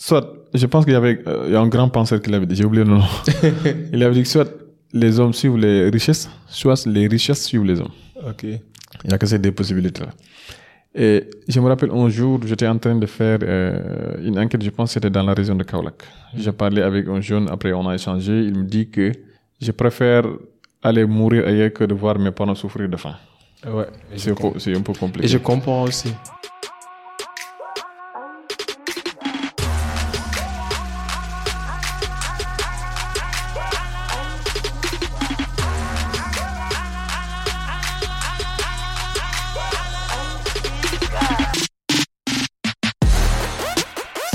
soit, 0.00 0.32
je 0.54 0.66
pense 0.66 0.84
qu'il 0.84 0.94
y 0.94 0.96
avait 0.96 1.22
euh, 1.26 1.44
il 1.46 1.52
y 1.52 1.56
a 1.56 1.60
un 1.60 1.68
grand 1.68 1.88
penseur 1.88 2.20
qui 2.20 2.30
l'avait 2.30 2.46
dit, 2.46 2.56
j'ai 2.56 2.64
oublié 2.64 2.84
le 2.84 2.90
nom. 2.90 3.02
il 3.92 4.02
avait 4.02 4.14
dit 4.14 4.22
que 4.22 4.28
soit 4.28 4.50
les 4.92 5.20
hommes 5.20 5.34
suivent 5.34 5.58
les 5.58 5.88
richesses, 5.90 6.28
soit 6.48 6.86
les 6.86 7.06
richesses 7.06 7.44
suivent 7.44 7.64
les 7.64 7.78
hommes. 7.80 7.92
Ok. 8.26 8.44
Il 8.44 9.08
n'y 9.08 9.14
a 9.14 9.18
que 9.18 9.26
ces 9.26 9.38
deux 9.38 9.52
possibilités-là. 9.52 10.10
Et 10.94 11.24
je 11.46 11.60
me 11.60 11.68
rappelle 11.68 11.90
un 11.92 12.08
jour, 12.08 12.40
j'étais 12.44 12.66
en 12.66 12.78
train 12.78 12.96
de 12.96 13.06
faire 13.06 13.38
euh, 13.42 14.16
une 14.24 14.38
enquête, 14.38 14.62
je 14.64 14.70
pense 14.70 14.90
que 14.90 14.94
c'était 14.94 15.10
dans 15.10 15.22
la 15.22 15.34
région 15.34 15.54
de 15.54 15.62
Kaolack. 15.62 16.02
J'ai 16.34 16.50
parlé 16.50 16.82
avec 16.82 17.06
un 17.06 17.20
jeune, 17.20 17.48
après 17.48 17.72
on 17.72 17.86
a 17.88 17.94
échangé, 17.94 18.40
il 18.40 18.56
me 18.58 18.64
dit 18.64 18.88
que 18.88 19.12
je 19.60 19.70
préfère 19.70 20.24
aller 20.82 21.04
mourir 21.04 21.46
ailleurs 21.46 21.72
que 21.72 21.84
de 21.84 21.94
voir 21.94 22.18
mes 22.18 22.32
parents 22.32 22.54
souffrir 22.56 22.88
de 22.88 22.96
faim. 22.96 23.14
Ouais. 23.66 23.86
C'est 24.16 24.74
un 24.74 24.80
peu 24.80 24.94
compliqué. 24.94 25.26
et 25.26 25.28
je 25.28 25.38
comprends 25.38 25.82
aussi. 25.84 26.08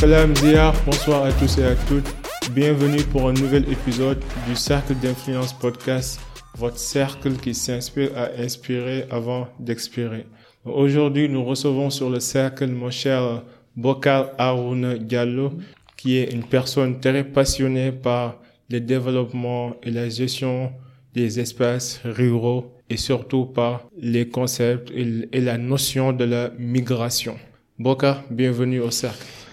Salam 0.05 0.35
Zia, 0.35 0.71
bonsoir 0.85 1.23
à 1.23 1.31
tous 1.31 1.57
et 1.57 1.63
à 1.63 1.73
toutes. 1.73 2.05
Bienvenue 2.51 3.01
pour 3.05 3.27
un 3.27 3.33
nouvel 3.33 3.63
épisode 3.71 4.19
du 4.47 4.55
Cercle 4.55 4.93
d'influence 5.01 5.51
podcast, 5.51 6.21
votre 6.55 6.77
cercle 6.77 7.31
qui 7.37 7.55
s'inspire 7.55 8.11
à 8.15 8.29
inspirer 8.39 9.07
avant 9.09 9.47
d'expirer. 9.59 10.27
Aujourd'hui, 10.63 11.27
nous 11.27 11.43
recevons 11.43 11.89
sur 11.89 12.11
le 12.11 12.19
cercle 12.19 12.67
mon 12.67 12.91
cher 12.91 13.41
Bokar 13.75 14.29
Haroun 14.37 14.99
Diallo, 14.99 15.53
qui 15.97 16.17
est 16.17 16.31
une 16.31 16.43
personne 16.43 16.99
très 16.99 17.23
passionnée 17.23 17.91
par 17.91 18.37
le 18.69 18.81
développement 18.81 19.75
et 19.81 19.89
la 19.89 20.07
gestion 20.07 20.71
des 21.15 21.39
espaces 21.39 21.99
ruraux 22.05 22.75
et 22.91 22.97
surtout 22.97 23.45
par 23.47 23.89
les 23.99 24.29
concepts 24.29 24.91
et 24.91 25.41
la 25.41 25.57
notion 25.57 26.13
de 26.13 26.25
la 26.25 26.51
migration. 26.59 27.37
Bokar, 27.79 28.21
bienvenue 28.29 28.81
au 28.81 28.91
cercle. 28.91 29.44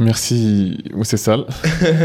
Merci, 0.00 0.76
Moussé 0.94 1.16
Sall. 1.16 1.44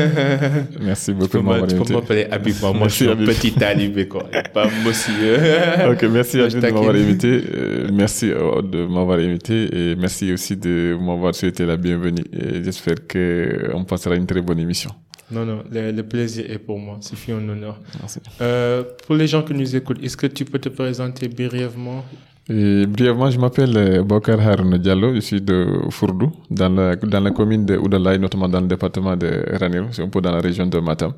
Merci 0.82 1.14
beaucoup 1.14 1.28
Tu 1.30 1.38
de 1.38 1.42
m'a- 1.44 1.52
m'avoir 1.52 1.68
tu 1.68 1.76
peux 1.76 1.82
invité. 1.82 1.94
m'appeler 1.94 2.28
Habib, 2.32 2.56
moi, 2.76 2.88
je 2.88 2.94
suis 2.94 3.08
un 3.10 3.16
petit 3.16 3.52
talibé 3.52 4.08
quoi, 4.08 4.24
pas 4.54 4.68
monsieur. 4.86 5.36
Ok, 5.92 6.04
merci 6.04 6.38
de 6.38 6.60
m'avoir 6.62 6.96
invité. 6.96 7.44
Euh, 7.54 7.90
merci 7.92 8.32
euh, 8.32 8.62
de 8.62 8.86
m'avoir 8.86 9.20
invité 9.20 9.92
et 9.92 9.96
merci 9.96 10.32
aussi 10.32 10.56
de 10.58 10.98
m'avoir 11.00 11.36
souhaité 11.36 11.66
la 11.66 11.78
bienvenue. 11.78 12.24
J'espère 12.64 13.06
que 13.08 13.72
on 13.74 13.84
passera 13.84 14.16
une 14.16 14.26
très 14.26 14.42
bonne 14.42 14.60
émission. 14.60 14.92
Non, 15.32 15.46
non, 15.46 15.64
le, 15.72 15.92
le 15.92 16.04
plaisir 16.04 16.44
est 16.50 16.60
pour 16.60 16.78
moi, 16.78 16.98
c'est 17.00 17.32
un 17.32 17.48
honneur. 17.48 17.80
Merci. 18.02 18.20
Euh, 18.42 18.84
pour 19.06 19.16
les 19.16 19.28
gens 19.28 19.44
qui 19.44 19.54
nous 19.54 19.76
écoutent, 19.76 20.04
est-ce 20.04 20.18
que 20.18 20.28
tu 20.28 20.44
peux 20.44 20.60
te 20.60 20.68
présenter 20.70 21.30
brièvement? 21.30 22.04
Et 22.54 22.86
brièvement, 22.86 23.30
je 23.32 23.40
m'appelle 23.40 23.78
euh, 23.78 24.04
Bokar 24.04 24.40
Haroun 24.46 24.78
Diallo, 24.78 25.16
je 25.16 25.22
suis 25.22 25.42
de 25.42 25.58
Fourdou, 25.90 26.32
dans 26.50 26.68
la, 26.68 26.98
dans 26.98 27.22
la 27.22 27.32
commune 27.32 27.66
de 27.66 27.78
Oudalaï, 27.78 28.20
notamment 28.20 28.50
dans 28.50 28.60
le 28.60 28.68
département 28.68 29.16
de 29.16 29.46
Ranérou, 29.58 29.88
c'est 29.92 30.02
un 30.02 30.10
peu 30.10 30.20
dans 30.20 30.32
la 30.32 30.42
région 30.42 30.66
de 30.66 30.80
Matam. 30.80 31.14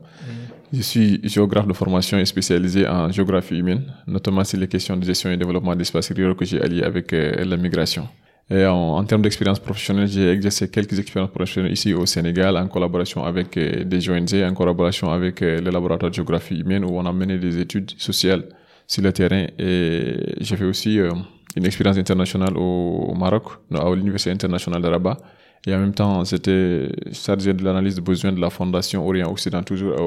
Je 0.72 0.82
suis 0.82 1.20
géographe 1.24 1.66
de 1.68 1.74
formation 1.74 2.20
et 2.20 2.26
spécialisé 2.26 2.88
en 2.88 3.12
géographie 3.12 3.58
humaine, 3.58 3.82
notamment 4.06 4.44
sur 4.44 4.60
les 4.60 4.68
questions 4.68 4.96
de 4.96 5.04
gestion 5.06 5.32
et 5.32 5.38
développement 5.38 5.76
d'espaces 5.76 6.12
ruraux 6.12 6.36
que 6.36 6.46
j'ai 6.46 6.62
allié 6.62 6.84
avec 6.84 7.12
euh, 7.14 7.44
la 7.46 7.58
migration. 7.58 8.08
Et 8.52 8.66
en, 8.66 8.98
en 8.98 9.04
termes 9.04 9.24
d'expérience 9.24 9.60
professionnelle, 9.60 10.08
j'ai 10.08 10.30
exercé 10.30 10.70
quelques 10.70 11.00
expériences 11.00 11.32
professionnelles 11.32 11.72
ici 11.72 11.94
au 11.96 12.06
Sénégal 12.06 12.58
en 12.58 12.68
collaboration 12.68 13.24
avec 13.24 13.58
euh, 13.58 13.84
des 13.84 14.08
ONG, 14.08 14.36
en 14.48 14.54
collaboration 14.54 15.12
avec 15.12 15.42
euh, 15.42 15.62
le 15.62 15.72
laboratoire 15.72 16.12
de 16.12 16.16
géographie 16.16 16.60
humaine 16.60 16.86
où 16.86 16.92
on 17.00 17.06
a 17.08 17.14
mené 17.14 17.40
des 17.40 17.60
études 17.60 17.92
sociales 17.98 18.44
sur 18.88 19.04
le 19.04 19.12
terrain. 19.12 19.46
Et 19.60 20.16
j'ai 20.40 20.56
fait 20.56 20.66
aussi 20.66 21.00
euh, 21.00 21.12
une 21.56 21.66
expérience 21.66 21.98
internationale 21.98 22.54
au, 22.58 23.14
Maroc, 23.16 23.44
à 23.74 23.94
l'Université 23.96 24.32
internationale 24.32 24.82
de. 24.82 25.18
Et 25.66 25.74
en 25.74 25.80
même 25.80 25.94
temps, 25.94 26.24
j'étais 26.26 26.90
chargé 27.14 27.54
de 27.54 27.64
l'analyse 27.64 27.96
de 27.96 28.02
besoins 28.02 28.34
de 28.34 28.42
la 28.42 28.50
Fondation 28.50 29.08
Orient-Occident, 29.08 29.64
toujours 29.64 30.00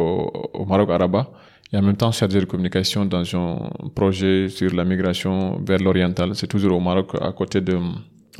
au, 0.54 0.64
Maroc, 0.66 0.90
à. 0.90 1.32
Et 1.72 1.76
en 1.78 1.82
même 1.82 1.96
temps, 1.96 2.12
chargé 2.12 2.40
de 2.40 2.44
communication 2.44 3.04
dans 3.06 3.24
un 3.34 3.70
projet 3.94 4.48
sur 4.48 4.74
la 4.74 4.84
migration 4.84 5.58
vers 5.64 5.78
l'oriental. 5.78 6.34
C'est 6.34 6.46
toujours 6.46 6.76
au 6.76 6.80
Maroc, 6.80 7.12
à 7.20 7.32
côté 7.32 7.60
de, 7.60 7.78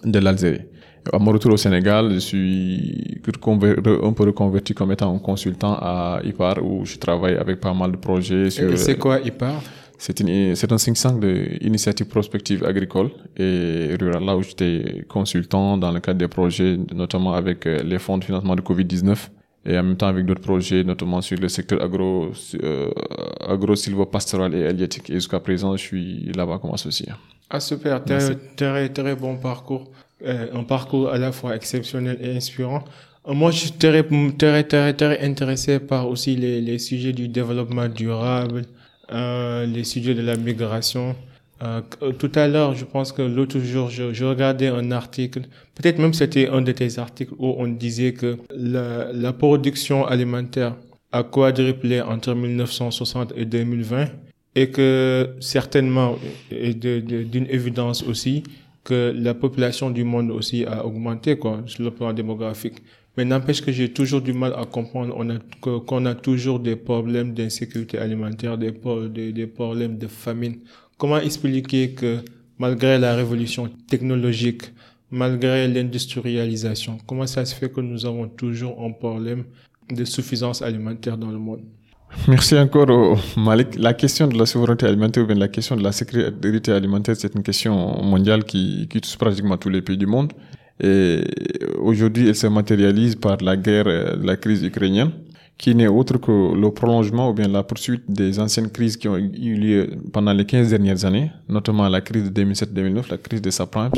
de 0.04 0.18
l'Algérie. 0.18 0.60
À 1.12 1.18
mon 1.18 1.30
retour 1.32 1.53
au 1.53 1.56
Sénégal, 1.56 2.12
je 2.14 2.18
suis 2.18 3.20
un 3.26 4.12
peu 4.12 4.24
reconverti 4.24 4.74
comme 4.74 4.92
étant 4.92 5.14
un 5.14 5.18
consultant 5.18 5.74
à 5.80 6.20
IPAR 6.24 6.58
où 6.62 6.84
je 6.84 6.98
travaille 6.98 7.36
avec 7.36 7.60
pas 7.60 7.72
mal 7.72 7.92
de 7.92 7.97
projets 7.97 8.50
sur... 8.50 8.76
C'est 8.76 8.98
quoi 8.98 9.20
IPAR 9.20 9.62
C'est 9.99 10.21
un 10.73 10.77
think 10.77 10.97
tank 10.97 11.21
d'initiative 11.21 12.07
prospective 12.07 12.65
agricole 12.65 13.11
et 13.37 13.97
rurale, 14.01 14.25
là 14.25 14.37
où 14.37 14.43
j'étais 14.43 15.05
consultant 15.09 15.79
dans 15.79 15.91
le 15.91 16.01
cadre 16.01 16.19
des 16.19 16.29
projets, 16.29 16.79
notamment 16.95 17.33
avec 17.34 17.67
euh, 17.67 17.83
les 17.83 17.99
fonds 17.99 18.19
de 18.19 18.25
financement 18.25 18.55
de 18.57 18.61
Covid-19 18.61 19.17
et 19.67 19.79
en 19.79 19.83
même 19.83 19.97
temps 19.97 20.07
avec 20.07 20.25
d'autres 20.25 20.43
projets, 20.43 20.84
notamment 20.84 21.21
sur 21.21 21.39
le 21.39 21.49
secteur 21.49 21.83
agro, 21.83 22.31
euh, 22.62 22.91
agro-silvopastoral 23.49 24.55
et 24.55 24.67
halieutique. 24.67 25.11
Et 25.11 25.15
jusqu'à 25.15 25.41
présent, 25.41 25.77
je 25.77 25.83
suis 25.83 26.33
là-bas 26.37 26.59
comme 26.61 26.73
associé. 26.73 27.09
Ah 27.51 27.61
super, 27.61 28.05
très, 28.05 28.37
très, 28.57 28.89
très 28.89 29.17
bon 29.17 29.37
parcours. 29.37 29.91
Euh, 30.25 30.47
un 30.55 30.63
parcours 30.63 31.11
à 31.11 31.19
la 31.19 31.33
fois 31.33 31.55
exceptionnel 31.57 32.19
et 32.21 32.37
inspirant. 32.37 32.84
Euh, 33.28 33.34
Moi, 33.34 33.51
je 33.51 33.59
suis 33.59 33.73
très, 33.73 34.03
très, 34.39 34.65
très, 34.65 34.95
très 34.95 35.21
intéressé 35.21 35.81
par 35.81 36.09
aussi 36.09 36.37
les, 36.37 36.61
les 36.61 36.78
sujets 36.78 37.13
du 37.13 37.28
développement 37.28 37.89
durable, 37.89 38.63
euh, 39.12 39.67
les 39.67 39.84
sujets 39.84 40.15
de 40.15 40.22
la 40.22 40.37
migration. 40.37 41.15
Euh, 41.62 41.81
tout 42.19 42.33
à 42.34 42.49
l'heure, 42.49 42.75
je 42.75 42.84
pense 42.84 43.12
que 43.12 43.22
l'autre 43.22 43.59
jour, 43.61 43.89
je, 43.89 44.25
regardais 44.25 44.69
un 44.69 44.91
article, 44.91 45.43
peut-être 45.75 45.99
même 45.99 46.12
c'était 46.12 46.49
un 46.49 46.61
de 46.61 46.72
tes 46.72 46.99
articles 46.99 47.33
où 47.39 47.55
on 47.59 47.66
disait 47.69 48.12
que 48.12 48.37
la, 48.50 49.33
production 49.33 50.06
alimentaire 50.06 50.77
a 51.12 51.22
quadruplé 51.22 52.03
entre 52.03 52.34
1960 52.34 53.33
et 53.37 53.47
2020 53.47 54.06
et 54.55 54.71
que 54.71 55.31
certainement, 55.41 56.19
et 56.50 56.75
d'une 56.75 57.47
évidence 57.49 58.03
aussi, 58.03 58.43
que 58.84 59.12
la 59.16 59.34
population 59.34 59.91
du 59.91 60.05
monde 60.05 60.31
aussi 60.31 60.65
a 60.65 60.84
augmenté 60.84 61.39
quoi, 61.39 61.62
sur 61.66 61.84
le 61.84 61.91
plan 61.91 62.12
démographique. 62.12 62.83
Mais 63.16 63.25
n'empêche 63.25 63.62
que 63.62 63.72
j'ai 63.72 63.93
toujours 63.93 64.21
du 64.21 64.32
mal 64.34 64.53
à 64.56 64.66
comprendre 64.66 65.16
qu'on 65.60 66.04
a 66.04 66.15
toujours 66.15 66.60
des 66.60 66.77
problèmes 66.77 67.32
d'insécurité 67.32 67.99
alimentaire, 67.99 68.59
des, 68.59 68.72
problèmes 68.72 69.97
de 69.97 70.06
famine. 70.06 70.56
Comment 70.99 71.19
expliquer 71.19 71.93
que 71.93 72.19
malgré 72.59 72.99
la 72.99 73.15
révolution 73.15 73.71
technologique, 73.88 74.65
malgré 75.10 75.66
l'industrialisation, 75.66 76.99
comment 77.06 77.27
ça 77.27 77.44
se 77.47 77.54
fait 77.54 77.71
que 77.71 77.81
nous 77.81 78.04
avons 78.04 78.28
toujours 78.28 78.84
un 78.84 78.93
problème 78.93 79.44
de 79.91 80.04
suffisance 80.04 80.60
alimentaire 80.60 81.16
dans 81.16 81.31
le 81.31 81.38
monde? 81.38 81.62
Merci 82.28 82.56
encore 82.59 82.91
au 82.91 83.16
Malik. 83.41 83.77
La 83.78 83.94
question 83.94 84.27
de 84.27 84.38
la 84.38 84.47
souveraineté 84.47 84.87
alimentaire 84.87 85.25
ou 85.25 85.27
bien 85.27 85.37
la 85.37 85.48
question 85.48 85.75
de 85.75 85.83
la 85.83 85.93
sécurité 85.93 86.71
alimentaire, 86.72 87.16
c'est 87.16 87.34
une 87.34 87.43
question 87.43 88.03
mondiale 88.03 88.44
qui 88.44 88.87
touche 88.88 89.16
pratiquement 89.16 89.56
tous 89.56 89.71
les 89.71 89.83
pays 89.83 89.97
du 89.97 90.06
monde. 90.06 90.33
Et 90.81 91.22
aujourd'hui, 91.78 92.28
elle 92.28 92.34
se 92.34 92.47
matérialise 92.47 93.16
par 93.16 93.38
la 93.38 93.56
guerre, 93.56 93.87
euh, 93.87 94.16
la 94.22 94.37
crise 94.37 94.62
ukrainienne, 94.62 95.10
qui 95.56 95.75
n'est 95.75 95.87
autre 95.87 96.19
que 96.19 96.54
le 96.54 96.70
prolongement 96.70 97.31
ou 97.31 97.32
bien 97.32 97.48
la 97.48 97.62
poursuite 97.62 98.03
des 98.10 98.38
anciennes 98.38 98.70
crises 98.70 98.97
qui 98.97 99.09
ont 99.09 99.16
eu 99.16 99.54
lieu 99.54 99.91
pendant 100.12 100.32
les 100.34 100.44
15 100.44 100.69
dernières 100.69 101.04
années, 101.06 101.31
notamment 101.48 101.88
la 101.88 102.03
crise 102.03 102.31
de 102.31 102.44
2007-2009, 102.44 103.10
la 103.10 103.19
crise 103.19 103.41
des 103.41 103.50
subprimes, 103.50 103.91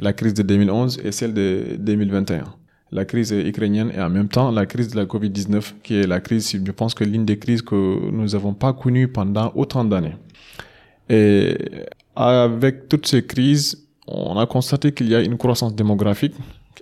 la 0.00 0.12
crise 0.12 0.34
de 0.34 0.42
2011 0.42 1.00
et 1.04 1.12
celle 1.12 1.34
de 1.34 1.76
2021 1.78 2.44
la 2.90 3.04
crise 3.04 3.32
ukrainienne 3.32 3.92
et 3.94 4.00
en 4.00 4.08
même 4.08 4.28
temps 4.28 4.50
la 4.50 4.66
crise 4.66 4.88
de 4.88 4.96
la 4.96 5.04
Covid-19, 5.04 5.74
qui 5.82 5.96
est 5.96 6.06
la 6.06 6.20
crise, 6.20 6.50
je 6.50 6.72
pense 6.72 6.94
que 6.94 7.04
l'une 7.04 7.24
des 7.24 7.38
crises 7.38 7.62
que 7.62 8.10
nous 8.10 8.28
n'avons 8.28 8.54
pas 8.54 8.72
connues 8.72 9.08
pendant 9.08 9.52
autant 9.54 9.84
d'années. 9.84 10.16
Et 11.08 11.56
avec 12.16 12.88
toutes 12.88 13.06
ces 13.06 13.24
crises, 13.24 13.87
on 14.08 14.38
a 14.38 14.46
constaté 14.46 14.92
qu'il 14.92 15.08
y 15.08 15.14
a 15.14 15.20
une 15.20 15.36
croissance 15.36 15.74
démographique 15.74 16.34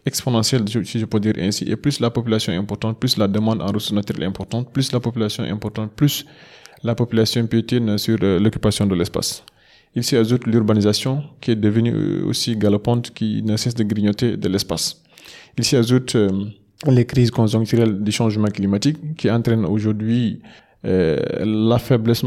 exponentielle, 0.04 0.62
si 0.84 0.98
je 0.98 1.04
peux 1.04 1.18
dire 1.20 1.34
ainsi, 1.38 1.64
et 1.64 1.76
plus 1.76 2.00
la 2.00 2.10
population 2.10 2.52
est 2.52 2.56
importante, 2.56 2.98
plus 2.98 3.16
la 3.16 3.26
demande 3.26 3.60
en 3.60 3.66
ressources 3.66 3.92
naturelles 3.92 4.24
est 4.24 4.26
importante, 4.26 4.72
plus 4.72 4.92
la 4.92 5.00
population 5.00 5.44
est 5.44 5.50
importante, 5.50 5.90
plus 5.92 6.24
la 6.84 6.94
population 6.94 7.44
piétine 7.46 7.98
sur 7.98 8.18
euh, 8.22 8.38
l'occupation 8.38 8.86
de 8.86 8.94
l'espace. 8.94 9.42
Il 9.94 10.04
s'y 10.04 10.16
ajoute 10.16 10.46
l'urbanisation 10.46 11.24
qui 11.40 11.52
est 11.52 11.56
devenue 11.56 11.92
euh, 11.94 12.26
aussi 12.26 12.56
galopante, 12.56 13.10
qui 13.10 13.42
ne 13.42 13.56
cesse 13.56 13.74
de 13.74 13.82
grignoter 13.82 14.36
de 14.36 14.48
l'espace. 14.48 15.02
Il 15.58 15.64
s'y 15.64 15.74
ajoute 15.74 16.14
euh, 16.14 16.30
les 16.86 17.06
crises 17.06 17.30
conjoncturelles 17.30 18.02
du 18.02 18.12
changement 18.12 18.48
climatique 18.48 19.16
qui 19.16 19.30
entraînent 19.30 19.64
aujourd'hui 19.64 20.42
euh, 20.86 21.18
la 21.44 21.78
faiblesse, 21.78 22.22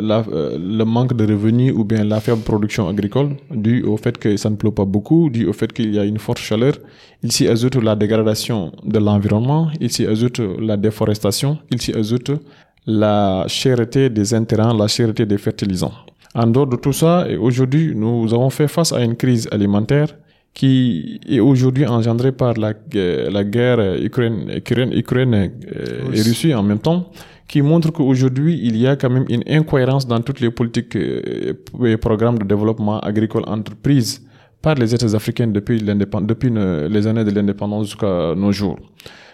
la, 0.00 0.24
euh, 0.32 0.58
le 0.58 0.84
manque 0.84 1.14
de 1.14 1.24
revenus 1.24 1.72
ou 1.76 1.84
bien 1.84 2.02
la 2.02 2.20
faible 2.20 2.42
production 2.42 2.88
agricole 2.88 3.36
dû 3.50 3.82
au 3.84 3.96
fait 3.96 4.18
que 4.18 4.36
ça 4.36 4.50
ne 4.50 4.56
pleut 4.56 4.72
pas 4.72 4.84
beaucoup, 4.84 5.30
dû 5.30 5.46
au 5.46 5.52
fait 5.52 5.72
qu'il 5.72 5.94
y 5.94 5.98
a 5.98 6.04
une 6.04 6.18
forte 6.18 6.38
chaleur. 6.38 6.74
Il 7.22 7.30
s'y 7.30 7.46
ajoute 7.46 7.76
la 7.76 7.94
dégradation 7.94 8.72
de 8.84 8.98
l'environnement, 8.98 9.70
il 9.80 9.90
s'y 9.92 10.04
ajoute 10.06 10.40
la 10.40 10.76
déforestation, 10.76 11.58
il 11.70 11.80
s'y 11.80 11.92
ajoute 11.92 12.32
la 12.86 13.44
cherté 13.46 14.10
des 14.10 14.34
intrants, 14.34 14.74
la 14.74 14.88
cherté 14.88 15.24
des 15.24 15.38
fertilisants. 15.38 15.92
En 16.34 16.46
dehors 16.48 16.66
de 16.66 16.76
tout 16.76 16.92
ça, 16.92 17.26
aujourd'hui, 17.40 17.92
nous 17.94 18.32
avons 18.34 18.50
fait 18.50 18.66
face 18.66 18.92
à 18.92 19.04
une 19.04 19.14
crise 19.14 19.48
alimentaire 19.52 20.08
qui 20.54 21.20
est 21.28 21.40
aujourd'hui 21.40 21.86
engendrée 21.86 22.32
par 22.32 22.54
la, 22.54 22.72
la 22.92 23.44
guerre 23.44 23.96
Ukraine, 24.02 24.50
Ukraine, 24.54 24.92
Ukraine 24.92 25.34
euh, 25.34 26.12
et 26.12 26.22
Russie 26.22 26.54
en 26.54 26.62
même 26.62 26.78
temps, 26.78 27.10
qui 27.48 27.62
montre 27.62 27.90
qu'aujourd'hui, 27.92 28.60
il 28.62 28.76
y 28.76 28.86
a 28.86 28.96
quand 28.96 29.10
même 29.10 29.26
une 29.28 29.42
incohérence 29.48 30.06
dans 30.06 30.20
toutes 30.20 30.40
les 30.40 30.50
politiques 30.50 30.96
euh, 30.96 31.54
et 31.84 31.96
programmes 31.96 32.38
de 32.38 32.44
développement 32.44 33.00
agricole 33.00 33.44
entreprises 33.46 34.22
par 34.60 34.74
les 34.76 34.94
États 34.94 35.14
africains 35.14 35.48
depuis, 35.48 35.82
depuis 35.82 36.50
les 36.50 37.06
années 37.06 37.24
de 37.24 37.30
l'indépendance 37.32 37.86
jusqu'à 37.86 38.34
nos 38.36 38.52
jours. 38.52 38.78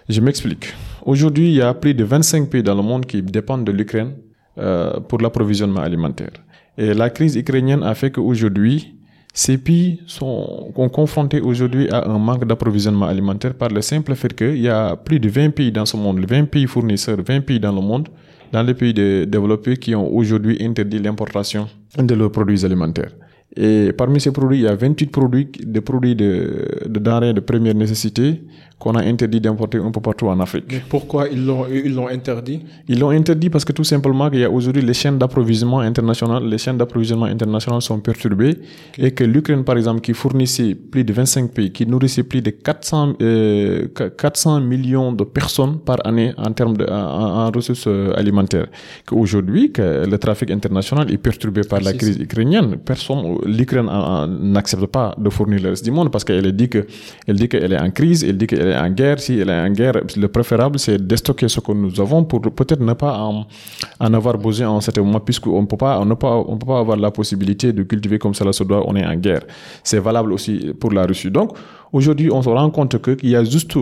Je 0.08 0.22
m'explique. 0.22 0.72
Aujourd'hui, 1.05 1.49
il 1.49 1.55
y 1.56 1.60
a 1.60 1.75
plus 1.75 1.93
de 1.93 2.02
25 2.02 2.49
pays 2.49 2.62
dans 2.62 2.75
le 2.75 2.82
monde 2.82 3.05
qui 3.05 3.22
dépendent 3.22 3.64
de 3.64 3.72
l'Ukraine 3.72 4.14
euh, 4.58 4.99
pour 5.00 5.20
l'approvisionnement 5.20 5.82
alimentaire. 5.82 6.32
Et 6.78 6.94
la 6.94 7.10
crise 7.10 7.37
ukrainienne 7.37 7.82
a 7.82 7.94
fait 7.94 8.10
qu'aujourd'hui, 8.10 8.97
ces 9.32 9.58
pays 9.58 10.00
sont 10.06 10.72
confrontés 10.92 11.40
aujourd'hui 11.40 11.88
à 11.90 12.08
un 12.08 12.19
manque 12.19 12.44
d'approvisionnement 12.46 13.06
alimentaire 13.06 13.54
par 13.54 13.69
le 13.69 13.82
simple 13.82 14.14
fait 14.14 14.34
qu'il 14.34 14.58
y 14.60 14.69
a 14.69 14.96
plus 14.96 15.20
de 15.20 15.28
20 15.28 15.50
pays 15.50 15.72
dans 15.72 15.86
ce 15.86 15.96
monde, 15.96 16.25
20 16.28 16.44
pays 16.46 16.66
fournisseurs, 16.66 17.19
20 17.25 17.42
pays 17.42 17.60
dans 17.60 17.72
le 17.72 17.80
monde, 17.80 18.08
dans 18.52 18.62
les 18.62 18.75
pays 18.75 18.94
développés 18.94 19.76
qui 19.76 19.94
ont 19.94 20.12
aujourd'hui 20.14 20.58
interdit 20.60 20.98
l'importation 20.98 21.69
de 21.96 22.14
leurs 22.14 22.32
produits 22.32 22.64
alimentaires. 22.64 23.12
Et 23.56 23.92
parmi 23.92 24.20
ces 24.20 24.30
produits, 24.30 24.58
il 24.58 24.64
y 24.64 24.69
a 24.69 24.75
28 24.75 25.06
produits, 25.06 25.48
des 25.60 25.81
produits 25.81 26.14
de, 26.14 26.66
de 26.86 26.98
denrées 26.98 27.32
de 27.32 27.40
première 27.40 27.74
nécessité 27.74 28.42
qu'on 28.78 28.92
a 28.92 29.02
interdit 29.02 29.40
d'importer 29.40 29.78
un 29.78 29.90
peu 29.90 30.00
partout 30.00 30.28
en 30.28 30.38
Afrique. 30.38 30.66
Mais 30.70 30.82
pourquoi 30.88 31.28
ils 31.28 31.44
l'ont, 31.44 31.66
ils 31.69 31.94
l'ont 31.94 32.06
interdit? 32.08 32.60
Ils 32.86 32.98
l'ont 33.00 33.10
interdit 33.10 33.50
parce 33.50 33.64
que 33.64 33.72
tout 33.72 33.84
simplement 33.84 34.30
il 34.32 34.40
y 34.40 34.44
a 34.44 34.50
aujourd'hui 34.50 34.82
les 34.82 34.94
chaînes 34.94 35.19
d'approvisionnement 35.19 35.80
internationales, 35.80 36.44
les 36.44 36.58
chaînes 36.58 36.78
d'approvisionnement 36.78 37.26
internationales 37.26 37.82
sont 37.82 37.98
perturbées 37.98 38.56
et 38.96 39.10
que 39.10 39.25
l'Ukraine 39.25 39.64
par 39.64 39.76
exemple 39.76 40.00
qui 40.00 40.14
fournissait 40.14 40.76
plus 40.76 41.02
de 41.02 41.12
25 41.12 41.50
pays, 41.50 41.72
qui 41.72 41.86
nourrissait 41.86 42.22
plus 42.22 42.40
de 42.40 42.50
400, 42.50 43.14
euh, 43.20 43.88
400 44.16 44.60
millions 44.60 45.12
de 45.12 45.24
personnes 45.24 45.78
par 45.81 45.98
année 46.06 46.32
en 46.36 46.52
termes 46.52 46.76
de 46.76 46.86
en, 46.88 47.50
ressources 47.50 47.88
euh, 47.88 48.12
alimentaires, 48.14 48.69
qu'aujourd'hui 49.06 49.72
que 49.72 50.06
le 50.06 50.19
trafic 50.19 50.52
international 50.52 51.12
est 51.12 51.19
perturbé 51.19 51.62
par 51.62 51.81
la 51.81 51.92
crise 51.92 52.19
ukrainienne, 52.19 52.76
personne, 52.76 53.38
l'Ukraine 53.44 53.88
n'accepte 54.40 54.86
pas 54.86 55.16
de 55.19 55.31
fournir 55.31 55.62
le 55.62 55.70
reste 55.70 55.84
du 55.84 55.90
monde 55.90 56.12
parce 56.12 56.24
qu'elle 56.24 56.52
dit 56.52 56.69
que 56.69 56.86
elle 57.26 57.36
dit 57.36 57.48
qu'elle 57.48 57.72
est 57.72 57.81
en 57.81 57.90
crise, 57.90 58.22
elle 58.22 58.36
dit 58.36 58.46
qu'elle 58.46 58.68
en 58.76 58.91
guerre, 58.91 59.20
si 59.20 59.38
elle 59.38 59.50
est 59.50 59.61
en 59.61 59.70
guerre, 59.70 60.00
le 60.17 60.29
préférable, 60.29 60.79
c'est 60.79 60.99
de 61.06 61.17
stocker 61.17 61.49
ce 61.49 61.61
que 61.61 61.73
nous 61.73 62.00
avons 62.00 62.25
pour 62.25 62.41
peut-être 62.41 62.81
ne 62.81 62.93
pas 62.93 63.19
en, 63.19 63.47
avoir 64.12 64.38
besoin 64.38 64.69
en 64.69 64.81
certain 64.81 65.03
moment, 65.03 65.20
puisqu'on 65.20 65.62
ne 65.62 65.67
peut 65.67 65.76
pas, 65.76 66.00
on 66.00 66.05
ne 66.05 66.15
pas, 66.15 66.37
on 66.37 66.56
peut 66.56 66.67
pas 66.67 66.81
avoir 66.81 66.97
la 66.97 67.11
possibilité 67.11 67.73
de 67.73 67.82
cultiver 67.82 68.19
comme 68.19 68.35
cela 68.35 68.53
se 68.53 68.65
doit, 68.65 68.82
on 68.87 68.97
est 68.97 69.06
en 69.06 69.17
guerre. 69.17 69.43
C'est 69.82 70.00
valable 70.00 70.32
aussi 70.32 70.73
pour 70.79 70.93
la 70.93 71.05
Russie. 71.05 71.31
Donc, 71.31 71.56
aujourd'hui, 71.93 72.31
on 72.31 72.43
se 72.43 72.49
rend 72.49 72.70
compte 72.70 73.00
qu'il 73.00 73.31
y 73.31 73.37
a 73.37 73.44
juste 73.44 73.75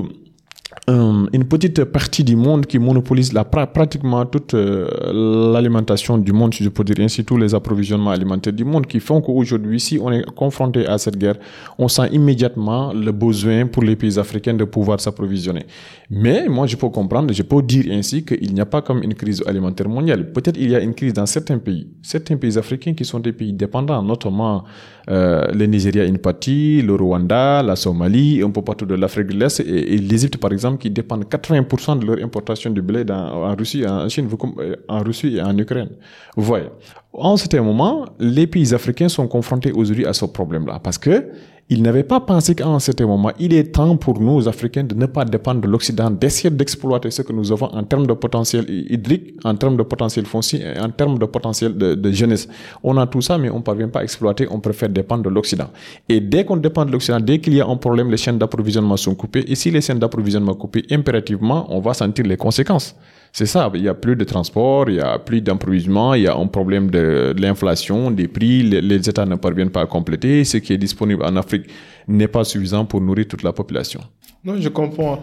euh, 0.88 1.26
une 1.32 1.44
petite 1.44 1.82
partie 1.84 2.23
du 2.23 2.37
monde 2.37 2.67
qui 2.67 2.78
monopolise 2.78 3.32
la, 3.32 3.44
pratiquement 3.44 4.25
toute 4.25 4.55
euh, 4.55 5.52
l'alimentation 5.52 6.17
du 6.17 6.32
monde, 6.32 6.55
si 6.55 6.62
je 6.62 6.69
peux 6.69 6.84
dire 6.84 6.96
ainsi, 7.00 7.25
tous 7.25 7.37
les 7.37 7.55
approvisionnements 7.55 8.11
alimentaires 8.11 8.52
du 8.52 8.64
monde, 8.64 8.87
qui 8.87 9.00
font 9.00 9.20
qu'aujourd'hui, 9.20 9.81
si 9.81 9.99
on 10.00 10.12
est 10.12 10.25
confronté 10.34 10.87
à 10.87 10.96
cette 10.99 11.19
guerre, 11.19 11.37
on 11.78 11.88
sent 11.88 12.08
immédiatement 12.12 12.93
le 12.93 13.11
besoin 13.11 13.67
pour 13.67 13.82
les 13.82 13.96
pays 13.96 14.17
africains 14.19 14.55
de 14.55 14.64
pouvoir 14.64 15.00
s'approvisionner. 15.00 15.67
Mais 16.08 16.46
moi, 16.49 16.67
je 16.67 16.76
peux 16.76 16.88
comprendre, 16.88 17.34
je 17.34 17.43
peux 17.43 17.62
dire 17.62 17.87
ainsi 17.90 18.25
qu'il 18.25 18.55
n'y 18.55 18.61
a 18.61 18.67
pas 18.67 18.81
comme 18.81 19.02
une 19.02 19.14
crise 19.14 19.43
alimentaire 19.44 19.88
mondiale. 19.88 20.32
Peut-être 20.32 20.56
il 20.56 20.70
y 20.70 20.76
a 20.76 20.81
une 20.81 20.94
crise 20.94 21.14
dans 21.14 21.26
certains 21.26 21.58
pays, 21.58 21.88
certains 22.02 22.37
pays 22.37 22.56
africains 22.56 22.94
qui 22.94 23.05
sont 23.05 23.19
des 23.19 23.32
pays 23.32 23.52
dépendants, 23.52 24.02
notamment 24.02 24.62
euh, 25.08 25.47
le 25.53 25.67
Nigeria 25.67 26.05
une 26.05 26.19
partie, 26.19 26.82
le 26.82 26.94
Rwanda, 26.94 27.62
la 27.62 27.76
Somalie, 27.76 28.43
un 28.43 28.50
peu 28.50 28.62
partout 28.62 28.87
de 28.87 28.94
l'Afrique 28.94 29.29
de 29.29 29.35
l'Est 29.35 29.61
et, 29.61 29.99
l'Égypte 29.99 30.37
par 30.38 30.53
exemple 30.53 30.79
qui 30.79 30.91
dépendent 30.91 31.25
80% 31.25 32.00
de 32.00 32.06
leur 32.06 32.25
importation 32.25 32.70
de 32.70 32.81
blé 32.81 33.05
dans, 33.05 33.44
en 33.44 33.55
Russie, 33.55 33.87
en 33.87 34.08
Chine, 34.08 34.29
euh, 34.58 34.76
en 34.88 35.00
Russie 35.05 35.37
et 35.37 35.43
en 35.43 35.56
Ukraine. 35.56 35.91
Vous 36.37 36.43
voyez. 36.43 36.67
En 37.12 37.37
ce 37.37 37.56
moment, 37.58 38.06
les 38.19 38.47
pays 38.47 38.75
africains 38.75 39.08
sont 39.08 39.29
confrontés 39.29 39.73
aujourd'hui 39.73 40.05
à 40.06 40.12
ce 40.12 40.25
problème-là 40.25 40.81
parce 40.82 40.99
que 40.99 41.25
ils 41.68 41.82
n'avaient 41.82 42.04
pas 42.04 42.20
pensé 42.20 42.54
qu'en 42.54 42.78
ce 42.78 42.92
moment, 43.02 43.32
il 43.40 43.52
est 43.52 43.72
temps 43.74 43.96
pour 43.96 44.20
nous, 44.20 44.46
Africains, 44.46 44.84
de 44.84 44.94
ne 44.94 45.06
pas 45.06 45.24
dépendre 45.24 45.60
de 45.60 45.66
l'Occident, 45.66 46.10
d'essayer 46.10 46.48
d'exploiter 46.50 47.10
ce 47.10 47.22
que 47.22 47.32
nous 47.32 47.50
avons 47.50 47.66
en 47.66 47.82
termes 47.82 48.06
de 48.06 48.12
potentiel 48.12 48.64
hydrique, 48.68 49.34
en 49.42 49.56
termes 49.56 49.76
de 49.76 49.82
potentiel 49.82 50.26
foncier 50.26 50.62
en 50.80 50.90
termes 50.90 51.18
de 51.18 51.26
potentiel 51.26 51.76
de, 51.76 51.94
de 51.94 52.10
jeunesse. 52.12 52.48
On 52.84 52.96
a 52.96 53.06
tout 53.08 53.20
ça, 53.20 53.36
mais 53.36 53.50
on 53.50 53.56
ne 53.56 53.62
parvient 53.62 53.88
pas 53.88 54.00
à 54.00 54.02
exploiter, 54.04 54.46
on 54.48 54.60
préfère 54.60 54.88
dépendre 54.88 55.24
de 55.24 55.28
l'Occident. 55.28 55.68
Et 56.08 56.20
dès 56.20 56.44
qu'on 56.44 56.56
dépend 56.56 56.84
de 56.84 56.92
l'Occident, 56.92 57.18
dès 57.18 57.40
qu'il 57.40 57.54
y 57.54 57.60
a 57.60 57.66
un 57.66 57.76
problème, 57.76 58.12
les 58.12 58.16
chaînes 58.16 58.38
d'approvisionnement 58.38 58.96
sont 58.96 59.16
coupées. 59.16 59.44
Et 59.48 59.56
si 59.56 59.72
les 59.72 59.80
chaînes 59.80 59.98
d'approvisionnement 59.98 60.52
sont 60.52 60.58
coupées, 60.58 60.84
impérativement, 60.90 61.66
on 61.70 61.80
va 61.80 61.94
sentir 61.94 62.24
les 62.26 62.36
conséquences. 62.36 62.94
C'est 63.38 63.44
ça, 63.44 63.71
il 63.75 63.83
y 63.83 63.88
a 63.91 63.93
plus 63.93 64.17
de 64.17 64.25
transport, 64.25 64.88
il 64.88 64.94
y 64.94 65.00
a 65.00 65.19
plus 65.19 65.43
d'approvisionnement, 65.43 66.15
il 66.15 66.23
y 66.23 66.27
a 66.27 66.35
un 66.35 66.47
problème 66.47 66.91
de, 66.91 67.35
l'inflation, 67.37 68.11
des 68.11 68.29
prix, 68.29 68.62
les, 68.62 69.11
États 69.11 69.27
ne 69.27 69.35
parviennent 69.35 69.69
pas 69.69 69.83
à 69.83 69.87
compléter, 69.87 70.43
ce 70.44 70.56
qui 70.56 70.73
est 70.73 70.79
disponible 70.79 71.23
en 71.23 71.37
Afrique 71.37 71.67
n'est 72.08 72.29
pas 72.29 72.44
suffisant 72.44 72.85
pour 72.85 73.00
nourrir 73.00 73.26
toute 73.29 73.43
la 73.43 73.53
population. 73.53 74.00
Non, 74.44 74.61
je 74.61 74.69
comprends. 74.69 75.20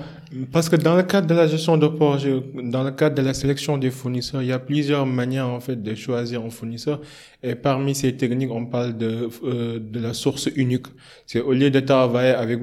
Parce 0.52 0.68
que 0.68 0.76
dans 0.76 0.98
le 0.98 1.04
cadre 1.04 1.28
de 1.28 1.34
la 1.34 1.48
gestion 1.48 1.78
de 1.78 1.88
projet, 1.88 2.44
dans 2.62 2.84
le 2.84 2.92
cadre 2.92 3.16
de 3.16 3.22
la 3.22 3.34
sélection 3.34 3.78
des 3.78 3.90
fournisseurs, 3.90 4.42
il 4.42 4.50
y 4.50 4.52
a 4.52 4.60
plusieurs 4.60 5.06
manières 5.06 5.48
en 5.48 5.62
fait 5.62 5.82
de 5.82 5.96
choisir 5.96 6.44
un 6.44 6.50
fournisseur. 6.50 7.00
Et 7.42 7.56
parmi 7.56 7.96
ces 7.96 8.18
techniques, 8.18 8.52
on 8.52 8.66
parle 8.66 8.98
de, 8.98 9.30
euh, 9.46 9.80
de 9.80 10.00
la 10.00 10.14
source 10.14 10.50
unique. 10.56 10.88
C'est 11.26 11.40
au 11.40 11.54
lieu 11.54 11.72
de 11.72 11.80
travailler 11.80 12.32
avec 12.32 12.60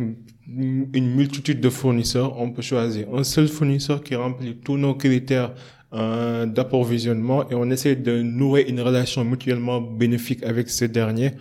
une 0.57 1.15
multitude 1.15 1.61
de 1.61 1.71
fournisseurs, 1.71 2.39
on 2.39 2.51
peut 2.51 2.63
choisir 2.63 3.07
un 3.15 3.25
seul 3.25 3.47
fournisseur 3.49 4.03
qui 4.03 4.17
remplit 4.17 4.57
tous 4.57 4.77
nos 4.77 4.95
critères 4.95 5.55
euh, 5.93 6.47
d'approvisionnement 6.47 7.51
et 7.51 7.55
on 7.57 7.69
essaie 7.69 7.97
de 7.97 8.23
nouer 8.23 8.63
une 8.69 8.81
relation 8.81 9.25
mutuellement 9.25 9.81
bénéfique 9.81 10.45
avec 10.45 10.71
ces 10.71 10.87
derniers 10.87 11.33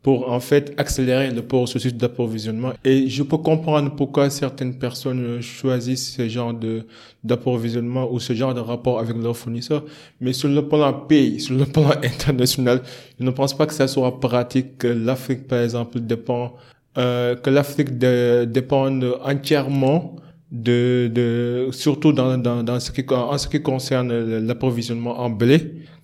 pour 0.00 0.30
en 0.30 0.38
fait 0.38 0.72
accélérer 0.76 1.32
le 1.32 1.42
processus 1.42 1.92
d'approvisionnement. 1.92 2.72
Et 2.84 3.08
je 3.08 3.24
peux 3.24 3.38
comprendre 3.38 3.96
pourquoi 3.96 4.30
certaines 4.30 4.78
personnes 4.78 5.40
choisissent 5.40 6.14
ce 6.14 6.28
genre 6.28 6.54
de 6.54 6.86
d'approvisionnement 7.24 8.08
ou 8.12 8.20
ce 8.20 8.32
genre 8.32 8.54
de 8.54 8.60
rapport 8.60 9.00
avec 9.00 9.16
leurs 9.16 9.36
fournisseurs. 9.36 9.84
Mais 10.20 10.32
sur 10.32 10.48
le 10.50 10.68
plan 10.68 10.92
pays, 10.92 11.40
sur 11.40 11.56
le 11.56 11.64
plan 11.64 11.90
international, 12.04 12.82
je 13.18 13.24
ne 13.24 13.30
pense 13.32 13.56
pas 13.56 13.66
que 13.66 13.74
ça 13.74 13.88
soit 13.88 14.20
pratique 14.20 14.78
que 14.78 14.86
l'Afrique, 14.86 15.48
par 15.48 15.58
exemple, 15.62 15.98
dépend 15.98 16.54
euh, 16.96 17.34
que 17.34 17.50
l'Afrique 17.50 17.98
de, 17.98 18.44
dépende 18.44 19.18
entièrement 19.24 20.14
de, 20.62 21.10
de 21.12 21.68
surtout 21.72 22.12
dans, 22.12 22.38
dans, 22.38 22.62
dans 22.62 22.80
ce 22.80 22.90
qui, 22.90 23.04
en 23.12 23.38
ce 23.38 23.48
qui 23.48 23.60
concerne 23.62 24.12
l'approvisionnement 24.46 25.18
en 25.20 25.30
blé, 25.30 25.58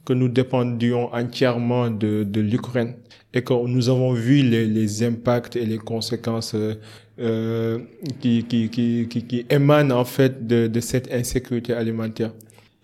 que 0.04 0.12
nous 0.12 0.28
dépendions 0.28 1.12
entièrement 1.14 1.90
de, 1.90 2.24
de 2.24 2.40
l'Ukraine 2.40 2.94
et 3.32 3.42
que 3.42 3.54
nous 3.66 3.88
avons 3.88 4.12
vu 4.12 4.42
les, 4.42 4.66
les 4.66 5.02
impacts 5.04 5.56
et 5.56 5.64
les 5.64 5.78
conséquences 5.78 6.54
euh, 6.54 7.78
qui, 8.20 8.44
qui, 8.44 8.68
qui, 8.68 9.06
qui, 9.08 9.22
qui 9.22 9.46
émanent 9.48 9.92
en 9.92 10.04
fait 10.04 10.46
de, 10.46 10.66
de 10.66 10.80
cette 10.80 11.10
insécurité 11.12 11.72
alimentaire. 11.72 12.32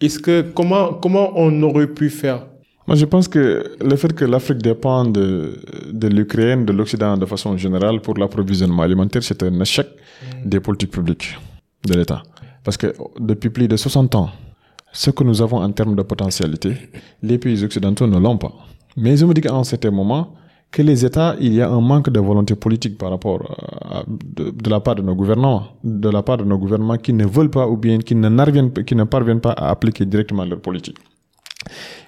Est-ce 0.01 0.19
que 0.21 0.43
comment 0.55 0.95
comment 0.95 1.33
on 1.35 1.63
aurait 1.63 1.89
pu 1.89 2.09
faire? 2.09 2.47
Moi, 2.87 2.97
je 2.97 3.05
pense 3.05 3.29
que 3.29 3.77
le 3.85 3.97
fait 3.97 4.13
que 4.15 4.25
l'Afrique 4.25 4.63
dépend 4.63 5.05
de, 5.05 5.59
de 5.93 6.09
l'Ukraine, 6.09 6.65
de 6.65 6.73
l'Occident 6.73 7.19
de 7.19 7.27
façon 7.27 7.55
générale 7.59 8.01
pour 8.01 8.17
l'approvisionnement 8.17 8.83
alimentaire, 8.83 9.23
c'est 9.23 9.43
un 9.43 9.61
échec 9.61 9.89
mm. 9.89 10.49
des 10.49 10.61
politiques 10.61 10.93
publiques 10.93 11.37
de 11.87 11.95
l'État. 11.95 12.23
Parce 12.65 12.77
que 12.77 12.95
depuis 13.19 13.51
plus 13.51 13.69
de 13.69 13.77
60 13.77 14.15
ans, 14.15 14.31
ce 14.93 15.11
que 15.11 15.25
nous 15.25 15.43
avons 15.43 15.59
en 15.59 15.71
termes 15.73 15.95
de 15.95 16.03
potentialité, 16.03 16.75
les 17.23 17.39
pays 17.39 17.63
occidentaux 17.63 18.07
ne 18.07 18.19
l'ont 18.19 18.39
pas. 18.39 18.53
Mais 18.97 19.17
je 19.17 19.25
me 19.25 19.35
dis 19.35 19.41
qu'en 19.41 19.65
certain 19.65 19.91
moment, 19.91 20.35
que 20.71 20.83
les 20.83 21.05
États, 21.05 21.35
il 21.41 21.55
y 21.55 21.63
a 21.63 21.71
un 21.71 21.81
manque 21.81 22.11
de 22.11 22.21
volonté 22.21 22.55
politique 22.55 22.99
par 22.99 23.11
rapport 23.11 23.57
à, 23.83 24.03
de, 24.07 24.51
de, 24.51 24.71
la 24.71 24.81
part 24.81 24.97
de 24.97 25.03
nos 25.03 25.15
gouvernements, 25.15 25.69
de 25.83 26.09
la 26.11 26.23
part 26.23 26.37
de 26.39 26.45
nos 26.45 26.59
gouvernements 26.59 26.99
qui 26.99 27.13
ne 27.13 27.25
veulent 27.25 27.51
pas 27.51 27.67
ou 27.67 27.77
bien 27.77 27.99
qui 27.99 28.15
ne, 28.15 28.83
qui 28.83 28.95
ne 28.95 29.05
parviennent 29.05 29.41
pas 29.41 29.53
à 29.53 29.71
appliquer 29.71 30.05
directement 30.05 30.45
leur 30.45 30.61
politique. 30.61 30.99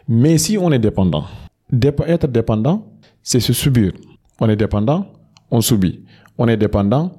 Mais 0.08 0.36
si 0.38 0.58
on 0.58 0.70
est 0.72 0.78
dépendant, 0.78 1.24
être 2.06 2.26
dépendant, 2.26 2.86
c'est 3.22 3.40
se 3.40 3.52
subir. 3.52 3.92
On 4.40 4.48
est 4.48 4.56
dépendant, 4.56 5.06
on 5.50 5.60
subit. 5.60 6.04
On 6.36 6.48
est 6.48 6.56
dépendant, 6.56 7.12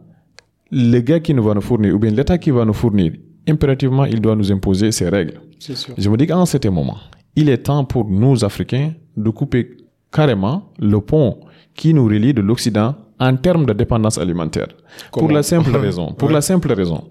le 0.72 1.00
gars 1.00 1.20
qui 1.20 1.34
nous 1.34 1.44
va 1.44 1.54
nous 1.54 1.62
fournir, 1.62 1.94
ou 1.96 2.00
bien 2.00 2.12
l'État 2.12 2.38
qui 2.38 2.52
va 2.52 2.64
nous 2.66 2.74
fournir, 2.74 3.14
impérativement, 3.48 4.06
il 4.06 4.22
doit 4.22 4.36
nous 4.36 4.52
imposer 4.52 4.92
ses 4.92 5.10
règles. 5.10 5.40
Sûr. 5.60 5.94
Je 5.98 6.10
me 6.10 6.18
dis 6.18 6.28
qu'en 6.28 6.46
certain 6.46 6.72
moment, 6.72 6.98
il 7.36 7.50
est 7.50 7.58
temps 7.64 7.84
pour 7.86 8.06
nous, 8.10 8.44
Africains, 8.44 8.94
de 9.18 9.30
couper 9.30 9.78
carrément 10.12 10.72
le 10.80 11.00
pont 11.02 11.40
qui 11.76 11.94
nous 11.94 12.06
relie 12.06 12.34
de 12.34 12.42
l'Occident 12.42 12.96
en 13.20 13.36
termes 13.36 13.66
de 13.66 13.74
dépendance 13.74 14.18
alimentaire. 14.18 14.68
Pour 15.12 15.32
la 15.32 15.44
simple 15.44 15.76
raison, 15.86 16.14
pour 16.14 16.28
Ouais. 16.30 16.34
la 16.36 16.42
simple 16.42 16.72
raison 16.74 17.04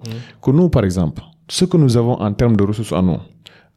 que 0.43 0.51
nous, 0.51 0.69
par 0.69 0.85
exemple, 0.85 1.23
ce 1.49 1.65
que 1.65 1.77
nous 1.77 1.97
avons 1.97 2.15
en 2.21 2.33
termes 2.33 2.57
de 2.57 2.65
ressources 2.65 2.93
en 2.93 3.03
nous, 3.03 3.19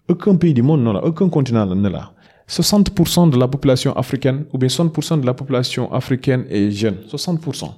aucun 0.10 0.36
pays 0.36 0.54
du 0.54 0.62
monde 0.62 0.84
n'a, 0.84 1.04
aucun 1.04 1.30
continent 1.30 1.66
ne 1.66 1.90
l'a. 1.90 2.12
60% 2.50 3.30
de 3.30 3.38
la 3.38 3.48
population 3.48 3.94
africaine, 3.96 4.46
ou 4.54 4.58
bien 4.58 4.68
60% 4.68 5.22
de 5.22 5.26
la 5.26 5.34
population 5.34 5.92
africaine 5.94 6.46
est 6.50 6.72
jeune. 6.72 6.96
60%. 7.10 7.70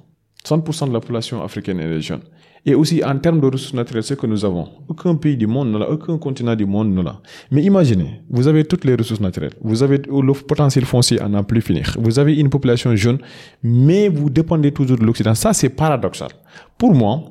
60% 0.46 0.88
de 0.88 0.92
la 0.92 1.00
population 1.00 1.42
africaine 1.42 1.80
est 1.80 2.00
jeune. 2.00 2.20
Et 2.68 2.74
aussi 2.74 3.02
en 3.04 3.16
termes 3.18 3.40
de 3.40 3.46
ressources 3.46 3.74
naturelles, 3.74 4.02
ce 4.02 4.14
que 4.14 4.26
nous 4.26 4.44
avons, 4.44 4.68
aucun 4.88 5.14
pays 5.14 5.36
du 5.36 5.46
monde 5.46 5.70
ne 5.70 5.78
l'a, 5.78 5.88
aucun 5.88 6.18
continent 6.18 6.56
du 6.56 6.66
monde 6.66 6.92
ne 6.92 7.00
l'a. 7.02 7.20
Mais 7.52 7.62
imaginez, 7.62 8.22
vous 8.28 8.48
avez 8.48 8.64
toutes 8.64 8.84
les 8.84 8.96
ressources 8.96 9.20
naturelles, 9.20 9.52
vous 9.60 9.84
avez 9.84 9.98
le 9.98 10.32
potentiel 10.32 10.84
foncier 10.84 11.20
à 11.20 11.28
n'en 11.28 11.44
plus 11.44 11.60
finir, 11.60 11.94
vous 11.98 12.18
avez 12.18 12.34
une 12.34 12.50
population 12.50 12.94
jeune, 12.96 13.18
mais 13.62 14.08
vous 14.08 14.30
dépendez 14.30 14.72
toujours 14.72 14.98
de 14.98 15.04
l'Occident. 15.04 15.34
Ça, 15.36 15.52
c'est 15.52 15.68
paradoxal. 15.68 16.30
Pour 16.76 16.92
moi, 16.92 17.22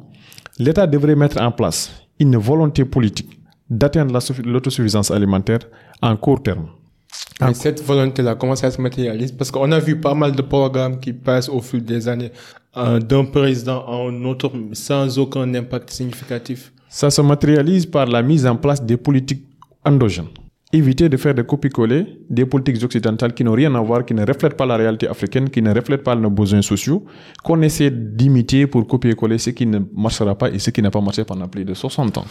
l'État 0.58 0.88
devrait 0.88 1.16
mettre 1.18 1.42
en 1.42 1.52
place 1.52 1.92
une 2.18 2.38
volonté 2.38 2.86
politique 2.86 3.38
d'atteindre 3.70 4.14
la 4.14 4.20
suffi- 4.20 4.46
l'autosuffisance 4.46 5.12
alimentaire 5.12 5.60
en 6.02 6.16
court 6.16 6.42
terme. 6.42 6.68
Mais 7.42 7.54
cette 7.54 7.84
volonté-là, 7.84 8.36
comment 8.36 8.56
ça 8.56 8.72
se 8.72 8.80
matérialise? 8.82 9.32
Parce 9.34 9.52
qu'on 9.52 9.70
a 9.74 9.80
vu 9.80 10.00
pas 10.00 10.14
mal 10.14 10.32
de 10.34 10.42
programmes 10.42 11.00
qui 11.00 11.12
passent 11.12 11.50
au 11.50 11.60
fil 11.62 11.84
des 11.84 12.08
années 12.08 12.32
d'un 12.76 13.26
président 13.26 13.86
à 13.88 13.96
un 14.10 14.24
autre 14.26 14.52
sans 14.74 15.18
aucun 15.18 15.54
impact 15.54 15.90
significatif. 15.90 16.72
Ça 16.90 17.10
se 17.10 17.22
matérialise 17.22 17.86
par 17.86 18.06
la 18.06 18.22
mise 18.22 18.46
en 18.46 18.56
place 18.56 18.84
des 18.84 18.98
politiques 18.98 19.46
endogènes. 19.84 20.28
Éviter 20.74 21.08
de 21.08 21.16
faire 21.16 21.34
des 21.34 21.44
copies-coller 21.44 22.06
des 22.30 22.46
politiques 22.46 22.84
occidentales 22.84 23.34
qui 23.34 23.44
n'ont 23.44 23.54
rien 23.54 23.74
à 23.76 23.80
voir, 23.80 24.04
qui 24.04 24.14
ne 24.14 24.26
reflètent 24.26 24.58
pas 24.58 24.66
la 24.66 24.76
réalité 24.76 25.08
africaine, 25.08 25.50
qui 25.50 25.62
ne 25.62 25.74
reflètent 25.74 26.04
pas 26.04 26.16
nos 26.16 26.30
besoins 26.30 26.62
sociaux, 26.62 27.06
qu'on 27.44 27.62
essaie 27.62 27.92
d'imiter 27.92 28.68
pour 28.68 28.86
copier-coller 28.86 29.38
ce 29.38 29.52
qui 29.52 29.66
ne 29.66 29.80
marchera 29.96 30.36
pas 30.36 30.50
et 30.50 30.60
ce 30.60 30.72
qui 30.72 30.82
n'a 30.82 30.92
pas 30.92 31.00
marché 31.00 31.24
pendant 31.24 31.48
plus 31.48 31.64
de 31.64 31.74
60 31.74 32.18
ans. 32.18 32.26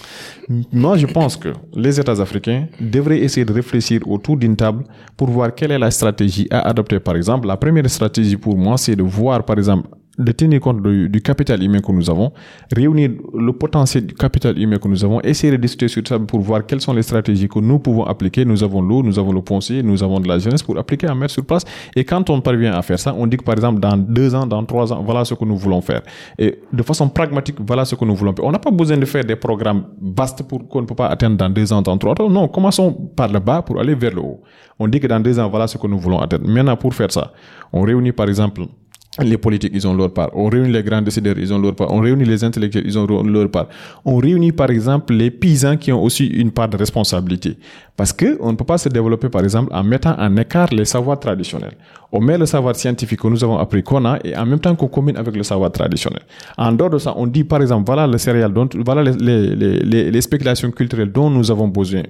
Moi, 0.73 0.99
je 0.99 1.07
pense 1.07 1.37
que 1.37 1.51
les 1.75 1.99
États 1.99 2.21
africains 2.21 2.67
devraient 2.81 3.21
essayer 3.21 3.47
de 3.47 3.53
réfléchir 3.53 4.01
autour 4.07 4.37
d'une 4.37 4.57
table 4.57 4.85
pour 5.17 5.31
voir 5.31 5.55
quelle 5.55 5.71
est 5.71 5.79
la 5.79 5.91
stratégie 5.91 6.47
à 6.51 6.69
adopter. 6.69 7.01
Par 7.01 7.17
exemple, 7.17 7.47
la 7.47 7.57
première 7.57 7.89
stratégie 7.89 8.37
pour 8.37 8.59
moi, 8.59 8.77
c'est 8.77 8.97
de 8.97 9.03
voir, 9.03 9.45
par 9.45 9.57
exemple, 9.57 9.89
de 10.19 10.33
tenir 10.33 10.61
compte 10.61 10.83
du, 10.83 11.21
capital 11.21 11.63
humain 11.63 11.81
que 11.81 11.93
nous 11.93 12.09
avons, 12.09 12.33
réunir 12.75 13.11
le 13.35 13.53
potentiel 13.53 14.07
du 14.07 14.15
capital 14.15 14.59
humain 14.59 14.79
que 14.79 14.89
nous 14.89 15.05
avons, 15.05 15.21
essayer 15.21 15.51
de 15.53 15.57
discuter 15.57 15.89
sur 15.89 16.03
ça 16.07 16.19
pour 16.19 16.41
voir 16.41 16.65
quelles 16.67 16.81
sont 16.81 16.93
les 16.93 17.03
stratégies 17.03 17.49
que 17.49 17.59
nous 17.59 17.79
pouvons 17.79 18.05
appliquer. 18.05 18.45
Nous 18.45 18.63
avons 18.63 18.81
l'eau, 18.81 19.03
nous 19.03 19.19
avons 19.19 19.33
le 19.33 19.41
foncier, 19.47 19.83
nous 19.83 20.03
avons 20.03 20.21
de 20.21 20.29
la 20.29 20.39
jeunesse 20.39 20.63
pour 20.63 20.79
appliquer, 20.79 21.09
à 21.09 21.15
mettre 21.15 21.33
sur 21.33 21.45
place. 21.45 21.65
Et 21.97 22.05
quand 22.05 22.29
on 22.31 22.41
parvient 22.41 22.75
à 22.75 22.83
faire 22.83 22.99
ça, 22.99 23.15
on 23.17 23.27
dit 23.27 23.37
que 23.37 23.45
par 23.45 23.55
exemple, 23.55 23.81
dans 23.81 23.97
deux 23.97 24.35
ans, 24.35 24.47
dans 24.47 24.65
trois 24.65 24.93
ans, 24.93 25.03
voilà 25.05 25.25
ce 25.25 25.35
que 25.35 25.45
nous 25.45 25.57
voulons 25.57 25.81
faire. 25.81 26.03
Et 26.39 26.61
de 26.73 26.83
façon 26.83 27.09
pragmatique, 27.09 27.57
voilà 27.61 27.85
ce 27.85 27.95
que 27.95 28.05
nous 28.05 28.15
voulons 28.15 28.35
faire. 28.35 28.45
On 28.45 28.53
n'a 28.53 28.59
pas 28.59 28.71
besoin 28.71 28.97
de 28.97 29.05
faire 29.05 29.25
des 29.25 29.37
programmes 29.37 29.85
vastes 30.01 30.43
pour 30.45 30.69
qu'on 30.69 30.83
ne 30.83 30.87
peut 30.87 30.95
pas 30.95 31.09
atteindre 31.09 31.37
dans 31.37 31.51
deux 31.51 31.73
ans, 31.73 31.83
dans 31.83 31.99
trois 31.99 32.15
ans. 32.21 32.31
Non, 32.31 32.49
commençons 32.49 32.93
par 32.93 33.29
le 33.29 33.41
bas 33.41 33.63
pour 33.63 33.81
aller 33.81 33.95
vers 33.95 34.15
le 34.15 34.21
haut. 34.21 34.43
On 34.79 34.89
dit 34.89 35.01
que 35.01 35.07
dans 35.07 35.21
deux 35.21 35.39
ans, 35.39 35.49
voilà 35.49 35.67
ce 35.67 35.79
que 35.79 35.87
nous 35.87 35.99
voulons 35.99 36.21
atteindre. 36.21 36.49
Maintenant, 36.49 36.77
pour 36.77 36.95
faire 36.95 37.11
ça, 37.11 37.33
on 37.73 37.83
réunit 37.83 38.13
par 38.13 38.29
exemple 38.29 38.63
les 39.23 39.39
politiques, 39.39 39.73
ils 39.75 39.87
ont 39.87 39.95
leur 39.95 40.13
part. 40.13 40.31
On 40.35 40.49
réunit 40.49 40.73
les 40.73 40.83
grands 40.83 41.01
décideurs, 41.01 41.39
ils 41.39 41.53
ont 41.55 41.59
leur 41.59 41.75
part. 41.77 41.93
On 41.93 42.01
réunit 42.01 42.25
les 42.25 42.43
intellectuels, 42.43 42.85
ils 42.85 42.99
ont 42.99 43.07
leur 43.07 43.49
part. 43.49 43.69
On 44.05 44.17
réunit, 44.17 44.51
par 44.51 44.71
exemple, 44.71 45.15
les 45.15 45.31
paysans 45.31 45.77
qui 45.77 45.93
ont 45.93 46.03
aussi 46.03 46.27
une 46.27 46.51
part 46.51 46.69
de 46.69 46.77
responsabilité. 46.77 47.57
Parce 47.97 48.13
que 48.13 48.37
on 48.41 48.51
ne 48.51 48.57
peut 48.57 48.65
pas 48.65 48.77
se 48.79 48.89
développer, 48.89 49.29
par 49.29 49.45
exemple, 49.45 49.71
en 49.73 49.85
mettant 49.85 50.17
en 50.19 50.37
écart 50.37 50.69
les 50.73 50.85
savoirs 50.85 51.21
traditionnels. 51.21 51.75
On 52.11 52.21
met 52.21 52.37
le 52.37 52.47
savoir 52.47 52.75
scientifique 52.75 53.21
que 53.21 53.29
nous 53.29 53.43
avons 53.45 53.57
appris 53.57 53.83
qu'on 53.85 54.05
a 54.05 54.19
et 54.25 54.37
en 54.37 54.47
même 54.47 54.59
temps 54.59 54.75
qu'on 54.75 54.89
combine 54.89 55.17
avec 55.17 55.37
le 55.37 55.43
savoir 55.45 55.71
traditionnel. 55.71 56.23
En 56.59 56.73
dehors 56.73 56.91
de 56.91 56.99
ça, 56.99 57.15
on 57.17 57.27
dit, 57.29 57.45
par 57.45 57.63
exemple, 57.63 57.85
voilà 57.87 58.09
le 58.09 58.19
céréal, 58.19 58.53
dont, 58.53 58.69
voilà 58.85 59.03
les, 59.05 59.13
les, 59.13 59.79
les, 59.81 60.11
les 60.11 60.21
spéculations 60.21 60.71
culturelles 60.73 61.13
dont 61.13 61.31
nous 61.31 61.51
avons 61.53 61.69
besoin. 61.69 62.03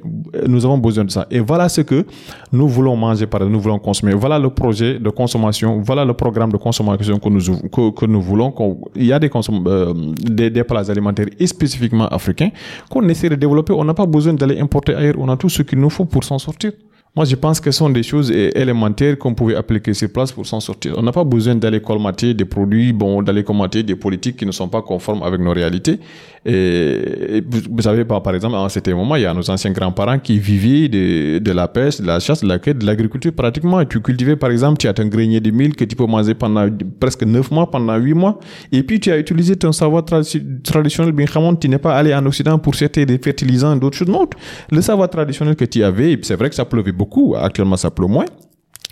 Nous 0.46 0.64
avons 0.64 0.78
besoin 0.78 1.04
de 1.04 1.10
ça. 1.10 1.26
Et 1.30 1.40
voilà 1.40 1.68
ce 1.68 1.82
que 1.82 2.06
nous 2.50 2.68
voulons 2.68 2.96
manger, 2.96 3.26
par 3.26 3.44
nous 3.44 3.60
voulons 3.60 3.78
consommer. 3.78 4.14
Voilà 4.14 4.38
le 4.38 4.48
projet 4.48 4.98
de 4.98 5.10
consommation. 5.10 5.82
Voilà 5.82 6.04
le 6.06 6.14
programme 6.14 6.50
de 6.50 6.56
consommation 6.56 6.93
que 6.96 7.28
nous, 7.28 7.68
que, 7.92 8.06
nous 8.06 8.20
voulons. 8.22 8.50
qu'on- 8.50 8.78
il 8.96 9.06
y 9.06 9.12
a 9.12 9.18
des, 9.18 9.30
euh, 9.66 9.94
des, 10.22 10.50
des 10.50 10.64
plats 10.64 10.90
alimentaires 10.90 11.26
et 11.38 11.46
spécifiquement 11.46 12.08
africains 12.08 12.50
qu'on 12.90 13.08
essaie 13.08 13.28
de 13.28 13.34
développer. 13.36 13.72
On 13.72 13.84
n'a 13.84 13.94
pas 13.94 14.06
besoin 14.06 14.34
d'aller 14.34 14.58
importer 14.60 14.94
ailleurs. 14.94 15.14
On 15.18 15.28
a 15.28 15.36
tout 15.36 15.48
ce 15.48 15.62
qu'il 15.62 15.78
nous 15.80 15.90
faut 15.90 16.04
pour 16.04 16.24
s'en 16.24 16.38
sortir. 16.38 16.72
Moi, 17.16 17.24
je 17.26 17.36
pense 17.36 17.60
que 17.60 17.70
ce 17.70 17.78
sont 17.78 17.90
des 17.90 18.02
choses 18.02 18.32
élémentaires 18.32 19.16
qu'on 19.16 19.34
pouvait 19.34 19.54
appliquer 19.54 19.94
sur 19.94 20.10
place 20.10 20.32
pour 20.32 20.44
s'en 20.46 20.58
sortir. 20.58 20.94
On 20.96 21.02
n'a 21.02 21.12
pas 21.12 21.22
besoin 21.22 21.54
d'aller 21.54 21.80
colmater 21.80 22.34
des 22.34 22.44
produits, 22.44 22.92
bon, 22.92 23.22
d'aller 23.22 23.44
colmater 23.44 23.84
des 23.84 23.94
politiques 23.94 24.36
qui 24.36 24.44
ne 24.44 24.50
sont 24.50 24.68
pas 24.68 24.82
conformes 24.82 25.22
avec 25.22 25.38
nos 25.40 25.52
réalités. 25.52 26.00
Et, 26.44 27.40
vous, 27.48 27.82
savez, 27.82 28.04
par, 28.04 28.20
par 28.20 28.34
exemple, 28.34 28.56
à 28.56 28.58
un 28.58 28.68
certain 28.68 28.96
moment, 28.96 29.14
il 29.14 29.22
y 29.22 29.26
a 29.26 29.32
nos 29.32 29.48
anciens 29.48 29.70
grands-parents 29.70 30.18
qui 30.18 30.40
vivaient 30.40 30.88
de, 30.88 31.52
la 31.52 31.68
pêche, 31.68 32.00
de 32.00 32.06
la 32.06 32.18
chasse, 32.18 32.42
de 32.42 32.48
la 32.48 32.58
quête, 32.58 32.78
de 32.78 32.84
l'agriculture 32.84 33.32
pratiquement. 33.32 33.84
Tu 33.84 34.00
cultivais, 34.00 34.34
par 34.34 34.50
exemple, 34.50 34.78
tu 34.78 34.88
as 34.88 34.94
un 34.98 35.06
grenier 35.06 35.38
de 35.38 35.52
mil 35.52 35.76
que 35.76 35.84
tu 35.84 35.94
peux 35.94 36.06
manger 36.06 36.34
pendant 36.34 36.68
presque 36.98 37.22
neuf 37.22 37.48
mois, 37.52 37.70
pendant 37.70 37.96
huit 37.96 38.14
mois. 38.14 38.40
Et 38.72 38.82
puis, 38.82 38.98
tu 38.98 39.12
as 39.12 39.18
utilisé 39.18 39.54
ton 39.54 39.70
savoir 39.70 40.02
tradi- 40.02 40.62
traditionnel, 40.62 41.12
bien 41.12 41.26
tu 41.60 41.68
n'es 41.68 41.78
pas 41.78 41.94
allé 41.94 42.12
en 42.12 42.26
Occident 42.26 42.58
pour 42.58 42.74
chercher 42.74 43.06
des 43.06 43.18
fertilisants 43.18 43.76
et 43.76 43.78
d'autres 43.78 43.96
choses. 43.96 44.08
Non, 44.08 44.26
le 44.72 44.82
savoir 44.82 45.08
traditionnel 45.08 45.54
que 45.54 45.64
tu 45.64 45.84
avais, 45.84 46.18
c'est 46.22 46.34
vrai 46.34 46.50
que 46.50 46.56
ça 46.56 46.64
pleuvait 46.64 46.90
beaucoup, 46.92 47.03
actuellement 47.36 47.76
ça 47.76 47.90
pleut 47.90 48.06
moins. 48.06 48.26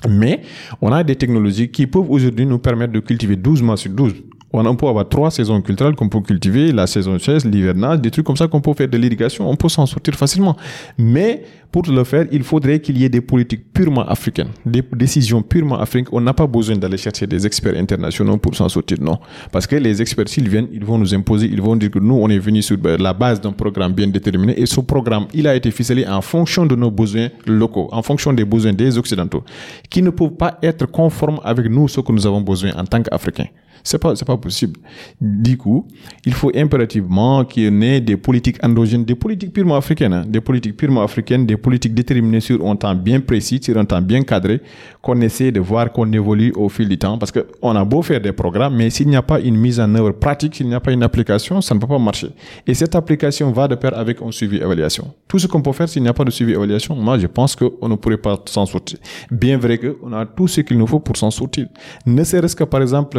Mais 0.09 0.43
on 0.81 0.91
a 0.93 1.05
des 1.05 1.17
technologies 1.17 1.71
qui 1.71 1.87
peuvent 1.87 2.11
aujourd'hui 2.11 2.47
nous 2.47 2.59
permettre 2.59 2.93
de 2.93 3.01
cultiver 3.01 3.37
12 3.37 3.63
mois 3.63 3.77
sur 3.77 3.91
12. 3.91 4.15
On 4.53 4.77
peut 4.77 4.87
avoir 4.87 5.09
trois 5.09 5.31
saisons 5.31 5.61
culturelles 5.63 5.95
qu'on 5.95 6.09
peut 6.09 6.21
cultiver, 6.21 6.73
la 6.73 6.87
saison 6.87 7.19
chaise, 7.19 7.45
l'hivernage, 7.45 8.01
des 8.01 8.11
trucs 8.11 8.27
comme 8.27 8.37
ça 8.37 8.47
qu'on 8.49 8.61
peut 8.61 8.75
faire 8.75 8.89
de 8.89 8.99
l'irrigation, 8.99 9.49
on 9.49 9.57
peut 9.57 9.69
s'en 9.69 9.87
sortir 9.87 10.15
facilement. 10.15 10.57
Mais 10.99 11.43
pour 11.71 11.85
le 11.89 12.05
faire, 12.05 12.27
il 12.31 12.43
faudrait 12.43 12.81
qu'il 12.81 12.99
y 12.99 13.05
ait 13.05 13.09
des 13.09 13.23
politiques 13.23 13.73
purement 13.73 14.07
africaines, 14.07 14.51
des 14.67 14.83
décisions 14.93 15.41
purement 15.41 15.79
africaines. 15.81 16.11
On 16.13 16.21
n'a 16.21 16.35
pas 16.35 16.47
besoin 16.47 16.77
d'aller 16.77 16.99
chercher 16.99 17.27
des 17.27 17.47
experts 17.47 17.77
internationaux 17.79 18.37
pour 18.37 18.55
s'en 18.55 18.69
sortir, 18.69 18.99
non. 19.01 19.19
Parce 19.51 19.67
que 19.67 19.77
les 19.77 20.03
experts, 20.03 20.29
s'ils 20.29 20.51
viennent, 20.51 20.69
ils 20.71 20.85
vont 20.85 20.99
nous 20.99 21.15
imposer, 21.15 21.49
ils 21.51 21.63
vont 21.63 21.75
dire 21.75 21.91
que 21.91 21.99
nous, 21.99 22.15
on 22.15 22.29
est 22.29 22.39
venu 22.39 22.61
sur 22.61 22.77
la 22.83 23.15
base 23.15 23.41
d'un 23.41 23.53
programme 23.53 23.93
bien 23.95 24.07
déterminé 24.07 24.61
et 24.61 24.67
ce 24.67 24.81
programme, 24.81 25.27
il 25.33 25.47
a 25.47 25.57
été 25.57 25.71
ficelé 25.71 26.07
en 26.07 26.21
fonction 26.21 26.67
de 26.67 26.77
nos 26.77 26.91
besoins 26.91 27.29
locaux, 27.47 27.89
en 27.91 28.03
fonction 28.03 28.35
des 28.35 28.45
besoins 28.45 28.75
des 28.75 28.99
Occidentaux, 28.99 29.45
qui 29.89 30.03
ne 30.03 30.11
peuvent 30.11 30.37
pas 30.37 30.59
être 30.63 30.85
conformes 30.85 31.41
avec 31.43 31.71
nous, 31.71 31.89
ce 31.89 32.01
que 32.03 32.13
nous 32.13 32.27
avons 32.27 32.43
besoin 32.43 32.73
en 32.77 32.85
tant 32.85 33.03
qu'Africains. 33.03 33.49
C'est 33.85 33.99
pas, 33.99 34.15
c'est 34.15 34.25
pas 34.25 34.37
possible. 34.37 34.79
Du 35.21 35.57
coup, 35.57 35.87
il 36.25 36.35
faut 36.35 36.51
impérativement 36.55 37.45
qu'il 37.45 37.63
y 37.63 37.87
ait 37.87 38.01
des 38.01 38.17
politiques 38.17 38.65
endogènes, 38.65 39.05
des 39.05 39.15
politiques 39.15 39.53
purement 39.53 39.77
africaines, 39.77 40.13
hein, 40.13 40.25
des 40.27 40.41
politiques 40.41 40.77
purement 40.77 41.03
africaines, 41.03 41.47
des 41.47 41.57
politiques 41.57 41.95
déterminées 41.95 42.41
sur 42.41 42.65
un 42.67 42.77
temps 42.77 42.95
bien 42.95 43.21
précis, 43.21 43.61
sur 43.63 43.77
un 43.77 43.85
temps 43.85 44.03
bien 44.03 44.23
cadré, 44.23 44.61
qu'on 45.01 45.21
essaie 45.21 45.51
de 45.51 45.61
voir 45.61 45.93
qu'on 45.93 46.11
évolue 46.13 46.53
au 46.57 46.69
fil 46.69 46.89
du 46.89 46.99
temps. 46.99 47.19
Parce 47.19 47.33
que 47.33 47.47
on 47.61 47.75
a 47.75 47.85
beau 47.85 48.03
faire 48.03 48.21
des 48.21 48.33
programmes, 48.33 48.77
mais 48.77 48.91
s'il 48.91 49.09
n'y 49.09 49.17
a 49.17 49.23
pas 49.23 49.41
une 49.41 49.57
mise 49.57 49.81
en 49.81 49.95
œuvre 49.95 50.13
pratique, 50.13 50.55
s'il 50.55 50.69
n'y 50.69 50.75
a 50.75 50.81
pas 50.81 50.93
une 50.93 51.03
application, 51.03 51.61
ça 51.61 51.75
ne 51.75 51.81
peut 51.81 51.87
pas 51.87 51.99
marcher. 51.99 52.29
Et 52.67 52.75
cette 52.75 52.95
application 52.95 53.51
va 53.51 53.69
de 53.69 53.75
pair 53.75 53.97
avec 53.97 54.23
un 54.23 54.31
suivi 54.31 54.59
évaluation. 54.59 55.13
Tout 55.29 55.39
ce 55.39 55.47
qu'on 55.47 55.63
peut 55.63 55.73
faire 55.73 55.89
s'il 55.89 56.03
n'y 56.03 56.09
a 56.09 56.13
pas 56.13 56.25
de 56.25 56.31
suivi 56.31 56.53
évaluation, 56.53 56.95
moi, 56.95 57.19
je 57.19 57.27
pense 57.27 57.57
qu'on 57.57 57.89
ne 57.89 57.97
pourrait 57.97 58.17
pas 58.17 58.41
s'en 58.47 58.67
sortir. 58.67 58.99
Bien 59.31 59.59
vrai 59.59 59.79
qu'on 59.79 60.13
a 60.13 60.27
tout 60.27 60.49
ce 60.49 60.61
qu'il 60.61 60.79
nous 60.79 60.87
faut 60.87 61.01
pour 61.01 61.17
s'en 61.17 61.31
sortir. 61.31 61.67
Ne 62.07 62.23
serait-ce 62.25 62.57
que, 62.57 62.65
par 62.65 62.83
exemple, 62.83 63.19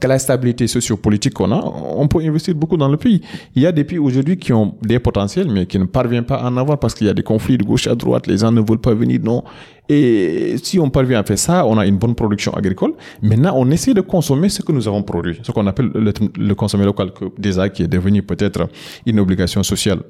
que 0.00 0.06
la 0.06 0.18
stabilité 0.18 0.66
sociopolitique 0.66 1.34
qu'on 1.34 1.52
a, 1.52 1.62
on 1.96 2.08
peut 2.08 2.20
investir 2.20 2.54
beaucoup 2.54 2.76
dans 2.76 2.88
le 2.88 2.96
pays. 2.96 3.20
Il 3.54 3.62
y 3.62 3.66
a 3.66 3.72
des 3.72 3.84
pays 3.84 3.98
aujourd'hui 3.98 4.36
qui 4.36 4.52
ont 4.52 4.74
des 4.82 4.98
potentiels, 4.98 5.48
mais 5.50 5.66
qui 5.66 5.78
ne 5.78 5.84
parviennent 5.84 6.24
pas 6.24 6.36
à 6.36 6.48
en 6.48 6.56
avoir 6.56 6.78
parce 6.78 6.94
qu'il 6.94 7.06
y 7.06 7.10
a 7.10 7.14
des 7.14 7.22
conflits 7.22 7.58
de 7.58 7.64
gauche 7.64 7.86
à 7.86 7.94
droite, 7.94 8.26
les 8.26 8.38
gens 8.38 8.52
ne 8.52 8.60
veulent 8.60 8.80
pas 8.80 8.94
venir, 8.94 9.20
non. 9.22 9.44
Et 9.88 10.56
si 10.62 10.78
on 10.80 10.88
parvient 10.88 11.20
à 11.20 11.24
faire 11.24 11.38
ça, 11.38 11.66
on 11.66 11.76
a 11.78 11.86
une 11.86 11.98
bonne 11.98 12.14
production 12.14 12.52
agricole. 12.54 12.94
Maintenant, 13.22 13.54
on 13.56 13.70
essaie 13.70 13.92
de 13.92 14.00
consommer 14.00 14.48
ce 14.48 14.62
que 14.62 14.72
nous 14.72 14.88
avons 14.88 15.02
produit, 15.02 15.38
ce 15.42 15.52
qu'on 15.52 15.66
appelle 15.66 15.90
le, 15.94 16.12
le 16.38 16.54
consommer 16.54 16.86
local, 16.86 17.12
que 17.12 17.26
déjà 17.38 17.68
qui 17.68 17.82
est 17.82 17.88
devenu 17.88 18.22
peut-être 18.22 18.68
une 19.06 19.20
obligation 19.20 19.62
sociale 19.62 20.00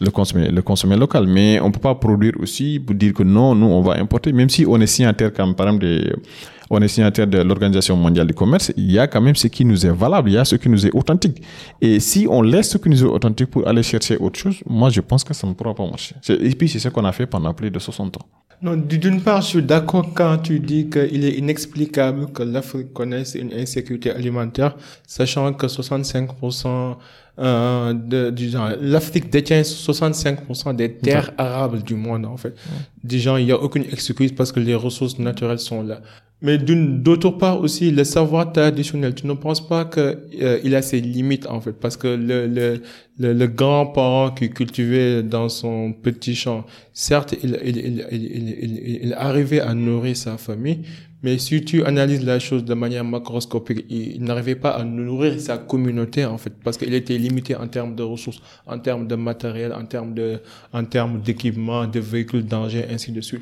le 0.00 0.10
consommer, 0.10 0.48
le 0.48 0.62
consommer 0.62 0.96
local. 0.96 1.26
Mais 1.26 1.60
on 1.60 1.70
peut 1.70 1.80
pas 1.80 1.94
produire 1.94 2.32
aussi 2.40 2.80
pour 2.80 2.94
dire 2.94 3.12
que 3.12 3.22
non, 3.22 3.54
nous, 3.54 3.66
on 3.66 3.80
va 3.80 3.94
importer, 3.94 4.32
même 4.32 4.48
si 4.48 4.66
on 4.66 4.80
est 4.80 4.86
signataire, 4.86 5.32
comme 5.32 5.54
par 5.54 5.68
exemple, 5.68 5.84
des, 5.86 6.12
on 6.70 6.80
est 6.80 6.88
signataire 6.88 7.26
de 7.26 7.38
l'Organisation 7.38 7.96
mondiale 7.96 8.26
du 8.26 8.34
commerce, 8.34 8.72
il 8.76 8.90
y 8.90 8.98
a 8.98 9.06
quand 9.06 9.20
même 9.20 9.36
ce 9.36 9.48
qui 9.48 9.64
nous 9.64 9.86
est 9.86 9.92
valable, 9.92 10.30
il 10.30 10.34
y 10.34 10.38
a 10.38 10.44
ce 10.44 10.56
qui 10.56 10.68
nous 10.68 10.86
est 10.86 10.94
authentique. 10.94 11.42
Et 11.80 12.00
si 12.00 12.26
on 12.28 12.42
laisse 12.42 12.70
ce 12.70 12.78
qui 12.78 12.88
nous 12.88 13.02
est 13.02 13.08
authentique 13.08 13.50
pour 13.50 13.66
aller 13.66 13.82
chercher 13.82 14.16
autre 14.16 14.38
chose, 14.38 14.62
moi, 14.66 14.90
je 14.90 15.00
pense 15.00 15.24
que 15.24 15.34
ça 15.34 15.46
ne 15.46 15.52
pourra 15.52 15.74
pas 15.74 15.86
marcher. 15.86 16.14
Et 16.28 16.50
puis, 16.50 16.68
c'est 16.68 16.78
ce 16.78 16.88
qu'on 16.88 17.04
a 17.04 17.12
fait 17.12 17.26
pendant 17.26 17.52
plus 17.52 17.70
de 17.70 17.78
60 17.78 18.16
ans. 18.18 18.26
Non, 18.62 18.76
d'une 18.76 19.20
part, 19.20 19.42
je 19.42 19.48
suis 19.48 19.62
d'accord 19.62 20.14
quand 20.14 20.38
tu 20.38 20.58
dis 20.60 20.88
qu'il 20.88 21.24
est 21.24 21.32
inexplicable 21.32 22.32
que 22.32 22.42
l'Afrique 22.42 22.92
connaisse 22.92 23.34
une 23.34 23.52
insécurité 23.52 24.10
alimentaire, 24.10 24.76
sachant 25.06 25.52
que 25.52 25.66
65% 25.66 26.96
euh, 27.36 27.92
de, 27.92 28.30
du 28.30 28.48
genre, 28.48 28.70
l'Afrique 28.80 29.28
détient 29.28 29.60
65% 29.62 30.76
des 30.76 30.94
terres 30.94 31.32
arables 31.36 31.82
du 31.82 31.94
monde, 31.94 32.26
en 32.26 32.36
fait. 32.36 32.54
Déjà, 33.02 33.38
il 33.40 33.46
n'y 33.46 33.52
a 33.52 33.60
aucune 33.60 33.82
excuse 33.82 34.32
parce 34.32 34.52
que 34.52 34.60
les 34.60 34.74
ressources 34.74 35.18
naturelles 35.18 35.58
sont 35.58 35.82
là. 35.82 36.00
Mais 36.44 36.58
d'autre 36.58 37.30
part 37.30 37.58
aussi, 37.62 37.90
le 37.90 38.04
savoir 38.04 38.52
traditionnel, 38.52 39.14
tu 39.14 39.26
ne 39.26 39.32
penses 39.32 39.66
pas 39.66 39.86
que 39.86 40.18
euh, 40.42 40.60
il 40.62 40.74
a 40.74 40.82
ses 40.82 41.00
limites, 41.00 41.46
en 41.46 41.58
fait, 41.62 41.72
parce 41.72 41.96
que 41.96 42.06
le, 42.06 42.46
le, 42.46 43.32
le, 43.32 43.46
grand-parent 43.46 44.30
qui 44.30 44.50
cultivait 44.50 45.22
dans 45.22 45.48
son 45.48 45.94
petit 45.94 46.34
champ, 46.34 46.66
certes, 46.92 47.34
il, 47.42 47.58
il, 47.64 47.78
il, 47.78 48.06
il, 48.12 48.98
il, 49.04 49.14
arrivait 49.14 49.60
à 49.60 49.72
nourrir 49.72 50.18
sa 50.18 50.36
famille, 50.36 50.80
mais 51.22 51.38
si 51.38 51.64
tu 51.64 51.82
analyses 51.82 52.22
la 52.22 52.38
chose 52.38 52.62
de 52.62 52.74
manière 52.74 53.04
macroscopique, 53.04 53.86
il, 53.88 54.22
n'arrivait 54.22 54.54
pas 54.54 54.72
à 54.72 54.84
nourrir 54.84 55.40
sa 55.40 55.56
communauté, 55.56 56.26
en 56.26 56.36
fait, 56.36 56.52
parce 56.62 56.76
qu'il 56.76 56.92
était 56.92 57.16
limité 57.16 57.56
en 57.56 57.68
termes 57.68 57.94
de 57.96 58.02
ressources, 58.02 58.42
en 58.66 58.78
termes 58.78 59.06
de 59.06 59.14
matériel, 59.14 59.72
en 59.72 59.86
termes 59.86 60.12
de, 60.12 60.40
en 60.74 60.84
termes 60.84 61.22
d'équipement, 61.22 61.86
de 61.86 62.00
véhicules 62.00 62.44
d'engins, 62.44 62.84
ainsi 62.90 63.12
de 63.12 63.22
suite. 63.22 63.40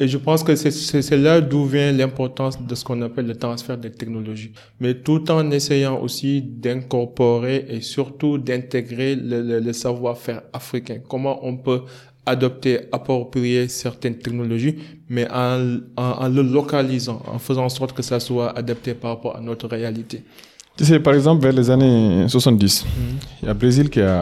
Et 0.00 0.08
je 0.08 0.16
pense 0.16 0.42
que 0.42 0.54
c'est 0.56 1.16
là 1.18 1.40
d'où 1.42 1.66
vient 1.66 1.92
l'importance 1.92 2.54
de 2.70 2.74
ce 2.74 2.82
qu'on 2.84 3.00
appelle 3.02 3.26
le 3.26 3.36
transfert 3.36 3.76
des 3.76 3.90
technologies. 3.90 4.52
Mais 4.80 4.94
tout 4.94 5.30
en 5.30 5.50
essayant 5.50 6.00
aussi 6.00 6.40
d'incorporer 6.40 7.66
et 7.68 7.80
surtout 7.82 8.38
d'intégrer 8.38 9.14
le, 9.14 9.42
le, 9.42 9.60
le 9.60 9.72
savoir-faire 9.74 10.40
africain. 10.54 10.98
Comment 11.06 11.36
on 11.46 11.58
peut 11.58 11.82
adopter, 12.24 12.80
approprier 12.92 13.68
certaines 13.68 14.16
technologies, 14.16 14.76
mais 15.08 15.26
en, 15.30 15.78
en, 15.96 16.02
en, 16.24 16.28
le 16.28 16.42
localisant, 16.42 17.20
en 17.26 17.38
faisant 17.38 17.64
en 17.64 17.68
sorte 17.68 17.92
que 17.92 18.02
ça 18.02 18.20
soit 18.20 18.56
adapté 18.56 18.94
par 18.94 19.10
rapport 19.12 19.36
à 19.36 19.40
notre 19.40 19.66
réalité. 19.68 20.22
Tu 20.76 20.84
sais, 20.84 21.00
par 21.00 21.14
exemple, 21.14 21.42
vers 21.42 21.52
les 21.52 21.68
années 21.70 22.26
70, 22.28 22.84
mm 22.84 22.88
-hmm. 22.88 22.92
il 23.42 23.46
y 23.46 23.48
a 23.50 23.52
le 23.52 23.58
Brésil 23.58 23.90
qui 23.90 24.00
a 24.00 24.16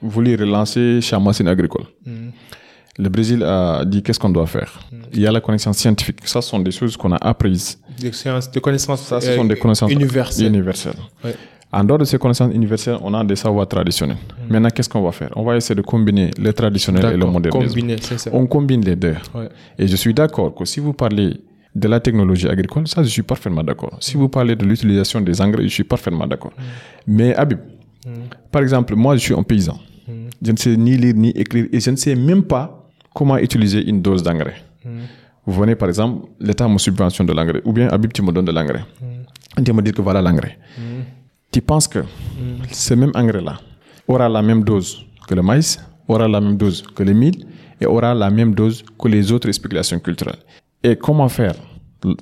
voulu 0.00 0.36
relancer 0.36 1.00
sa 1.00 1.18
machine 1.18 1.48
agricole. 1.48 1.86
Mm 2.06 2.12
-hmm. 2.12 2.59
Le 3.04 3.08
Brésil 3.08 3.42
a 3.42 3.84
dit 3.92 4.02
qu'est-ce 4.02 4.20
qu'on 4.22 4.34
doit 4.38 4.46
faire? 4.56 4.70
Mm 4.92 4.96
-hmm. 4.96 5.16
Il 5.16 5.20
y 5.24 5.26
a 5.26 5.32
la 5.32 5.40
connaissance 5.46 5.76
scientifique. 5.82 6.20
Ça, 6.32 6.38
ce 6.42 6.48
sont 6.52 6.62
des 6.68 6.74
choses 6.78 6.94
qu'on 7.00 7.12
a 7.18 7.20
apprises. 7.32 7.68
Des, 8.02 8.12
des 8.54 8.60
connaissances, 8.66 9.02
ça, 9.10 9.16
ce 9.26 9.30
sont 9.38 9.48
des 9.52 9.58
connaissances 9.62 9.92
universelles. 9.98 10.48
universelles. 10.54 11.00
Ouais. 11.24 11.34
En 11.72 11.82
dehors 11.86 11.98
de 11.98 12.06
ces 12.10 12.18
connaissances 12.18 12.52
universelles, 12.60 12.98
on 13.08 13.12
a 13.14 13.22
des 13.30 13.36
savoirs 13.44 13.68
traditionnels. 13.74 14.16
Mmh. 14.22 14.52
Maintenant, 14.52 14.70
qu'est-ce 14.74 14.90
qu'on 14.92 15.04
va 15.08 15.12
faire? 15.20 15.30
On 15.40 15.44
va 15.48 15.52
essayer 15.60 15.76
de 15.82 15.86
combiner 15.92 16.26
le 16.46 16.50
traditionnel 16.60 17.04
et 17.14 17.16
le 17.22 17.26
modernisme. 17.34 17.68
Combiner, 17.68 17.96
ça. 18.22 18.30
On 18.40 18.44
combine 18.56 18.82
les 18.90 18.96
deux. 19.04 19.16
Ouais. 19.36 19.48
Et 19.80 19.86
je 19.92 19.96
suis 20.02 20.14
d'accord 20.20 20.50
que 20.56 20.64
si 20.72 20.78
vous 20.84 20.94
parlez 21.04 21.30
de 21.82 21.86
la 21.94 22.00
technologie 22.06 22.48
agricole, 22.54 22.84
ça, 22.92 22.98
je 23.06 23.10
suis 23.16 23.22
parfaitement 23.32 23.64
d'accord. 23.68 23.94
Si 24.00 24.14
vous 24.20 24.28
parlez 24.28 24.54
de 24.60 24.64
l'utilisation 24.70 25.18
des 25.28 25.36
engrais, 25.44 25.62
je 25.70 25.74
suis 25.78 25.88
parfaitement 25.94 26.26
d'accord. 26.32 26.52
Mmh. 26.56 27.12
Mais 27.16 27.30
Habib, 27.42 27.60
mmh. 27.60 28.10
par 28.54 28.62
exemple, 28.66 28.92
moi, 29.04 29.12
je 29.16 29.22
suis 29.26 29.34
un 29.42 29.44
paysan. 29.52 29.78
Je 30.46 30.52
ne 30.52 30.56
sais 30.56 30.74
ni 30.86 30.96
lire 31.02 31.14
ni 31.14 31.30
écrire 31.42 31.66
et 31.74 31.80
je 31.80 31.90
ne 31.90 31.96
sais 31.96 32.16
même 32.16 32.42
pas 32.42 32.79
comment 33.14 33.36
utiliser 33.38 33.88
une 33.88 34.00
dose 34.02 34.22
d'engrais. 34.22 34.56
Vous 35.46 35.52
venez, 35.60 35.74
par 35.74 35.88
exemple, 35.88 36.28
l'État 36.38 36.68
me 36.68 36.78
subventionne 36.78 37.26
de 37.26 37.32
l'engrais, 37.32 37.62
ou 37.64 37.72
bien 37.72 37.88
Habib, 37.88 38.12
tu 38.12 38.22
me 38.22 38.30
donnes 38.32 38.44
de 38.44 38.52
l'engrais. 38.52 38.84
Tu 39.64 39.72
me 39.72 39.82
dis 39.82 39.92
que 39.92 40.02
voilà 40.02 40.22
l'engrais. 40.22 40.58
Tu 41.50 41.60
penses 41.60 41.88
que 41.88 42.04
ce 42.70 42.94
même 42.94 43.10
engrais-là 43.14 43.58
aura 44.06 44.28
la 44.28 44.42
même 44.42 44.62
dose 44.62 45.04
que 45.26 45.34
le 45.34 45.42
maïs, 45.42 45.78
aura 46.06 46.28
la 46.28 46.40
même 46.40 46.56
dose 46.56 46.82
que 46.82 47.02
le 47.02 47.12
mil 47.12 47.46
et 47.80 47.86
aura 47.86 48.14
la 48.14 48.30
même 48.30 48.54
dose 48.54 48.84
que 48.98 49.08
les 49.08 49.32
autres 49.32 49.50
spéculations 49.52 49.98
culturelles. 49.98 50.38
Et 50.82 50.96
comment 50.96 51.28
faire 51.28 51.54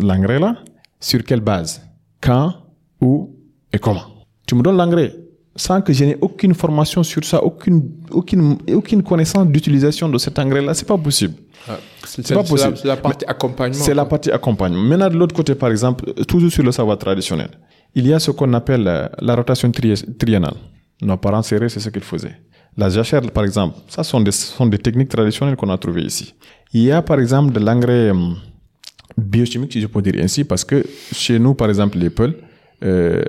l'engrais-là? 0.00 0.57
Sur 1.00 1.23
quelle 1.23 1.40
base? 1.40 1.83
Quand? 2.21 2.54
Où? 3.00 3.37
Et 3.73 3.78
comment? 3.78 4.02
Tu 4.47 4.54
me 4.54 4.62
donnes 4.62 4.76
l'engrais 4.76 5.14
sans 5.59 5.83
que 5.83 5.93
je 5.93 6.05
n'ai 6.05 6.17
aucune 6.21 6.55
formation 6.55 7.03
sur 7.03 7.25
ça, 7.25 7.43
aucune, 7.43 7.83
aucune, 8.11 8.59
aucune 8.73 9.03
connaissance 9.03 9.47
d'utilisation 9.49 10.09
de 10.09 10.17
cet 10.17 10.38
engrais-là, 10.38 10.73
c'est 10.73 10.87
pas 10.87 10.97
possible. 10.97 11.35
Ah, 11.69 11.79
c'est 12.07 12.33
pas 12.33 12.45
possible. 12.45 12.77
C'est 12.77 12.87
la, 12.87 12.95
la, 12.95 13.00
partie 13.00 13.25
accompagnement. 13.27 13.85
C'est 13.85 13.95
la 13.95 14.05
partie 14.05 14.31
accompagnement. 14.31 14.83
Maintenant, 14.83 15.09
de 15.09 15.17
l'autre 15.17 15.35
côté, 15.35 15.55
par 15.57 15.71
exemple, 15.71 16.15
toujours 16.25 16.50
sur 16.50 16.62
le 16.62 16.73
savoir 16.73 16.97
traditionnel, 16.97 17.50
il 17.95 18.07
y 18.07 18.15
a 18.15 18.21
ce 18.21 18.31
qu'on 18.31 18.53
appelle 18.55 19.11
la 19.21 19.35
rotation 19.35 19.71
tri 19.73 19.95
triennale. 20.19 20.55
Nos 21.03 21.17
parents 21.17 21.43
serrés, 21.43 21.69
c'est 21.69 21.81
ce 21.81 21.91
qu'ils 21.91 22.03
faisaient. 22.03 22.37
La 22.77 22.88
jachère, 22.88 23.23
par 23.33 23.45
exemple, 23.45 23.77
ça 23.88 24.05
sont 24.05 24.21
des, 24.21 24.31
sont 24.31 24.67
des 24.67 24.79
techniques 24.79 25.09
traditionnelles 25.09 25.57
qu'on 25.57 25.71
a 25.71 25.79
trouvées 25.79 26.05
ici. 26.05 26.35
Il 26.73 26.83
y 26.83 26.92
a, 26.92 27.03
par 27.03 27.18
exemple, 27.18 27.53
de 27.53 27.59
l'engrais 27.59 28.12
biochimique, 29.16 29.73
si 29.73 29.81
je 29.81 29.88
peux 29.88 30.01
dire 30.01 30.14
ainsi, 30.23 30.44
parce 30.44 30.64
que 30.64 30.85
chez 31.12 31.40
nous, 31.40 31.55
par 31.55 31.68
exemple, 31.68 31.99
les 31.99 32.11
peuls, 32.11 32.37
euh, 32.85 33.23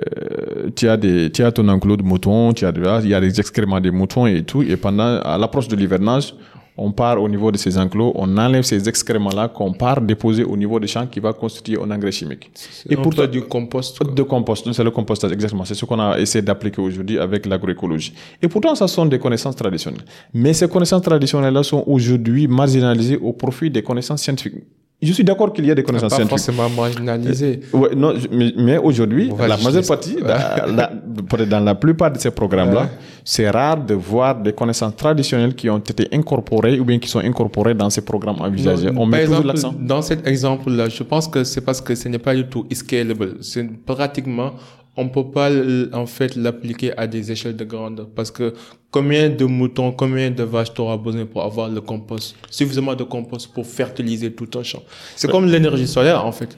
tu 0.76 0.88
as 0.88 0.96
des, 0.96 1.30
tu 1.30 1.42
as 1.42 1.52
ton 1.52 1.68
enclos 1.68 1.96
de 1.96 2.02
moutons, 2.02 2.52
tu 2.52 2.64
as 2.66 2.72
il 3.02 3.08
y 3.08 3.14
a 3.14 3.20
des 3.20 3.40
excréments 3.40 3.80
des 3.80 3.90
moutons 3.90 4.26
et 4.26 4.42
tout, 4.42 4.62
et 4.62 4.76
pendant, 4.76 5.20
à 5.20 5.36
l'approche 5.38 5.68
de 5.68 5.76
l'hivernage, 5.76 6.34
on 6.76 6.92
part 6.92 7.20
au 7.20 7.28
niveau 7.28 7.52
de 7.52 7.58
ces 7.58 7.76
enclos, 7.76 8.12
on 8.14 8.38
enlève 8.38 8.62
ces 8.62 8.88
excréments-là 8.88 9.48
qu'on 9.48 9.72
part 9.72 10.00
déposer 10.00 10.44
au 10.44 10.56
niveau 10.56 10.80
des 10.80 10.86
champs 10.86 11.06
qui 11.06 11.20
va 11.20 11.32
constituer 11.34 11.78
un 11.78 11.90
engrais 11.90 12.12
chimique. 12.12 12.50
Et 12.88 12.96
pour 12.96 13.14
toi 13.14 13.26
du 13.26 13.42
compost. 13.42 13.98
Quoi. 13.98 14.10
De 14.10 14.22
compost, 14.22 14.72
c'est 14.72 14.84
le 14.84 14.90
compostage, 14.90 15.32
exactement. 15.32 15.64
C'est 15.66 15.74
ce 15.74 15.84
qu'on 15.84 16.00
a 16.00 16.18
essayé 16.18 16.40
d'appliquer 16.42 16.80
aujourd'hui 16.80 17.18
avec 17.18 17.44
l'agroécologie. 17.44 18.14
Et 18.40 18.48
pourtant, 18.48 18.74
ça 18.74 18.88
sont 18.88 19.04
des 19.04 19.18
connaissances 19.18 19.56
traditionnelles. 19.56 20.04
Mais 20.32 20.54
ces 20.54 20.68
connaissances 20.68 21.02
traditionnelles-là 21.02 21.62
sont 21.62 21.84
aujourd'hui 21.86 22.48
marginalisées 22.48 23.18
au 23.18 23.34
profit 23.34 23.68
des 23.70 23.82
connaissances 23.82 24.22
scientifiques. 24.22 24.64
Je 25.02 25.12
suis 25.14 25.24
d'accord 25.24 25.50
qu'il 25.52 25.64
y 25.64 25.70
a 25.70 25.74
des 25.74 25.82
connaissances 25.82 26.10
pas 26.10 26.16
scientifiques. 26.16 26.52
forcément 26.54 26.68
marginalisées. 26.68 27.60
Euh, 27.74 27.78
ouais, 27.78 27.94
non, 27.94 28.12
mais, 28.30 28.52
mais 28.56 28.76
aujourd'hui, 28.76 29.30
la 29.38 29.56
majeure 29.56 29.86
partie, 29.86 30.16
dans, 30.16 30.26
la, 30.76 31.46
dans 31.46 31.60
la 31.60 31.74
plupart 31.74 32.12
de 32.12 32.18
ces 32.18 32.30
programmes-là, 32.30 32.82
ouais. 32.82 32.88
c'est 33.24 33.48
rare 33.48 33.82
de 33.82 33.94
voir 33.94 34.34
des 34.40 34.52
connaissances 34.52 34.94
traditionnelles 34.96 35.54
qui 35.54 35.70
ont 35.70 35.78
été 35.78 36.06
incorporées 36.12 36.78
ou 36.78 36.84
bien 36.84 36.98
qui 36.98 37.08
sont 37.08 37.20
incorporées 37.20 37.72
dans 37.74 37.88
ces 37.88 38.02
programmes 38.02 38.40
envisagés. 38.40 38.90
Non, 38.90 39.02
On 39.02 39.06
met 39.06 39.22
exemple, 39.22 39.36
toujours 39.36 39.46
l'accent. 39.46 39.74
Dans 39.78 40.02
cet 40.02 40.26
exemple-là, 40.26 40.90
je 40.90 41.02
pense 41.02 41.28
que 41.28 41.44
c'est 41.44 41.62
parce 41.62 41.80
que 41.80 41.94
ce 41.94 42.08
n'est 42.08 42.18
pas 42.18 42.34
du 42.34 42.46
tout 42.46 42.66
scalable. 42.72 43.36
C'est 43.40 43.66
pratiquement 43.86 44.52
on 45.00 45.08
peut 45.08 45.30
pas 45.30 45.50
en 45.92 46.06
fait 46.06 46.36
l'appliquer 46.36 46.96
à 46.98 47.06
des 47.06 47.32
échelles 47.32 47.56
de 47.56 47.64
grandeur 47.64 48.06
parce 48.14 48.30
que 48.30 48.52
combien 48.90 49.30
de 49.30 49.44
moutons, 49.46 49.92
combien 49.92 50.30
de 50.30 50.42
vaches 50.42 50.74
tu 50.74 50.80
auras 50.82 50.98
besoin 50.98 51.24
pour 51.24 51.42
avoir 51.42 51.68
le 51.70 51.80
compost, 51.80 52.36
suffisamment 52.50 52.94
de 52.94 53.04
compost 53.04 53.52
pour 53.54 53.66
fertiliser 53.66 54.30
tout 54.32 54.50
un 54.58 54.62
champ. 54.62 54.82
C'est 55.16 55.26
ouais. 55.26 55.32
comme 55.32 55.46
l'énergie 55.46 55.88
solaire 55.88 56.24
en 56.24 56.32
fait. 56.32 56.56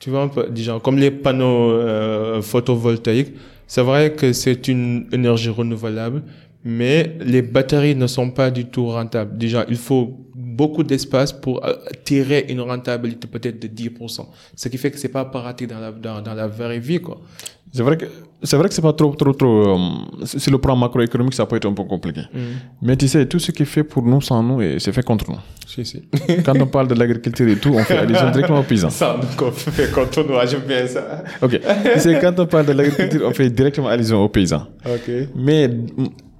Tu 0.00 0.10
vois 0.10 0.22
un 0.22 0.28
peu, 0.28 0.48
comme 0.82 0.98
les 0.98 1.12
panneaux 1.12 1.70
euh, 1.70 2.42
photovoltaïques, 2.42 3.32
c'est 3.66 3.82
vrai 3.82 4.12
que 4.12 4.32
c'est 4.32 4.66
une 4.68 5.06
énergie 5.12 5.50
renouvelable, 5.50 6.22
mais 6.64 7.16
les 7.20 7.42
batteries 7.42 7.94
ne 7.94 8.06
sont 8.06 8.30
pas 8.30 8.50
du 8.50 8.66
tout 8.66 8.88
rentables. 8.88 9.38
Déjà, 9.38 9.64
il 9.68 9.76
faut 9.76 10.18
beaucoup 10.56 10.82
d'espace 10.82 11.32
pour 11.32 11.62
tirer 12.04 12.46
une 12.48 12.60
rentabilité 12.60 13.26
peut-être 13.26 13.60
de 13.60 13.68
10%. 13.68 14.26
Ce 14.54 14.68
qui 14.68 14.78
fait 14.78 14.90
que 14.90 14.98
c'est 14.98 15.08
pas 15.08 15.24
pratique 15.24 15.68
dans 15.68 15.80
la, 15.80 15.92
dans, 15.92 16.20
dans 16.22 16.34
la 16.34 16.46
vraie 16.46 16.78
vie, 16.78 17.00
quoi. 17.00 17.20
C'est 17.74 17.82
vrai 17.82 17.96
que 17.96 18.06
c'est 18.40 18.56
vrai 18.56 18.68
que 18.68 18.74
c'est 18.74 18.82
pas 18.82 18.92
trop 18.92 19.12
trop 19.16 19.32
trop. 19.32 19.76
Euh, 19.76 20.24
sur 20.24 20.52
le 20.52 20.58
plan 20.58 20.76
macroéconomique, 20.76 21.34
ça 21.34 21.44
peut 21.44 21.56
être 21.56 21.66
un 21.66 21.72
peu 21.72 21.82
compliqué. 21.82 22.20
Mm. 22.32 22.38
Mais 22.82 22.96
tu 22.96 23.08
sais, 23.08 23.26
tout 23.26 23.40
ce 23.40 23.50
qui 23.50 23.62
est 23.64 23.66
fait 23.66 23.82
pour 23.82 24.04
nous 24.04 24.20
sans 24.20 24.44
nous, 24.44 24.60
c'est 24.78 24.92
fait 24.92 25.02
contre 25.02 25.28
nous. 25.28 25.38
Si, 25.66 25.84
si. 25.84 26.02
Quand 26.44 26.54
on 26.60 26.68
parle 26.68 26.86
de 26.86 26.94
l'agriculture 26.94 27.48
et 27.48 27.56
tout, 27.56 27.70
on 27.74 27.82
fait 27.82 27.98
allusion 27.98 28.30
directement 28.30 28.60
aux 28.60 28.62
paysans. 28.62 28.90
Sans 28.90 29.16
nous, 29.18 29.46
on 29.46 29.50
fait 29.50 29.90
contre 29.90 30.22
nous, 30.22 30.36
j'aime 30.48 30.60
bien 30.60 30.86
ça. 30.86 31.24
Ok. 31.42 31.60
C'est 31.96 32.20
quand 32.20 32.38
on 32.38 32.46
parle 32.46 32.66
de 32.66 32.72
l'agriculture, 32.72 33.22
on 33.24 33.34
fait 33.34 33.50
directement 33.50 33.88
allusion 33.88 34.22
aux 34.22 34.28
paysans. 34.28 34.68
Ok. 34.86 35.10
Mais 35.34 35.68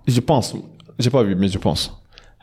je 0.06 0.20
pense, 0.20 0.54
j'ai 0.98 1.10
pas 1.10 1.24
vu, 1.24 1.34
mais 1.34 1.48
je 1.48 1.58
pense, 1.58 1.92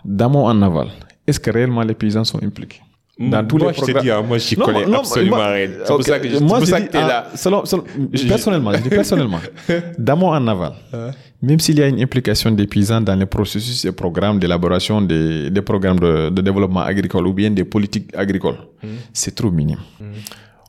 d'amont 0.04 0.46
en 0.46 0.62
aval, 0.62 0.88
est-ce 1.28 1.40
que 1.40 1.52
réellement 1.52 1.82
les 1.84 1.94
paysans 1.96 2.24
sont 2.24 2.42
impliqués? 2.44 2.82
dans 3.20 3.46
tous 3.46 3.58
moi, 3.60 3.68
les 3.68 3.74
programmes. 3.74 3.96
je 3.96 4.00
te 4.00 4.04
dis, 4.04 4.12
hein, 4.12 4.22
moi, 4.28 4.38
j'y 4.40 4.56
connais 4.56 4.86
non, 4.88 5.00
absolument 5.00 5.36
moi, 5.36 5.48
rien. 5.52 5.70
C'est 5.86 5.92
okay, 5.92 5.96
pour 5.96 6.04
ça 6.06 6.20
que, 6.20 6.40
moi, 6.44 6.58
pour 6.58 6.66
je 6.66 6.72
ça 6.72 6.80
dis, 6.80 6.88
que 6.88 6.92
t'es 6.92 6.98
ah, 6.98 7.08
là. 7.08 7.28
selon- 7.36 7.66
selon- 7.66 7.84
personnellement, 8.28 8.72
je 8.74 8.78
dis 8.82 8.90
personnellement, 8.90 9.40
d'amont 10.00 10.30
en 10.30 10.48
aval, 10.48 10.74
même 11.40 11.60
s'il 11.60 11.78
y 11.78 11.84
a 11.84 11.88
une 11.88 12.02
implication 12.02 12.50
des 12.50 12.66
paysans 12.66 13.02
dans 13.02 13.14
les 13.14 13.28
processus 13.28 13.86
et 13.86 13.92
programmes 13.92 14.40
d'élaboration 14.40 15.02
des, 15.04 15.52
des 15.52 15.62
programmes 15.62 16.00
de, 16.00 16.30
de 16.30 16.42
développement 16.42 16.80
agricole 16.82 17.28
ou 17.28 17.34
bien 17.34 17.52
des 17.52 17.64
politiques 17.66 18.10
agricoles, 18.16 18.58
c'est 19.14 19.36
trop 19.36 19.52
minime. 19.52 19.78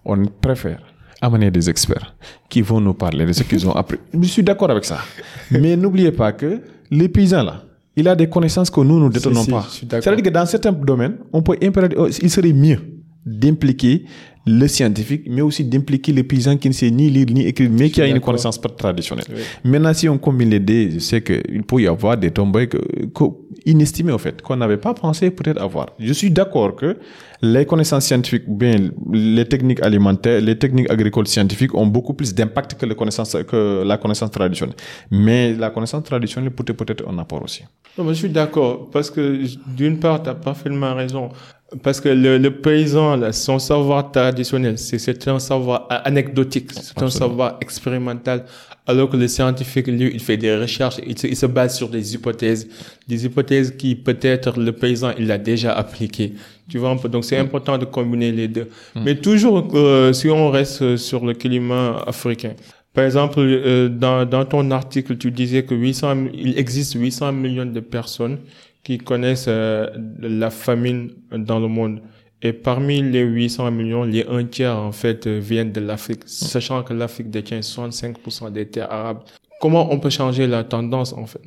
On 0.04 0.26
préfère 0.26 0.80
amener 1.22 1.50
des 1.50 1.70
experts 1.70 2.14
qui 2.50 2.60
vont 2.60 2.80
nous 2.80 2.94
parler 2.94 3.24
de 3.24 3.32
ce 3.32 3.44
qu'ils 3.44 3.66
ont 3.66 3.72
appris. 3.72 3.98
Je 4.20 4.26
suis 4.28 4.42
d'accord 4.42 4.70
avec 4.70 4.84
ça. 4.84 4.98
Mais 5.50 5.74
n'oubliez 5.76 6.10
pas 6.12 6.32
que 6.32 6.60
les 6.90 7.08
paysans 7.08 7.44
là, 7.44 7.62
il 7.96 8.09
a 8.09 8.14
des 8.14 8.28
connaissances 8.28 8.70
que 8.70 8.81
nous, 8.81 8.98
nous 8.98 9.09
ne 9.09 9.12
détenons 9.12 9.42
si, 9.42 9.50
pas. 9.50 9.66
C'est-à-dire 9.68 10.22
que 10.22 10.31
dans 10.31 10.46
certains 10.46 10.72
domaines, 10.72 11.18
on 11.33 11.42
peut 11.42 11.57
impérativement, 11.62 12.07
il 12.07 12.31
serait 12.31 12.52
mieux 12.52 12.81
d'impliquer 13.24 14.04
le 14.44 14.66
scientifique, 14.66 15.22
mais 15.30 15.40
aussi 15.40 15.64
d'impliquer 15.64 16.12
les 16.12 16.24
paysans 16.24 16.56
qui 16.56 16.68
ne 16.68 16.72
sait 16.74 16.90
ni 16.90 17.08
lire 17.11 17.26
ni 17.30 17.46
écrire, 17.46 17.70
mais 17.70 17.90
qui 17.90 18.02
a 18.02 18.08
une 18.08 18.18
connaissance 18.18 18.61
traditionnelle. 18.76 19.24
Oui. 19.32 19.40
Maintenant, 19.62 19.94
si 19.94 20.08
on 20.08 20.18
combine 20.18 20.50
les 20.50 20.58
deux, 20.58 20.90
je 20.90 20.98
sais 20.98 21.22
qu'il 21.22 21.62
peut 21.62 21.80
y 21.80 21.87
avoir 21.87 22.16
des 22.16 22.32
que- 22.32 22.76
inestimées, 23.64 24.11
en 24.11 24.18
fait, 24.18 24.42
qu'on 24.42 24.56
n'avait 24.56 24.78
pas 24.78 24.94
pensé 24.94 25.30
peut-être 25.30 25.62
avoir. 25.62 25.90
Je 26.00 26.12
suis 26.12 26.30
d'accord 26.30 26.74
que 26.74 26.96
les 27.40 27.64
connaissances 27.66 28.06
scientifiques, 28.06 28.48
bien 28.48 28.90
les 29.12 29.44
techniques 29.46 29.80
alimentaires, 29.80 30.40
les 30.40 30.58
techniques 30.58 30.90
agricoles 30.90 31.28
scientifiques 31.28 31.74
ont 31.76 31.87
beaucoup 31.87 32.14
plus 32.14 32.35
d'impact 32.35 32.74
que, 32.74 32.87
les 32.87 32.96
connaissances, 32.96 33.37
que 33.46 33.85
la 33.87 33.96
connaissance 33.96 34.32
traditionnelle. 34.32 34.74
Mais 35.12 35.54
la 35.54 35.70
connaissance 35.70 36.02
traditionnelle 36.02 36.50
peut 36.50 36.64
être 36.66 36.76
peut-être 36.76 37.08
un 37.08 37.16
apport 37.18 37.42
aussi. 37.44 37.62
Non, 37.96 38.02
mais 38.02 38.14
je 38.14 38.18
suis 38.18 38.28
d'accord, 38.30 38.90
parce 38.90 39.08
que 39.08 39.40
d'une 39.76 40.00
part, 40.00 40.20
tu 40.24 40.30
as 40.30 40.35
parfaitement 40.35 40.94
raison. 40.96 41.28
Parce 41.82 42.00
que 42.00 42.08
le, 42.08 42.38
le 42.38 42.50
paysan, 42.50 43.16
là, 43.16 43.32
son 43.32 43.58
savoir 43.58 44.11
traditionnel, 44.11 44.78
c'est 44.78 45.28
un 45.28 45.38
savoir 45.38 45.87
anecdotique, 45.88 46.70
c'est 46.72 47.02
un 47.02 47.08
savoir 47.11 47.56
expérimental, 47.61 48.44
alors 48.87 49.08
que 49.08 49.16
le 49.16 49.28
scientifique, 49.28 49.87
lui, 49.87 50.11
il 50.12 50.20
fait 50.20 50.37
des 50.37 50.54
recherches, 50.56 50.96
il 51.06 51.18
se, 51.18 51.26
il 51.26 51.37
se 51.37 51.46
base 51.46 51.76
sur 51.76 51.88
des 51.88 52.14
hypothèses, 52.14 52.68
des 53.08 53.24
hypothèses 53.24 53.76
qui 53.76 53.94
peut-être 53.94 54.58
le 54.58 54.72
paysan, 54.72 55.12
il 55.18 55.30
a 55.30 55.38
déjà 55.38 55.72
appliquées. 55.72 56.35
Tu 56.68 56.78
vois 56.78 56.94
donc 56.94 57.24
c'est 57.24 57.38
important 57.38 57.78
de 57.78 57.85
combiner 57.85 58.32
les 58.32 58.48
deux. 58.48 58.68
Mais 58.96 59.14
toujours, 59.14 59.68
euh, 59.74 60.12
si 60.12 60.28
on 60.30 60.50
reste 60.50 60.96
sur 60.96 61.24
le 61.24 61.35
climat 61.35 62.02
africain, 62.06 62.54
par 62.94 63.04
exemple, 63.04 63.38
euh, 63.38 63.88
dans, 63.88 64.26
dans 64.28 64.44
ton 64.44 64.70
article, 64.70 65.16
tu 65.16 65.30
disais 65.30 65.62
que 65.62 65.74
800, 65.74 66.26
il 66.35 66.58
existe 66.58 66.94
800 66.94 67.32
millions 67.32 67.64
de 67.64 67.80
personnes 67.80 68.38
qui 68.82 68.98
connaissent 68.98 69.46
euh, 69.48 69.88
la 70.20 70.50
famine 70.50 71.10
dans 71.30 71.60
le 71.60 71.68
monde. 71.68 72.00
Et 72.44 72.52
parmi 72.52 73.02
les 73.02 73.20
800 73.22 73.70
millions, 73.70 74.02
les 74.02 74.26
un 74.28 74.44
tiers, 74.44 74.76
en 74.76 74.90
fait, 74.90 75.26
euh, 75.26 75.38
viennent 75.38 75.70
de 75.70 75.80
l'Afrique, 75.80 76.22
sachant 76.26 76.82
que 76.82 76.92
l'Afrique 76.92 77.30
détient 77.30 77.60
65% 77.60 78.50
des 78.50 78.66
terres 78.66 78.90
arabes. 78.90 79.20
Comment 79.60 79.92
on 79.92 80.00
peut 80.00 80.10
changer 80.10 80.48
la 80.48 80.64
tendance, 80.64 81.12
en 81.12 81.26
fait? 81.26 81.40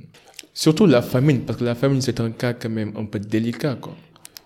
Surtout 0.53 0.85
la 0.85 1.01
famine, 1.01 1.41
parce 1.41 1.59
que 1.59 1.65
la 1.65 1.75
famine, 1.75 1.99
c'est 2.01 2.21
un 2.21 2.31
cas 2.31 2.53
quand 2.53 2.69
même 2.69 2.93
un 2.95 3.03
peu 3.05 3.19
délicat, 3.19 3.75
quoi. 3.75 3.93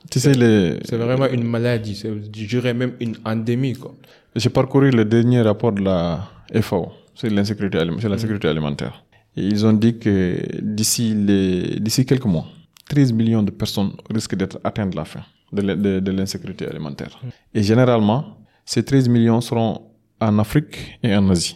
Tu 0.09 0.19
sais, 0.19 0.33
les, 0.33 0.79
C'est 0.85 0.97
vraiment 0.97 1.27
une 1.27 1.43
maladie, 1.43 1.95
c'est, 1.95 2.09
je 2.09 2.45
dirais 2.47 2.73
même 2.73 2.93
une 2.99 3.15
endémie, 3.25 3.73
quoi. 3.73 3.93
J'ai 4.35 4.49
parcouru 4.49 4.89
le 4.89 5.05
dernier 5.05 5.41
rapport 5.41 5.71
de 5.71 5.83
la 5.83 6.29
FAO 6.61 6.91
sur 7.13 7.29
l'insécurité 7.29 7.77
sécurité 8.17 8.47
alimentaire. 8.47 9.03
Ils 9.35 9.65
ont 9.65 9.73
dit 9.73 9.99
que 9.99 10.37
d'ici 10.61 11.13
les, 11.13 11.79
d'ici 11.79 12.05
quelques 12.05 12.25
mois, 12.25 12.45
13 12.89 13.13
millions 13.13 13.43
de 13.43 13.51
personnes 13.51 13.91
risquent 14.09 14.35
d'être 14.35 14.59
atteintes 14.63 14.89
de 14.91 14.97
la 14.97 15.05
faim, 15.05 15.23
de, 15.53 15.61
l'in- 15.61 15.75
de, 15.77 15.99
de 16.01 16.11
l'insécurité 16.11 16.67
alimentaire. 16.67 17.17
Et 17.53 17.63
généralement, 17.63 18.37
ces 18.65 18.83
13 18.83 19.07
millions 19.07 19.39
seront 19.41 19.73
en 20.19 20.37
Afrique 20.39 20.99
et 21.01 21.15
en 21.15 21.29
Asie. 21.29 21.55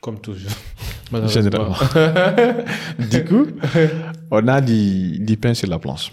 Comme 0.00 0.18
toujours. 0.20 0.50
Généralement. 1.28 1.74
du 3.10 3.24
coup, 3.24 3.46
on 4.30 4.46
a 4.48 4.60
du, 4.60 5.18
du 5.18 5.36
pain 5.36 5.52
sur 5.54 5.68
la 5.68 5.78
planche. 5.78 6.12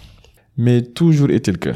Mais 0.56 0.82
toujours 0.82 1.30
est-il 1.30 1.58
que, 1.58 1.70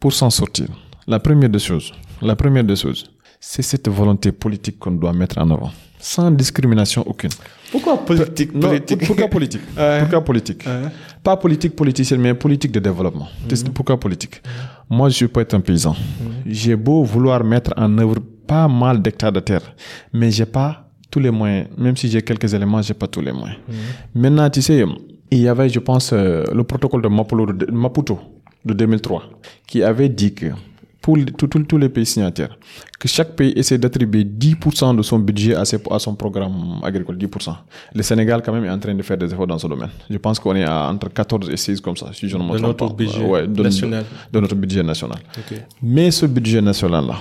pour 0.00 0.12
s'en 0.12 0.30
sortir, 0.30 0.66
la 1.06 1.18
première 1.20 1.50
des 1.50 1.58
choses, 1.58 1.92
la 2.20 2.34
première 2.36 2.64
des 2.64 2.76
choses, 2.76 3.10
c'est 3.40 3.62
cette 3.62 3.88
volonté 3.88 4.32
politique 4.32 4.78
qu'on 4.78 4.92
doit 4.92 5.12
mettre 5.12 5.38
en 5.38 5.50
avant, 5.50 5.70
sans 6.02 6.30
discrimination 6.32 7.02
aucune. 7.06 7.30
Pourquoi 7.70 7.96
politique, 8.04 8.52
Non, 8.54 8.68
politique 8.68 8.98
pour- 8.98 9.06
pourquoi 9.08 9.28
politique 9.28 9.62
Ouais. 9.78 10.00
Pourquoi 10.00 10.24
politique 10.24 10.66
Ouais. 10.66 10.88
Pas 11.22 11.36
politique 11.36 11.74
politicienne, 11.76 12.20
mais 12.20 12.34
politique 12.34 12.72
de 12.72 12.80
développement. 12.80 13.28
Que- 13.48 13.70
Pourquoi 13.70 13.98
politique 13.98 14.42
Moi, 14.90 15.08
je 15.08 15.26
peux 15.26 15.40
être 15.40 15.54
un 15.54 15.60
paysan. 15.60 15.94
J'ai 16.44 16.76
beau 16.76 17.04
vouloir 17.04 17.42
mettre 17.44 17.72
en 17.76 17.96
œuvre 17.98 18.16
pas 18.46 18.66
mal 18.68 19.00
d'hectares 19.00 19.32
de 19.32 19.40
terre, 19.40 19.74
mais 20.12 20.30
j'ai 20.32 20.44
pas 20.46 20.88
tous 21.10 21.20
les 21.20 21.30
moyens. 21.30 21.68
Même 21.78 21.96
si 21.96 22.08
j'ai 22.10 22.20
quelques 22.22 22.52
éléments, 22.52 22.82
j'ai 22.82 22.94
pas 22.94 23.06
tous 23.06 23.20
les 23.20 23.32
moyens. 23.32 23.58
Maintenant, 24.14 24.50
tu 24.50 24.60
sais, 24.60 24.84
il 25.30 25.38
y 25.38 25.48
avait, 25.48 25.68
je 25.68 25.78
pense, 25.78 26.10
euh, 26.12 26.44
le 26.52 26.64
protocole 26.64 27.00
de, 27.02 27.08
Maputo 27.72 28.18
de 28.64 28.74
2003 28.74 29.22
qui 29.66 29.82
avait 29.82 30.08
dit 30.08 30.34
que 30.34 30.46
pour 31.02 31.18
tous- 31.36 31.76
les 31.78 31.88
pays 31.88 32.06
signataires, 32.06 32.56
que 32.98 33.08
chaque 33.08 33.34
pays 33.34 33.52
essaie 33.56 33.76
d'attribuer 33.76 34.24
10% 34.24 34.94
de 34.94 35.02
son 35.02 35.18
budget 35.18 35.54
à, 35.56 35.64
ses- 35.64 35.82
à 35.90 35.98
son 35.98 36.14
programme 36.14 36.78
agricole, 36.82 37.18
10%. 37.18 37.56
Le 37.94 38.02
Sénégal, 38.02 38.40
quand 38.44 38.52
même, 38.52 38.64
est 38.64 38.70
en 38.70 38.78
train 38.78 38.94
de 38.94 39.02
faire 39.02 39.18
des 39.18 39.26
efforts 39.32 39.48
dans 39.48 39.58
ce 39.58 39.66
domaine. 39.66 39.90
Je 40.08 40.16
pense 40.18 40.38
qu'on 40.38 40.54
est 40.54 40.64
à 40.64 40.88
entre 40.88 41.08
14 41.12 41.50
et 41.50 41.56
16 41.56 41.80
comme 41.80 41.96
ça, 41.96 42.10
si 42.12 42.28
je 42.28 42.36
ne 42.36 42.44
me 42.44 42.56
trompe 42.56 42.76
pas. 42.78 42.88
budget 42.88 43.24
Ouais, 43.24 43.46
de- 43.48 43.62
national. 43.62 44.04
De, 44.32 44.40
notre 44.40 44.54
budget 44.54 44.82
national. 44.82 45.18
Mais 45.82 46.10
ce 46.12 46.26
budget 46.26 46.62
national-là, 46.62 47.16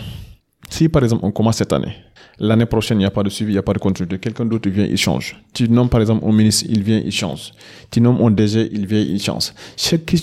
si 0.70 0.88
par 0.88 1.04
exemple 1.04 1.26
on 1.26 1.32
commence 1.32 1.58
cette 1.58 1.74
année, 1.74 1.96
l'année 2.40 2.66
prochaine 2.68 2.98
il 2.98 3.00
n'y 3.00 3.06
a 3.06 3.12
pas 3.12 3.24
de 3.24 3.30
suivi, 3.30 3.52
il 3.52 3.56
n'y 3.56 3.60
a 3.60 3.64
pas 3.64 3.74
de 3.74 3.80
continuité, 3.80 4.20
quelqu'un 4.20 4.46
d'autre 4.46 4.70
vient, 4.70 4.86
il 4.86 4.98
change. 4.98 5.36
Tu 5.54 5.68
nommes 5.68 5.90
par 5.90 6.02
exemple 6.02 6.24
un 6.26 6.32
ministre, 6.32 6.66
il 6.70 6.84
vient, 6.84 7.02
il 7.04 7.12
change. 7.12 7.52
Tu 7.90 8.00
nommes 8.00 8.22
un 8.22 8.30
DG, 8.32 8.70
il 8.72 8.86
vient, 8.86 9.02
il 9.02 9.20
change. 9.22 9.52
Chaque, 9.76 10.14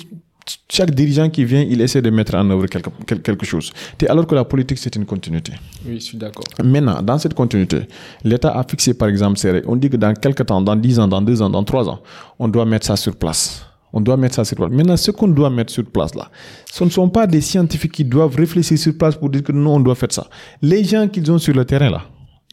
chaque 0.70 0.90
dirigeant 0.92 1.28
qui 1.30 1.44
vient, 1.44 1.62
il 1.62 1.80
essaie 1.80 2.00
de 2.02 2.11
mettre 2.11 2.34
en 2.34 2.48
œuvre 2.50 2.66
quelque, 2.66 2.90
quel- 3.06 3.22
quelque 3.22 3.44
chose. 3.46 3.72
Alors 4.08 4.26
que 4.26 4.34
la 4.34 4.44
politique, 4.44 4.78
c'est 4.78 4.94
une 4.96 5.04
continuité. 5.06 5.52
Oui, 5.87 5.94
je 5.94 6.04
suis 6.04 6.18
d'accord. 6.18 6.44
Maintenant, 6.64 7.00
dans 7.02 7.18
cette 7.18 7.34
continuité, 7.34 7.80
l'État 8.24 8.50
a 8.58 8.64
fixé 8.64 8.94
par 8.94 9.08
exemple 9.08 9.38
règles. 9.42 9.64
On 9.68 9.76
dit 9.76 9.90
que 9.90 9.96
dans 9.96 10.14
quelques 10.14 10.46
temps, 10.46 10.61
dans 10.61 10.76
10 10.76 10.98
ans, 11.00 11.08
dans 11.08 11.20
2 11.22 11.42
ans, 11.42 11.50
dans 11.50 11.64
3 11.64 11.88
ans, 11.88 12.00
on 12.38 12.48
doit 12.48 12.64
mettre 12.64 12.87
ça 12.87 12.96
sur 12.96 13.14
place. 13.16 13.64
On 13.92 14.00
doit 14.02 14.16
mettre 14.18 14.34
ça 14.34 14.44
sur 14.44 14.56
place. 14.56 14.70
Maintenant, 14.70 14.96
ce 14.96 15.11
qu'on 15.11 15.28
doit 15.28 15.48
mettre 15.50 15.72
sur 15.72 15.84
place 15.84 16.14
là, 16.14 16.30
ce 16.70 16.84
ne 16.84 16.90
sont 16.90 17.08
pas 17.08 17.26
des 17.26 17.40
scientifiques 17.40 17.92
qui 17.92 18.04
doivent 18.04 18.37
réfléchir 18.37 18.76
sur 18.78 18.96
place 18.96 19.16
pour 19.16 19.30
dire 19.30 19.42
que 19.42 19.52
non, 19.52 19.76
on 19.76 19.80
doit 19.80 19.94
faire 19.94 20.12
ça. 20.12 20.26
Les 20.61 20.84
gens 20.84 21.08
qu'ils 21.08 21.30
ont 21.32 21.38
sur 21.38 21.54
le 21.54 21.64
terrain 21.64 21.88
là, 21.90 22.02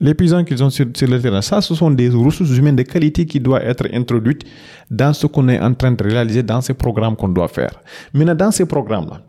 les 0.02 0.14
paysans 0.14 0.44
qu'ils 0.44 0.64
ont 0.64 0.70
sur, 0.70 0.86
le 0.86 1.22
terrain, 1.22 1.42
ça, 1.42 1.62
ce 1.62 1.74
sont 1.74 1.92
des 1.92 2.10
ressources 2.10 2.52
humaines 2.58 2.76
de 2.76 2.84
qualité 2.84 3.26
qui 3.26 3.40
doivent 3.40 3.64
être 3.64 3.88
introduites 3.94 4.44
dans 4.92 5.14
ce 5.14 5.28
qu'on 5.28 5.48
est 5.48 5.60
en 5.60 5.74
train 5.74 5.92
de 5.92 6.04
réaliser 6.04 6.44
dans 6.44 6.62
ces 6.62 6.74
programmes 6.74 7.16
qu'on 7.16 7.30
doit 7.30 7.48
faire. 7.48 7.82
Maintenant, 8.14 8.36
dans 8.36 8.52
ces 8.52 8.66
programmes-là, 8.66 9.22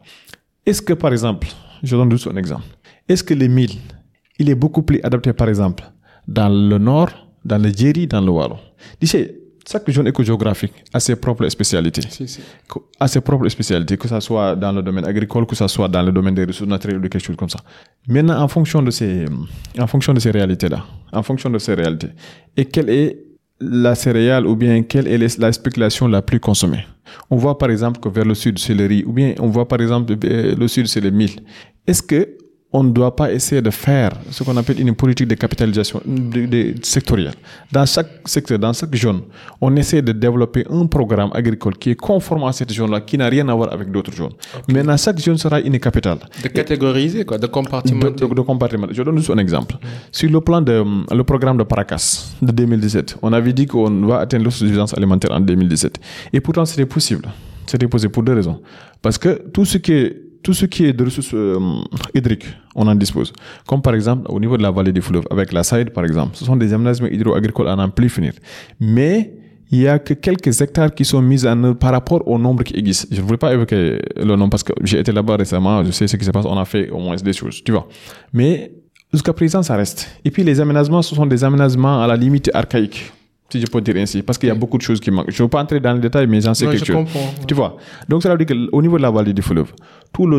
est-ce 0.65 0.83
que, 0.83 0.93
par 0.93 1.13
exemple, 1.13 1.47
je 1.83 1.95
donne 1.95 2.11
juste 2.11 2.27
un 2.27 2.37
exemple, 2.37 2.65
est-ce 3.09 3.23
que 3.23 3.35
les 3.35 3.49
milles, 3.49 3.79
il 4.39 4.51
est 4.51 4.55
beaucoup 4.55 4.83
plus 4.83 5.01
adapté, 5.03 5.33
par 5.33 5.49
exemple, 5.49 5.85
dans 6.27 6.49
le 6.49 6.79
nord, 6.79 7.11
dans 7.45 7.59
le 7.59 7.71
Djeri, 7.71 8.07
dans 8.07 8.21
le 8.21 8.31
Wallon 8.31 8.59
chaque 9.69 9.91
zone 9.91 10.07
écogéographique 10.09 10.73
a 10.93 11.01
ses 11.01 11.17
propres 11.17 11.49
spécialités. 11.49 12.03
Si, 12.09 12.29
si. 12.29 12.41
Que- 12.69 12.79
A 13.01 13.09
ses 13.09 13.21
propres 13.21 13.49
spécialités, 13.49 13.97
que 13.97 14.09
ce 14.09 14.21
soit 14.21 14.55
dans 14.57 14.73
le 14.73 14.83
domaine 14.83 15.05
agricole, 15.05 15.47
que 15.47 15.57
ce 15.57 15.67
soit 15.69 15.89
dans 15.89 16.03
le 16.03 16.13
domaine 16.13 16.35
des 16.35 16.45
ressources 16.45 16.69
naturelles 16.71 16.99
ou 16.99 17.09
quelque 17.09 17.19
chose 17.19 17.37
comme 17.37 17.49
ça. 17.49 17.61
Maintenant, 18.09 18.41
en 18.41 18.49
fonction 18.49 18.83
de 18.83 18.91
ces, 18.91 19.25
en 19.79 19.87
fonction 19.87 20.15
de 20.15 20.21
ces 20.21 20.31
réalités-là, 20.31 20.85
en 21.13 21.23
fonction 21.23 21.51
de 21.51 21.59
ces 21.59 21.75
réalités, 21.75 22.09
et 22.57 22.65
quelle 22.65 22.91
est 22.91 23.19
la 23.61 23.95
céréale 23.95 24.47
ou 24.47 24.55
bien 24.55 24.83
quelle 24.83 25.09
est 25.09 25.39
la 25.39 25.51
spéculation 25.53 26.07
la 26.09 26.23
plus 26.23 26.39
consommée? 26.41 26.85
On 27.31 27.37
voit 27.37 27.57
par 27.59 27.71
exemple 27.71 28.01
que 28.01 28.09
vers 28.09 28.25
le 28.25 28.35
sud 28.35 28.59
c'est 28.59 28.75
le 28.75 28.85
riz 28.87 29.03
ou 29.07 29.13
bien 29.13 29.35
on 29.39 29.47
voit 29.49 29.67
par 29.67 29.81
exemple 29.81 30.15
euh, 30.25 30.55
le 30.55 30.69
sud 30.69 30.87
c'est 30.89 31.01
le 31.01 31.11
mil. 31.11 31.31
Est-ce 31.87 32.03
que 32.03 32.37
on 32.73 32.83
ne 32.83 32.91
doit 32.91 33.15
pas 33.15 33.33
essayer 33.33 33.63
de 33.63 33.71
faire 33.71 34.11
ce 34.31 34.43
qu'on 34.43 34.57
appelle 34.57 34.79
une 34.81 34.95
politique 34.95 35.29
de 35.29 35.35
capitalisation 35.37 36.01
de, 36.05 36.47
de- 36.47 36.75
sectorielle. 36.83 37.33
Dans 37.73 37.87
chaque 37.87 38.09
secteur, 38.27 38.59
dans 38.59 38.73
chaque 38.73 38.95
zone, 38.97 39.23
on 39.61 39.75
essaie 39.77 40.03
de 40.03 40.13
développer 40.13 40.67
un 40.69 40.85
programme 40.87 41.31
agricole 41.33 41.79
qui 41.79 41.91
est 41.91 41.95
conforme 41.95 42.45
à 42.45 42.53
cette 42.53 42.71
zone-là, 42.73 43.01
qui 43.01 43.17
n'a 43.17 43.29
rien 43.29 43.49
à 43.49 43.55
voir 43.55 43.73
avec 43.73 43.91
d'autres 43.91 44.13
zones. 44.13 44.33
Maintenant, 44.69 44.97
chaque 44.97 45.19
zone 45.21 45.39
sera 45.39 45.61
une 45.61 45.79
capitale 45.79 46.19
De 46.43 46.49
catégoriser, 46.49 47.25
quoi, 47.25 47.39
de 47.39 47.47
compartimenter. 47.47 48.27
de- 48.29 48.35
de 48.35 48.41
compartiment. 48.43 48.89
Je 48.91 49.03
donne 49.03 49.17
juste 49.19 49.31
un 49.31 49.39
exemple. 49.39 49.77
Sur 50.13 50.29
le 50.31 50.41
plan 50.41 50.61
de 50.61 50.83
le 51.15 51.23
programme 51.25 51.57
de 51.57 51.63
Paracas 51.63 52.35
de 52.43 52.53
2017, 52.53 53.17
on 53.23 53.33
avait 53.33 53.53
dit 53.53 53.67
qu'on 53.67 53.91
va 54.07 54.19
atteindre 54.19 54.45
l'autosuffisance 54.45 54.93
alimentaire 54.93 55.31
en 55.33 55.41
2017. 55.41 55.99
Et 56.33 56.41
pourtant, 56.41 56.65
c'était 56.67 56.85
possible. 56.87 57.27
C'était 57.67 57.87
possible 57.89 58.13
pour 58.13 58.23
deux 58.25 58.35
raisons. 58.35 58.61
Parce 59.01 59.19
que 59.19 59.41
tout 59.53 59.65
ce 59.65 59.79
qui 59.79 59.93
est 59.93 60.23
tout 60.43 60.55
ce 60.55 60.67
qui 60.67 60.85
est 60.85 60.93
de 60.93 61.05
ressources 61.05 61.35
euh, 61.35 61.59
hydriques, 62.15 62.47
on 62.75 62.87
en 62.87 62.95
dispose. 62.95 63.33
Comme 63.67 63.83
par 63.83 63.95
exemple 63.95 64.27
au 64.31 64.41
niveau 64.41 64.57
de 64.57 64.63
la 64.63 64.71
vallée 64.71 64.93
du 64.93 65.03
fleuve, 65.03 65.25
avec 65.31 65.53
la 65.53 65.63
Saïd 65.63 65.91
par 65.91 66.05
exemple, 66.05 66.37
ce 66.37 66.45
sont 66.45 66.57
des 66.57 66.73
aménagements 66.73 67.09
hydro-agricoles 67.09 67.69
à 67.69 67.77
n'en 67.77 67.89
plus 67.91 68.09
finir. 68.09 68.33
Mais 68.81 69.35
il 69.71 69.81
y 69.81 69.89
a 69.89 69.99
que 69.99 70.15
quelques 70.15 70.61
hectares 70.61 70.95
qui 70.95 71.05
sont 71.05 71.21
mis 71.21 71.45
en 71.47 71.63
œuvre 71.65 71.77
par 71.77 71.93
rapport 71.93 72.27
au 72.29 72.39
nombre 72.39 72.63
qui 72.63 72.77
existe. 72.77 73.09
Je 73.11 73.21
ne 73.21 73.27
voulais 73.27 73.39
pas 73.39 73.53
évoquer 73.53 73.99
le 74.17 74.37
nom 74.37 74.49
parce 74.49 74.63
que 74.63 74.73
j'ai 74.83 75.01
été 75.01 75.13
là-bas 75.13 75.37
récemment, 75.37 75.85
je 75.85 75.91
sais 75.91 76.07
ce 76.07 76.17
qui 76.17 76.25
se 76.25 76.31
passe, 76.31 76.45
on 76.45 76.59
a 76.59 76.65
fait 76.65 76.89
au 76.91 76.99
moins 76.99 77.17
des 77.17 77.33
choses, 77.33 77.63
tu 77.65 77.73
vois. 77.73 77.89
Mais 78.33 78.73
jusqu'à 79.13 79.33
présent, 79.33 79.63
ça 79.63 79.77
reste. 79.77 80.21
Et 80.25 80.31
puis 80.31 80.45
les 80.45 80.61
aménagements, 80.61 81.03
ce 81.03 81.15
sont 81.15 81.27
des 81.27 81.43
aménagements 81.43 82.03
à 82.03 82.07
la 82.07 82.17
limite 82.17 82.51
archaïques, 82.55 83.13
si 83.51 83.61
je 83.61 83.67
peux 83.67 83.81
dire 83.81 83.97
ainsi, 83.97 84.23
parce 84.23 84.39
qu'il 84.39 84.49
y 84.49 84.53
a 84.53 84.55
beaucoup 84.55 84.77
de 84.77 84.83
choses 84.83 84.99
qui 85.01 85.11
manquent. 85.11 85.31
Je 85.31 85.41
ne 85.43 85.47
veux 85.47 85.51
pas 85.51 85.63
entrer 85.63 85.79
dans 85.81 85.93
le 85.93 86.01
détail, 86.01 86.27
mais 86.27 86.41
j'en 86.41 86.53
sais 86.55 86.65
Non, 86.65 86.73
quelque 86.73 86.85
je 86.87 86.93
chose. 86.93 87.05
comprends. 87.05 87.35
Tu 87.47 87.55
vois. 87.55 87.77
Donc, 88.09 88.23
ça 88.23 88.35
veut 88.35 88.45
dire 88.45 88.57
qu'au 88.71 88.83
niveau 88.83 88.97
de 88.97 89.03
la 89.03 89.11
vallée 89.11 89.33
du 89.33 89.43
fleuve, 89.43 89.73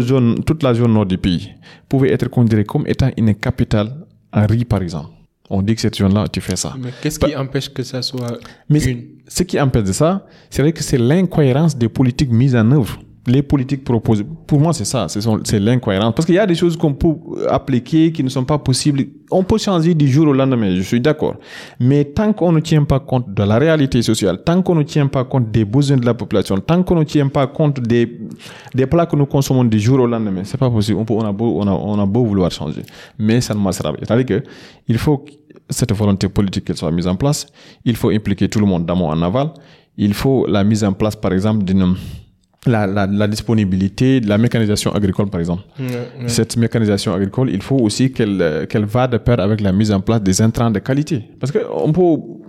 zone, 0.02 0.43
toute 0.43 0.63
la 0.63 0.74
zone 0.74 0.93
nord 0.93 1.06
du 1.06 1.17
pays 1.17 1.52
pouvait 1.88 2.12
être 2.12 2.30
considérée 2.30 2.65
comme 2.65 2.86
étant 2.88 3.10
une 3.17 3.34
capitale 3.36 3.93
en 4.34 4.46
riz, 4.46 4.65
par 4.65 4.82
exemple. 4.82 5.10
On 5.50 5.62
dit 5.62 5.76
que 5.76 5.82
cette 5.82 5.96
zone-là, 5.96 6.28
tu 6.28 6.41
fais 6.41 6.58
ça. 6.58 6.74
Mais 6.78 6.89
qu'est-ce 7.02 7.17
qui 7.20 7.34
empêche 7.36 7.70
que 7.74 7.82
ça 7.84 8.02
soit 8.02 8.38
Mais 8.70 8.84
une? 8.84 9.04
ce 9.28 9.43
qui 9.43 9.60
empêche 9.62 9.84
de 9.86 9.93
ça, 9.93 10.26
c'est 10.50 10.62
vrai 10.62 10.74
que 10.74 10.84
c'est 10.84 10.98
l'incohérence 10.98 11.78
des 11.78 11.88
politiques 11.88 12.32
mises 12.32 12.56
en 12.56 12.70
œuvre. 12.72 13.00
Les 13.27 13.41
politiques 13.41 13.83
proposées, 13.83 14.25
pour 14.47 14.59
moi, 14.59 14.71
c'est 14.73 14.85
ça, 14.85 15.07
c'est 15.09 15.59
l'incohérence. 15.59 16.15
Parce 16.15 16.25
qu'il 16.25 16.35
y 16.35 16.39
a 16.39 16.47
des 16.47 16.55
choses 16.55 16.77
qu'on 16.77 16.93
peut 16.93 17.13
appliquer 17.49 18.11
qui 18.13 18.23
ne 18.23 18.29
sont 18.29 18.45
pas 18.45 18.57
possibles. 18.57 19.03
On 19.29 19.43
peut 19.43 19.57
changer 19.57 19.93
du 19.93 20.07
jour 20.07 20.27
au 20.27 20.33
lendemain, 20.33 20.73
je 20.73 20.81
suis 20.81 21.01
d'accord. 21.01 21.35
Mais 21.79 22.05
tant 22.05 22.31
qu'on 22.31 22.53
ne 22.53 22.61
tient 22.61 22.85
pas 22.85 23.01
compte 23.01 23.33
de 23.33 23.43
la 23.43 23.57
réalité 23.57 24.01
sociale, 24.01 24.41
tant 24.45 24.61
qu'on 24.61 24.75
ne 24.75 24.83
tient 24.83 25.07
pas 25.07 25.25
compte 25.25 25.51
des 25.51 25.65
besoins 25.65 25.97
de 25.97 26.05
la 26.05 26.13
population, 26.13 26.57
tant 26.57 26.81
qu'on 26.83 26.95
ne 26.95 27.03
tient 27.03 27.27
pas 27.27 27.47
compte 27.47 27.81
des, 27.81 28.19
des 28.73 28.85
plats 28.87 29.05
que 29.05 29.17
nous 29.17 29.25
consommons 29.25 29.65
du 29.65 29.79
jour 29.79 29.99
au 29.99 30.07
lendemain, 30.07 30.41
c'est 30.45 30.57
pas 30.57 30.69
possible. 30.69 30.97
On, 30.99 31.03
peut, 31.05 31.13
on, 31.13 31.25
a 31.25 31.33
beau, 31.33 31.59
on, 31.59 31.67
a, 31.67 31.71
on 31.71 31.99
a 31.99 32.05
beau 32.05 32.23
vouloir 32.23 32.49
changer. 32.49 32.83
Mais 33.19 33.41
ça 33.41 33.53
ne 33.53 33.59
marchera 33.59 33.91
pas. 33.91 33.99
C'est-à-dire 34.01 34.25
que 34.25 34.43
il 34.87 34.97
faut 34.97 35.25
cette 35.69 35.93
volonté 35.93 36.29
politique 36.29 36.63
qu'elle 36.63 36.77
soit 36.77 36.91
mise 36.91 37.07
en 37.07 37.17
place. 37.17 37.45
Il 37.83 37.97
faut 37.97 38.09
impliquer 38.09 38.47
tout 38.47 38.59
le 38.59 38.65
monde 38.65 38.85
d'amont 38.85 39.09
en 39.09 39.21
aval. 39.21 39.49
Il 39.97 40.13
faut 40.13 40.45
la 40.47 40.63
mise 40.63 40.85
en 40.85 40.93
place, 40.93 41.15
par 41.17 41.33
exemple, 41.33 41.65
d'une 41.65 41.95
la, 42.67 42.88
la, 42.88 43.08
la, 43.08 43.27
disponibilité 43.27 44.19
de 44.21 44.27
la 44.27 44.38
mécanisation 44.38 44.93
agricole, 44.93 45.30
par 45.30 45.39
exemple. 45.39 45.63
Cette 46.27 46.58
mécanisation 46.58 47.13
agricole, 47.13 47.49
il 47.51 47.62
faut 47.62 47.77
aussi 47.77 48.12
qu'elle 48.12 48.67
qu'elle 48.69 48.86
va 48.86 49.08
de 49.08 49.17
pair 49.17 49.39
avec 49.39 49.62
la 49.62 49.71
mise 49.71 49.91
en 49.91 49.99
place 49.99 50.21
des 50.21 50.41
intrants 50.41 50.71
de 50.71 50.80
qualité. 50.80 51.23
Parce 51.39 51.51
que 51.51 51.60
on 51.71 51.91
peut, 51.91 52.01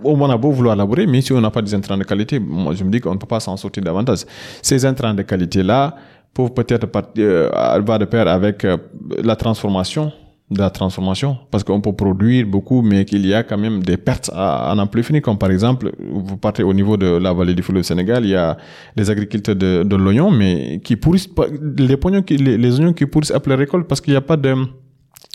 on 0.03 0.29
a 0.29 0.37
beau 0.37 0.51
vouloir 0.51 0.75
labourer, 0.75 1.07
mais 1.07 1.21
si 1.21 1.31
on 1.33 1.41
n'a 1.41 1.51
pas 1.51 1.61
des 1.61 1.73
intrants 1.73 1.97
de 1.97 2.03
qualité, 2.03 2.39
moi 2.39 2.73
je 2.73 2.83
me 2.83 2.91
dis 2.91 2.99
qu'on 2.99 3.13
ne 3.13 3.19
peut 3.19 3.27
pas 3.27 3.39
s'en 3.39 3.57
sortir 3.57 3.83
davantage. 3.83 4.19
Ces 4.61 4.85
intrants 4.85 5.13
de 5.13 5.23
qualité-là 5.23 5.95
peuvent 6.33 6.53
peut-être 6.53 6.87
euh, 7.17 7.49
va 7.85 7.97
de 7.97 8.05
pair 8.05 8.27
avec 8.27 8.65
euh, 8.65 8.77
la 9.23 9.35
transformation 9.35 10.11
de 10.51 10.59
la 10.59 10.69
transformation 10.71 11.37
parce 11.51 11.63
qu'on 11.63 11.79
peut 11.79 11.93
produire 11.93 12.45
beaucoup 12.47 12.81
mais 12.81 13.05
qu'il 13.05 13.25
y 13.25 13.33
a 13.33 13.43
quand 13.43 13.57
même 13.57 13.83
des 13.83 13.97
pertes 13.97 14.31
à, 14.33 14.71
à 14.71 14.75
n'en 14.75 14.87
comme 15.21 15.37
par 15.37 15.51
exemple 15.51 15.91
vous 16.11 16.37
partez 16.37 16.63
au 16.63 16.73
niveau 16.73 16.97
de 16.97 17.05
la 17.17 17.33
vallée 17.33 17.53
du 17.53 17.61
fleuve 17.61 17.83
Sénégal 17.83 18.25
il 18.25 18.31
y 18.31 18.35
a 18.35 18.57
les 18.95 19.09
agriculteurs 19.11 19.55
de, 19.55 19.95
l'oignon 19.95 20.31
mais 20.31 20.81
qui 20.83 20.95
pourrissent 20.95 21.29
les, 21.77 21.97
les, 22.37 22.57
les 22.57 22.79
oignons 22.79 22.93
qui 22.93 23.05
pourrissent 23.05 23.31
après 23.31 23.53
récolte 23.55 23.87
parce 23.87 24.01
qu'il 24.01 24.13
n'y 24.13 24.17
a 24.17 24.21
pas 24.21 24.37
de 24.37 24.55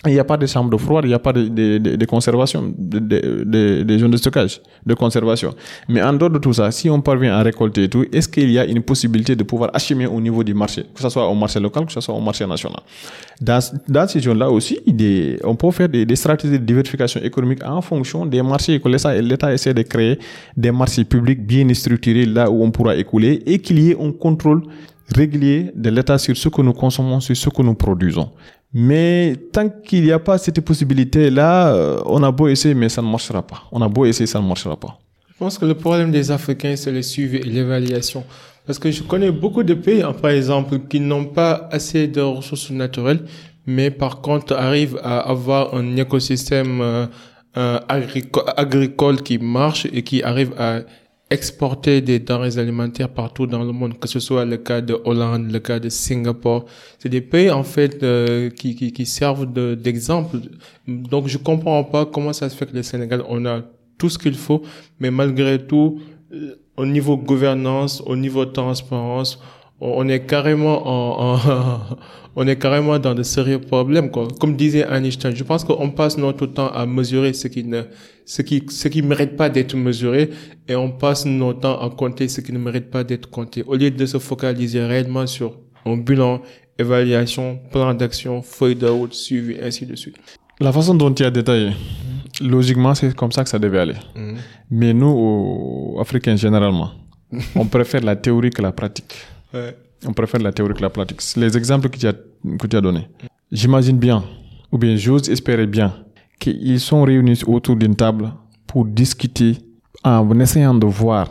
il 0.06 0.14
n'y 0.14 0.18
a 0.18 0.24
pas 0.24 0.36
de 0.36 0.46
chambre 0.46 0.70
de 0.70 0.76
froid, 0.76 1.00
il 1.02 1.08
n'y 1.08 1.14
a 1.14 1.18
pas 1.18 1.32
de, 1.32 1.48
de, 1.48 1.78
de, 1.78 1.96
de 1.96 2.04
conservation, 2.06 2.72
de, 2.76 3.98
zones 3.98 4.10
de 4.10 4.16
stockage, 4.16 4.60
de 4.84 4.94
conservation. 4.94 5.54
Mais 5.88 6.02
en 6.02 6.12
dehors 6.12 6.30
de 6.30 6.38
tout 6.38 6.52
ça, 6.52 6.70
si 6.70 6.90
on 6.90 7.00
parvient 7.00 7.34
à 7.34 7.42
récolter 7.42 7.84
et 7.84 7.88
tout, 7.88 8.04
est-ce 8.12 8.28
qu'il 8.28 8.50
y 8.50 8.58
a 8.58 8.64
une 8.64 8.82
possibilité 8.82 9.36
de 9.36 9.42
pouvoir 9.42 9.70
acheminer 9.72 10.06
au 10.06 10.20
niveau 10.20 10.44
du 10.44 10.54
marché, 10.54 10.84
que 10.94 11.00
ce 11.00 11.08
soit 11.08 11.26
au 11.28 11.34
marché 11.34 11.60
local, 11.60 11.86
que 11.86 11.92
ce 11.92 12.00
soit 12.00 12.14
au 12.14 12.20
marché 12.20 12.46
national? 12.46 12.80
Dans, 13.40 13.58
dans 13.88 14.08
ces 14.08 14.20
zones-là 14.20 14.50
aussi, 14.50 14.78
des, 14.86 15.38
on 15.44 15.56
peut 15.56 15.70
faire 15.70 15.88
des, 15.88 16.04
des, 16.04 16.16
stratégies 16.16 16.58
de 16.58 16.64
diversification 16.64 17.20
économique 17.22 17.64
en 17.64 17.80
fonction 17.80 18.26
des 18.26 18.42
marchés 18.42 18.80
que 18.80 18.88
l'État 18.88 19.52
essaie 19.52 19.74
de 19.74 19.82
créer, 19.82 20.18
des 20.56 20.70
marchés 20.70 21.04
publics 21.04 21.44
bien 21.44 21.72
structurés 21.74 22.26
là 22.26 22.50
où 22.50 22.62
on 22.62 22.70
pourra 22.70 22.94
écouler 22.96 23.42
et 23.46 23.58
qu'il 23.58 23.78
y 23.80 23.90
ait 23.90 23.96
un 24.00 24.12
contrôle 24.12 24.62
régulier 25.14 25.70
de 25.74 25.90
l'État 25.90 26.18
sur 26.18 26.36
ce 26.36 26.48
que 26.48 26.62
nous 26.62 26.72
consommons, 26.72 27.20
sur 27.20 27.36
ce 27.36 27.48
que 27.48 27.62
nous 27.62 27.74
produisons. 27.74 28.30
Mais 28.76 29.36
tant 29.52 29.68
qu'il 29.68 30.02
n'y 30.02 30.10
a 30.10 30.18
pas 30.18 30.36
cette 30.36 30.60
possibilité-là, 30.60 31.72
euh, 31.72 32.02
on 32.06 32.20
a 32.24 32.32
beau 32.32 32.48
essayer, 32.48 32.74
mais 32.74 32.88
ça 32.88 33.00
ne 33.00 33.06
marchera 33.06 33.40
pas. 33.40 33.62
On 33.70 33.80
a 33.80 33.88
beau 33.88 34.04
essayer, 34.04 34.26
ça 34.26 34.40
ne 34.40 34.46
marchera 34.46 34.76
pas. 34.76 34.98
Je 35.28 35.34
pense 35.38 35.58
que 35.58 35.64
le 35.64 35.74
problème 35.74 36.10
des 36.10 36.32
Africains, 36.32 36.74
c'est 36.74 36.90
le 36.90 37.02
suivi 37.02 37.36
et 37.36 37.44
l'évaluation. 37.44 38.24
Parce 38.66 38.80
que 38.80 38.90
je 38.90 39.04
connais 39.04 39.30
beaucoup 39.30 39.62
de 39.62 39.74
pays, 39.74 40.02
hein, 40.02 40.12
par 40.12 40.32
exemple, 40.32 40.80
qui 40.88 40.98
n'ont 40.98 41.26
pas 41.26 41.68
assez 41.70 42.08
de 42.08 42.20
ressources 42.20 42.70
naturelles, 42.70 43.20
mais 43.66 43.90
par 43.90 44.20
contre 44.20 44.54
arrivent 44.54 44.98
à 45.04 45.20
avoir 45.20 45.74
un 45.74 45.96
écosystème 45.96 46.80
euh, 46.80 47.06
euh, 47.56 47.78
agricole 48.56 49.22
qui 49.22 49.38
marche 49.38 49.86
et 49.92 50.02
qui 50.02 50.22
arrive 50.22 50.52
à 50.58 50.80
exporter 51.34 52.00
des 52.00 52.18
denrées 52.18 52.58
alimentaires 52.58 53.10
partout 53.10 53.46
dans 53.46 53.62
le 53.64 53.72
monde, 53.72 53.98
que 53.98 54.08
ce 54.08 54.20
soit 54.20 54.44
le 54.44 54.56
cas 54.56 54.80
de 54.80 54.94
Hollande, 55.04 55.50
le 55.50 55.58
cas 55.58 55.78
de 55.78 55.88
Singapour. 55.88 56.64
C'est 56.98 57.10
des 57.10 57.20
pays 57.20 57.50
en 57.50 57.64
fait 57.64 58.02
euh, 58.02 58.50
qui, 58.50 58.74
qui, 58.74 58.92
qui, 58.92 59.04
servent 59.04 59.46
d'exemple. 59.86 60.38
Donc 60.88 61.28
je 61.28 61.38
comprends 61.38 61.84
pas 61.84 62.06
comment 62.06 62.32
ça 62.32 62.48
se 62.48 62.56
fait 62.56 62.66
que 62.66 62.74
le 62.76 62.82
Sénégal, 62.82 63.22
on 63.28 63.44
a 63.44 63.62
tout 63.98 64.08
ce 64.08 64.18
qu'il 64.18 64.34
faut, 64.34 64.62
mais 65.00 65.10
malgré 65.10 65.64
tout, 65.66 66.00
euh, 66.32 66.56
au 66.76 66.86
niveau 66.86 67.16
gouvernance, 67.16 68.02
au 68.06 68.16
niveau 68.16 68.44
transparence, 68.46 69.38
on 69.84 70.08
est 70.08 70.20
carrément 70.26 70.86
en, 70.86 71.34
en 71.34 71.96
on 72.36 72.46
est 72.46 72.56
carrément 72.56 72.98
dans 72.98 73.14
de 73.14 73.22
sérieux 73.22 73.60
problèmes 73.60 74.10
quoi. 74.10 74.28
Comme 74.40 74.56
disait 74.56 74.86
Einstein, 74.90 75.34
je 75.34 75.44
pense 75.44 75.64
qu'on 75.64 75.90
passe 75.90 76.18
notre 76.18 76.46
temps 76.46 76.68
à 76.68 76.86
mesurer 76.86 77.32
ce 77.32 77.48
qui 77.48 77.64
ne 77.64 77.82
ce 78.24 78.42
qui 78.42 78.62
ce 78.68 78.88
qui 78.88 79.02
mérite 79.02 79.36
pas 79.36 79.48
d'être 79.48 79.76
mesuré 79.76 80.30
et 80.68 80.74
on 80.74 80.90
passe 80.90 81.26
notre 81.26 81.60
temps 81.60 81.80
à 81.80 81.90
compter 81.90 82.28
ce 82.28 82.40
qui 82.40 82.52
ne 82.52 82.58
mérite 82.58 82.90
pas 82.90 83.04
d'être 83.04 83.30
compté 83.30 83.62
au 83.66 83.76
lieu 83.76 83.90
de 83.90 84.06
se 84.06 84.18
focaliser 84.18 84.84
réellement 84.84 85.26
sur 85.26 85.58
un 85.86 85.96
bilan, 85.96 86.40
évaluation, 86.78 87.60
plan 87.70 87.94
d'action, 87.94 88.42
feuille 88.42 88.76
de 88.76 88.86
route, 88.86 89.14
suivi 89.14 89.56
ainsi 89.62 89.86
de 89.86 89.94
suite. 89.94 90.16
La 90.60 90.72
façon 90.72 90.94
dont 90.94 91.12
tu 91.12 91.24
as 91.24 91.30
détaillé, 91.30 91.72
logiquement, 92.40 92.94
c'est 92.94 93.14
comme 93.14 93.32
ça 93.32 93.42
que 93.42 93.50
ça 93.50 93.58
devait 93.58 93.80
aller. 93.80 93.96
Mhm. 94.16 94.36
Mais 94.70 94.94
nous, 94.94 95.08
aux 95.08 96.00
Africains, 96.00 96.36
généralement, 96.36 96.92
on 97.56 97.66
préfère 97.66 98.02
la 98.02 98.16
théorie 98.16 98.50
que 98.50 98.62
la 98.62 98.72
pratique. 98.72 99.14
Ouais. 99.54 99.76
On 100.06 100.12
préfère 100.12 100.40
la 100.40 100.52
théorie 100.52 100.74
que 100.74 100.82
la 100.82 100.90
pratique. 100.90 101.20
Les 101.36 101.56
exemples 101.56 101.88
que 101.88 101.96
tu 101.96 102.06
as, 102.06 102.12
que 102.12 102.66
tu 102.66 102.76
as 102.76 102.80
donnés. 102.80 103.08
J'imagine 103.50 103.96
bien, 103.96 104.24
ou 104.72 104.78
bien 104.78 104.96
j'ose 104.96 105.30
espérer 105.30 105.66
bien, 105.66 105.94
qu'ils 106.38 106.80
sont 106.80 107.02
réunis 107.04 107.40
autour 107.46 107.76
d'une 107.76 107.94
table 107.94 108.32
pour 108.66 108.84
discuter 108.84 109.56
en 110.02 110.38
essayant 110.40 110.74
de 110.74 110.86
voir 110.86 111.28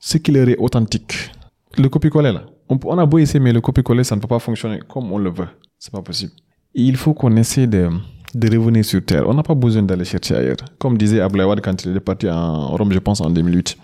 ce 0.00 0.18
qui 0.18 0.32
leur 0.32 0.48
est 0.48 0.56
authentique. 0.56 1.30
Le 1.76 1.88
copier-coller, 1.88 2.32
là. 2.32 2.44
On, 2.68 2.98
a 2.98 3.06
beau 3.06 3.18
essayer, 3.18 3.38
mais 3.38 3.52
le 3.52 3.60
copier-coller, 3.60 4.02
ça 4.02 4.16
ne 4.16 4.20
peut 4.20 4.26
pas 4.26 4.40
fonctionner 4.40 4.80
comme 4.88 5.12
on 5.12 5.18
le 5.18 5.30
veut. 5.30 5.46
C'est 5.78 5.92
pas 5.92 6.02
possible. 6.02 6.32
Il 6.74 6.96
faut 6.96 7.14
qu'on 7.14 7.36
essaie 7.36 7.66
de, 7.66 7.90
de 8.34 8.58
revenir 8.58 8.84
sur 8.84 9.04
Terre. 9.04 9.28
On 9.28 9.34
n'a 9.34 9.42
pas 9.42 9.54
besoin 9.54 9.82
d'aller 9.82 10.04
chercher 10.04 10.34
ailleurs. 10.34 10.56
Comme 10.78 10.98
disait 10.98 11.20
Ablaïwad 11.20 11.60
quand 11.60 11.84
il 11.84 11.96
est 11.96 12.00
parti 12.00 12.28
en 12.28 12.74
Rome, 12.76 12.92
je 12.92 12.98
pense, 12.98 13.20
en 13.20 13.30
2008. 13.30 13.76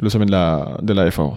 Le 0.00 0.08
sommet 0.08 0.26
de 0.26 0.32
la, 0.32 0.78
de 0.82 0.92
la 0.92 1.10
FAO. 1.10 1.34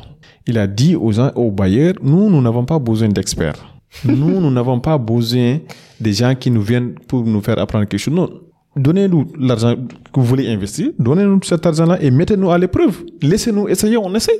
Il 0.47 0.57
a 0.57 0.65
dit 0.67 0.95
aux, 0.95 1.19
aux 1.19 1.51
bailleurs, 1.51 1.93
nous, 2.01 2.29
nous 2.29 2.41
n'avons 2.41 2.65
pas 2.65 2.79
besoin 2.79 3.10
d'experts. 3.10 3.65
nous, 4.05 4.39
nous 4.39 4.51
n'avons 4.51 4.79
pas 4.79 4.97
besoin 4.97 5.60
des 5.99 6.13
gens 6.13 6.33
qui 6.36 6.49
nous 6.51 6.62
viennent 6.62 6.93
pour 7.07 7.23
nous 7.23 7.41
faire 7.41 7.60
apprendre 7.60 7.86
quelque 7.86 7.99
chose. 7.99 8.13
Non, 8.13 8.29
donnez-nous 8.75 9.27
l'argent 9.39 9.75
que 9.75 10.19
vous 10.19 10.25
voulez 10.25 10.47
investir, 10.47 10.91
donnez-nous 10.97 11.39
cet 11.43 11.65
argent-là 11.65 12.01
et 12.01 12.12
mettez-nous 12.12 12.49
à 12.51 12.57
l'épreuve. 12.57 13.03
Laissez-nous 13.21 13.67
essayer, 13.67 13.97
on 13.97 14.13
essaie. 14.15 14.39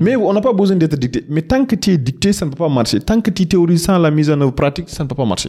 Mais 0.00 0.16
on 0.16 0.32
n'a 0.34 0.42
pas 0.42 0.52
besoin 0.52 0.76
d'être 0.76 0.98
dicté. 0.98 1.24
Mais 1.30 1.40
tant 1.40 1.64
que 1.64 1.74
tu 1.74 1.90
es 1.92 1.96
dicté, 1.96 2.34
ça 2.34 2.44
ne 2.44 2.50
peut 2.50 2.58
pas 2.58 2.68
marcher. 2.68 3.00
Tant 3.00 3.18
que 3.22 3.30
tu 3.30 3.46
théorises 3.46 3.84
sans 3.84 3.98
la 3.98 4.10
mise 4.10 4.30
en 4.30 4.38
œuvre 4.42 4.52
pratique, 4.52 4.90
ça 4.90 5.02
ne 5.02 5.08
peut 5.08 5.14
pas 5.14 5.24
marcher. 5.24 5.48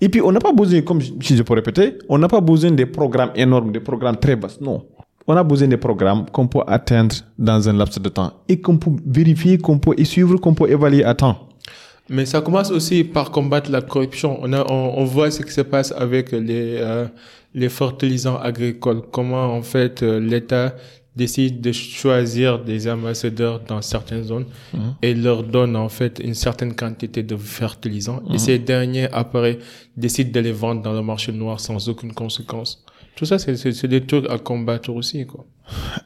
Et 0.00 0.08
puis, 0.08 0.20
on 0.20 0.32
n'a 0.32 0.40
pas 0.40 0.52
besoin, 0.52 0.82
comme 0.82 1.00
si 1.00 1.36
je 1.36 1.42
peux 1.44 1.54
répéter, 1.54 1.94
on 2.08 2.18
n'a 2.18 2.26
pas 2.26 2.40
besoin 2.40 2.72
des 2.72 2.86
programmes 2.86 3.30
énormes, 3.36 3.70
des 3.70 3.78
programmes 3.78 4.16
très 4.16 4.34
bas. 4.34 4.48
Non. 4.60 4.82
On 5.32 5.36
a 5.36 5.44
besoin 5.44 5.68
des 5.68 5.76
programmes 5.76 6.26
qu'on 6.32 6.48
peut 6.48 6.64
atteindre 6.66 7.14
dans 7.38 7.68
un 7.68 7.72
laps 7.72 8.00
de 8.02 8.08
temps 8.08 8.32
et 8.48 8.60
qu'on 8.60 8.78
peut 8.78 8.90
vérifier, 9.06 9.58
qu'on 9.58 9.78
peut 9.78 9.94
y 9.96 10.04
suivre, 10.04 10.34
qu'on 10.38 10.54
peut 10.54 10.68
évaluer 10.68 11.04
à 11.04 11.14
temps. 11.14 11.36
Mais 12.08 12.26
ça 12.26 12.40
commence 12.40 12.72
aussi 12.72 13.04
par 13.04 13.30
combattre 13.30 13.70
la 13.70 13.80
corruption. 13.80 14.38
On, 14.42 14.52
a, 14.52 14.64
on, 14.68 14.94
on 14.96 15.04
voit 15.04 15.30
ce 15.30 15.42
qui 15.42 15.52
se 15.52 15.60
passe 15.60 15.92
avec 15.96 16.32
les, 16.32 16.78
euh, 16.78 17.06
les 17.54 17.68
fertilisants 17.68 18.38
agricoles. 18.38 19.02
Comment, 19.12 19.54
en 19.54 19.62
fait, 19.62 20.02
euh, 20.02 20.18
l'État 20.18 20.74
décide 21.14 21.60
de 21.60 21.70
choisir 21.70 22.58
des 22.64 22.90
ambassadeurs 22.90 23.60
dans 23.68 23.82
certaines 23.82 24.24
zones 24.24 24.46
Mhm. 24.74 24.94
et 25.02 25.14
leur 25.14 25.44
donne, 25.44 25.76
en 25.76 25.88
fait, 25.88 26.18
une 26.18 26.34
certaine 26.34 26.74
quantité 26.74 27.22
de 27.22 27.36
fertilisants. 27.36 28.20
Et 28.34 28.38
ces 28.38 28.58
derniers, 28.58 29.08
après, 29.12 29.60
décident 29.96 30.32
de 30.32 30.40
les 30.40 30.52
vendre 30.52 30.82
dans 30.82 30.92
le 30.92 31.02
marché 31.02 31.30
noir 31.30 31.60
sans 31.60 31.88
aucune 31.88 32.12
conséquence. 32.14 32.84
Tout 33.16 33.26
ça, 33.26 33.38
c'est- 33.38 33.86
des 33.86 34.00
trucs 34.00 34.28
à 34.30 34.38
combattre 34.38 34.90
aussi, 34.90 35.26
quoi. 35.26 35.44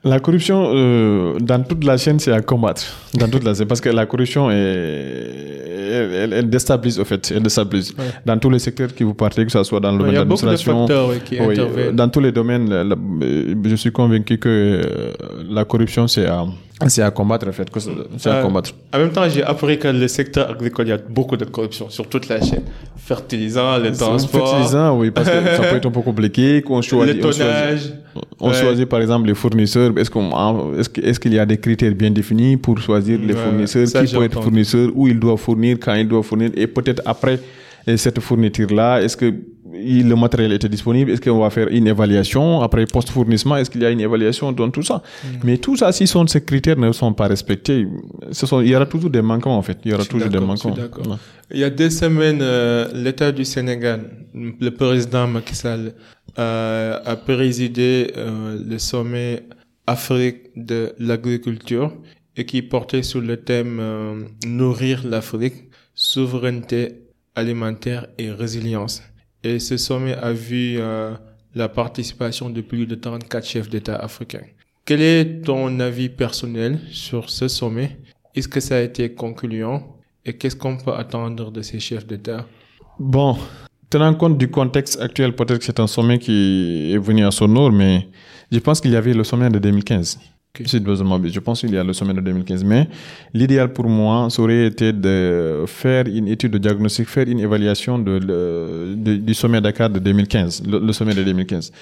La 0.02 0.18
corruption, 0.20 0.70
euh, 0.74 1.38
dans 1.40 1.62
toute 1.62 1.84
la 1.84 1.96
chaîne, 1.96 2.18
c'est 2.18 2.32
à 2.32 2.42
combattre. 2.42 2.82
Dans 3.14 3.28
toute 3.28 3.44
la 3.44 3.54
chaîne. 3.54 3.66
Parce 3.66 3.80
que 3.80 3.88
la 3.88 4.04
corruption, 4.04 4.50
est, 4.50 4.54
elle, 4.54 6.32
elle- 6.32 6.50
déstabilise, 6.50 6.98
au 6.98 7.04
fait. 7.04 7.32
Elle 7.34 7.42
déstabilise. 7.42 7.92
Ouais. 7.96 8.04
Dans 8.26 8.36
tous 8.38 8.50
les 8.50 8.58
secteurs 8.58 8.92
qui 8.94 9.04
vous 9.04 9.14
partez, 9.14 9.44
que 9.46 9.52
ce 9.52 9.62
soit 9.62 9.80
dans 9.80 9.90
le 9.92 9.96
Il 9.96 9.98
domaine 9.98 10.12
y 10.14 10.16
de 10.16 10.20
a 10.22 10.24
beaucoup 10.24 10.42
de 10.42 10.46
l'administration. 10.46 10.86
facteurs 10.86 11.08
ouais, 11.08 11.20
qui 11.24 11.36
oui, 11.40 11.52
interviennent. 11.60 11.96
dans 11.96 12.08
tous 12.08 12.20
les 12.20 12.32
domaines, 12.32 12.68
la- 12.68 12.96
je 13.70 13.76
suis 13.76 13.92
convaincu 13.92 14.38
que 14.38 14.48
euh, 14.48 15.12
la 15.48 15.64
corruption, 15.64 16.06
c'est 16.08 16.26
à, 16.26 16.44
c'est 16.88 17.02
à 17.02 17.10
combattre, 17.10 17.48
en 17.48 17.52
fait. 17.52 17.68
C'est 18.18 18.28
à 18.30 18.34
Euh, 18.36 18.42
combattre. 18.42 18.70
En 18.94 18.98
même 18.98 19.10
temps, 19.10 19.28
j'ai 19.28 19.42
appris 19.42 19.78
que 19.78 19.88
le 19.88 20.08
secteur 20.08 20.50
agricole, 20.50 20.86
il 20.86 20.90
y 20.90 20.92
a 20.92 20.98
beaucoup 20.98 21.36
de 21.36 21.44
corruption 21.44 21.88
sur 21.90 22.08
toute 22.08 22.28
la 22.28 22.40
chaîne. 22.40 22.62
Fertilisants, 22.96 23.78
le 23.78 23.92
transport, 23.92 24.48
Fertilisant, 24.48 24.98
oui, 24.98 25.10
parce 25.10 25.28
que 25.28 25.34
ça 25.34 25.62
peut 25.62 25.76
être 25.76 25.86
un 25.86 25.90
peu 25.90 26.00
compliqué. 26.00 26.62
Qu'on 26.62 26.80
choisit, 26.82 27.16
le 27.16 27.20
on 27.20 27.32
choisit- 27.32 27.42
tonnage. 27.42 27.92
On 28.40 28.48
Ouais. 28.48 28.54
choisit 28.54 28.86
par 28.88 29.00
exemple 29.00 29.26
les 29.26 29.34
fournisseurs. 29.34 29.92
Est-ce 29.98 30.10
qu'on 30.10 30.30
est-ce 30.78 30.90
est-ce 31.02 31.18
qu'il 31.20 31.34
y 31.34 31.38
a 31.38 31.46
des 31.46 31.58
critères 31.58 31.92
bien 31.94 32.10
définis 32.10 32.56
pour 32.56 32.78
choisir 32.78 33.18
les 33.18 33.34
fournisseurs? 33.34 33.86
ça, 33.88 34.04
Qui 34.04 34.14
peut 34.14 34.24
être 34.24 34.40
fournisseur? 34.42 34.88
Où 34.94 35.08
il 35.08 35.18
doit 35.18 35.36
fournir? 35.36 35.76
Quand 35.80 35.94
il 35.94 36.08
doit 36.08 36.22
fournir? 36.22 36.50
Et 36.56 36.66
peut-être 36.66 37.02
après 37.04 37.38
et 37.86 37.96
cette 37.98 38.20
fourniture 38.20 38.72
là, 38.72 39.02
est-ce 39.02 39.16
que 39.16 39.34
le 39.74 40.14
matériel 40.14 40.52
était 40.52 40.68
disponible 40.68 41.10
Est-ce 41.10 41.20
qu'on 41.20 41.38
va 41.40 41.50
faire 41.50 41.68
une 41.68 41.86
évaluation 41.86 42.60
Après, 42.62 42.86
post-fournissement, 42.86 43.56
est-ce 43.56 43.70
qu'il 43.70 43.82
y 43.82 43.86
a 43.86 43.90
une 43.90 44.00
évaluation 44.00 44.52
dans 44.52 44.70
tout 44.70 44.82
ça 44.82 45.02
mm. 45.02 45.28
Mais 45.44 45.58
tout 45.58 45.76
ça, 45.76 45.92
si 45.92 46.06
sont, 46.06 46.26
ces 46.26 46.44
critères 46.44 46.78
ne 46.78 46.92
sont 46.92 47.12
pas 47.12 47.26
respectés, 47.26 47.86
ce 48.30 48.46
sont, 48.46 48.60
il 48.60 48.68
y 48.68 48.76
aura 48.76 48.86
toujours 48.86 49.10
des 49.10 49.22
manquements, 49.22 49.58
en 49.58 49.62
fait. 49.62 49.78
Il 49.84 49.90
y 49.90 49.94
aura 49.94 50.04
toujours 50.04 50.28
des 50.28 50.38
manquements. 50.40 50.76
Il 51.50 51.58
y 51.58 51.64
a 51.64 51.70
deux 51.70 51.90
semaines, 51.90 52.40
euh, 52.40 52.88
l'État 52.94 53.32
du 53.32 53.44
Sénégal, 53.44 54.10
le 54.34 54.70
président 54.70 55.26
Macky 55.26 55.54
Sall, 55.54 55.92
euh, 56.38 56.98
a 57.04 57.16
présidé 57.16 58.12
euh, 58.16 58.58
le 58.66 58.78
sommet 58.78 59.42
Afrique 59.86 60.50
de 60.56 60.94
l'agriculture 60.98 61.92
et 62.36 62.46
qui 62.46 62.62
portait 62.62 63.02
sur 63.02 63.20
le 63.20 63.36
thème 63.36 63.80
Nourrir 64.46 65.02
l'Afrique, 65.06 65.68
souveraineté 65.94 67.02
alimentaire 67.34 68.06
et 68.18 68.30
résilience. 68.30 69.02
Et 69.44 69.58
ce 69.58 69.76
sommet 69.76 70.14
a 70.14 70.32
vu 70.32 70.76
euh, 70.78 71.12
la 71.54 71.68
participation 71.68 72.48
de 72.48 72.62
plus 72.62 72.86
de 72.86 72.94
34 72.94 73.46
chefs 73.46 73.68
d'État 73.68 73.96
africains. 73.96 74.46
Quel 74.86 75.02
est 75.02 75.44
ton 75.44 75.80
avis 75.80 76.08
personnel 76.08 76.80
sur 76.90 77.28
ce 77.28 77.48
sommet? 77.48 77.98
Est-ce 78.34 78.48
que 78.48 78.60
ça 78.60 78.76
a 78.76 78.80
été 78.80 79.12
concluant? 79.12 79.98
Et 80.24 80.32
qu'est-ce 80.32 80.56
qu'on 80.56 80.78
peut 80.78 80.94
attendre 80.94 81.50
de 81.50 81.60
ces 81.60 81.78
chefs 81.78 82.06
d'État? 82.06 82.46
Bon, 82.98 83.36
tenant 83.90 84.14
compte 84.14 84.38
du 84.38 84.50
contexte 84.50 84.98
actuel, 84.98 85.36
peut-être 85.36 85.58
que 85.58 85.64
c'est 85.64 85.78
un 85.78 85.86
sommet 85.86 86.18
qui 86.18 86.92
est 86.94 86.98
venu 86.98 87.24
à 87.26 87.30
son 87.30 87.54
heure, 87.56 87.70
mais 87.70 88.08
je 88.50 88.58
pense 88.60 88.80
qu'il 88.80 88.92
y 88.92 88.96
avait 88.96 89.12
le 89.12 89.24
sommet 89.24 89.50
de 89.50 89.58
2015. 89.58 90.18
Je 90.56 91.40
pense 91.40 91.60
qu'il 91.62 91.74
y 91.74 91.76
a 91.76 91.82
le 91.82 91.92
sommet 91.92 92.14
de 92.14 92.20
2015. 92.20 92.62
Mais 92.62 92.86
l'idéal 93.32 93.72
pour 93.72 93.88
moi, 93.88 94.28
ça 94.30 94.40
aurait 94.40 94.66
été 94.66 94.92
de 94.92 95.64
faire 95.66 96.06
une 96.06 96.28
étude 96.28 96.52
de 96.52 96.58
diagnostic, 96.58 97.08
faire 97.08 97.26
une 97.26 97.40
évaluation 97.40 97.98
de, 97.98 98.94
du 98.94 99.34
sommet 99.34 99.60
Dakar 99.60 99.90
de 99.90 99.98
2015, 99.98 100.62
le, 100.64 100.92
sommet 100.92 101.12
de 101.12 101.24
2015. 101.24 101.72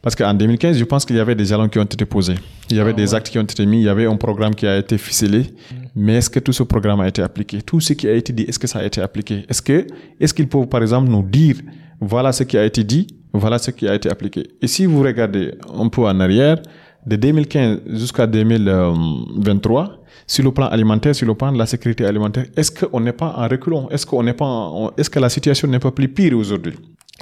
Parce 0.00 0.16
qu'en 0.16 0.32
2015, 0.32 0.78
je 0.78 0.84
pense 0.84 1.04
qu'il 1.04 1.16
y 1.16 1.20
avait 1.20 1.34
des 1.34 1.44
jalons 1.44 1.68
qui 1.68 1.78
ont 1.78 1.82
été 1.84 2.06
posés. 2.06 2.36
Il 2.70 2.78
y 2.78 2.80
avait 2.80 2.92
ah 2.92 2.94
des 2.94 3.14
actes 3.14 3.28
qui 3.28 3.38
ont 3.38 3.42
été 3.42 3.66
mis, 3.66 3.80
il 3.80 3.84
y 3.84 3.88
avait 3.88 4.06
un 4.06 4.16
programme 4.16 4.54
qui 4.54 4.66
a 4.66 4.78
été 4.78 4.96
ficelé. 4.96 5.40
Mm. 5.40 5.74
Mais 5.96 6.14
est-ce 6.14 6.30
que 6.30 6.40
tout 6.40 6.54
ce 6.54 6.62
programme 6.62 7.00
a 7.00 7.08
été 7.08 7.20
appliqué? 7.20 7.60
Tout 7.60 7.80
ce 7.80 7.92
qui 7.92 8.08
a 8.08 8.14
été 8.14 8.32
dit, 8.32 8.44
est-ce 8.44 8.58
que 8.58 8.66
ça 8.66 8.78
a 8.78 8.84
été 8.84 9.02
appliqué? 9.02 9.44
Est-ce 9.46 9.60
que, 9.60 9.86
est-ce 10.18 10.32
qu'il 10.32 10.48
peut, 10.48 10.64
par 10.64 10.80
exemple, 10.80 11.10
nous 11.10 11.22
dire, 11.22 11.56
voilà 12.00 12.32
ce 12.32 12.44
qui 12.44 12.56
a 12.56 12.64
été 12.64 12.82
dit, 12.82 13.08
voilà 13.34 13.58
ce 13.58 13.70
qui 13.72 13.86
a 13.86 13.94
été 13.94 14.08
appliqué? 14.08 14.48
Et 14.62 14.68
si 14.68 14.86
vous 14.86 15.02
regardez 15.02 15.52
un 15.78 15.88
peu 15.88 16.02
en 16.06 16.18
arrière, 16.18 16.56
de 17.06 17.16
2015 17.16 17.80
jusqu'à 17.86 18.26
2023, 18.26 20.02
sur 20.26 20.44
le 20.44 20.50
plan 20.50 20.66
alimentaire, 20.66 21.14
sur 21.14 21.26
le 21.26 21.34
plan 21.34 21.52
de 21.52 21.58
la 21.58 21.66
sécurité 21.66 22.04
alimentaire, 22.04 22.46
est-ce 22.56 22.72
qu'on 22.72 23.00
n'est 23.00 23.12
pas 23.12 23.34
en 23.36 23.46
reculons? 23.48 23.88
Est-ce 23.90 24.04
qu'on 24.04 24.22
n'est 24.22 24.34
pas, 24.34 24.72
est-ce 24.96 25.08
que 25.08 25.20
la 25.20 25.28
situation 25.28 25.68
n'est 25.68 25.78
pas 25.78 25.92
plus 25.92 26.08
pire 26.08 26.36
aujourd'hui? 26.36 26.74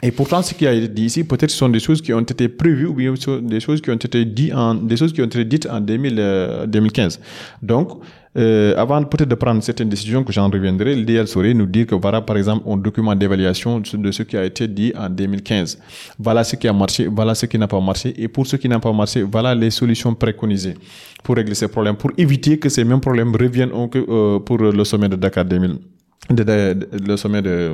Et 0.03 0.11
pourtant, 0.11 0.43
ce 0.43 0.55
qui 0.55 0.67
a 0.67 0.73
été 0.73 0.89
dit 0.89 1.05
ici, 1.05 1.25
peut-être 1.25 1.51
sont 1.51 1.69
des 1.69 1.81
choses 1.81 2.03
qui 2.03 2.13
ont 2.13 2.21
été 2.21 2.49
prévues 2.49 2.87
ou 2.87 3.41
des 3.41 3.61
choses 3.61 3.81
qui 3.81 3.91
ont 3.91 3.95
été 3.95 4.25
dites 4.25 4.53
en, 4.55 4.75
des 4.75 4.97
choses 4.97 5.13
qui 5.13 5.23
ont 5.23 5.27
été 5.27 5.45
dites 5.45 5.67
en 5.71 5.81
2000, 5.81 6.65
2015. 6.67 7.21
Euh, 7.21 7.67
Donc, 7.67 8.01
euh, 8.37 8.75
avant 8.77 9.03
peut-être 9.05 9.29
de 9.29 9.35
prendre 9.37 9.63
certaines 9.63 9.89
décisions 9.89 10.25
que 10.25 10.33
j'en 10.33 10.51
reviendrai, 10.51 10.97
l'idéal 10.97 11.29
serait 11.29 11.55
nous 11.55 11.67
dire 11.67 11.87
que 11.87 11.95
voilà 11.95 12.21
par 12.21 12.37
exemple 12.37 12.69
un 12.69 12.77
document 12.77 13.15
d'évaluation 13.15 13.81
de 13.81 14.11
ce 14.11 14.25
qui 14.25 14.37
a 14.37 14.45
été 14.45 14.67
dit 14.67 14.93
en 14.99 15.09
2015. 15.09 15.79
Voilà 16.19 16.43
ce 16.43 16.57
qui 16.57 16.67
a 16.67 16.73
marché, 16.73 17.07
voilà 17.07 17.35
ce 17.37 17.47
qui 17.47 17.59
n'a 17.59 17.69
pas 17.69 17.81
marché 17.81 18.13
et 18.17 18.27
pour 18.27 18.45
ce 18.47 18.57
qui 18.57 18.69
n'a 18.69 18.81
pas 18.81 18.93
marché, 18.93 19.23
voilà 19.23 19.55
les 19.55 19.71
solutions 19.71 20.15
préconisées 20.15 20.75
pour 21.23 21.37
régler 21.37 21.55
ces 21.55 21.69
problèmes, 21.69 21.95
pour 21.97 22.11
éviter 22.19 22.59
que 22.59 22.69
ces 22.69 22.83
mêmes 22.83 23.01
problèmes 23.01 23.35
reviennent 23.35 23.71
euh, 23.73 24.41
pour 24.41 24.59
le 24.59 24.85
sommet 24.85 25.09
de 25.09 25.17
Dakar 25.17 25.45
2000. 25.45 25.79
le 26.37 27.17
sommet 27.17 27.41
de, 27.41 27.73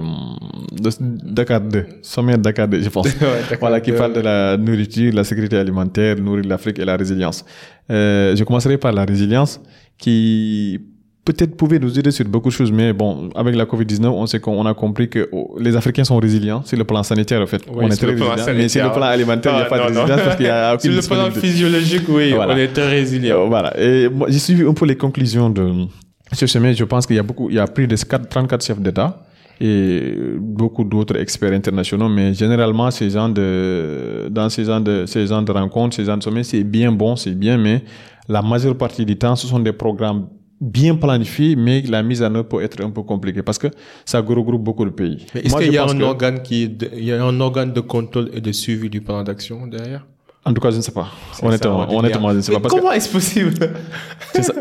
de, 0.72 0.90
Dakar 1.32 1.62
2, 1.62 1.86
sommet 2.02 2.36
de 2.36 2.42
Dakar 2.42 2.68
2, 2.68 2.82
je 2.82 2.88
pense. 2.90 3.08
voilà, 3.60 3.80
qui 3.80 3.92
parle 3.92 4.12
de 4.12 4.20
la 4.20 4.58
nourriture, 4.58 5.14
la 5.14 5.24
sécurité 5.24 5.56
alimentaire, 5.56 6.16
nourrir 6.20 6.44
l'Afrique 6.44 6.78
et 6.78 6.84
la 6.84 6.96
résilience. 6.96 7.44
Euh, 7.90 8.36
je 8.36 8.44
commencerai 8.44 8.76
par 8.76 8.92
la 8.92 9.04
résilience 9.04 9.60
qui 10.00 10.80
peut-être 11.24 11.56
pouvait 11.56 11.78
nous 11.78 11.98
aider 11.98 12.10
sur 12.10 12.24
beaucoup 12.24 12.48
de 12.48 12.54
choses, 12.54 12.72
mais 12.72 12.92
bon, 12.92 13.30
avec 13.34 13.54
la 13.54 13.64
Covid-19, 13.64 14.06
on 14.06 14.26
sait 14.26 14.40
qu'on 14.40 14.64
a 14.66 14.74
compris 14.74 15.08
que 15.08 15.28
oh, 15.32 15.56
les 15.60 15.76
Africains 15.76 16.04
sont 16.04 16.18
résilients 16.18 16.62
sur 16.64 16.78
le 16.78 16.84
plan 16.84 17.02
sanitaire, 17.02 17.40
en 17.40 17.46
fait. 17.46 17.62
on 17.72 17.88
est 17.88 17.96
très 17.96 18.06
résilients, 18.06 18.34
mais 18.54 18.68
sur 18.68 18.84
le 18.84 18.90
plan 18.90 19.02
alimentaire, 19.02 19.52
il 19.52 19.56
n'y 19.56 19.62
a 19.62 19.66
pas 19.66 19.78
de 19.78 19.82
résilience 19.82 20.20
parce 20.22 20.36
qu'il 20.36 20.46
y 20.46 20.48
a 20.48 20.74
aucune 20.74 21.00
Sur 21.00 21.14
le 21.14 21.22
plan 21.22 21.30
physiologique, 21.40 22.08
oui, 22.08 22.34
on 22.36 22.56
est 22.56 22.68
très 22.68 22.88
résilients. 22.88 23.42
Euh, 23.42 23.46
voilà. 23.46 23.78
Et 23.78 24.08
moi, 24.08 24.28
j'ai 24.30 24.38
suivi 24.38 24.66
un 24.66 24.72
peu 24.72 24.86
les 24.86 24.96
conclusions 24.96 25.50
de 25.50 25.86
ce 26.32 26.46
sommet. 26.46 26.74
Je 26.74 26.84
pense 26.84 27.06
qu'il 27.06 27.16
y 27.16 27.20
a 27.20 27.22
beaucoup, 27.22 27.50
il 27.50 27.56
y 27.56 27.60
a 27.60 27.66
plus 27.66 27.86
de 27.86 27.96
34 27.96 28.64
chefs 28.64 28.80
d'État 28.80 29.22
et 29.60 30.14
beaucoup 30.38 30.84
d'autres 30.84 31.16
experts 31.20 31.52
internationaux, 31.52 32.08
mais 32.08 32.32
généralement, 32.32 32.90
ces 32.90 33.10
gens 33.10 33.28
de, 33.28 34.26
dans 34.30 34.48
ces 34.48 34.64
gens 34.64 34.80
de, 34.80 35.04
ces 35.06 35.26
gens 35.26 35.42
de 35.42 35.52
rencontres, 35.52 35.96
ces 35.96 36.06
gens 36.06 36.16
de 36.16 36.22
sommets, 36.22 36.44
c'est 36.44 36.64
bien 36.64 36.90
bon, 36.90 37.14
c'est 37.14 37.38
bien, 37.38 37.58
mais 37.58 37.82
la 38.30 38.42
majeure 38.42 38.76
partie 38.76 39.04
du 39.04 39.16
temps, 39.16 39.34
ce 39.34 39.46
sont 39.48 39.58
des 39.58 39.72
programmes 39.72 40.28
bien 40.60 40.94
planifiés, 40.94 41.56
mais 41.56 41.82
la 41.82 42.02
mise 42.02 42.22
en 42.22 42.32
œuvre 42.34 42.48
peut 42.48 42.62
être 42.62 42.80
un 42.82 42.90
peu 42.90 43.02
compliquée 43.02 43.42
parce 43.42 43.58
que 43.58 43.68
ça 44.04 44.20
regroupe 44.20 44.62
beaucoup 44.62 44.84
de 44.84 44.90
pays. 44.90 45.26
Est-ce 45.34 45.56
qu'il 45.56 45.72
y 45.72 45.78
a 45.78 45.84
un 45.84 46.00
organe 46.00 46.42
qui, 46.42 46.64
il 46.96 47.04
y 47.04 47.12
a 47.12 47.24
un 47.24 47.40
organe 47.40 47.72
de 47.72 47.80
contrôle 47.80 48.30
et 48.32 48.40
de 48.40 48.52
suivi 48.52 48.88
du 48.88 49.00
plan 49.00 49.22
d'action 49.24 49.66
derrière? 49.66 50.06
En 50.42 50.54
tout 50.54 50.60
cas, 50.62 50.70
je 50.70 50.76
ne 50.76 50.80
sais 50.80 50.90
pas. 50.90 51.06
Honnêtement, 51.42 51.86
honnêtement, 51.94 52.30
je 52.30 52.36
ne 52.36 52.40
sais 52.40 52.58
pas. 52.58 52.68
Comment 52.70 52.92
est-ce 52.92 53.12
possible? 53.12 53.52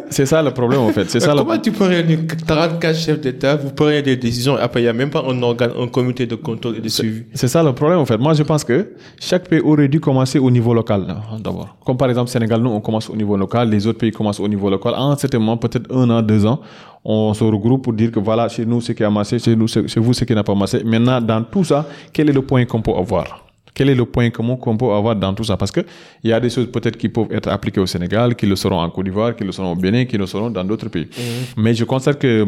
C'est 0.09 0.25
ça, 0.25 0.43
le 0.43 0.51
problème, 0.51 0.81
en 0.81 0.89
fait. 0.89 1.09
Ça 1.09 1.33
comment 1.33 1.57
tu 1.57 1.71
peux 1.71 1.85
réunir 1.85 2.19
34 2.45 2.97
chefs 2.97 3.21
d'État, 3.21 3.55
vous 3.55 3.71
prenez 3.71 4.01
des 4.01 4.17
décisions, 4.17 4.57
après, 4.57 4.81
il 4.81 4.83
n'y 4.83 4.89
a 4.89 4.93
même 4.93 5.09
pas 5.09 5.23
un 5.25 5.41
organe, 5.41 5.71
un 5.79 5.87
comité 5.87 6.25
de 6.25 6.35
contrôle 6.35 6.75
et 6.77 6.81
de 6.81 6.89
suivi. 6.89 7.23
C'est 7.33 7.47
ça 7.47 7.63
le 7.63 7.71
problème, 7.71 7.99
en 7.99 8.05
fait. 8.05 8.17
Moi, 8.17 8.33
je 8.33 8.43
pense 8.43 8.65
que 8.65 8.93
chaque 9.21 9.47
pays 9.47 9.61
aurait 9.61 9.87
dû 9.87 10.01
commencer 10.01 10.37
au 10.37 10.51
niveau 10.51 10.73
local, 10.73 11.15
d'abord. 11.39 11.77
Comme 11.85 11.95
par 11.95 12.09
exemple, 12.09 12.29
Sénégal, 12.29 12.61
nous, 12.61 12.71
on 12.71 12.81
commence 12.81 13.09
au 13.09 13.15
niveau 13.15 13.37
local, 13.37 13.69
les 13.69 13.87
autres 13.87 13.99
pays 13.99 14.11
commencent 14.11 14.41
au 14.41 14.47
niveau 14.49 14.69
local. 14.69 14.93
En 14.95 15.11
un 15.11 15.15
certain 15.15 15.39
moment, 15.39 15.55
peut-être 15.55 15.89
un 15.95 16.09
an, 16.09 16.21
deux 16.21 16.45
ans, 16.45 16.59
on 17.05 17.33
se 17.33 17.43
regroupe 17.45 17.85
pour 17.85 17.93
dire 17.93 18.11
que 18.11 18.19
voilà, 18.19 18.49
chez 18.49 18.65
nous, 18.65 18.81
ce 18.81 18.91
qui 18.91 19.03
a 19.03 19.09
marché, 19.09 19.39
chez, 19.39 19.55
nous, 19.55 19.67
chez 19.67 19.99
vous, 20.01 20.13
ce 20.13 20.25
qui 20.25 20.35
n'a 20.35 20.43
pas 20.43 20.55
marché. 20.55 20.83
Maintenant, 20.83 21.21
dans 21.21 21.41
tout 21.41 21.63
ça, 21.63 21.87
quel 22.11 22.29
est 22.29 22.33
le 22.33 22.41
point 22.41 22.65
qu'on 22.65 22.81
peut 22.81 22.91
avoir? 22.91 23.48
Quel 23.79 23.87
est 23.87 23.95
le 23.95 24.03
point 24.03 24.29
commun 24.29 24.57
qu'on 24.57 24.75
peut 24.75 24.91
avoir 24.91 25.15
dans 25.15 25.33
tout 25.33 25.45
ça? 25.45 25.55
Parce 25.55 25.71
qu'il 25.71 25.85
y 26.25 26.33
a 26.33 26.39
des 26.41 26.49
choses 26.49 26.69
peut-être 26.69 26.97
qui 26.97 27.07
peuvent 27.07 27.31
être 27.31 27.47
appliquées 27.47 27.79
au 27.79 27.85
Sénégal, 27.85 28.35
qui 28.35 28.45
le 28.45 28.57
seront 28.57 28.81
en 28.81 28.89
Côte 28.89 29.05
d'Ivoire, 29.05 29.33
qui 29.37 29.45
le 29.45 29.53
seront 29.53 29.71
au 29.71 29.75
Bénin, 29.75 30.03
qui 30.03 30.17
le 30.17 30.25
seront 30.25 30.49
dans 30.49 30.65
d'autres 30.65 30.89
pays. 30.89 31.07
Mhm. 31.17 31.63
Mais 31.63 31.73
je 31.73 31.85
constate 31.85 32.19
que 32.19 32.45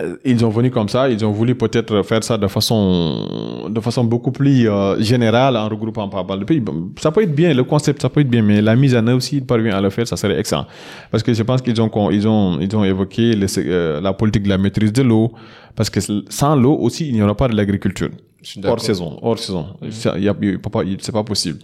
euh, 0.00 0.16
ils 0.22 0.44
ont 0.44 0.50
venu 0.50 0.70
comme 0.70 0.90
ça, 0.90 1.08
ils 1.08 1.24
ont 1.24 1.32
voulu 1.32 1.54
peut-être 1.54 2.02
faire 2.02 2.22
ça 2.22 2.36
de 2.36 2.46
façon, 2.46 3.66
de 3.70 3.80
façon 3.80 4.04
beaucoup 4.04 4.32
plus 4.32 4.68
euh, 4.68 5.00
générale 5.00 5.56
en 5.56 5.66
regroupant 5.66 6.10
pas 6.10 6.24
mal 6.24 6.40
de 6.40 6.44
pays. 6.44 6.62
Ça 7.00 7.10
peut 7.10 7.22
être 7.22 7.34
bien, 7.34 7.54
le 7.54 7.64
concept, 7.64 8.02
ça 8.02 8.10
peut 8.10 8.20
être 8.20 8.28
bien, 8.28 8.42
mais 8.42 8.60
la 8.60 8.76
mise 8.76 8.94
en 8.94 9.06
œuvre, 9.06 9.22
s'ils 9.22 9.46
parviennent 9.46 9.72
à 9.72 9.80
le 9.80 9.88
faire, 9.88 10.06
ça 10.06 10.18
serait 10.18 10.38
excellent. 10.38 10.66
Parce 11.10 11.22
que 11.22 11.32
je 11.32 11.42
pense 11.42 11.62
qu'ils 11.62 11.80
ont, 11.80 12.10
ils 12.10 12.28
ont, 12.28 12.60
ils 12.60 12.76
ont 12.76 12.84
évoqué 12.84 13.32
euh, 13.56 13.98
la 14.02 14.12
politique 14.12 14.42
de 14.42 14.50
la 14.50 14.58
maîtrise 14.58 14.92
de 14.92 15.02
l'eau, 15.02 15.32
parce 15.74 15.88
que 15.88 16.00
sans 16.28 16.54
l'eau 16.54 16.76
aussi, 16.78 17.08
il 17.08 17.14
n'y 17.14 17.22
aura 17.22 17.34
pas 17.34 17.48
de 17.48 17.56
l'agriculture. 17.56 18.10
Hors 18.64 18.80
saison, 18.80 19.18
hors 19.22 19.38
saison. 19.38 19.66
Mm. 19.82 20.96
C'est 21.00 21.12
pas 21.12 21.24
possible. 21.24 21.58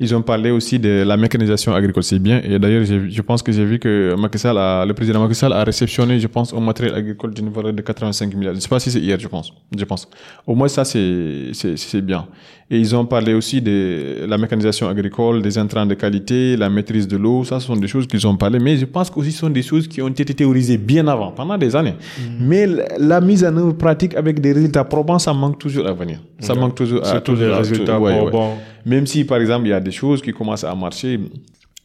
Ils 0.00 0.14
ont 0.14 0.22
parlé 0.22 0.50
aussi 0.50 0.78
de 0.78 1.02
la 1.06 1.16
mécanisation 1.16 1.74
agricole, 1.74 2.02
c'est 2.02 2.18
bien. 2.18 2.40
Et 2.42 2.58
d'ailleurs, 2.58 2.84
je 2.84 3.22
pense 3.22 3.42
que 3.42 3.52
j'ai 3.52 3.64
vu 3.64 3.78
que 3.78 4.14
Macky 4.16 4.38
Sall 4.38 4.56
a, 4.56 4.86
le 4.86 4.94
président 4.94 5.20
Macky 5.20 5.34
Sall 5.34 5.52
a 5.52 5.62
réceptionné, 5.64 6.18
je 6.18 6.26
pense, 6.26 6.54
un 6.54 6.60
matériel 6.60 6.94
agricole 6.94 7.34
d'une 7.34 7.50
valeur 7.50 7.72
de 7.72 7.82
85 7.82 8.34
milliards. 8.34 8.54
Je 8.54 8.60
sais 8.60 8.68
pas 8.68 8.80
si 8.80 8.90
c'est 8.90 9.00
hier, 9.00 9.18
je 9.20 9.28
pense. 9.28 9.52
Je 9.76 9.84
pense. 9.84 10.08
Au 10.46 10.54
moins, 10.54 10.68
ça, 10.68 10.84
c'est, 10.84 11.50
c'est 11.52 12.00
bien. 12.00 12.26
Et 12.74 12.78
ils 12.78 12.96
ont 12.96 13.06
parlé 13.06 13.34
aussi 13.34 13.62
de 13.62 14.26
la 14.26 14.36
mécanisation 14.36 14.88
agricole, 14.88 15.40
des 15.42 15.56
intrants 15.58 15.86
de 15.86 15.94
qualité, 15.94 16.56
la 16.56 16.68
maîtrise 16.68 17.06
de 17.06 17.16
l'eau. 17.16 17.44
Ça, 17.44 17.60
ce 17.60 17.68
sont 17.68 17.76
des 17.76 17.86
choses 17.86 18.08
qu'ils 18.08 18.26
ont 18.26 18.36
parlé. 18.36 18.58
Mais 18.58 18.76
je 18.76 18.84
pense 18.84 19.08
qu'aussi, 19.10 19.30
ce 19.30 19.38
sont 19.38 19.50
des 19.50 19.62
choses 19.62 19.86
qui 19.86 20.02
ont 20.02 20.08
été 20.08 20.34
théorisées 20.34 20.76
bien 20.76 21.06
avant, 21.06 21.30
pendant 21.30 21.56
des 21.56 21.76
années. 21.76 21.94
Mm. 22.18 22.22
Mais 22.40 22.66
la 22.98 23.20
mise 23.20 23.44
en 23.44 23.56
œuvre 23.56 23.74
pratique 23.74 24.16
avec 24.16 24.40
des 24.40 24.52
résultats 24.52 24.82
probants, 24.82 25.20
ça 25.20 25.32
manque 25.32 25.60
toujours 25.60 25.86
à 25.86 25.92
venir. 25.92 26.18
Ça 26.40 26.56
manque 26.56 26.74
toujours 26.74 27.06
à, 27.06 27.20
toujours, 27.20 27.46
les 27.46 27.54
résultats 27.54 27.96
probants. 27.96 28.58
Même 28.84 29.06
si, 29.06 29.22
par 29.22 29.38
exemple, 29.38 29.68
il 29.68 29.70
y 29.70 29.72
a 29.72 29.78
des 29.78 29.92
choses 29.92 30.20
qui 30.20 30.32
commencent 30.32 30.64
à 30.64 30.74
marcher, 30.74 31.20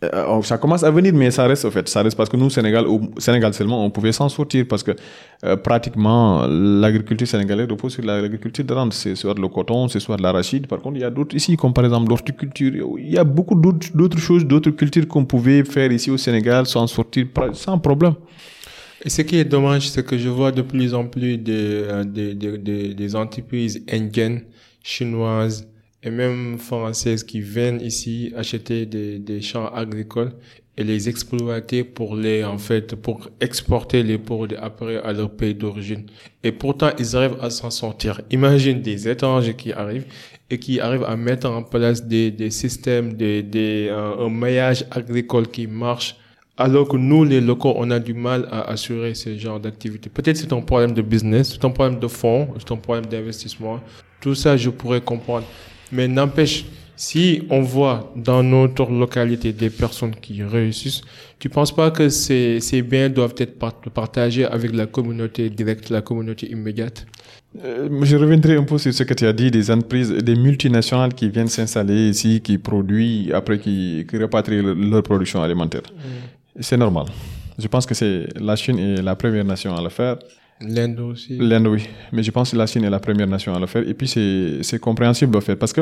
euh, 0.04 0.26
oh, 0.30 0.42
ça 0.44 0.58
commence 0.58 0.84
à 0.84 0.92
venir, 0.92 1.14
mais 1.14 1.30
ça 1.30 1.46
reste 1.46 1.66
au 1.66 1.72
fait. 1.72 1.88
Ça 1.90 2.02
reste 2.02 2.16
parce 2.16 2.30
que 2.30 2.38
nous, 2.38 2.50
Sénégal, 2.50 2.88
au 2.88 3.02
Sénégal 3.18 3.54
seulement, 3.54 3.84
on 3.86 3.90
pouvait 3.90 4.14
s'en 4.14 4.30
sortir 4.30 4.66
parce 4.68 4.82
que 4.82 4.92
euh, 5.44 5.58
pratiquement 5.58 6.48
l'agriculture 6.48 7.28
sénégalaise 7.28 7.68
repose 7.70 7.94
sur 7.94 8.04
l'agriculture 8.04 8.64
de 8.64 8.74
rente. 8.74 8.94
C'est 8.94 9.16
soit 9.16 9.38
le 9.38 9.48
coton, 9.50 9.88
c'est 9.90 10.00
soit 10.00 10.18
l'arachide. 10.18 10.68
Par 10.68 10.80
contre, 10.80 10.98
il 10.98 11.02
y 11.02 11.04
a 11.06 11.10
d'autres 11.10 11.36
ici, 11.36 11.58
comme 11.58 11.74
par 11.74 11.84
exemple 11.84 12.10
l'horticulture. 12.10 12.74
Il 12.98 13.12
y 13.12 13.18
a 13.18 13.26
beaucoup 13.26 13.56
d'autres 13.56 14.20
choses, 14.20 14.46
d'autres 14.46 14.72
cultures 14.72 15.08
qu'on 15.08 15.26
pouvait 15.26 15.64
faire 15.66 15.92
ici 15.92 16.10
au 16.10 16.18
Sénégal, 16.18 16.66
s'en 16.66 16.88
sortir 16.88 17.28
sans 17.54 17.78
problème. 17.78 18.14
Et 19.04 19.10
ce 19.10 19.22
qui 19.22 19.38
est 19.38 19.46
dommage, 19.46 19.90
c'est 19.90 20.06
que 20.06 20.18
je 20.18 20.28
vois 20.28 20.52
de 20.52 20.62
plus 20.62 20.94
en 20.94 21.06
plus 21.06 21.38
des, 21.38 21.54
euh, 21.56 22.04
des, 22.04 22.34
des, 22.36 22.94
des 22.94 23.16
entreprises 23.16 23.82
indiennes, 23.90 24.42
chinoises, 24.84 25.69
et 26.04 26.10
même 26.10 26.58
françaises 26.58 27.24
qui 27.24 27.42
viennent 27.42 27.82
ici 27.82 28.32
acheter 28.36 28.86
des, 28.86 29.20
des 29.20 29.42
champs 29.42 29.68
agricoles 29.68 30.32
et 30.78 30.84
les 30.84 31.10
exploiter 31.10 31.84
pour 31.84 32.16
les, 32.16 32.44
en 32.46 32.58
fait, 32.58 32.96
pour 32.96 33.30
exporter 33.42 34.02
les 34.02 34.18
produits 34.18 34.58
après 34.58 34.96
à 34.98 35.12
leur 35.12 35.30
pays 35.30 35.54
d'origine. 35.54 36.06
Et 36.42 36.54
pourtant, 36.54 36.92
ils 36.98 37.18
arrivent 37.18 37.38
à 37.42 37.50
s'en 37.50 37.70
sortir. 37.70 38.22
Imagine 38.32 38.82
des 38.82 39.10
étrangers 39.10 39.56
qui 39.56 39.74
arrivent 39.74 40.06
et 40.50 40.58
qui 40.58 40.80
arrivent 40.80 41.04
à 41.04 41.18
mettre 41.18 41.50
en 41.50 41.64
place 41.64 42.06
des, 42.08 42.32
des 42.32 42.50
systèmes, 42.50 43.14
des, 43.14 43.44
des, 43.44 43.90
un 43.90 44.30
maillage 44.30 44.86
agricole 44.90 45.50
qui 45.50 45.68
marche 45.68 46.16
alors 46.60 46.90
que 46.90 46.98
nous, 46.98 47.24
les 47.24 47.40
locaux, 47.40 47.74
on 47.78 47.90
a 47.90 48.00
du 48.00 48.14
mal 48.14 48.46
à 48.52 48.70
assurer 48.70 49.16
ce 49.16 49.38
genre 49.38 49.62
d'activité. 49.62 50.10
Peut-être 50.10 50.36
c'est 50.36 50.52
un 50.52 50.62
problème 50.62 50.92
de 50.92 51.02
business, 51.02 51.54
c'est 51.54 51.64
un 51.64 51.70
problème 51.70 52.00
de 52.00 52.08
fonds, 52.08 52.50
c'est 52.58 52.72
un 52.72 52.76
problème 52.76 53.06
d'investissement. 53.06 53.80
Tout 54.20 54.36
ça, 54.36 54.58
je 54.58 54.70
pourrais 54.70 55.00
comprendre. 55.00 55.46
Mais 55.92 56.08
n'empêche, 56.08 56.66
si 56.96 57.44
on 57.50 57.62
voit 57.62 58.12
dans 58.16 58.44
notre 58.44 58.92
localité 58.92 59.54
des 59.54 59.70
personnes 59.70 60.16
qui 60.16 60.44
réussissent, 60.44 61.02
tu 61.40 61.50
penses 61.50 61.74
pas 61.74 61.92
que 61.92 62.10
ces, 62.10 62.60
ces 62.60 62.82
biens 62.82 63.10
doivent 63.10 63.36
être 63.38 63.58
partagés 63.94 64.46
avec 64.46 64.74
la 64.76 64.86
communauté 64.86 65.50
directe, 65.50 65.90
la 65.90 66.02
communauté 66.02 66.52
immédiate? 66.52 67.06
Euh, 67.64 67.88
Je 68.04 68.16
reviendrai 68.18 68.58
un 68.58 68.64
peu 68.64 68.78
sur 68.78 68.94
ce 68.94 69.04
que 69.04 69.14
tu 69.14 69.26
as 69.26 69.34
dit, 69.34 69.50
des 69.50 69.72
entreprises, 69.72 70.12
des 70.12 70.36
multinationales 70.36 71.14
qui 71.14 71.30
viennent 71.30 71.48
s'installer 71.48 72.10
ici, 72.10 72.42
qui 72.42 72.58
produisent, 72.58 73.32
après 73.32 73.58
qui, 73.60 74.06
qui 74.10 74.18
repatrient 74.18 74.62
leur, 74.62 75.02
production 75.02 75.42
alimentaire. 75.42 75.84
Mm. 75.96 76.62
C'est 76.62 76.78
normal. 76.78 77.06
Je 77.58 77.68
pense 77.68 77.86
que 77.86 77.94
c'est 77.94 78.28
la 78.40 78.56
Chine 78.56 78.80
est 78.80 79.02
la 79.02 79.16
première 79.16 79.46
nation 79.46 79.76
à 79.76 79.82
le 79.82 79.90
faire. 79.90 80.18
L'Inde 80.62 81.00
aussi. 81.00 81.38
L'Inde, 81.38 81.68
oui. 81.68 81.88
Mais 82.12 82.22
je 82.22 82.32
pense 82.32 82.52
que 82.52 82.58
la 82.58 82.68
Chine 82.68 82.84
est 82.84 82.90
la 82.90 83.00
première 83.00 83.28
nation 83.28 83.54
à 83.56 83.60
le 83.60 83.66
faire. 83.66 83.88
Et 83.88 83.94
puis, 83.94 84.08
c'est 84.62 84.80
compréhensible 84.80 85.38
au 85.38 85.42
fait. 85.42 85.56
Parce 85.56 85.72
que 85.72 85.82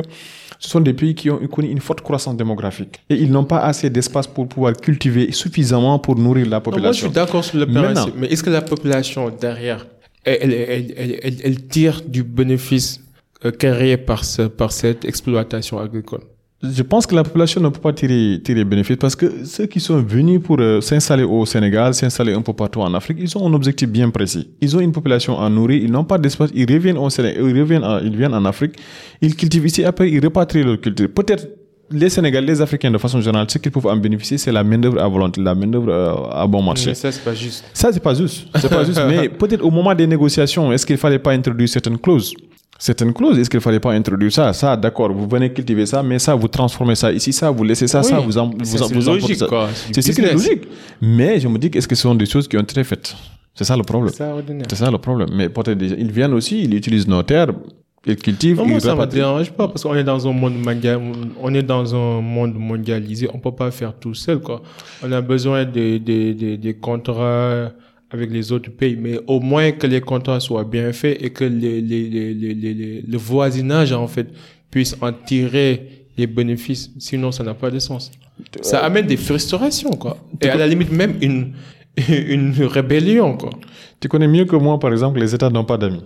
ce 0.60 0.70
sont 0.70 0.80
des 0.80 0.94
pays 0.94 1.16
qui 1.16 1.30
ont 1.32 1.40
connu 1.48 1.70
une 1.70 1.80
forte 1.80 2.02
croissance 2.02 2.38
démographique. 2.38 3.02
Et 3.10 3.16
ils 3.16 3.32
n'ont 3.32 3.44
pas 3.46 3.60
assez 3.60 3.90
d'espace 3.90 4.28
pour 4.28 4.48
pouvoir 4.48 4.74
cultiver 4.74 5.32
suffisamment 5.32 5.98
pour 5.98 6.16
nourrir 6.16 6.48
la 6.48 6.62
population. 6.62 6.84
moi, 6.84 6.92
je 6.94 7.00
suis 7.00 7.10
d'accord 7.10 7.44
sur 7.44 7.58
le 7.58 7.66
principe. 7.66 8.14
Mais 8.18 8.28
est-ce 8.28 8.44
que 8.44 8.52
la 8.52 8.62
population 8.62 9.30
derrière, 9.30 9.88
elle, 10.24 10.54
elle, 10.54 10.94
elle, 10.96 11.36
elle 11.44 11.68
tire 11.68 12.02
du 12.08 12.24
bénéfice 12.24 13.02
euh, 13.46 13.52
créé 13.52 13.98
par, 13.98 14.26
ce, 14.26 14.44
par 14.44 14.72
cette 14.72 15.06
exploitation 15.06 15.80
agricole? 15.80 16.22
Je 16.64 16.82
pense 16.82 17.06
que 17.06 17.14
la 17.14 17.24
population 17.24 17.62
ne 17.62 17.70
peut 17.70 17.80
pas 17.80 17.94
tirer, 17.94 18.42
tirer 18.44 18.64
bénéfice 18.64 18.98
parce 18.98 19.16
que 19.16 19.46
ceux 19.46 19.68
qui 19.68 19.80
sont 19.80 20.02
venus 20.02 20.42
pour 20.42 20.58
euh, 20.60 20.82
s'installer 20.82 21.24
au 21.24 21.46
Sénégal, 21.46 21.94
s'installer 21.94 22.34
un 22.34 22.42
peu 22.42 22.54
partout 22.54 22.82
en 22.82 22.92
Afrique, 22.96 23.20
ils 23.22 23.38
ont 23.38 23.48
un 23.48 23.54
objectif 23.54 23.88
bien 23.88 24.10
précis. 24.10 24.50
Ils 24.60 24.76
ont 24.76 24.80
une 24.80 24.92
population 24.92 25.40
à 25.40 25.50
nourrir, 25.50 25.84
ils 25.84 25.92
n'ont 25.92 26.04
pas 26.04 26.18
d'espace, 26.18 26.50
ils 26.56 26.72
reviennent 26.72 26.98
au 26.98 27.10
Sénégal, 27.12 27.44
ils 27.48 27.62
reviennent, 27.62 27.86
ils 28.04 28.16
viennent 28.16 28.34
en 28.34 28.44
Afrique, 28.46 28.74
ils 29.22 29.36
cultivent 29.36 29.68
ici, 29.68 29.84
après 29.84 30.10
ils 30.10 30.24
repatrient 30.24 30.64
leur 30.64 30.82
culture. 30.82 31.10
Peut-être 31.14 31.48
les 31.92 32.10
Sénégalais, 32.10 32.48
les 32.48 32.62
Africains 32.62 32.92
de 32.92 32.98
façon 32.98 33.22
générale, 33.22 33.48
ce 33.50 33.60
qu'ils 33.60 33.72
peuvent 33.72 33.86
en 33.86 33.96
bénéficier, 33.96 34.38
c'est 34.38 34.52
la 34.52 34.64
main-d'œuvre 34.64 35.00
à 35.00 35.08
volonté, 35.08 35.40
la 35.42 35.54
main-d'œuvre 35.54 35.90
euh, 35.90 36.42
à 36.42 36.48
bon 36.48 36.62
marché. 36.62 36.88
Mais 36.88 36.96
ça, 36.96 37.12
c'est 37.12 37.24
pas 37.24 37.34
juste. 37.36 37.66
Ça, 37.72 37.94
c'est 37.94 38.00
pas 38.02 38.14
juste. 38.14 38.48
C'est 38.56 38.70
pas 38.70 38.84
juste. 38.84 39.00
Mais 39.08 39.30
peut-être 39.30 39.64
au 39.64 39.70
moment 39.72 39.94
des 39.94 40.08
négociations, 40.08 40.72
est-ce 40.72 40.86
qu'il 40.86 40.98
fallait 40.98 41.20
pas 41.20 41.32
introduire 41.32 41.70
certaines 41.70 41.98
clauses? 42.00 42.34
C'est 42.80 43.02
une 43.02 43.14
clause. 43.14 43.38
Est-ce 43.40 43.50
qu'il 43.50 43.60
fallait 43.60 43.80
pas 43.80 43.92
introduire 43.94 44.32
ça? 44.32 44.54
Ça, 44.54 44.76
d'accord, 44.78 45.12
vous 45.12 45.28
venez 45.28 45.52
cultiver 45.52 45.86
ça, 45.86 46.04
mais 46.04 46.20
ça, 46.20 46.36
vous 46.36 46.48
transformez 46.48 46.96
ça 46.96 47.12
ici, 47.12 47.34
ça, 47.34 47.50
vous 47.52 47.64
laissez 47.64 47.88
ça, 47.88 48.04
ça, 48.04 48.20
vous 48.20 48.38
en, 48.38 48.50
vous, 48.50 48.58
c'est 48.64 48.94
logique, 48.94 49.46
quoi. 49.48 49.70
C'est 49.92 50.02
ce 50.02 50.12
qui 50.12 50.22
est 50.22 50.34
logique. 50.34 50.64
Mais 51.02 51.40
je 51.40 51.48
me 51.48 51.58
dis, 51.58 51.70
est-ce 51.74 51.88
que 51.88 51.96
ce 51.96 52.04
sont 52.04 52.16
des 52.16 52.26
choses 52.26 52.48
qui 52.48 52.58
ont 52.58 52.62
été 52.62 52.84
faites 52.84 53.16
C'est 53.56 53.64
ça 53.64 53.76
le 53.76 53.84
problème. 53.84 54.14
C'est 54.70 54.76
ça 54.76 54.92
le 54.92 54.98
problème. 54.98 55.30
Mais 55.34 55.50
peut-être 55.50 55.82
ils 55.82 56.12
viennent 56.12 56.34
aussi, 56.34 56.64
ils 56.64 56.74
utilisent 56.76 57.08
nos 57.08 57.24
terres, 57.24 57.52
ils 58.06 58.16
cultivent. 58.16 58.58
Non, 58.58 58.68
moi, 58.68 58.80
ça 58.80 58.96
me 58.96 59.06
dérange 59.06 59.52
pas 59.52 59.68
parce 59.68 59.84
qu'on 59.84 59.96
est 59.96 60.04
dans 60.04 60.28
un 60.28 60.32
monde 60.32 60.58
mondial, 60.64 61.02
on 61.42 61.54
est 61.54 61.64
dans 61.64 61.94
un 61.94 62.22
monde 62.22 62.54
mondialisé. 62.56 63.28
On 63.34 63.40
peut 63.40 63.52
pas 63.52 63.70
faire 63.72 63.94
tout 64.00 64.14
seul, 64.14 64.40
quoi. 64.40 64.62
On 65.04 65.12
a 65.12 65.20
besoin 65.22 65.66
des, 65.66 66.00
des, 66.00 66.34
des, 66.34 66.58
des 66.58 66.74
contrats 66.76 67.72
avec 68.10 68.32
les 68.32 68.52
autres 68.52 68.72
pays, 68.72 68.96
mais 68.96 69.20
au 69.28 69.40
moins 69.40 69.72
que 69.72 69.86
les 69.86 70.02
contrats 70.02 70.40
soient 70.40 70.64
bien 70.64 70.94
faits 70.94 71.22
et 71.22 71.30
que 71.30 71.44
les, 71.44 71.82
les, 71.82 72.10
les, 72.10 72.34
les, 72.34 73.02
le 73.02 73.18
voisinage, 73.18 73.92
en 73.92 74.08
fait, 74.08 74.28
puisse 74.72 74.96
en 75.02 75.12
tirer 75.12 76.08
les 76.18 76.28
bénéfices. 76.28 76.92
Sinon, 76.98 77.32
ça 77.32 77.44
n'a 77.44 77.54
pas 77.54 77.70
de 77.70 77.80
sens. 77.80 78.12
Ça 78.62 78.80
amène 78.80 79.08
des 79.08 79.18
frustrations, 79.18 79.92
quoi. 79.92 80.18
Et 80.42 80.50
à 80.50 80.56
la 80.56 80.68
limite, 80.68 80.92
même 80.92 81.16
une, 81.22 81.54
une 82.08 82.54
rébellion, 82.64 83.36
quoi. 83.38 83.50
Tu 84.00 84.08
connais 84.08 84.28
mieux 84.28 84.46
que 84.46 84.56
moi, 84.56 84.80
par 84.80 84.92
exemple, 84.92 85.20
les 85.20 85.34
États 85.34 85.50
n'ont 85.50 85.66
pas 85.66 85.78
d'amis. 85.78 86.04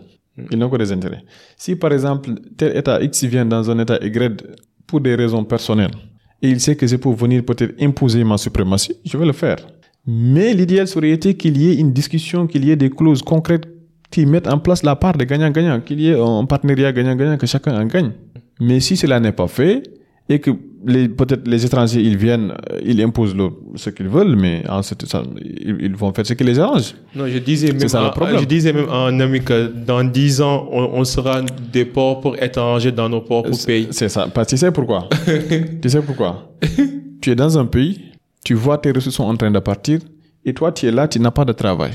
Ils 0.50 0.58
n'ont 0.58 0.70
que 0.70 0.78
des 0.78 0.92
intérêts. 0.92 1.24
Si, 1.58 1.76
par 1.76 1.92
exemple, 1.92 2.32
tel 2.58 2.76
État 2.78 3.02
X 3.02 3.26
vient 3.26 3.46
dans 3.46 3.70
un 3.70 3.80
État 3.80 3.98
Y 4.02 4.44
pour 4.88 5.02
des 5.02 5.16
raisons 5.16 5.44
personnelles, 5.44 5.92
et 6.42 6.50
il 6.50 6.60
sait 6.60 6.76
que 6.76 6.88
c'est 6.88 6.98
pour 6.98 7.14
venir 7.16 7.44
peut-être 7.44 7.76
imposer 7.82 8.24
ma 8.24 8.38
suprématie, 8.38 8.96
je 9.06 9.18
vais 9.18 9.26
le 9.26 9.34
faire. 9.34 9.58
Mais 10.08 10.54
l'idéal 10.54 10.88
serait 10.88 11.12
été 11.12 11.36
qu'il 11.36 11.62
y 11.62 11.70
ait 11.70 11.76
une 11.76 11.94
discussion, 11.94 12.48
qu'il 12.48 12.66
y 12.66 12.72
ait 12.72 12.76
des 12.76 12.90
clauses 12.90 13.22
concrètes 13.22 13.68
qui 14.10 14.26
mettent 14.26 14.48
en 14.48 14.60
place 14.60 14.84
la 14.84 14.96
part 14.96 15.14
des 15.14 15.26
gagnants-gagnants, 15.26 15.82
qu'il 15.82 16.02
y 16.02 16.10
ait 16.10 16.20
un 16.20 16.46
partenariat 16.46 16.92
gagnant-gagnant, 16.92 17.38
que 17.38 17.48
chacun 17.48 17.80
en 17.80 17.86
gagne. 17.86 18.12
Mais 18.60 18.80
si 18.80 18.98
cela 18.98 19.20
n'est 19.20 19.32
pas 19.32 19.48
fait, 19.48 19.84
et 20.28 20.40
que 20.40 20.52
peut-être 20.52 21.48
les 21.48 21.66
étrangers, 21.66 22.02
ils 22.02 22.18
viennent, 22.18 22.54
euh, 22.72 22.80
ils 22.84 23.02
imposent 23.02 23.36
ce 23.76 23.90
qu'ils 23.90 24.08
veulent, 24.08 24.36
mais 24.36 24.64
en 24.68 24.82
ce, 24.82 24.94
ça, 25.06 25.24
ils, 25.40 25.96
vont 25.96 26.14
faire 26.14 26.26
ce 26.26 26.34
qui 26.34 26.44
les 26.44 26.60
arrange. 26.60 26.96
Non, 27.16 27.28
je 27.28 27.38
disais 27.38 27.72
même, 27.72 27.88
ça, 27.88 28.14
je 28.40 28.46
disais 28.46 28.74
même 28.74 28.90
à 28.90 29.08
un 29.08 29.20
ami 29.20 29.42
que 29.42 29.68
dans 29.68 30.04
dix 30.04 30.42
ans, 30.42 30.68
on, 30.72 31.04
sera 31.04 31.42
des 31.72 31.86
pauvres 31.86 32.42
étrangers 32.42 32.92
dans 32.92 33.10
nos 33.10 33.22
propres 33.22 33.52
pays. 33.66 33.88
C'est 33.92 34.10
ça. 34.10 34.28
Parce 34.34 34.48
que 34.48 34.52
tu 34.52 34.58
sais 34.58 34.72
pourquoi? 34.72 35.10
tu 35.82 35.90
sais 35.90 36.02
pourquoi? 36.02 36.52
tu 37.22 37.32
es 37.32 37.36
dans 37.36 37.58
un 37.58 37.66
pays, 37.66 38.11
tu 38.44 38.54
vois 38.54 38.78
tes 38.78 38.92
ressources 38.92 39.16
sont 39.16 39.24
en 39.24 39.36
train 39.36 39.52
de 39.52 39.60
partir 39.60 40.00
et 40.46 40.54
toi 40.54 40.72
tu 40.72 40.88
es 40.88 40.92
là, 40.92 41.08
tu 41.08 41.20
n'as 41.20 41.32
pas 41.32 41.46
de 41.46 41.54
travail. 41.54 41.92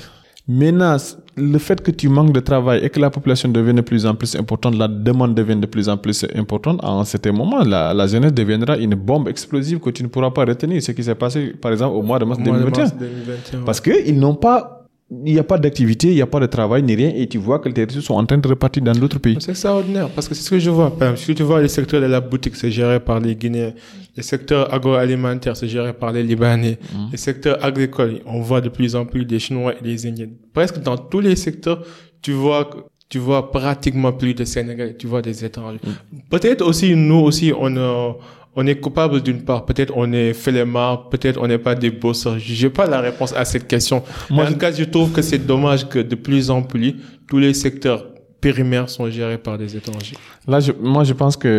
Maintenant, 0.48 0.96
le 1.36 1.58
fait 1.58 1.82
que 1.82 1.90
tu 1.90 2.08
manques 2.08 2.32
de 2.32 2.38
travail 2.38 2.84
et 2.84 2.88
que 2.88 3.00
la 3.00 3.10
population 3.10 3.48
devient 3.48 3.74
de 3.74 3.80
plus 3.80 4.06
en 4.06 4.14
plus 4.14 4.36
importante, 4.36 4.76
la 4.76 4.86
demande 4.86 5.34
devient 5.34 5.56
de 5.56 5.66
plus 5.66 5.88
en 5.88 5.96
plus 5.96 6.24
importante, 6.36 6.78
en 6.84 7.04
certain 7.04 7.32
moment, 7.32 7.64
la, 7.64 7.92
la 7.92 8.06
jeunesse 8.06 8.32
deviendra 8.32 8.76
une 8.76 8.94
bombe 8.94 9.28
explosive 9.28 9.80
que 9.80 9.90
tu 9.90 10.04
ne 10.04 10.08
pourras 10.08 10.30
pas 10.30 10.44
retenir. 10.44 10.80
Ce 10.80 10.92
qui 10.92 11.02
s'est 11.02 11.16
passé, 11.16 11.48
par 11.60 11.72
exemple, 11.72 11.96
au 11.96 12.02
mois 12.02 12.20
de 12.20 12.24
mars, 12.24 12.38
2021. 12.40 13.62
Parce 13.64 13.80
qu'ils 13.80 14.16
n'ont 14.20 14.36
pas 14.36 14.75
il 15.08 15.32
n'y 15.34 15.38
a 15.38 15.44
pas 15.44 15.56
d'activité, 15.56 16.08
il 16.08 16.14
n'y 16.14 16.22
a 16.22 16.26
pas 16.26 16.40
de 16.40 16.46
travail, 16.46 16.82
ni 16.82 16.94
rien, 16.96 17.12
et 17.14 17.28
tu 17.28 17.38
vois 17.38 17.60
que 17.60 17.68
les 17.68 17.84
ressources 17.84 18.06
sont 18.06 18.14
en 18.14 18.26
train 18.26 18.38
de 18.38 18.48
repartir 18.48 18.82
dans 18.82 18.92
d'autres 18.92 19.20
pays. 19.20 19.36
C'est 19.38 19.52
extraordinaire, 19.52 20.08
parce 20.10 20.28
que 20.28 20.34
c'est 20.34 20.42
ce 20.42 20.50
que 20.50 20.58
je 20.58 20.70
vois. 20.70 20.92
Si 21.14 21.34
tu 21.34 21.44
vois, 21.44 21.60
le 21.60 21.68
secteur 21.68 22.00
de 22.00 22.06
la 22.06 22.20
boutique, 22.20 22.56
c'est 22.56 22.72
géré 22.72 22.98
par 22.98 23.20
les 23.20 23.36
Guinéens. 23.36 23.72
Le 24.16 24.22
secteur 24.22 24.72
agroalimentaire, 24.74 25.56
c'est 25.56 25.68
géré 25.68 25.92
par 25.92 26.10
les 26.10 26.24
Libanais. 26.24 26.78
Mm. 26.92 26.96
Le 27.12 27.16
secteur 27.16 27.64
agricole, 27.64 28.20
on 28.26 28.40
voit 28.40 28.60
de 28.60 28.68
plus 28.68 28.96
en 28.96 29.04
plus 29.04 29.24
des 29.24 29.38
Chinois 29.38 29.74
et 29.78 29.82
des 29.82 30.06
Indiens. 30.06 30.28
Presque 30.52 30.80
dans 30.80 30.96
tous 30.98 31.20
les 31.20 31.36
secteurs, 31.36 31.84
tu 32.20 32.32
vois 32.32 32.68
tu 33.08 33.18
vois 33.18 33.52
pratiquement 33.52 34.12
plus 34.12 34.34
de 34.34 34.44
Sénégalais, 34.44 34.96
tu 34.96 35.06
vois 35.06 35.22
des 35.22 35.44
étrangers. 35.44 35.78
Mm. 35.84 36.18
Peut-être 36.28 36.62
aussi, 36.66 36.96
nous 36.96 37.20
aussi, 37.20 37.52
on 37.56 37.76
a, 37.76 38.16
on 38.56 38.66
est 38.66 38.76
coupable 38.76 39.22
d'une 39.22 39.42
part. 39.42 39.66
Peut-être 39.66 39.92
on 39.94 40.12
est 40.12 40.32
flemmard, 40.32 41.10
peut-être 41.10 41.38
on 41.40 41.46
n'est 41.46 41.58
pas 41.58 41.74
des 41.74 41.90
bosseurs. 41.90 42.38
J'ai 42.38 42.70
pas 42.70 42.86
la 42.86 43.00
réponse 43.00 43.34
à 43.34 43.44
cette 43.44 43.68
question. 43.68 44.02
Moi, 44.30 44.44
en 44.44 44.48
tout 44.48 44.58
cas, 44.58 44.72
je 44.72 44.84
trouve 44.84 45.12
que 45.12 45.22
c'est 45.22 45.38
dommage 45.38 45.88
que 45.88 45.98
de 45.98 46.14
plus 46.14 46.50
en 46.50 46.62
plus, 46.62 46.96
tous 47.28 47.38
les 47.38 47.52
secteurs 47.52 48.06
périmères 48.46 48.88
sont 48.96 49.08
gérés 49.10 49.40
par 49.46 49.56
des 49.62 49.70
étrangers. 49.80 50.16
Là, 50.46 50.58
je, 50.60 50.72
moi, 50.92 51.02
je 51.08 51.14
pense 51.20 51.36
que 51.42 51.52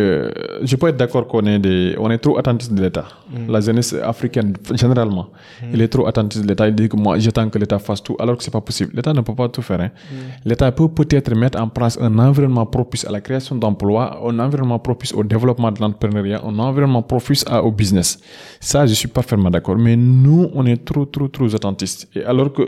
je 0.62 0.74
peux 0.78 0.88
être 0.90 0.96
d'accord 1.02 1.24
qu'on 1.30 1.44
est 1.52 1.60
des, 1.66 1.94
on 2.04 2.08
est 2.10 2.22
trop 2.26 2.38
attentiste 2.40 2.72
de 2.78 2.82
l'État. 2.84 3.06
Mm. 3.30 3.52
La 3.54 3.60
jeunesse 3.66 3.92
africaine, 4.12 4.50
généralement, 4.82 5.26
mm. 5.28 5.66
elle 5.72 5.82
est 5.82 5.92
trop 5.96 6.06
attentiste 6.10 6.42
de 6.44 6.48
l'État. 6.50 6.66
Il 6.70 6.74
dit 6.74 6.88
que 6.88 6.96
moi, 6.96 7.18
j'attends 7.18 7.48
que 7.52 7.58
l'État 7.58 7.78
fasse 7.78 8.02
tout, 8.02 8.16
alors 8.18 8.36
que 8.36 8.42
c'est 8.44 8.56
pas 8.58 8.64
possible. 8.68 8.90
L'État 8.94 9.12
ne 9.12 9.20
peut 9.20 9.34
pas 9.34 9.48
tout 9.54 9.64
faire. 9.68 9.80
Hein. 9.80 9.90
Mm. 9.90 10.48
L'État 10.48 10.72
peut 10.72 10.88
peut-être 10.88 11.34
mettre 11.34 11.60
en 11.60 11.68
place 11.68 11.98
un 12.00 12.14
environnement 12.18 12.66
propice 12.76 13.04
à 13.08 13.12
la 13.16 13.20
création 13.20 13.54
d'emplois, 13.62 14.06
un 14.26 14.38
environnement 14.46 14.78
propice 14.78 15.12
au 15.12 15.22
développement 15.34 15.70
de 15.70 15.80
l'entrepreneuriat, 15.82 16.40
un 16.50 16.58
environnement 16.58 17.02
propice 17.02 17.44
au 17.68 17.70
business. 17.70 18.18
Ça, 18.60 18.86
je 18.86 18.94
suis 18.94 19.08
parfaitement 19.08 19.50
d'accord. 19.50 19.76
Mais 19.76 19.96
nous, 19.96 20.48
on 20.54 20.64
est 20.64 20.82
trop, 20.90 21.04
trop, 21.04 21.28
trop 21.28 21.54
attentistes. 21.54 22.08
Et 22.16 22.24
alors 22.24 22.50
que 22.56 22.64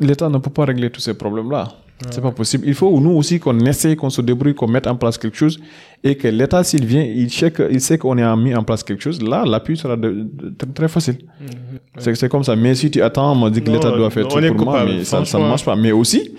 l'État 0.00 0.28
ne 0.28 0.38
peut 0.38 0.54
pas 0.58 0.64
régler 0.64 0.90
tous 0.90 1.02
ces 1.08 1.14
problèmes-là. 1.14 1.68
C'est 2.10 2.22
pas 2.22 2.30
possible. 2.30 2.64
Il 2.66 2.74
faut 2.74 2.98
nous 2.98 3.10
aussi 3.10 3.38
qu'on 3.38 3.58
essaye, 3.60 3.94
qu'on 3.96 4.10
se 4.10 4.22
débrouille, 4.22 4.54
qu'on 4.54 4.68
mette 4.68 4.86
en 4.86 4.96
place 4.96 5.18
quelque 5.18 5.36
chose 5.36 5.60
et 6.02 6.14
que 6.14 6.28
l'État, 6.28 6.64
s'il 6.64 6.86
vient, 6.86 7.02
il 7.02 7.30
sait, 7.30 7.52
il 7.70 7.80
sait 7.80 7.98
qu'on 7.98 8.16
a 8.16 8.36
mis 8.36 8.54
en 8.54 8.62
place 8.62 8.82
quelque 8.82 9.02
chose. 9.02 9.20
Là, 9.22 9.44
l'appui 9.46 9.76
sera 9.76 9.96
de, 9.96 10.26
très 10.74 10.88
facile. 10.88 11.18
Mhm. 11.40 12.06
C'est 12.16 12.28
comme 12.30 12.44
ça. 12.44 12.56
Mais 12.56 12.74
si 12.74 12.90
tu 12.90 13.02
attends, 13.02 13.32
on 13.32 13.34
m'a 13.34 13.50
dit 13.50 13.60
que 13.62 13.70
l'État 13.70 13.90
doit 13.90 14.08
faire 14.10 14.26
tout 14.26 14.40
pour 14.54 14.64
moi, 14.64 14.84
mais 14.86 15.04
ça, 15.04 15.20
ne 15.20 15.48
marche 15.48 15.64
pas. 15.64 15.76
Mais 15.76 15.92
aussi, 15.92 16.32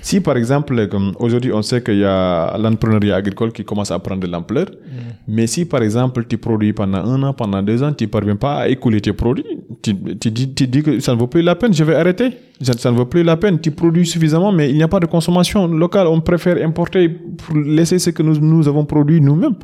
si 0.00 0.20
par 0.20 0.36
exemple, 0.36 0.88
aujourd'hui, 1.18 1.52
on 1.52 1.62
sait 1.62 1.82
qu'il 1.82 1.98
y 1.98 2.04
a 2.04 2.56
l'entrepreneuriat 2.56 3.16
agricole 3.16 3.52
qui 3.52 3.64
commence 3.64 3.90
à 3.90 3.98
prendre 3.98 4.20
de 4.20 4.28
l'ampleur, 4.28 4.66
mhm. 4.66 5.00
mais 5.26 5.46
si 5.48 5.64
par 5.64 5.82
exemple, 5.82 6.24
tu 6.28 6.38
produis 6.38 6.72
pendant 6.72 6.98
un 6.98 7.22
an, 7.24 7.32
pendant 7.32 7.62
deux 7.62 7.82
ans, 7.82 7.92
tu 7.92 8.04
ne 8.04 8.10
parviens 8.10 8.36
pas 8.36 8.58
à 8.58 8.68
écouler 8.68 9.00
tes 9.00 9.12
produits, 9.12 9.44
tu, 9.82 9.96
tu, 10.20 10.30
dis, 10.30 10.54
tu 10.54 10.68
dis 10.68 10.82
que 10.82 11.00
ça 11.00 11.14
ne 11.14 11.18
vaut 11.18 11.26
plus 11.26 11.42
la 11.42 11.56
peine, 11.56 11.74
je 11.74 11.82
vais 11.82 11.96
arrêter. 11.96 12.30
Ça, 12.62 12.90
ne 12.90 12.96
vaut 12.96 13.06
plus 13.06 13.22
la 13.22 13.36
peine. 13.36 13.58
Tu 13.60 13.70
produis 13.70 14.06
suffisamment, 14.06 14.52
mais 14.52 14.68
il 14.70 14.76
n'y 14.76 14.82
a 14.82 14.88
pas 14.88 15.00
de 15.00 15.06
consommation 15.06 15.66
locale. 15.66 16.06
On 16.08 16.20
préfère 16.20 16.62
importer 16.66 17.08
pour 17.08 17.56
laisser 17.56 17.98
ce 17.98 18.10
que 18.10 18.22
nous, 18.22 18.38
nous 18.38 18.68
avons 18.68 18.84
produit 18.84 19.20
nous-mêmes. 19.20 19.54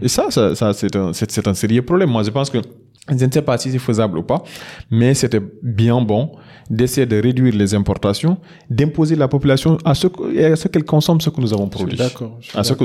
Et 0.00 0.08
ça, 0.08 0.26
ça, 0.30 0.54
ça 0.54 0.72
c'est 0.72 0.94
un, 0.96 1.12
c'est, 1.12 1.30
c'est 1.30 1.46
un 1.46 1.54
sérieux 1.54 1.82
problème. 1.82 2.10
Moi, 2.10 2.22
je 2.22 2.30
pense 2.30 2.48
que 2.50 2.58
je 3.08 3.24
ne 3.24 3.30
sais 3.30 3.42
pas 3.42 3.58
si 3.58 3.70
c'est 3.70 3.78
faisable 3.78 4.18
ou 4.18 4.22
pas, 4.22 4.42
mais 4.90 5.12
c'était 5.14 5.40
bien 5.62 6.00
bon 6.00 6.32
d'essayer 6.70 7.06
de 7.06 7.20
réduire 7.20 7.54
les 7.54 7.74
importations, 7.74 8.36
d'imposer 8.70 9.16
la 9.16 9.28
population 9.28 9.76
à 9.84 9.94
ce, 9.94 10.06
que- 10.06 10.52
à 10.52 10.56
ce 10.56 10.68
qu'elle 10.68 10.84
consomme 10.84 11.20
ce 11.20 11.28
que 11.30 11.40
nous 11.40 11.52
avons 11.52 11.68
produit. 11.68 11.96
d'accord, 11.98 12.36
je 12.40 12.48
suis 12.50 12.58
À 12.58 12.62
ce 12.64 12.74
que- 12.74 12.84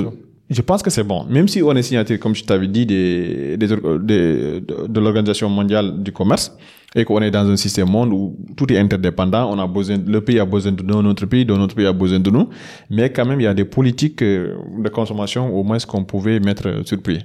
je 0.50 0.62
pense 0.62 0.82
que 0.82 0.90
c'est 0.90 1.04
bon. 1.04 1.26
Même 1.30 1.48
si 1.48 1.62
on 1.62 1.74
est 1.76 1.84
signataire, 1.84 2.20
comme 2.20 2.34
je 2.36 2.44
t'avais 2.44 2.68
dit, 2.68 2.86
des, 2.86 3.58
des- 3.58 3.68
de, 3.68 4.64
de 4.88 5.00
l'Organisation 5.00 5.50
mondiale 5.50 6.02
du 6.02 6.12
commerce 6.12 6.58
et 6.98 7.06
qu'on 7.06 7.22
est 7.22 7.32
dans 7.32 7.48
un 7.48 7.56
système 7.56 7.90
monde 7.90 8.12
où 8.12 8.36
tout 8.56 8.72
est 8.74 8.78
interdépendant, 8.78 9.50
on 9.54 9.60
a 9.60 9.68
besoin, 9.68 9.98
le 10.06 10.20
pays 10.20 10.40
a 10.40 10.46
besoin 10.46 10.72
de 10.72 10.82
nous, 10.82 11.02
notre 11.02 11.28
pays, 11.28 11.46
notre 11.46 11.76
pays 11.76 11.86
a 11.86 11.94
besoin 11.94 12.20
de 12.20 12.32
nous. 12.32 12.50
Mais 12.90 13.12
quand 13.12 13.26
même, 13.26 13.40
il 13.40 13.44
y 13.44 13.48
a 13.48 13.54
des 13.54 13.66
politiques 13.66 14.22
euh, 14.24 14.56
de 14.80 14.90
consommation 14.90 15.56
au 15.56 15.64
moins 15.64 15.78
qu'on 15.78 16.04
pouvait 16.04 16.40
mettre 16.40 16.82
sur 16.86 17.02
pied. 17.02 17.20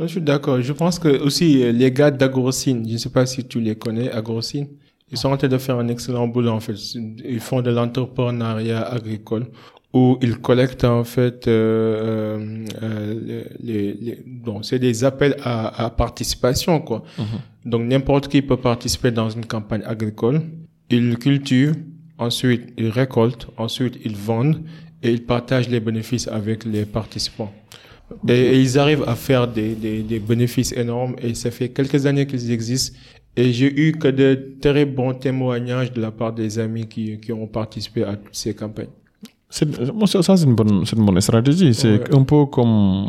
Je 0.00 0.06
suis 0.06 0.20
d'accord. 0.20 0.62
Je 0.62 0.72
pense 0.72 0.98
que 0.98 1.08
aussi 1.22 1.62
euh, 1.62 1.72
les 1.72 1.92
gars 1.92 2.10
d'Agrocine, 2.10 2.86
je 2.88 2.94
ne 2.94 2.98
sais 2.98 3.10
pas 3.10 3.26
si 3.26 3.44
tu 3.44 3.60
les 3.60 3.74
connais, 3.74 4.10
Agrocine, 4.10 4.68
ils 5.10 5.18
sont 5.18 5.30
en 5.30 5.36
train 5.36 5.48
de 5.48 5.58
faire 5.58 5.78
un 5.78 5.88
excellent 5.88 6.26
boulot 6.26 6.50
en 6.50 6.60
fait. 6.60 6.76
Ils 7.24 7.40
font 7.40 7.60
de 7.60 7.70
l'entrepreneuriat 7.70 8.82
agricole 8.82 9.46
où 9.94 10.18
ils 10.20 10.36
collectent 10.38 10.84
en 10.84 11.02
fait 11.02 11.48
euh, 11.48 12.66
euh, 12.82 12.82
euh, 12.82 13.44
les, 13.60 13.94
les, 13.94 14.22
donc 14.26 14.64
c'est 14.66 14.78
des 14.78 15.02
appels 15.02 15.36
à, 15.42 15.86
à 15.86 15.90
participation 15.90 16.80
quoi. 16.80 17.04
Donc 17.64 17.82
n'importe 17.88 18.28
qui 18.28 18.42
peut 18.42 18.58
participer 18.58 19.10
dans 19.10 19.30
une 19.30 19.46
campagne 19.46 19.82
agricole. 19.86 20.42
Ils 20.90 21.16
cultivent, 21.18 21.74
ensuite 22.18 22.72
ils 22.76 22.90
récoltent, 22.90 23.48
ensuite 23.56 23.98
ils 24.04 24.16
vendent 24.16 24.62
et 25.02 25.10
ils 25.10 25.24
partagent 25.24 25.70
les 25.70 25.80
bénéfices 25.80 26.28
avec 26.28 26.64
les 26.64 26.84
participants. 26.84 27.52
Et, 28.26 28.32
et 28.32 28.60
ils 28.60 28.78
arrivent 28.78 29.04
à 29.06 29.14
faire 29.14 29.48
des, 29.48 29.74
des, 29.74 30.02
des 30.02 30.18
bénéfices 30.18 30.72
énormes 30.72 31.14
et 31.22 31.34
ça 31.34 31.50
fait 31.50 31.70
quelques 31.70 32.04
années 32.06 32.26
qu'ils 32.26 32.50
existent. 32.50 32.98
Et 33.36 33.52
j'ai 33.52 33.72
eu 33.80 33.92
que 33.92 34.08
de 34.08 34.56
très 34.60 34.84
bons 34.84 35.14
témoignages 35.14 35.92
de 35.92 36.00
la 36.00 36.10
part 36.10 36.32
des 36.32 36.58
amis 36.58 36.88
qui, 36.88 37.18
qui 37.20 37.32
ont 37.32 37.46
participé 37.46 38.02
à 38.02 38.16
toutes 38.16 38.34
ces 38.34 38.54
campagnes. 38.54 38.88
Ça, 39.50 39.64
ça, 40.22 40.36
c'est 40.36 40.44
une 40.44 40.54
bonne, 40.54 40.84
c'est 40.84 40.94
une 40.96 41.06
bonne 41.06 41.20
stratégie. 41.22 41.72
C'est 41.72 41.92
Ouais. 41.92 42.14
un 42.18 42.22
peu 42.22 42.44
comme 42.46 43.06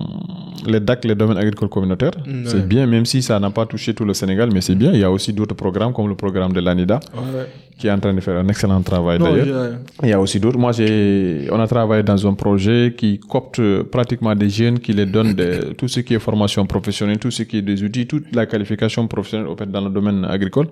les 0.65 0.79
DAC, 0.79 1.03
les 1.03 1.15
domaines 1.15 1.37
agricoles 1.37 1.67
communautaires. 1.67 2.11
Ouais. 2.25 2.43
C'est 2.45 2.65
bien, 2.65 2.87
même 2.87 3.05
si 3.05 3.21
ça 3.21 3.37
n'a 3.41 3.49
pas 3.49 3.65
touché 3.65 3.93
tout 3.93 4.05
le 4.05 4.13
Sénégal, 4.13 4.49
mais 4.53 4.61
c'est 4.61 4.75
bien. 4.75 4.93
Il 4.93 4.99
y 4.99 5.03
a 5.03 5.11
aussi 5.11 5.33
d'autres 5.33 5.55
programmes 5.55 5.91
comme 5.91 6.07
le 6.07 6.15
programme 6.15 6.53
de 6.53 6.61
l'ANIDA 6.61 7.01
Ouais. 7.13 7.45
qui 7.77 7.87
est 7.87 7.91
en 7.91 7.99
train 7.99 8.13
de 8.13 8.21
faire 8.21 8.37
un 8.37 8.47
excellent 8.47 8.81
travail 8.81 9.19
d'ailleurs. 9.19 9.73
Il 10.01 10.07
y 10.09 10.13
a 10.13 10.19
aussi 10.19 10.39
d'autres. 10.39 10.57
Moi, 10.57 10.71
j'ai, 10.71 11.47
on 11.51 11.59
a 11.59 11.67
travaillé 11.67 12.03
dans 12.03 12.25
un 12.25 12.33
projet 12.35 12.93
qui 12.97 13.19
copte 13.19 13.61
pratiquement 13.91 14.33
des 14.33 14.49
jeunes, 14.49 14.79
qui 14.79 14.93
les 14.93 15.05
donne 15.05 15.33
des- 15.33 15.73
tout 15.77 15.89
ce 15.89 15.99
qui 15.99 16.13
est 16.13 16.19
formation 16.19 16.65
professionnelle, 16.65 17.19
tout 17.19 17.31
ce 17.31 17.43
qui 17.43 17.57
est 17.57 17.61
des 17.61 17.83
outils, 17.83 18.07
toute 18.07 18.33
la 18.33 18.45
qualification 18.45 19.05
professionnelle 19.07 19.49
dans 19.67 19.81
le 19.81 19.89
domaine 19.89 20.23
agricole. 20.23 20.67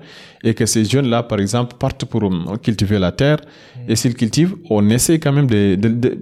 Et 0.46 0.54
que 0.54 0.66
ces 0.66 0.86
jeunes-là, 0.86 1.24
par 1.24 1.40
exemple, 1.40 1.76
partent 1.78 2.06
pour 2.06 2.24
euh, 2.24 2.56
cultiver 2.64 3.00
la 3.00 3.12
terre. 3.12 3.40
Et 3.88 3.96
s'ils 3.96 4.14
cultivent, 4.16 4.56
on 4.70 4.90
essaie 4.90 5.20
quand 5.20 5.32
même 5.34 5.48
de, 5.48 5.76
de- 5.76 5.88
de- 5.90 6.18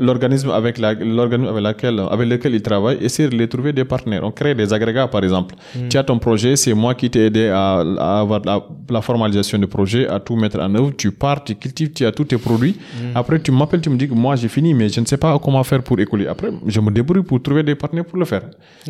l'organisme 0.00 0.50
avec 0.50 0.78
la, 0.78 0.94
l'organisme 0.94 1.50
avec 1.50 1.62
laquelle, 1.62 2.00
avec 2.10 2.28
lequel 2.28 2.54
ils 2.54 2.62
travaillent, 2.62 2.98
essayer 3.00 3.28
de 3.28 3.36
les 3.36 3.48
trouver 3.48 3.72
des 3.72 3.84
partenaires. 3.84 4.22
On 4.24 4.30
crée 4.32 4.54
des 4.54 4.72
agrégats, 4.72 5.06
par 5.08 5.22
exemple. 5.22 5.54
Tu 5.90 5.96
as 5.98 6.02
ton 6.04 6.18
projet, 6.18 6.56
c'est 6.56 6.74
moi 6.74 6.94
qui 6.94 7.10
t'ai 7.10 7.26
aidé 7.26 7.48
à, 7.48 7.80
à 7.98 8.20
avoir 8.20 8.40
la, 8.44 8.64
la 8.90 9.00
formalisation 9.02 9.58
du 9.58 9.66
projet, 9.66 10.08
à 10.08 10.18
tout 10.20 10.36
mettre 10.36 10.58
en 10.58 10.74
œuvre. 10.74 10.90
Tu 10.96 11.10
pars, 11.12 11.44
tu 11.44 11.54
cultives, 11.54 11.92
tu 11.92 12.04
as 12.06 12.12
tous 12.12 12.24
tes 12.24 12.38
produits. 12.38 12.76
Après, 13.14 13.38
tu 13.40 13.52
m'appelles, 13.52 13.80
tu 13.82 13.90
me 13.90 13.96
dis 13.96 14.08
que 14.08 14.14
moi, 14.14 14.34
j'ai 14.36 14.48
fini, 14.48 14.74
mais 14.74 14.88
je 14.88 15.00
ne 15.00 15.06
sais 15.06 15.16
pas 15.18 15.38
comment 15.38 15.62
faire 15.62 15.82
pour 15.82 15.98
écouler. 16.00 16.26
Après, 16.26 16.50
je 16.66 16.80
me 16.80 16.90
débrouille 16.90 17.22
pour 17.22 17.40
trouver 17.42 17.62
des 17.62 17.74
partenaires 17.74 18.04
pour 18.06 18.18
le 18.18 18.24
faire. 18.24 18.42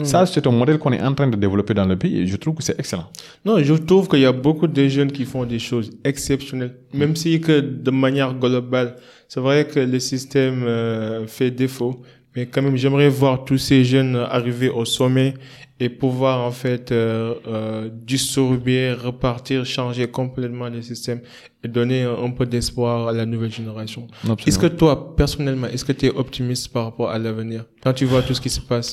Ça, 0.04 0.24
c'est 0.26 0.46
un 0.46 0.50
modèle 0.52 0.78
qu'on 0.78 0.92
est 0.92 1.02
en 1.02 1.12
train 1.12 1.26
de 1.28 1.36
développer 1.36 1.74
dans 1.74 1.84
le 1.86 1.96
pays 1.96 2.20
et 2.20 2.26
je 2.26 2.36
trouve 2.36 2.54
que 2.54 2.62
c'est 2.62 2.78
excellent. 2.78 3.06
Non, 3.44 3.58
je 3.62 3.74
trouve 3.74 4.08
qu'il 4.08 4.20
y 4.20 4.26
a 4.26 4.32
beaucoup 4.32 4.66
de 4.68 4.88
jeunes 4.88 5.10
qui 5.12 5.24
font 5.24 5.44
des 5.44 5.58
choses 5.58 5.90
exceptionnelles, 6.04 6.74
même 6.94 7.14
si 7.16 7.40
que 7.40 7.60
de 7.60 7.90
manière 8.06 8.32
globale, 8.42 8.90
c'est 9.30 9.42
vrai 9.46 9.66
que 9.72 9.80
le 9.94 10.00
système 10.10 10.62
euh, 10.64 11.26
fait 11.26 11.50
défaut, 11.50 11.94
mais 12.34 12.46
quand 12.46 12.62
même, 12.62 12.76
j'aimerais 12.76 13.08
voir 13.08 13.44
tous 13.44 13.58
ces 13.68 13.80
jeunes 13.84 14.16
arriver 14.16 14.68
au 14.68 14.84
sommet 14.84 15.34
et 15.80 15.88
pouvoir 15.88 16.36
en 16.50 16.50
fait 16.52 16.92
euh, 16.92 17.34
euh, 17.46 17.88
distribuer, 17.92 18.92
repartir, 18.92 19.64
changer 19.76 20.06
complètement 20.08 20.68
le 20.68 20.82
système 20.82 21.20
et 21.64 21.68
donner 21.68 22.02
un, 22.02 22.16
un 22.26 22.30
peu 22.30 22.46
d'espoir 22.46 23.08
à 23.08 23.12
la 23.12 23.26
nouvelle 23.26 23.52
génération. 23.52 24.06
Est-ce 24.46 24.58
que 24.58 24.66
toi, 24.66 25.16
personnellement, 25.16 25.68
est-ce 25.68 25.84
que 25.84 25.92
tu 25.92 26.06
es 26.06 26.10
optimiste 26.10 26.72
par 26.72 26.84
rapport 26.84 27.10
à 27.10 27.18
l'avenir? 27.18 27.64
Quand 27.82 27.92
tu 27.92 28.04
vois 28.04 28.22
tout 28.22 28.34
ce 28.34 28.40
qui 28.40 28.50
se 28.50 28.60
passe? 28.60 28.90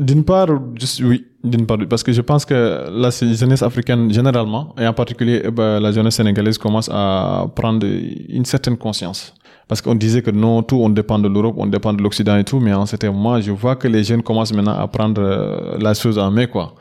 D'une 0.00 0.24
part, 0.24 0.48
suis- 0.80 1.04
oui, 1.04 1.26
d'une 1.44 1.66
part, 1.66 1.78
parce 1.88 2.02
que 2.02 2.12
je 2.12 2.20
pense 2.20 2.44
que 2.44 2.88
la 2.90 3.10
jeunesse 3.10 3.62
africaine 3.62 4.12
généralement, 4.12 4.74
et 4.80 4.86
en 4.86 4.92
particulier 4.92 5.42
eh 5.44 5.50
ben, 5.50 5.78
la 5.80 5.92
jeunesse 5.92 6.16
sénégalaise, 6.16 6.58
commence 6.58 6.88
à 6.92 7.46
prendre 7.54 7.86
une 8.28 8.44
certaine 8.44 8.76
conscience. 8.76 9.34
Parce 9.68 9.82
qu'on 9.82 9.94
disait 9.94 10.22
que 10.22 10.30
non, 10.30 10.62
tout, 10.62 10.76
on 10.76 10.88
dépend 10.88 11.18
de 11.18 11.28
l'Europe, 11.28 11.54
on 11.58 11.66
dépend 11.66 11.92
de 11.92 12.02
l'Occident 12.02 12.36
et 12.38 12.44
tout, 12.44 12.58
mais 12.58 12.72
en 12.72 12.86
certain 12.86 13.10
moment, 13.12 13.38
je 13.40 13.50
vois 13.52 13.76
que 13.76 13.86
les 13.86 14.02
jeunes 14.02 14.22
commencent 14.22 14.52
maintenant 14.54 14.78
à 14.78 14.86
prendre 14.88 15.20
euh, 15.22 15.76
la 15.78 15.92
chose 15.92 16.18
en 16.18 16.30
main, 16.30 16.46
quoi. 16.46 16.74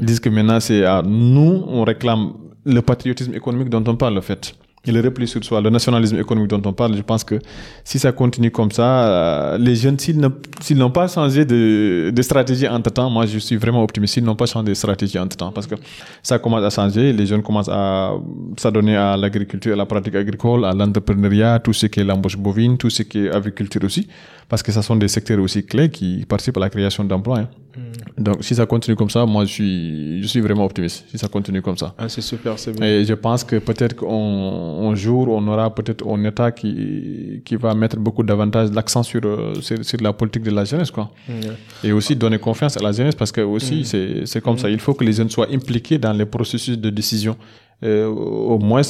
Ils 0.00 0.06
disent 0.06 0.20
que 0.20 0.30
maintenant, 0.30 0.58
c'est 0.58 0.84
à 0.84 1.02
nous, 1.02 1.64
on 1.68 1.84
réclame 1.84 2.32
le 2.64 2.80
patriotisme 2.80 3.34
économique 3.34 3.68
dont 3.68 3.84
on 3.86 3.94
parle, 3.94 4.16
en 4.18 4.22
fait. 4.22 4.54
Et 4.86 4.92
le 4.92 5.00
repli 5.00 5.28
sur 5.28 5.44
soi, 5.44 5.60
le 5.60 5.68
nationalisme 5.68 6.18
économique 6.18 6.48
dont 6.48 6.62
on 6.64 6.72
parle, 6.72 6.96
je 6.96 7.02
pense 7.02 7.22
que 7.22 7.38
si 7.84 7.98
ça 7.98 8.12
continue 8.12 8.50
comme 8.50 8.70
ça, 8.70 9.04
euh, 9.04 9.58
les 9.58 9.76
jeunes, 9.76 9.98
s'ils 9.98 10.18
n'ont 10.18 10.90
pas 10.90 11.06
changé 11.06 11.44
de, 11.44 12.10
de 12.10 12.22
stratégie 12.22 12.66
entre-temps, 12.66 13.10
moi 13.10 13.26
je 13.26 13.38
suis 13.38 13.56
vraiment 13.56 13.82
optimiste, 13.82 14.14
s'ils 14.14 14.24
n'ont 14.24 14.36
pas 14.36 14.46
changé 14.46 14.68
de 14.68 14.74
stratégie 14.74 15.18
entre-temps, 15.18 15.52
parce 15.52 15.66
que 15.66 15.74
ça 16.22 16.38
commence 16.38 16.64
à 16.64 16.70
changer, 16.70 17.12
les 17.12 17.26
jeunes 17.26 17.42
commencent 17.42 17.68
à 17.68 18.14
s'adonner 18.56 18.96
à 18.96 19.18
l'agriculture, 19.18 19.74
à 19.74 19.76
la 19.76 19.84
pratique 19.84 20.14
agricole, 20.14 20.64
à 20.64 20.72
l'entrepreneuriat, 20.72 21.58
tout 21.58 21.74
ce 21.74 21.84
qui 21.84 22.00
est 22.00 22.04
l'embauche 22.04 22.38
bovine, 22.38 22.78
tout 22.78 22.88
ce 22.88 23.02
qui 23.02 23.26
est 23.26 23.30
agriculture 23.30 23.84
aussi, 23.84 24.08
parce 24.50 24.62
que 24.64 24.70
ce 24.72 24.82
sont 24.82 24.96
des 24.96 25.08
secteurs 25.08 25.40
aussi 25.40 25.64
clés 25.64 25.88
qui 25.88 26.26
participent 26.28 26.58
à 26.58 26.60
la 26.60 26.68
création 26.70 27.04
d'emplois. 27.04 27.38
hein. 27.40 27.48
Donc 28.18 28.38
si 28.46 28.54
ça 28.54 28.66
continue 28.66 28.96
comme 28.96 29.08
ça, 29.08 29.24
moi 29.24 29.44
je 29.44 29.52
suis, 29.52 30.22
je 30.22 30.26
suis 30.26 30.40
vraiment 30.40 30.64
optimiste, 30.64 31.04
si 31.10 31.16
ça 31.16 31.28
continue 31.28 31.62
comme 31.62 31.78
ça. 31.78 31.94
ah, 31.96 32.08
C'est 32.08 32.20
super, 32.20 32.58
c'est 32.58 32.72
bien. 32.72 32.84
Et 32.86 33.04
je 33.04 33.14
pense 33.14 33.44
que 33.44 33.56
peut-être 33.68 33.94
qu'un 33.96 34.08
un 34.90 34.94
jour, 34.96 35.28
on 35.28 35.46
aura 35.48 35.72
peut-être 35.74 36.04
un 36.06 36.22
État 36.24 36.50
qui, 36.50 37.40
qui 37.44 37.54
va 37.56 37.74
mettre 37.74 37.96
beaucoup 37.96 38.24
davantage 38.24 38.70
l'accent 38.72 39.02
sur, 39.04 39.20
euh, 39.24 39.54
sur, 39.62 39.82
sur 39.84 39.98
la 40.02 40.12
politique 40.12 40.42
de 40.42 40.50
la 40.50 40.64
jeunesse, 40.64 40.90
quoi. 40.90 41.10
Ouais. 41.28 41.34
Et 41.84 41.92
aussi 41.92 42.16
donner 42.16 42.38
confiance 42.38 42.76
à 42.76 42.82
la 42.82 42.92
jeunesse 42.92 43.14
parce 43.14 43.32
que 43.32 43.40
aussi, 43.42 43.84
c'est, 43.84 44.26
c'est 44.26 44.40
comme 44.42 44.58
ça. 44.58 44.68
Il 44.68 44.80
faut 44.80 44.94
que 44.94 45.04
les 45.04 45.12
jeunes 45.12 45.30
soient 45.30 45.48
impliqués 45.52 45.96
dans 45.98 46.12
les 46.12 46.26
processus 46.26 46.76
de 46.76 46.90
décision. 46.90 47.36
Euh, 47.82 48.06
au 48.06 48.58
moins 48.58 48.82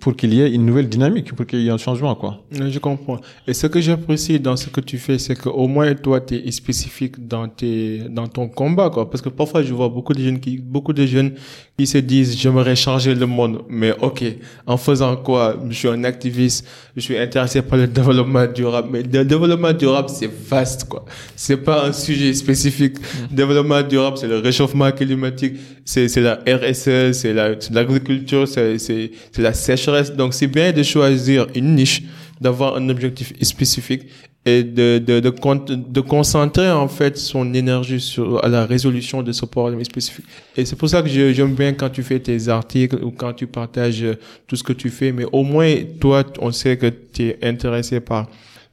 pour 0.00 0.16
qu'il 0.16 0.32
y 0.32 0.40
ait 0.40 0.50
une 0.50 0.64
nouvelle 0.64 0.88
dynamique, 0.88 1.34
pour 1.34 1.46
qu'il 1.46 1.60
y 1.60 1.68
ait 1.68 1.70
un 1.70 1.76
changement, 1.76 2.14
quoi. 2.14 2.42
Je 2.50 2.78
comprends. 2.78 3.18
Et 3.46 3.52
ce 3.52 3.66
que 3.66 3.80
j'apprécie 3.80 4.40
dans 4.40 4.56
ce 4.56 4.68
que 4.68 4.80
tu 4.80 4.96
fais, 4.98 5.18
c'est 5.18 5.34
qu'au 5.36 5.66
moins 5.66 5.94
toi, 5.94 6.20
tu 6.20 6.36
es 6.36 6.50
spécifique 6.50 7.26
dans 7.26 7.48
tes, 7.48 7.98
dans 8.08 8.26
ton 8.26 8.48
combat, 8.48 8.88
quoi. 8.88 9.10
Parce 9.10 9.20
que 9.20 9.28
parfois, 9.28 9.62
je 9.62 9.74
vois 9.74 9.88
beaucoup 9.90 10.14
de 10.14 10.22
jeunes 10.22 10.40
qui, 10.40 10.56
beaucoup 10.56 10.94
de 10.94 11.04
jeunes 11.04 11.32
qui 11.76 11.86
se 11.86 11.98
disent, 11.98 12.36
j'aimerais 12.38 12.76
changer 12.76 13.14
le 13.14 13.26
monde. 13.26 13.62
Mais 13.68 13.92
ok, 14.00 14.24
en 14.66 14.76
faisant 14.78 15.16
quoi? 15.16 15.56
Je 15.68 15.74
suis 15.74 15.88
un 15.88 16.04
activiste, 16.04 16.66
je 16.96 17.00
suis 17.00 17.18
intéressé 17.18 17.60
par 17.60 17.78
le 17.78 17.86
développement 17.88 18.46
durable. 18.46 18.88
Mais 18.90 19.02
le 19.02 19.24
développement 19.24 19.72
durable, 19.72 20.08
c'est 20.08 20.30
vaste, 20.48 20.88
quoi. 20.88 21.04
C'est 21.36 21.58
pas 21.58 21.86
un 21.86 21.92
sujet 21.92 22.32
spécifique. 22.32 22.96
Développement 23.30 23.82
durable, 23.82 24.16
c'est 24.16 24.28
le 24.28 24.38
réchauffement 24.38 24.90
climatique, 24.92 25.56
c'est, 25.84 26.08
c'est 26.08 26.20
la 26.22 26.36
RSE, 26.46 27.12
c'est 27.12 27.34
la, 27.34 27.60
c'est 27.60 27.74
l'agriculture, 27.74 28.29
c'est, 28.46 29.10
la 29.38 29.52
sécheresse. 29.52 30.12
Donc, 30.12 30.34
c'est 30.34 30.46
bien 30.46 30.72
de 30.72 30.82
choisir 30.82 31.46
une 31.54 31.74
niche, 31.74 32.02
d'avoir 32.40 32.76
un 32.76 32.88
objectif 32.88 33.32
spécifique 33.42 34.02
et 34.46 34.62
de, 34.62 34.98
de, 34.98 35.20
de, 35.20 35.74
de 35.74 36.00
concentrer 36.00 36.70
en 36.70 36.88
fait 36.88 37.18
son 37.18 37.52
énergie 37.52 38.00
sur 38.00 38.40
la 38.48 38.64
résolution 38.64 39.22
de 39.22 39.32
ce 39.32 39.44
problème 39.44 39.84
spécifique. 39.84 40.24
Et 40.56 40.64
c'est 40.64 40.76
pour 40.76 40.88
ça 40.88 41.02
que 41.02 41.08
j'aime 41.08 41.54
bien 41.54 41.74
quand 41.74 41.90
tu 41.90 42.02
fais 42.02 42.18
tes 42.18 42.48
articles 42.48 42.96
ou 43.04 43.10
quand 43.10 43.34
tu 43.34 43.46
partages 43.46 44.02
euh, 44.02 44.14
tout 44.46 44.56
ce 44.56 44.62
que 44.62 44.72
tu 44.72 44.88
fais. 44.88 45.12
Mais 45.12 45.26
au 45.30 45.42
moins, 45.42 45.74
toi, 46.00 46.24
on 46.40 46.52
sait 46.52 46.78
que 46.78 46.86
tu 46.86 47.28
es 47.28 47.38
intéressé 47.42 48.00
par 48.00 48.28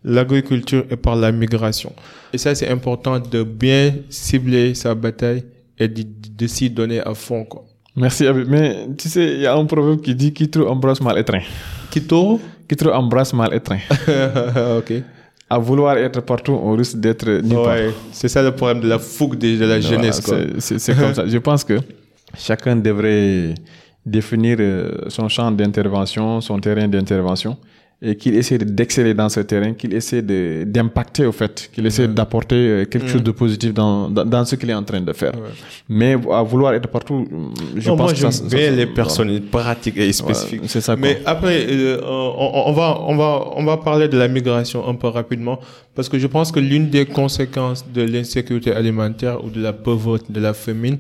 l'agriculture 0.05 0.86
et 0.89 0.95
par 0.95 1.18
la 1.18 1.34
migration. 1.34 1.91
Et 2.32 2.38
ça, 2.38 2.55
c'est 2.55 2.70
important 2.70 3.20
de 3.20 3.43
bien 3.43 3.93
cibler 4.10 4.74
sa 4.74 4.95
bataille 4.95 5.43
et 5.78 5.89
de, 5.89 6.05
de 6.38 6.47
s'y 6.47 6.70
donner 6.70 7.01
à 7.01 7.14
fond, 7.14 7.43
quoi. 7.43 7.66
Merci, 7.98 8.28
Habib. 8.28 8.48
Mais 8.48 8.88
tu 8.95 9.10
sais, 9.10 9.26
il 9.34 9.41
y 9.41 9.48
a 9.48 9.56
un 9.56 9.66
proverbe 9.66 10.02
qui 10.02 10.14
dit 10.14 10.32
qui 10.32 10.48
trop 10.50 10.68
embrasse 10.68 11.02
mal 11.02 11.18
étreint. 11.18 11.41
Kito? 11.89 12.39
Qui 12.70 12.76
trop 12.76 12.91
embrasse 12.91 13.34
mal 13.34 13.52
étreint. 13.56 13.80
ok. 14.78 14.93
À 15.50 15.58
vouloir 15.58 15.98
être 15.98 16.22
partout, 16.22 16.52
on 16.52 16.74
risque 16.76 16.98
d'être 16.98 17.28
nulle 17.28 17.56
part. 17.56 17.76
Ouais, 17.76 17.93
c'est 18.12 18.28
ça 18.28 18.43
le 18.43 18.52
problème 18.52 18.82
de 18.82 18.88
la 18.88 19.00
fougue 19.00 19.38
de, 19.38 19.66
la 19.66 19.80
jeunesse. 19.82 20.22
Voilà, 20.26 20.45
c'est 20.60 20.95
comme 20.95 21.14
ça. 21.14 21.26
Je 21.36 21.38
pense 21.39 21.64
que 21.64 21.80
chacun 22.38 22.76
devrait 22.76 23.56
définir 24.06 24.58
euh, 24.60 24.91
son 25.08 25.28
champ 25.28 25.50
d'intervention, 25.52 26.39
son 26.41 26.60
terrain 26.60 26.88
d'intervention 26.88 27.58
et 28.00 28.16
qu'il 28.16 28.36
essaie 28.36 28.60
d'exceller 28.60 29.16
dans 29.16 29.28
ce 29.28 29.39
terrain, 29.39 29.74
qu'il 29.74 29.91
essaie 29.93 30.22
d'impacter 30.22 31.26
au 31.26 31.32
fait, 31.32 31.70
qu'il 31.74 31.84
essaie 31.88 32.08
d'apporter 32.08 32.56
euh, 32.56 32.86
quelque 32.86 33.08
chose 33.08 33.24
de 33.24 33.32
positif 33.32 33.74
dans, 33.74 34.08
dans, 34.08 34.24
dans 34.24 34.45
ce 34.45 34.56
qu'il 34.56 34.70
est 34.70 34.74
en 34.76 34.84
train 34.84 35.02
de 35.02 35.14
faire. 35.14 35.32
Mais 35.89 36.16
à 36.32 36.43
vouloir 36.43 36.76
être 36.76 36.88
partout, 36.89 37.26
je 37.76 37.89
Non, 37.89 37.98
pense 37.98 38.12
moi, 38.12 38.14
que 38.14 38.20
ça- 38.20 38.32
ça- 38.32 38.43
bien 38.43 38.66
ça- 38.66 38.70
les 38.76 38.86
voilà. 38.86 38.93
personnes 38.93 39.41
pratiques 39.41 39.98
et 39.98 40.14
spécifiques. 40.14 40.62
C'est 40.68 40.82
ça, 40.82 40.93
quoi. 40.95 41.02
Mais 41.02 41.20
après, 41.26 41.66
euh, 41.70 42.00
on, 42.06 42.68
on 42.68 42.72
va, 42.74 43.00
on 43.08 43.16
va, 43.16 43.45
on 43.56 43.64
va 43.66 43.78
parler 43.78 44.08
de 44.08 44.18
la 44.18 44.28
migration 44.28 44.88
un 44.88 44.93
peu 44.93 45.08
rapidement 45.08 45.60
parce 45.95 46.08
que 46.08 46.20
je 46.20 46.28
pense 46.28 46.52
que 46.52 46.60
l'une 46.60 46.89
des 46.91 47.06
conséquences 47.06 47.84
de 47.91 48.04
l'insécurité 48.04 48.74
alimentaire 48.74 49.43
ou 49.43 49.50
de 49.50 49.60
la 49.60 49.74
pauvreté, 49.74 50.26
de 50.30 50.39
la 50.39 50.54
famine, 50.54 51.00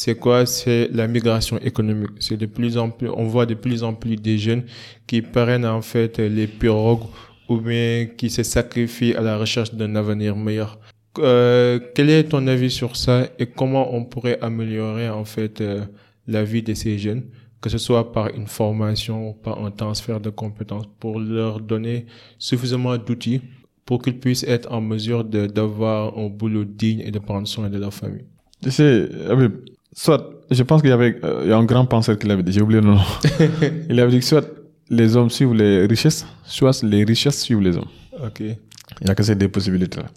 c'est 0.00 0.14
quoi? 0.14 0.46
C'est 0.46 0.88
la 0.92 1.08
migration 1.08 1.58
économique. 1.58 2.12
C'est 2.20 2.36
de 2.36 2.46
plus 2.46 2.78
en 2.78 2.88
plus, 2.88 3.08
on 3.08 3.24
voit 3.24 3.46
de 3.46 3.54
plus 3.54 3.82
en 3.82 3.94
plus 3.94 4.14
des 4.14 4.38
jeunes 4.38 4.62
qui 5.08 5.22
prennent 5.22 5.66
en 5.66 5.82
fait 5.82 6.18
les 6.18 6.46
pirogues 6.46 7.08
ou 7.48 7.56
bien 7.56 8.06
qui 8.16 8.30
se 8.30 8.44
sacrifient 8.44 9.14
à 9.14 9.22
la 9.22 9.36
recherche 9.36 9.74
d'un 9.74 9.96
avenir 9.96 10.36
meilleur. 10.36 10.78
Euh, 11.18 11.80
quel 11.96 12.10
est 12.10 12.28
ton 12.28 12.46
avis 12.46 12.70
sur 12.70 12.94
ça 12.94 13.26
et 13.40 13.46
comment 13.46 13.92
on 13.92 14.04
pourrait 14.04 14.38
améliorer 14.40 15.08
en 15.08 15.24
fait 15.24 15.60
euh, 15.60 15.84
la 16.28 16.44
vie 16.44 16.62
de 16.62 16.74
ces 16.74 16.96
jeunes, 16.96 17.24
que 17.60 17.68
ce 17.68 17.78
soit 17.78 18.12
par 18.12 18.28
une 18.28 18.46
formation 18.46 19.30
ou 19.30 19.32
par 19.32 19.64
un 19.64 19.72
transfert 19.72 20.20
de 20.20 20.30
compétences, 20.30 20.86
pour 21.00 21.18
leur 21.18 21.58
donner 21.58 22.06
suffisamment 22.38 22.96
d'outils 22.98 23.40
pour 23.84 24.00
qu'ils 24.00 24.20
puissent 24.20 24.44
être 24.44 24.70
en 24.70 24.80
mesure 24.80 25.24
d'avoir 25.24 26.16
un 26.16 26.28
boulot 26.28 26.64
digne 26.64 27.00
et 27.00 27.10
de 27.10 27.18
prendre 27.18 27.48
soin 27.48 27.68
de 27.68 27.78
leur 27.78 27.92
famille? 27.92 28.26
Tu 28.62 28.70
sais, 28.70 29.08
soit, 29.92 30.30
je 30.50 30.62
pense 30.62 30.80
qu'il 30.80 30.90
y 30.90 30.92
avait 30.92 31.18
euh, 31.24 31.42
il 31.44 31.50
y 31.50 31.52
a 31.52 31.56
un 31.56 31.64
grand 31.64 31.86
penseur 31.86 32.18
qui 32.18 32.26
l'avait 32.26 32.42
dit, 32.42 32.52
j'ai 32.52 32.62
oublié 32.62 32.80
le 32.80 32.86
nom. 32.86 33.00
il 33.88 33.98
avait 34.00 34.10
dit 34.10 34.18
que 34.18 34.24
soit 34.24 34.46
les 34.90 35.16
hommes 35.16 35.30
suivent 35.30 35.54
les 35.54 35.86
richesses, 35.86 36.26
soit 36.44 36.82
les 36.82 37.04
richesses 37.04 37.40
suivent 37.40 37.60
les 37.60 37.76
hommes. 37.76 37.88
Ok. 38.24 38.40
Il 38.40 39.04
n'y 39.04 39.10
a 39.10 39.14
que 39.14 39.22
ces 39.22 39.34
deux 39.34 39.48
possibilités-là. 39.48 40.08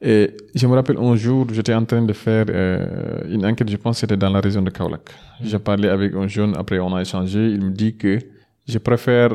Et 0.00 0.30
je 0.54 0.66
me 0.66 0.74
rappelle 0.74 0.96
un 0.98 1.16
jour, 1.16 1.46
j'étais 1.52 1.74
en 1.74 1.84
train 1.84 2.02
de 2.02 2.12
faire 2.12 2.46
euh, 2.48 3.22
une 3.28 3.44
enquête, 3.44 3.68
je 3.68 3.76
pense 3.76 3.96
que 3.96 4.00
c'était 4.00 4.16
dans 4.16 4.30
la 4.30 4.40
région 4.40 4.62
de 4.62 4.70
Kaolack. 4.70 5.10
J'ai 5.42 5.58
parlé 5.58 5.88
avec 5.88 6.14
un 6.14 6.28
jeune, 6.28 6.54
après 6.56 6.78
on 6.78 6.94
a 6.94 7.00
échangé, 7.00 7.48
il 7.50 7.64
me 7.64 7.70
dit 7.70 7.96
que 7.96 8.18
je 8.68 8.78
préfère 8.78 9.30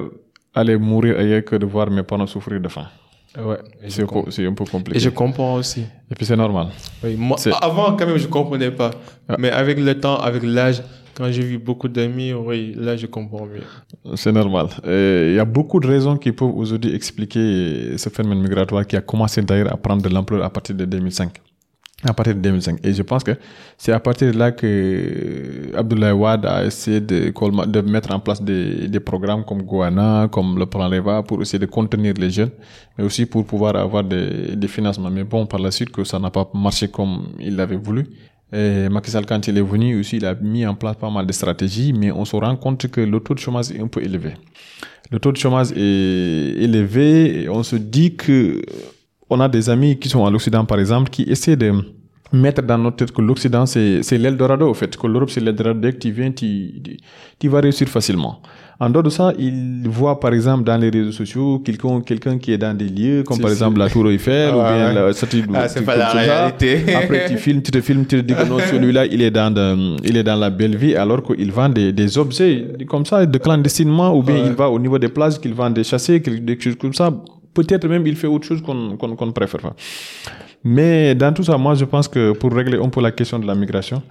aller 0.53 0.77
mourir 0.77 1.19
ailleurs 1.19 1.43
que 1.43 1.57
de 1.57 1.65
voir 1.65 1.89
mes 1.91 2.03
parents 2.03 2.27
souffrir 2.27 2.61
de 2.61 2.69
faim. 2.69 2.87
Ouais. 3.37 3.57
C'est 3.87 4.45
un 4.45 4.53
peu 4.53 4.65
compliqué. 4.65 4.97
et 4.97 4.99
je 4.99 5.09
comprends 5.09 5.55
aussi. 5.55 5.81
Et 6.11 6.15
puis 6.15 6.25
c'est 6.25 6.35
normal. 6.35 6.67
Oui, 7.03 7.15
moi, 7.17 7.37
avant, 7.61 7.95
quand 7.95 8.05
même, 8.05 8.17
je 8.17 8.27
comprenais 8.27 8.71
pas. 8.71 8.91
Ah. 9.27 9.35
Mais 9.39 9.49
avec 9.49 9.79
le 9.79 9.99
temps, 9.99 10.17
avec 10.17 10.43
l'âge, 10.43 10.83
quand 11.15 11.31
j'ai 11.31 11.41
vu 11.43 11.57
beaucoup 11.57 11.87
d'amis, 11.87 12.33
oui, 12.33 12.73
là, 12.77 12.95
je 12.95 13.07
comprends 13.07 13.45
mieux. 13.45 13.63
C'est 14.15 14.31
normal. 14.31 14.67
Il 14.85 15.33
y 15.35 15.39
a 15.39 15.45
beaucoup 15.45 15.79
de 15.79 15.87
raisons 15.87 16.17
qui 16.17 16.31
peuvent 16.31 16.55
aujourd'hui 16.55 16.93
expliquer 16.93 17.97
ce 17.97 18.09
phénomène 18.09 18.41
migratoire 18.41 18.85
qui 18.85 18.95
a 18.95 19.01
commencé 19.01 19.41
d'ailleurs 19.41 19.71
à 19.71 19.77
prendre 19.77 20.01
de 20.01 20.09
l'ampleur 20.09 20.43
à 20.43 20.49
partir 20.49 20.75
de 20.75 20.85
2005. 20.85 21.39
À 22.05 22.13
partir 22.13 22.35
de 22.35 22.41
2005. 22.41 22.79
Et 22.83 22.93
je 22.93 23.01
pense 23.01 23.23
que 23.23 23.31
c'est 23.77 23.93
à 23.93 23.99
partir 23.99 24.33
de 24.33 24.37
là 24.37 24.51
que 24.51 25.71
Abdoulaye 25.73 26.11
Wade 26.11 26.45
a 26.45 26.65
essayé 26.65 26.99
de, 26.99 27.31
mettre 27.81 28.13
en 28.13 28.19
place 28.19 28.41
des, 28.41 28.99
programmes 28.99 29.45
comme 29.45 29.61
Goana, 29.61 30.27
comme 30.29 30.59
le 30.59 30.65
plan 30.65 30.89
Reva, 30.89 31.23
pour 31.23 31.41
essayer 31.41 31.59
de 31.59 31.65
contenir 31.65 32.13
les 32.19 32.29
jeunes, 32.29 32.51
mais 32.97 33.05
aussi 33.05 33.25
pour 33.25 33.45
pouvoir 33.45 33.77
avoir 33.77 34.03
des, 34.03 34.55
des 34.55 34.67
financements. 34.67 35.09
Mais 35.09 35.23
bon, 35.23 35.45
par 35.45 35.61
la 35.61 35.71
suite, 35.71 35.91
que 35.91 36.03
ça 36.03 36.19
n'a 36.19 36.29
pas 36.29 36.49
marché 36.53 36.89
comme 36.89 37.29
il 37.39 37.55
l'avait 37.55 37.77
voulu. 37.77 38.05
Et 38.53 38.87
Macky 38.89 39.09
Sall, 39.09 39.25
quand 39.25 39.47
il 39.47 39.57
est 39.57 39.61
venu 39.61 39.99
aussi, 39.99 40.17
il 40.17 40.25
a 40.25 40.35
mis 40.35 40.65
en 40.65 40.75
place 40.75 40.95
pas 40.97 41.09
mal 41.09 41.25
de 41.25 41.31
stratégies, 41.31 41.91
mais 41.91 42.11
on 42.11 42.23
se 42.23 42.35
rend 42.35 42.55
compte 42.55 42.87
que 42.87 43.01
le 43.01 43.19
taux 43.19 43.33
de 43.33 43.39
chômage 43.39 43.71
est 43.71 43.79
un 43.79 43.87
peu 43.87 44.03
élevé. 44.03 44.33
Le 45.09 45.19
taux 45.19 45.31
de 45.31 45.37
chômage 45.37 45.71
est 45.71 46.55
élevé 46.61 47.43
et 47.43 47.49
on 47.49 47.63
se 47.63 47.75
dit 47.75 48.15
que 48.15 48.61
on 49.29 49.39
a 49.39 49.47
des 49.49 49.69
amis 49.69 49.97
qui 49.97 50.09
sont 50.09 50.25
à 50.25 50.29
l'Occident, 50.31 50.65
par 50.65 50.79
exemple, 50.79 51.09
qui 51.09 51.23
essaient 51.23 51.55
de 51.55 51.71
mettre 52.31 52.63
dans 52.63 52.77
notre 52.79 52.97
tête 52.97 53.11
que 53.11 53.21
l'Occident, 53.21 53.65
c'est 53.65 54.01
c'est 54.01 54.17
l'Eldorado, 54.17 54.67
au 54.69 54.73
fait, 54.73 54.95
que 54.97 55.05
l'Europe, 55.07 55.29
c'est 55.29 55.39
l'Eldorado. 55.41 55.79
Dès 55.79 55.93
que 55.93 55.97
tu 55.99 56.11
viens, 56.11 56.31
tu, 56.31 56.81
tu, 56.83 56.97
tu 57.39 57.47
vas 57.47 57.59
réussir 57.61 57.87
facilement. 57.87 58.41
En 58.79 58.89
dehors 58.89 59.03
de 59.03 59.09
ça, 59.11 59.31
ils 59.37 59.83
voient, 59.87 60.19
par 60.19 60.33
exemple, 60.33 60.63
dans 60.63 60.75
les 60.77 60.89
réseaux 60.89 61.11
sociaux, 61.11 61.59
quelqu'un 61.59 62.01
quelqu'un 62.01 62.39
qui 62.39 62.51
est 62.51 62.57
dans 62.57 62.75
des 62.75 62.89
lieux, 62.89 63.21
comme 63.23 63.39
par 63.39 63.51
exemple 63.51 63.77
la 63.77 63.87
Tour 63.87 64.09
Eiffel, 64.09 64.49
ou 64.49 64.53
bien 64.57 64.87
ouais. 64.87 64.93
la 64.95 65.13
statue 65.13 65.43
Ah, 65.53 65.67
c'est 65.69 65.83
pas 65.85 65.95
la 65.95 66.09
ça. 66.09 66.17
réalité. 66.17 66.95
Après, 67.01 67.25
tu 67.29 67.37
filmes, 67.37 67.61
tu 67.61 67.69
te 67.71 67.79
filmes, 67.81 68.05
tu 68.05 68.17
te 68.17 68.21
dis 68.21 68.33
que 68.33 68.49
non, 68.49 68.57
celui-là, 68.59 69.05
il 69.05 69.21
est 69.21 69.29
dans, 69.31 69.53
de- 69.53 69.95
il 70.03 70.17
est 70.17 70.23
dans 70.23 70.35
la 70.35 70.49
belle 70.49 70.75
vie, 70.75 70.95
alors 70.95 71.21
qu'il 71.23 71.51
vend 71.51 71.69
des, 71.69 71.93
des 71.93 72.17
objets 72.17 72.65
comme 72.87 73.05
ça, 73.05 73.25
de 73.27 73.37
clandestinement, 73.37 74.17
ou 74.17 74.23
bien 74.23 74.35
Ouais. 74.35 74.47
il 74.47 74.53
va 74.53 74.69
au 74.71 74.79
niveau 74.79 74.97
des 74.97 75.09
plages, 75.09 75.39
qu'il 75.39 75.53
vend 75.53 75.69
des 75.69 75.83
chassés, 75.83 76.19
quelque- 76.21 76.43
des 76.43 76.59
choses 76.59 76.75
comme 76.75 76.95
ça. 76.95 77.13
Peut-être 77.53 77.87
même 77.87 78.05
il 78.07 78.15
fait 78.15 78.27
autre 78.27 78.47
chose 78.47 78.61
qu'on 78.61 78.75
ne 78.75 79.31
préfère 79.31 79.61
pas. 79.61 79.75
Mais 80.63 81.13
dans 81.15 81.33
tout 81.33 81.43
ça, 81.43 81.57
moi, 81.57 81.75
je 81.75 81.85
pense 81.85 82.07
que 82.07 82.31
pour 82.31 82.51
régler 82.53 82.77
un 82.77 82.89
peu 82.89 83.01
la 83.01 83.11
question 83.11 83.37
de 83.37 83.45
la 83.45 83.55
migration, 83.55 84.01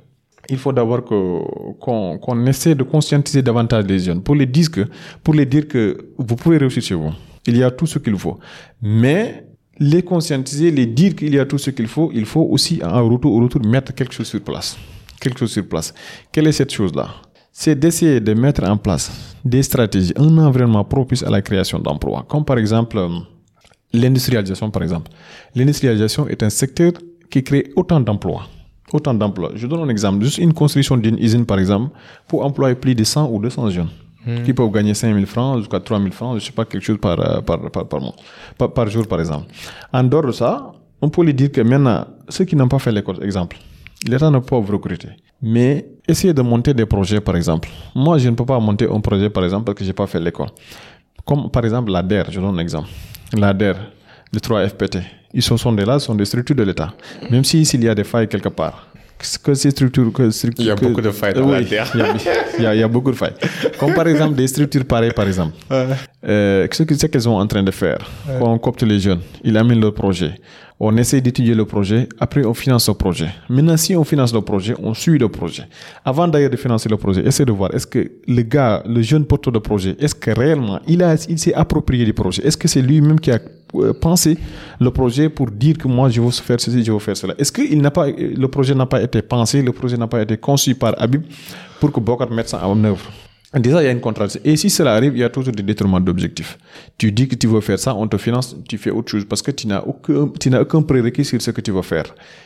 il 0.49 0.59
faut 0.59 0.73
d'abord 0.73 1.05
qu'on 1.05 2.47
essaie 2.47 2.75
de 2.75 2.83
conscientiser 2.83 3.43
davantage 3.43 3.87
les 3.87 3.99
jeunes 4.01 4.23
pour 4.23 4.35
les 4.35 4.47
dire 4.47 4.71
que 4.71 4.87
pour 5.23 5.35
les 5.35 5.47
dire 5.47 5.69
que 5.69 6.11
vous 6.19 6.37
pouvez 6.37 6.59
réussir 6.59 6.83
chez 6.83 6.95
vous. 6.95 7.13
Il 7.47 7.57
y 7.57 7.63
a 7.63 7.71
tout 7.71 7.87
ce 7.87 7.99
qu'il 7.99 8.17
faut. 8.19 8.39
Mais 8.81 9.47
les 9.79 10.03
conscientiser, 10.03 10.71
les 10.71 10.87
dire 10.87 11.17
qu'il 11.17 11.35
y 11.35 11.39
a 11.39 11.47
tout 11.47 11.59
ce 11.59 11.71
qu'il 11.71 11.87
faut, 11.87 12.11
il 12.13 12.27
faut 12.27 12.43
aussi 12.43 12.81
en 12.85 13.09
retour, 13.09 13.33
au 13.33 13.41
retour 13.41 13.65
mettre 13.65 13.95
quelque 13.95 14.13
chose 14.13 14.27
sur 14.27 14.41
place. 14.41 14.77
Quelque 15.21 15.39
chose 15.39 15.53
sur 15.53 15.67
place. 15.67 15.95
Quelle 16.31 16.47
est 16.49 16.53
cette 16.53 16.73
chose-là? 16.73 17.09
C'est 17.53 17.79
d'essayer 17.79 18.21
de 18.21 18.35
mettre 18.35 18.65
en 18.65 18.77
place 18.79 19.13
des 19.45 19.63
stratégies, 19.63 20.15
un 20.17 20.39
environnement 20.39 20.85
propice 20.85 21.23
à 21.23 21.31
la 21.31 21.43
création 21.43 21.79
d'emplois. 21.79 22.25
Comme 22.29 22.45
par 22.45 22.59
exemple 22.59 22.97
euh, 22.99 23.09
l'industrialisation, 23.93 24.71
par 24.71 24.83
exemple. 24.83 25.11
L'industrialisation 25.55 26.27
est 26.29 26.43
un 26.43 26.51
secteur 26.51 26.93
qui 27.31 27.45
crée 27.45 27.71
autant 27.77 28.01
d'emplois. 28.01 28.49
Autant 28.93 29.15
d'emplois. 29.15 29.53
Je 29.55 29.67
donne 29.67 29.81
un 29.81 29.89
exemple. 29.89 30.25
Juste 30.25 30.39
une 30.39 30.55
construction 30.55 30.97
d'une 30.97 31.19
usine, 31.19 31.47
par 31.47 31.59
exemple, 31.59 31.95
pour 32.27 32.45
employer 32.45 32.75
plus 32.75 32.95
de 32.95 33.05
100 33.05 33.31
ou 33.31 33.39
200 33.39 33.71
jeunes 33.71 33.89
qui 34.45 34.53
peuvent 34.53 34.71
gagner 34.71 34.95
5 34.95 35.15
000 35.15 35.27
francs 35.27 35.59
jusqu'à 35.59 35.81
3 35.81 35.99
000 35.99 36.13
francs, 36.13 36.39
je 36.39 36.47
sais 36.47 36.53
pas, 36.53 36.65
quelque 36.65 36.85
chose 36.85 36.99
par, 36.99 37.19
euh, 37.19 37.41
par, 37.41 37.61
par, 37.71 37.89
par, 37.89 38.01
mois, 38.01 38.15
par, 38.57 38.73
par 38.73 38.89
jour, 38.89 39.07
par 39.07 39.19
exemple. 39.21 39.47
En 39.93 40.05
dehors 40.05 40.25
de 40.25 40.33
ça, 40.33 40.73
on 41.01 41.09
peut 41.09 41.25
lui 41.25 41.35
dire 41.35 41.51
que 41.51 41.61
maintenant, 41.61 42.07
ceux 42.29 42.45
qui 42.45 42.55
n'ont 42.55 42.69
pas 42.69 42.79
fait 42.79 42.93
l'école, 42.93 43.23
exemple, 43.25 43.57
l'État 44.07 44.31
ne 44.31 44.39
peut 44.39 44.47
pas 44.47 44.61
vous 44.61 44.73
recruter. 44.73 45.09
Mais 45.41 45.89
essayez 46.07 46.33
de 46.35 46.43
monter 46.43 46.75
des 46.75 46.87
projets, 46.87 47.21
par 47.21 47.37
exemple. 47.37 47.69
Moi, 47.95 48.19
je 48.19 48.29
ne 48.29 48.35
peux 48.35 48.45
pas 48.45 48.59
monter 48.59 48.87
un 48.91 49.01
projet, 49.01 49.31
par 49.31 49.45
exemple, 49.45 49.65
parce 49.67 49.79
que 49.79 49.85
j'ai 49.85 49.93
pas 49.93 50.07
fait 50.07 50.21
l'école. 50.21 50.49
Comme 51.25 51.51
par 51.51 51.65
exemple 51.65 51.91
l'ADER, 51.93 52.25
je 52.31 52.41
donne 52.41 52.57
un 52.57 52.59
exemple. 52.59 52.89
L'ADER, 53.37 53.75
les 54.33 54.41
3 54.41 54.69
FPT, 54.69 54.99
ils 55.33 55.43
sont, 55.43 55.57
sont 55.57 55.73
des 55.73 55.85
là, 55.85 55.99
sont 56.01 56.15
des 56.17 56.25
structures 56.25 56.57
de 56.57 56.65
l'État. 56.65 56.93
Même 57.31 57.45
si 57.45 57.65
s'il 57.65 57.83
y 57.85 57.89
a 57.89 57.95
des 57.95 58.03
failles 58.05 58.27
quelque 58.29 58.49
part, 58.49 58.89
que 59.45 59.55
ces 59.55 59.71
structures, 59.71 60.13
que 60.13 60.29
structures 60.33 60.65
Il 60.65 60.69
y 60.69 60.71
a 60.73 60.75
que- 60.75 60.85
beaucoup 60.85 61.01
de 61.01 61.13
failles 61.13 61.35
dans 61.35 61.45
Oui, 61.49 61.53
l'ADER. 61.63 61.85
il 61.95 62.01
y 62.01 62.03
a- 62.03 62.15
il 62.59 62.63
y, 62.65 62.67
a, 62.67 62.75
il 62.75 62.81
y 62.81 62.83
a 62.83 62.89
beaucoup 62.89 63.13
de 63.13 63.17
failles. 63.17 63.35
Comme 63.79 63.95
par 63.95 64.09
exemple 64.09 64.35
des 64.35 64.49
structures 64.49 64.85
pareilles, 64.85 65.13
par 65.13 65.27
exemple. 65.29 65.53
Euh, 65.71 66.67
ce 66.73 66.83
que- 66.83 66.95
ce 66.97 67.07
qu'elles 67.07 67.23
sont 67.23 67.31
en 67.31 67.47
train 67.47 67.63
de 67.63 67.71
faire, 67.71 67.99
on 68.41 68.59
copte 68.59 68.83
les 68.83 68.99
jeunes, 68.99 69.21
ils 69.45 69.57
amènent 69.57 69.81
leur 69.81 69.95
projet, 69.95 70.33
on 70.81 70.97
essaie 70.97 71.21
d'étudier 71.21 71.55
le 71.55 71.65
projet, 71.65 72.09
après 72.19 72.45
on 72.45 72.55
finance 72.55 72.89
le 72.89 72.95
projet. 72.95 73.29
Maintenant, 73.49 73.77
si 73.77 73.95
on 73.95 74.05
finance 74.05 74.33
le 74.33 74.41
projet, 74.41 74.75
on 74.83 74.95
suit 74.95 75.19
le 75.19 75.29
projet. 75.29 75.65
Avant 76.05 76.27
d'ailleurs 76.27 76.51
de 76.51 76.57
financer 76.57 76.89
le 76.89 76.97
projet, 76.97 77.25
essayez 77.25 77.47
de 77.47 77.53
voir, 77.53 77.75
est-ce 77.75 77.87
que 77.87 78.11
le 78.27 78.43
gars, 78.43 78.83
le 78.87 79.01
jeune 79.03 79.25
porteur 79.25 79.53
de 79.53 79.59
projet, 79.59 79.97
est-ce 79.99 80.15
que 80.15 80.31
réellement, 80.31 80.81
il, 80.87 81.03
a, 81.03 81.15
il 81.29 81.39
s'est 81.39 81.55
approprié 81.55 82.05
du 82.05 82.13
projet? 82.13 82.45
Est-ce 82.45 82.57
que 82.57 82.69
c'est 82.69 82.83
lui-même 82.83 83.21
qui 83.21 83.31
a 83.31 83.39
euh, 83.75 83.93
pensé 83.93 84.37
le 84.81 84.91
projet 84.91 85.29
pour 85.29 85.51
dire 85.51 85.79
que 85.79 85.89
moi, 85.89 86.09
je 86.09 86.21
veux 86.21 86.31
faire 86.31 86.61
ceci, 86.61 86.85
je 86.85 86.93
veux 86.93 86.99
faire 86.99 87.17
cela? 87.17 87.35
Est-ce 87.39 87.53
que 87.53 87.89
pas, 87.89 88.07
le 88.09 88.47
projet 88.49 88.75
n'a 88.75 88.87
pas 88.87 89.03
été 89.03 89.23
pensé, 89.23 89.63
le 89.63 89.73
projet 89.73 89.97
n'a 89.97 90.07
pas 90.07 90.21
été 90.23 90.37
conçu 90.37 90.75
par 90.75 90.95
Habib 90.99 91.23
pour 91.81 91.93
que 91.93 92.01
Bokar 92.01 92.31
mette 92.31 92.49
ça 92.49 92.67
en 92.67 92.83
œuvre? 92.85 93.11
Déjà, 93.55 93.83
il 93.83 93.85
y 93.85 93.89
a 93.89 93.93
une 93.93 94.01
contradiction. 94.01 94.41
Et 94.45 94.57
si 94.57 94.71
cela 94.71 94.95
arrive, 94.95 95.15
il 95.15 95.21
y 95.21 95.25
a 95.25 95.29
toujours 95.29 95.53
des 95.53 95.63
détournements 95.63 96.01
d'objectifs. 96.01 96.59
Tu 96.97 97.13
dis 97.13 97.29
que 97.29 97.35
tu 97.35 97.47
veux 97.47 97.61
faire 97.61 97.79
ça, 97.79 97.95
on 97.95 98.09
te 98.09 98.17
finance, 98.17 98.57
tu 98.67 98.79
fais 98.79 98.91
autre 98.91 99.11
chose 99.11 99.27
parce 99.27 99.43
que 99.43 99.51
tu 99.51 99.67
n'as 99.67 99.83
aucun, 99.83 100.29
tu 100.41 100.49
n'as 100.49 100.63
aucun 100.63 100.81
prérequis 100.81 101.25
sur 101.25 101.41
ce 101.43 101.51
que 101.51 101.61
tu 101.61 101.71
veux 101.71 101.83
faire. 101.83 102.05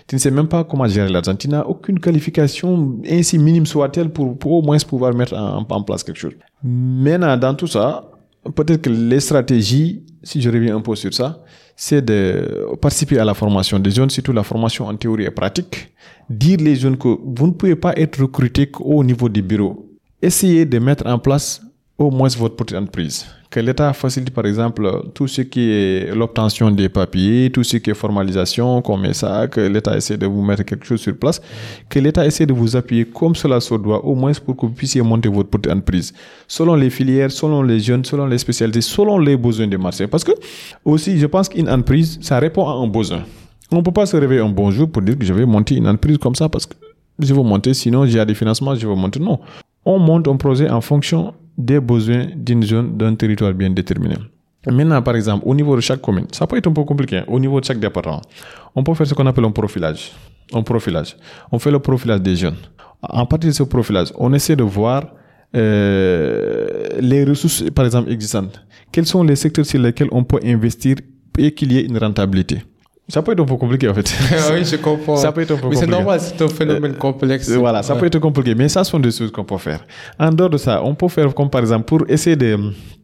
Tu 0.08 0.16
ne 0.16 0.20
sais 0.20 0.32
même 0.32 0.48
pas 0.48 0.64
comment 0.64 0.88
gérer 0.88 1.08
l'argent. 1.08 1.36
Tu 1.36 1.48
n'as 1.48 1.62
aucune 1.62 2.00
qualification, 2.00 2.98
ainsi 3.08 3.38
minime 3.38 3.66
soit-elle, 3.66 4.10
pour, 4.10 4.36
pour 4.36 4.52
au 4.52 4.62
moins 4.62 4.78
pouvoir 4.78 5.14
mettre 5.14 5.34
en, 5.34 5.82
place 5.84 6.02
quelque 6.02 6.18
chose. 6.18 6.32
Maintenant, 6.64 7.36
dans 7.36 7.54
tout 7.54 7.68
ça, 7.68 8.10
peut-être 8.56 8.82
que 8.82 8.90
les 8.90 9.20
stratégies, 9.20 10.02
si 10.24 10.40
je 10.42 10.50
reviens 10.50 10.76
un 10.76 10.80
peu 10.80 10.96
sur 10.96 11.14
ça, 11.14 11.44
c'est 11.76 12.04
de 12.04 12.66
participer 12.80 13.20
à 13.20 13.24
la 13.24 13.34
formation 13.34 13.78
des 13.78 13.92
jeunes, 13.92 14.10
surtout 14.10 14.32
la 14.32 14.42
formation 14.42 14.86
en 14.86 14.96
théorie 14.96 15.24
et 15.24 15.30
pratique. 15.30 15.92
Dire 16.28 16.58
les 16.60 16.74
jeunes 16.74 16.96
que 16.96 17.06
vous 17.06 17.46
ne 17.46 17.52
pouvez 17.52 17.76
pas 17.76 17.92
être 17.96 18.20
recruté 18.20 18.66
qu'au 18.68 19.04
niveau 19.04 19.28
des 19.28 19.42
bureaux 19.42 19.85
essayez 20.26 20.64
de 20.64 20.78
mettre 20.78 21.06
en 21.06 21.18
place 21.18 21.62
au 21.98 22.10
moins 22.10 22.28
votre 22.36 22.56
petite 22.56 22.76
entreprise. 22.76 23.24
que 23.48 23.60
l'État 23.60 23.92
facilite 23.94 24.30
par 24.34 24.44
exemple 24.44 24.86
tout 25.14 25.28
ce 25.28 25.40
qui 25.40 25.70
est 25.70 26.14
l'obtention 26.14 26.70
des 26.70 26.88
papiers, 26.90 27.50
tout 27.50 27.64
ce 27.64 27.78
qui 27.78 27.90
est 27.90 27.94
formalisation, 27.94 28.82
comme 28.82 29.10
ça, 29.14 29.46
que 29.46 29.60
l'État 29.60 29.96
essaie 29.96 30.18
de 30.18 30.26
vous 30.26 30.42
mettre 30.42 30.64
quelque 30.64 30.84
chose 30.84 31.00
sur 31.00 31.16
place, 31.16 31.40
que 31.88 31.98
l'État 31.98 32.26
essaie 32.26 32.44
de 32.44 32.52
vous 32.52 32.76
appuyer 32.76 33.04
comme 33.06 33.34
cela 33.34 33.60
se 33.60 33.74
doit, 33.76 34.04
au 34.04 34.14
moins 34.14 34.32
pour 34.44 34.56
que 34.56 34.66
vous 34.66 34.72
puissiez 34.72 35.00
monter 35.00 35.28
votre 35.28 35.48
petite 35.48 35.72
entreprise, 35.72 36.12
selon 36.46 36.74
les 36.74 36.90
filières, 36.90 37.30
selon 37.30 37.62
les 37.62 37.80
jeunes, 37.80 38.04
selon 38.04 38.26
les 38.26 38.38
spécialités, 38.38 38.82
selon 38.82 39.18
les 39.18 39.36
besoins 39.36 39.68
des 39.68 39.78
marchés. 39.78 40.06
Parce 40.06 40.24
que 40.24 40.32
aussi, 40.84 41.18
je 41.18 41.26
pense 41.26 41.48
qu'une 41.48 41.70
entreprise, 41.70 42.18
ça 42.20 42.38
répond 42.38 42.68
à 42.68 42.72
un 42.72 42.88
besoin. 42.88 43.22
On 43.70 43.76
ne 43.76 43.82
peut 43.82 43.92
pas 43.92 44.06
se 44.06 44.16
réveiller 44.16 44.42
un 44.42 44.50
bon 44.50 44.70
jour 44.70 44.90
pour 44.90 45.02
dire 45.02 45.16
que 45.18 45.24
je 45.24 45.32
vais 45.32 45.46
monter 45.46 45.76
une 45.76 45.88
entreprise 45.88 46.18
comme 46.18 46.34
ça 46.34 46.48
parce 46.48 46.66
que 46.66 46.74
je 47.18 47.32
veux 47.32 47.42
monter, 47.42 47.72
sinon 47.72 48.04
j'ai 48.06 48.22
des 48.24 48.34
financements, 48.34 48.74
je 48.74 48.86
veux 48.86 48.94
monter. 48.94 49.18
Non. 49.18 49.38
On 49.88 50.00
monte 50.00 50.26
un 50.26 50.36
projet 50.36 50.68
en 50.68 50.80
fonction 50.80 51.32
des 51.56 51.78
besoins 51.78 52.26
d'une 52.34 52.64
zone, 52.64 52.96
d'un 52.96 53.14
territoire 53.14 53.54
bien 53.54 53.70
déterminé. 53.70 54.16
Maintenant, 54.66 55.00
par 55.00 55.14
exemple, 55.14 55.44
au 55.46 55.54
niveau 55.54 55.76
de 55.76 55.80
chaque 55.80 56.00
commune, 56.00 56.26
ça 56.32 56.44
peut 56.44 56.56
être 56.56 56.66
un 56.66 56.72
peu 56.72 56.82
compliqué. 56.82 57.22
Au 57.28 57.38
niveau 57.38 57.60
de 57.60 57.64
chaque 57.64 57.78
département, 57.78 58.20
on 58.74 58.82
peut 58.82 58.94
faire 58.94 59.06
ce 59.06 59.14
qu'on 59.14 59.26
appelle 59.26 59.44
un 59.44 59.52
profilage. 59.52 60.10
Un 60.52 60.62
profilage. 60.62 61.16
On 61.52 61.60
fait 61.60 61.70
le 61.70 61.78
profilage 61.78 62.20
des 62.20 62.34
jeunes. 62.34 62.56
En 63.00 63.26
partir 63.26 63.50
de 63.50 63.54
ce 63.54 63.62
profilage, 63.62 64.08
on 64.16 64.32
essaie 64.32 64.56
de 64.56 64.64
voir 64.64 65.04
euh, 65.54 66.88
les 66.98 67.24
ressources, 67.24 67.62
par 67.70 67.84
exemple, 67.84 68.10
existantes. 68.10 68.60
Quels 68.90 69.06
sont 69.06 69.22
les 69.22 69.36
secteurs 69.36 69.66
sur 69.66 69.80
lesquels 69.80 70.08
on 70.10 70.24
peut 70.24 70.40
investir 70.44 70.96
et 71.38 71.52
qu'il 71.52 71.70
y 71.72 71.78
ait 71.78 71.84
une 71.84 71.98
rentabilité? 71.98 72.60
Ça 73.08 73.22
peut 73.22 73.30
être 73.32 73.40
un 73.40 73.44
peu 73.44 73.54
compliqué 73.56 73.88
en 73.88 73.94
fait. 73.94 74.12
oui, 74.52 74.64
je 74.64 74.76
comprends. 74.76 75.16
Ça 75.16 75.30
peut 75.30 75.40
être 75.42 75.52
un 75.52 75.56
peu 75.56 75.68
Mais 75.68 75.74
compliqué. 75.74 75.84
c'est 75.84 75.90
normal, 75.90 76.20
c'est 76.20 76.42
un 76.42 76.48
phénomène 76.48 76.94
complexe. 76.94 77.48
Euh, 77.50 77.56
Voilà, 77.58 77.80
ça 77.84 77.94
Ouais. 77.94 78.00
peut 78.00 78.06
être 78.06 78.18
compliqué, 78.18 78.52
mais 78.56 78.68
ça 78.68 78.82
sont 78.82 78.98
des 78.98 79.12
choses 79.12 79.30
qu'on 79.30 79.44
peut 79.44 79.58
faire. 79.58 79.86
En 80.18 80.30
dehors 80.32 80.50
de 80.50 80.56
ça, 80.58 80.82
on 80.82 80.92
peut 80.96 81.06
faire 81.06 81.32
comme 81.32 81.48
par 81.48 81.60
exemple 81.60 81.84
pour 81.84 82.02
essayer 82.08 82.34
de 82.34 82.46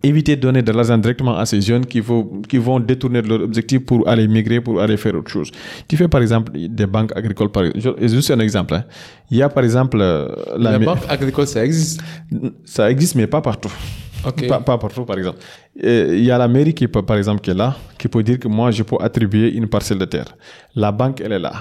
euh, 0.04 0.12
de 0.22 0.34
donner 0.34 0.60
de 0.62 0.72
l'argent 0.72 0.98
directement 0.98 1.36
à 1.38 1.46
ces 1.46 1.60
jeunes 1.60 1.86
qui, 1.86 2.00
vont 2.00 2.42
qui 2.48 2.58
vont 2.58 2.80
détourner 2.80 3.22
de 3.22 3.28
leur 3.28 3.42
objectif 3.42 3.78
pour 3.86 4.08
aller 4.08 4.26
migrer, 4.26 4.60
pour 4.60 4.80
aller 4.80 4.96
faire 4.96 5.14
autre 5.14 5.30
chose. 5.30 5.52
Tu 5.86 5.96
fais 5.96 6.08
par 6.08 6.20
exemple 6.20 6.50
des 6.58 6.86
banques 6.86 7.12
agricoles, 7.14 7.50
par 7.52 7.62
je- 7.72 8.08
juste 8.08 8.32
un 8.32 8.40
exemple. 8.40 8.74
hein. 8.74 8.82
Il 9.30 9.36
y 9.38 9.42
a 9.42 9.48
par 9.48 9.62
exemple 9.62 9.98
euh, 10.00 10.26
La 10.58 10.80
mi- 10.80 10.84
banque 10.84 11.04
agricole, 11.08 11.46
ça 11.46 11.64
existe. 11.64 12.02
ça 12.64 12.90
existe, 12.90 13.14
mais 13.14 13.28
pas 13.28 13.40
partout. 13.40 13.70
Pas, 14.22 14.60
pas 14.60 14.78
partout, 14.78 15.04
par 15.04 15.18
exemple. 15.18 15.38
Euh, 15.82 16.14
Il 16.16 16.24
y 16.24 16.30
a 16.30 16.38
la 16.38 16.48
mairie 16.48 16.74
qui 16.74 16.86
peut, 16.88 17.02
par 17.02 17.16
exemple, 17.16 17.40
qui 17.40 17.50
est 17.50 17.54
là, 17.54 17.76
qui 17.98 18.08
peut 18.08 18.22
dire 18.22 18.38
que 18.38 18.48
moi, 18.48 18.70
je 18.70 18.82
peux 18.82 18.96
attribuer 19.00 19.52
une 19.52 19.68
parcelle 19.68 19.98
de 19.98 20.04
terre. 20.04 20.36
La 20.74 20.92
banque, 20.92 21.20
elle 21.20 21.32
est 21.32 21.38
là. 21.38 21.52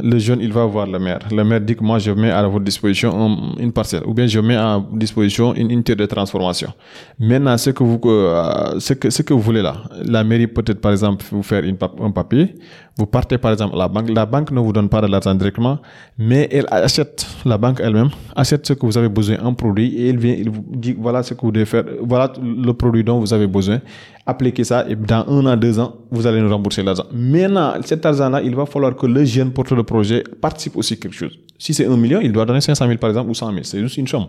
Le 0.00 0.18
jeune, 0.18 0.40
il 0.40 0.52
va 0.52 0.64
voir 0.66 0.86
le 0.86 0.98
maire. 0.98 1.20
Le 1.30 1.42
maire 1.44 1.60
dit 1.60 1.74
que 1.76 1.82
moi, 1.84 1.98
je 1.98 2.10
mets 2.10 2.30
à 2.30 2.46
votre 2.46 2.64
disposition 2.64 3.10
un- 3.14 3.60
une 3.62 3.72
parcelle. 3.72 4.02
Ou 4.06 4.14
bien 4.14 4.26
je 4.26 4.40
mets 4.40 4.56
à 4.56 4.80
disposition 4.92 5.54
une 5.54 5.70
unité 5.70 5.94
de 5.94 6.04
transformation. 6.06 6.72
Maintenant, 7.18 7.56
ce 7.56 7.70
que 7.70 7.82
vous, 7.82 8.00
euh, 8.06 8.78
ce 8.78 8.92
que, 8.94 9.10
ce 9.10 9.22
que 9.22 9.32
vous 9.34 9.40
voulez 9.40 9.62
là, 9.62 9.74
la 10.04 10.22
mairie 10.24 10.46
peut-être, 10.46 10.80
par 10.80 10.92
exemple, 10.92 11.24
vous 11.30 11.42
faire 11.42 11.62
un 12.02 12.10
papier. 12.10 12.54
Vous 12.98 13.06
partez, 13.06 13.36
par 13.38 13.52
exemple, 13.52 13.74
à 13.74 13.78
la 13.78 13.88
banque. 13.88 14.08
La 14.10 14.24
banque 14.26 14.50
ne 14.50 14.60
vous 14.60 14.72
donne 14.72 14.88
pas 14.88 15.00
de 15.02 15.06
l'argent 15.06 15.34
directement, 15.34 15.78
mais 16.18 16.48
elle 16.50 16.66
achète, 16.70 17.26
la 17.44 17.58
banque 17.58 17.80
elle-même, 17.82 18.08
achète 18.34 18.66
ce 18.66 18.72
que 18.72 18.86
vous 18.86 18.96
avez 18.96 19.10
besoin 19.10 19.36
en 19.44 19.52
produit 19.52 19.94
et 19.96 20.08
elle 20.10 20.18
vient, 20.18 20.36
vous 20.46 20.64
dit, 20.70 20.96
voilà 20.98 21.22
ce 21.22 21.34
que 21.34 21.40
vous 21.42 21.52
devez 21.52 21.66
faire, 21.66 21.84
voilà 22.02 22.32
le 22.42 22.72
produit 22.72 23.04
dont 23.04 23.18
vous 23.20 23.34
avez 23.34 23.46
besoin. 23.46 23.80
Appliquez 24.28 24.64
ça 24.64 24.84
et 24.88 24.96
dans 24.96 25.24
un 25.28 25.46
an, 25.46 25.56
deux 25.56 25.78
ans, 25.78 25.94
vous 26.10 26.26
allez 26.26 26.40
nous 26.40 26.50
rembourser 26.50 26.82
l'argent. 26.82 27.04
Maintenant, 27.12 27.74
cet 27.84 28.04
argent-là, 28.04 28.42
il 28.42 28.56
va 28.56 28.66
falloir 28.66 28.96
que 28.96 29.06
le 29.06 29.24
jeune 29.24 29.52
porteur 29.52 29.78
de 29.78 29.82
projet 29.82 30.24
participe 30.40 30.76
aussi 30.76 30.98
quelque 30.98 31.14
chose. 31.14 31.38
Si 31.58 31.72
c'est 31.72 31.86
un 31.86 31.96
million, 31.96 32.20
il 32.20 32.32
doit 32.32 32.44
donner 32.44 32.60
500 32.60 32.86
000 32.86 32.98
par 32.98 33.10
exemple 33.10 33.30
ou 33.30 33.34
100 33.34 33.52
000. 33.52 33.62
C'est 33.62 33.78
juste 33.78 33.96
une 33.98 34.08
somme 34.08 34.26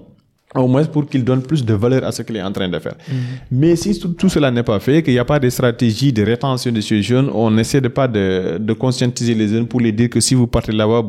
au 0.55 0.67
moins 0.67 0.85
pour 0.85 1.07
qu'il 1.07 1.23
donne 1.23 1.41
plus 1.41 1.65
de 1.65 1.73
valeur 1.73 2.03
à 2.05 2.11
ce 2.11 2.21
qu'il 2.21 2.37
est 2.37 2.41
en 2.41 2.51
train 2.51 2.69
de 2.69 2.79
faire. 2.79 2.95
Mais 3.51 3.75
si 3.75 3.99
tout, 3.99 4.09
tout 4.09 4.29
cela 4.29 4.49
n'est 4.49 4.63
pas 4.63 4.79
fait, 4.79 5.03
qu'il 5.03 5.13
n'y 5.13 5.19
a 5.19 5.25
pas 5.25 5.39
de 5.39 5.49
stratégie 5.49 6.13
de 6.13 6.23
rétention 6.23 6.71
de 6.71 6.79
ces 6.79 7.01
jeunes, 7.01 7.29
on 7.33 7.57
essaie 7.57 7.81
de 7.81 7.89
pas 7.89 8.07
de, 8.07 8.57
de 8.57 8.73
conscientiser 8.73 9.35
les 9.35 9.49
jeunes 9.49 9.67
pour 9.67 9.81
les 9.81 9.91
dire 9.91 10.09
que 10.09 10.19
si 10.21 10.35
vous 10.35 10.47
partez 10.47 10.71
là-bas, 10.71 11.03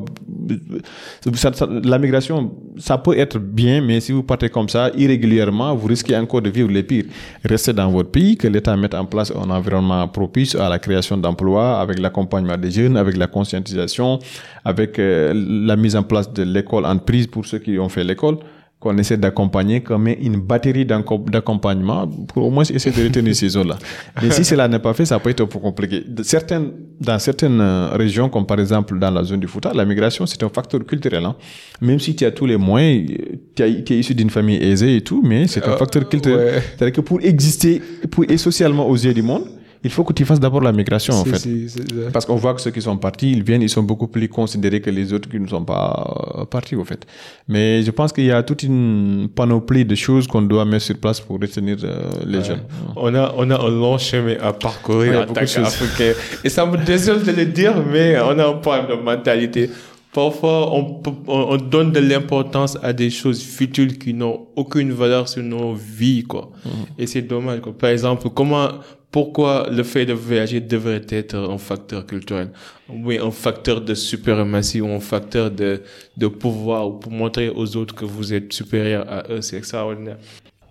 la 1.84 1.99
migration, 1.99 2.51
ça 2.78 2.99
peut 2.99 3.16
être 3.16 3.39
bien, 3.39 3.80
mais 3.80 4.01
si 4.01 4.11
vous 4.12 4.24
partez 4.24 4.49
comme 4.49 4.68
ça, 4.68 4.91
irrégulièrement, 4.97 5.74
vous 5.74 5.86
risquez 5.86 6.16
encore 6.16 6.43
de 6.43 6.51
vivre 6.51 6.70
les 6.70 6.82
pires. 6.82 7.05
Restez 7.45 7.72
dans 7.72 7.91
votre 7.91 8.11
pays, 8.11 8.36
que 8.36 8.49
l'État 8.49 8.76
mette 8.76 8.95
en 8.95 9.05
place 9.05 9.32
un 9.34 9.51
environnement 9.51 10.09
propice 10.09 10.57
à 10.57 10.68
la 10.68 10.80
création 10.80 11.16
d'emplois, 11.16 11.80
avec 11.80 12.01
l'accompagnement 12.01 12.57
des 12.57 12.72
jeunes, 12.72 12.97
avec 12.97 13.16
la 13.16 13.28
conscientisation, 13.28 14.18
avec 14.64 14.99
euh, 14.99 15.32
la 15.34 15.76
mise 15.76 15.95
en 15.95 16.03
place 16.03 16.32
de 16.32 16.43
l'école 16.43 16.86
en 16.86 16.99
prise 16.99 17.26
pour 17.28 17.47
ceux 17.47 17.59
qui 17.59 17.78
ont 17.78 17.89
fait 17.89 18.03
l'école 18.05 18.39
qu'on 18.81 18.97
essaie 18.97 19.16
d'accompagner, 19.16 19.81
qu'on 19.83 19.99
met 19.99 20.16
une 20.22 20.37
batterie 20.37 20.85
d'accom- 20.87 21.29
d'accompagnement 21.29 22.07
pour 22.07 22.45
au 22.47 22.51
moins 22.51 22.62
essayer 22.62 22.95
de 22.97 23.03
retenir 23.09 23.35
ces 23.35 23.49
zones-là. 23.49 23.76
Mais 24.22 24.31
si 24.31 24.45
cela 24.45 24.68
n'est 24.68 24.79
pas 24.79 24.95
fait, 24.95 25.05
ça 25.05 25.18
peut 25.18 25.31
être 25.31 25.41
un 25.41 25.47
peu 25.47 25.59
compliqué. 25.59 26.05
Certaines, 26.22 26.70
dans 27.01 27.18
certaines 27.18 27.61
euh, 27.61 27.89
régions, 27.95 28.29
comme 28.29 28.47
par 28.47 28.61
exemple 28.61 28.97
dans 28.99 29.11
la 29.11 29.24
zone 29.24 29.41
du 29.41 29.49
Fouta, 29.49 29.72
la 29.74 29.85
migration, 29.85 30.26
c'est 30.26 30.41
un 30.45 30.49
facteur 30.49 30.85
culturel. 30.87 31.24
hein. 31.24 31.35
Même 31.81 31.99
si 31.99 32.14
tu 32.14 32.24
as 32.24 32.31
tous 32.31 32.47
les 32.47 32.57
moyens, 32.57 33.11
tu, 33.57 33.62
as- 33.64 33.83
tu 33.83 33.95
es 33.95 33.99
issu 33.99 34.14
d'une 34.14 34.31
famille 34.31 34.62
aisée 34.62 34.95
et 34.97 35.01
tout, 35.01 35.22
mais 35.24 35.49
c'est 35.49 35.64
un 35.66 35.72
Euh, 35.72 35.76
facteur 35.76 36.09
culturel. 36.09 36.39
ouais. 36.55 36.62
C'est-à-dire 36.76 36.93
que 36.93 37.01
pour 37.01 37.20
exister 37.20 37.83
pour, 38.12 38.24
et 38.31 38.37
socialement 38.37 38.89
aux 38.89 38.95
yeux 38.97 39.12
du 39.14 39.22
monde, 39.22 39.45
il 39.85 39.91
faut 39.91 40.05
que 40.05 40.12
tu 40.12 40.24
fasses 40.24 40.41
d'abord 40.41 40.61
la 40.61 40.72
migration, 40.72 41.14
en 41.14 41.24
fait. 41.24 41.49
Parce 42.12 42.26
qu'on 42.26 42.37
voit 42.37 42.55
que 42.55 42.61
ceux 42.61 42.70
qui 42.70 42.83
sont 42.83 42.97
partis, 42.97 43.31
ils 43.33 43.43
viennent, 43.43 43.62
ils 43.62 43.68
sont 43.68 43.83
beaucoup 43.83 44.09
plus 44.09 44.29
considérés 44.29 44.81
que 44.81 44.91
les 44.91 45.12
autres 45.12 45.29
qui 45.29 45.39
ne 45.39 45.47
sont 45.47 45.64
pas 45.64 46.35
euh, 46.39 46.45
partis, 46.45 46.74
au 46.76 46.85
fait. 46.85 47.07
Mais 47.47 47.83
je 47.83 47.91
pense 47.91 48.12
qu'il 48.12 48.24
y 48.24 48.33
a 48.33 48.43
toute 48.43 48.62
une 48.62 49.29
panoplie 49.35 49.85
de 49.85 49.95
choses 49.95 50.26
qu'on 50.26 50.43
doit 50.43 50.64
mettre 50.64 50.85
sur 50.85 50.97
place 50.99 51.20
pour 51.20 51.41
retenir 51.41 51.76
euh, 51.85 52.03
les 52.26 52.43
jeunes. 52.43 52.62
On 52.97 53.14
a, 53.14 53.33
on 53.37 53.51
a 53.51 53.59
un 53.61 53.70
long 53.70 53.99
chemin 53.99 54.37
à 54.41 54.53
parcourir 54.53 55.11
Ouais, 55.12 55.16
en 55.16 55.20
beaucoup 55.22 55.35
tant 55.35 55.41
de 55.43 55.47
choses. 55.47 55.62
qu'Africain. 55.64 56.12
Et 56.45 56.49
ça 56.49 56.66
me 56.66 56.76
désole 56.76 57.22
de 57.22 57.33
le 57.33 57.47
dire, 57.47 57.74
mais 57.93 58.18
on 58.20 58.39
a 58.39 58.47
un 58.49 58.55
problème 58.55 58.87
de 58.89 58.95
mentalité. 59.03 59.70
Parfois, 60.12 60.74
on, 60.74 61.03
on, 61.26 61.39
on 61.53 61.57
donne 61.59 61.93
de 61.93 62.01
l'importance 62.01 62.79
à 62.83 62.93
des 62.93 63.11
choses 63.11 63.43
futiles 63.43 63.99
qui 63.99 64.14
n'ont 64.14 64.47
aucune 64.57 64.91
valeur 64.91 65.29
sur 65.29 65.43
nos 65.43 65.74
vies, 65.74 66.24
quoi. 66.24 66.51
Et 66.99 67.07
c'est 67.07 67.22
dommage, 67.22 67.61
quoi. 67.61 67.72
Par 67.76 67.91
exemple, 67.91 68.29
comment, 68.35 68.68
pourquoi 69.11 69.69
le 69.71 69.83
fait 69.85 70.05
de 70.07 70.13
voyager 70.13 70.61
devrait 70.61 71.05
être 71.09 71.35
un 71.37 71.57
facteur 71.59 72.05
culturel? 72.07 72.51
Oui, 72.91 73.19
un 73.19 73.31
facteur 73.31 73.81
de 73.81 73.95
suprématie 73.95 74.81
ou 74.81 74.89
un 74.89 75.01
facteur 75.01 75.51
de, 75.51 75.83
de 76.17 76.27
pouvoir 76.27 76.89
ou 76.89 76.93
pour 76.93 77.11
montrer 77.13 77.49
aux 77.49 77.77
autres 77.77 77.95
que 77.95 78.05
vous 78.05 78.35
êtes 78.35 78.53
supérieur 78.53 79.07
à 79.09 79.25
eux. 79.31 79.41
C'est 79.41 79.57
extraordinaire. 79.57 80.19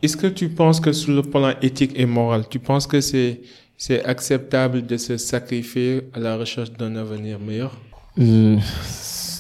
Est-ce 0.04 0.16
que 0.16 0.28
tu 0.28 0.50
penses 0.50 0.80
que 0.80 0.92
sur 0.92 1.14
le 1.14 1.24
plan 1.24 1.54
éthique 1.62 1.94
et 1.96 2.06
moral, 2.06 2.44
tu 2.50 2.60
penses 2.60 2.86
que 2.86 3.02
c'est 3.02 3.42
c'est 3.80 4.04
acceptable 4.06 4.86
de 4.86 4.98
se 4.98 5.18
sacrifier 5.18 6.02
à 6.14 6.20
la 6.20 6.36
recherche 6.38 6.72
d'un 6.72 6.96
avenir 6.96 7.40
meilleur? 7.40 7.76
Euh, 8.20 8.58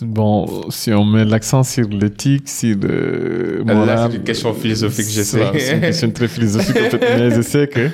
bon, 0.01 0.69
si 0.69 0.91
on 0.93 1.03
met 1.05 1.25
l'accent 1.25 1.63
sur 1.63 1.87
l'éthique, 1.89 2.47
sur 2.47 2.75
le 2.79 3.63
Là, 3.65 3.73
moral... 3.73 4.09
c'est 4.11 4.17
une 4.17 4.23
question 4.23 4.53
philosophique, 4.53 5.05
je 5.09 5.21
c'est- 5.23 5.23
sais. 5.23 5.59
C'est 5.59 5.73
une 5.75 5.81
question 5.81 6.11
très 6.11 6.27
philosophique, 6.27 6.75
en 6.77 6.89
fait. 6.91 6.99
Mais 7.17 7.31
je 7.31 7.41
sais 7.41 7.67
que... 7.67 7.89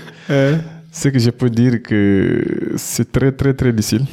Ce 0.96 1.10
que 1.10 1.18
je 1.18 1.32
peux 1.32 1.50
dire 1.50 1.82
que 1.82 2.74
c'est 2.78 3.12
très 3.12 3.32
très 3.32 3.54
très 3.56 3.74
difficile 3.74 4.06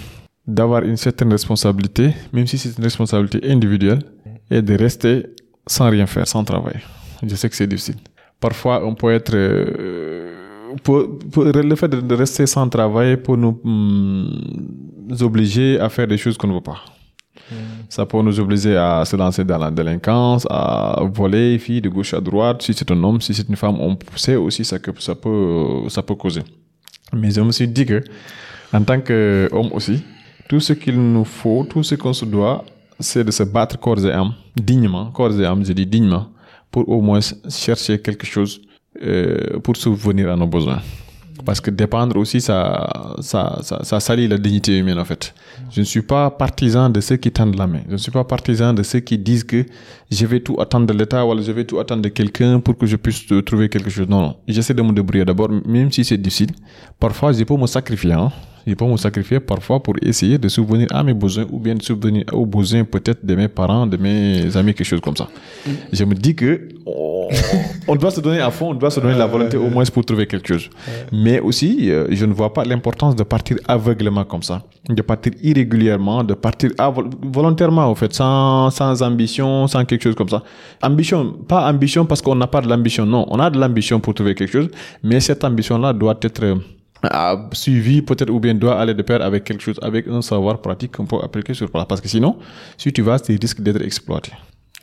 d'avoir 0.46 0.82
une 0.82 0.96
certaine 0.96 1.30
responsabilité, 1.30 2.06
même 2.32 2.46
si 2.46 2.56
c'est 2.58 2.76
une 2.78 2.84
responsabilité 2.84 3.38
individuelle, 3.50 4.02
et 4.50 4.62
de 4.62 4.74
rester 4.76 5.26
sans 5.66 5.88
rien 5.90 6.06
faire, 6.06 6.26
sans 6.26 6.42
travail. 6.42 6.78
Je 7.22 7.34
sais 7.36 7.48
que 7.50 7.54
c'est 7.54 7.66
difficile. 7.66 7.96
Parfois, 8.40 8.76
on 8.84 8.94
peut 8.94 9.12
être... 9.12 9.34
euh, 9.34 10.72
pour, 10.82 11.18
pour- 11.30 11.44
le 11.44 11.76
fait 11.76 11.88
de, 11.88 12.14
rester 12.14 12.46
sans 12.46 12.66
travail 12.68 13.18
pour 13.18 13.36
nous 13.36 13.60
hum, 13.62 14.40
obliger 15.20 15.78
à 15.78 15.88
faire 15.90 16.08
des 16.08 16.16
choses 16.16 16.36
qu'on 16.38 16.48
ne 16.48 16.54
veut 16.54 16.60
pas. 16.72 16.80
Ça 17.88 18.06
peut 18.06 18.22
nous 18.22 18.38
obliger 18.40 18.76
à 18.76 19.04
se 19.04 19.16
lancer 19.16 19.44
dans 19.44 19.58
la 19.58 19.70
délinquance, 19.70 20.46
à 20.48 21.00
voler 21.12 21.58
filles 21.58 21.80
de 21.82 21.88
gauche 21.88 22.14
à 22.14 22.20
droite. 22.20 22.62
Si 22.62 22.72
c'est 22.72 22.90
un 22.90 23.02
homme, 23.04 23.20
si 23.20 23.34
c'est 23.34 23.48
une 23.48 23.56
femme, 23.56 23.76
on 23.80 23.98
sait 24.16 24.36
aussi 24.36 24.64
ça 24.64 24.78
que 24.78 24.90
ça 25.00 25.14
peut, 25.14 25.88
ça 25.88 26.02
peut 26.02 26.14
causer. 26.14 26.42
Mais 27.12 27.30
je 27.30 27.40
me 27.40 27.52
suis 27.52 27.68
dit 27.68 27.86
que, 27.86 28.02
en 28.72 28.82
tant 28.82 29.00
qu'homme 29.00 29.72
aussi, 29.72 30.02
tout 30.48 30.60
ce 30.60 30.72
qu'il 30.72 30.96
nous 30.96 31.24
faut, 31.24 31.64
tout 31.68 31.82
ce 31.82 31.94
qu'on 31.94 32.12
se 32.12 32.24
doit, 32.24 32.64
c'est 32.98 33.24
de 33.24 33.30
se 33.30 33.42
battre 33.42 33.78
corps 33.78 34.04
et 34.04 34.12
âme, 34.12 34.34
dignement, 34.56 35.10
corps 35.10 35.38
et 35.40 35.44
âme, 35.44 35.64
je 35.64 35.72
dis 35.72 35.86
dignement, 35.86 36.28
pour 36.70 36.88
au 36.88 37.00
moins 37.00 37.20
chercher 37.48 38.00
quelque 38.00 38.26
chose 38.26 38.60
euh, 39.02 39.58
pour 39.60 39.76
subvenir 39.76 40.30
à 40.30 40.36
nos 40.36 40.46
besoins. 40.46 40.80
Parce 41.44 41.60
que 41.60 41.70
dépendre 41.70 42.16
aussi, 42.16 42.40
ça, 42.40 43.16
ça, 43.20 43.60
ça, 43.62 44.00
salit 44.00 44.28
la 44.28 44.38
dignité 44.38 44.78
humaine, 44.78 44.98
en 44.98 45.04
fait. 45.04 45.34
Je 45.70 45.80
ne 45.80 45.84
suis 45.84 46.02
pas 46.02 46.30
partisan 46.30 46.90
de 46.90 47.00
ceux 47.00 47.16
qui 47.16 47.30
tendent 47.30 47.56
la 47.56 47.66
main. 47.66 47.80
Je 47.86 47.92
ne 47.92 47.96
suis 47.96 48.10
pas 48.10 48.24
partisan 48.24 48.72
de 48.72 48.82
ceux 48.82 49.00
qui 49.00 49.18
disent 49.18 49.44
que 49.44 49.64
je 50.10 50.26
vais 50.26 50.40
tout 50.40 50.60
attendre 50.60 50.86
de 50.86 50.92
l'État 50.92 51.24
ou 51.24 51.40
je 51.40 51.52
vais 51.52 51.64
tout 51.64 51.78
attendre 51.78 52.02
de 52.02 52.08
quelqu'un 52.08 52.60
pour 52.60 52.76
que 52.76 52.86
je 52.86 52.96
puisse 52.96 53.26
trouver 53.46 53.68
quelque 53.68 53.90
chose. 53.90 54.08
Non, 54.08 54.20
non. 54.20 54.36
J'essaie 54.46 54.74
de 54.74 54.82
me 54.82 54.92
débrouiller 54.92 55.24
d'abord, 55.24 55.50
même 55.66 55.90
si 55.90 56.04
c'est 56.04 56.18
difficile. 56.18 56.50
Parfois, 56.98 57.32
je 57.32 57.44
peux 57.44 57.56
me 57.56 57.66
sacrifier. 57.66 58.12
Hein. 58.12 58.30
Je 58.66 58.74
peux 58.74 58.84
me 58.84 58.96
sacrifier 58.96 59.40
parfois 59.40 59.82
pour 59.82 59.94
essayer 60.02 60.38
de 60.38 60.48
subvenir 60.48 60.88
à 60.90 61.02
mes 61.02 61.14
besoins 61.14 61.46
ou 61.50 61.58
bien 61.58 61.74
de 61.74 61.82
subvenir 61.82 62.24
aux 62.32 62.46
besoins 62.46 62.84
peut-être 62.84 63.24
de 63.24 63.34
mes 63.34 63.48
parents, 63.48 63.86
de 63.86 63.96
mes 63.96 64.56
amis, 64.56 64.74
quelque 64.74 64.86
chose 64.86 65.00
comme 65.00 65.16
ça. 65.16 65.28
Je 65.92 66.04
me 66.04 66.14
dis 66.14 66.34
que 66.34 66.68
on, 67.86 67.96
doit 67.96 68.10
se 68.10 68.20
donner 68.20 68.40
à 68.40 68.50
fond, 68.50 68.70
on 68.70 68.74
doit 68.74 68.90
se 68.90 69.00
donner 69.00 69.16
la 69.16 69.26
volonté 69.26 69.56
au 69.56 69.68
moins 69.68 69.84
pour 69.84 70.04
trouver 70.04 70.26
quelque 70.26 70.48
chose. 70.54 70.70
Mais 71.12 71.40
aussi, 71.40 71.90
euh, 71.90 72.06
je 72.10 72.24
ne 72.26 72.32
vois 72.32 72.52
pas 72.52 72.64
l'importance 72.64 73.16
de 73.16 73.22
partir 73.22 73.56
aveuglément 73.68 74.24
comme 74.24 74.42
ça, 74.42 74.62
de 74.88 75.02
partir 75.02 75.32
irrégulièrement, 75.42 76.24
de 76.24 76.34
partir 76.34 76.70
volontairement 77.22 77.90
au 77.90 77.94
fait, 77.94 78.12
sans, 78.12 78.70
sans 78.70 79.02
ambition, 79.02 79.66
sans 79.66 79.84
quelque 79.84 80.02
chose 80.02 80.14
comme 80.14 80.28
ça. 80.28 80.42
Ambition, 80.82 81.32
pas 81.48 81.70
ambition 81.70 82.04
parce 82.06 82.20
qu'on 82.22 82.34
n'a 82.34 82.46
pas 82.46 82.60
de 82.60 82.68
l'ambition, 82.68 83.06
non, 83.06 83.26
on 83.28 83.38
a 83.38 83.50
de 83.50 83.58
l'ambition 83.58 84.00
pour 84.00 84.14
trouver 84.14 84.34
quelque 84.34 84.52
chose, 84.52 84.68
mais 85.02 85.20
cette 85.20 85.44
ambition-là 85.44 85.92
doit 85.92 86.18
être 86.22 86.58
euh, 87.04 87.36
suivie 87.52 88.02
peut-être 88.02 88.30
ou 88.30 88.40
bien 88.40 88.54
doit 88.54 88.78
aller 88.80 88.94
de 88.94 89.02
pair 89.02 89.22
avec 89.22 89.44
quelque 89.44 89.62
chose, 89.62 89.78
avec 89.82 90.06
un 90.08 90.22
savoir 90.22 90.60
pratique 90.60 90.92
qu'on 90.96 91.06
peut 91.06 91.18
appliquer 91.22 91.54
sur 91.54 91.70
place. 91.70 91.86
Parce 91.88 92.00
que 92.00 92.08
sinon, 92.08 92.38
si 92.76 92.92
tu 92.92 93.02
vas, 93.02 93.18
tu 93.18 93.36
risques 93.40 93.60
d'être 93.60 93.82
exploité. 93.82 94.32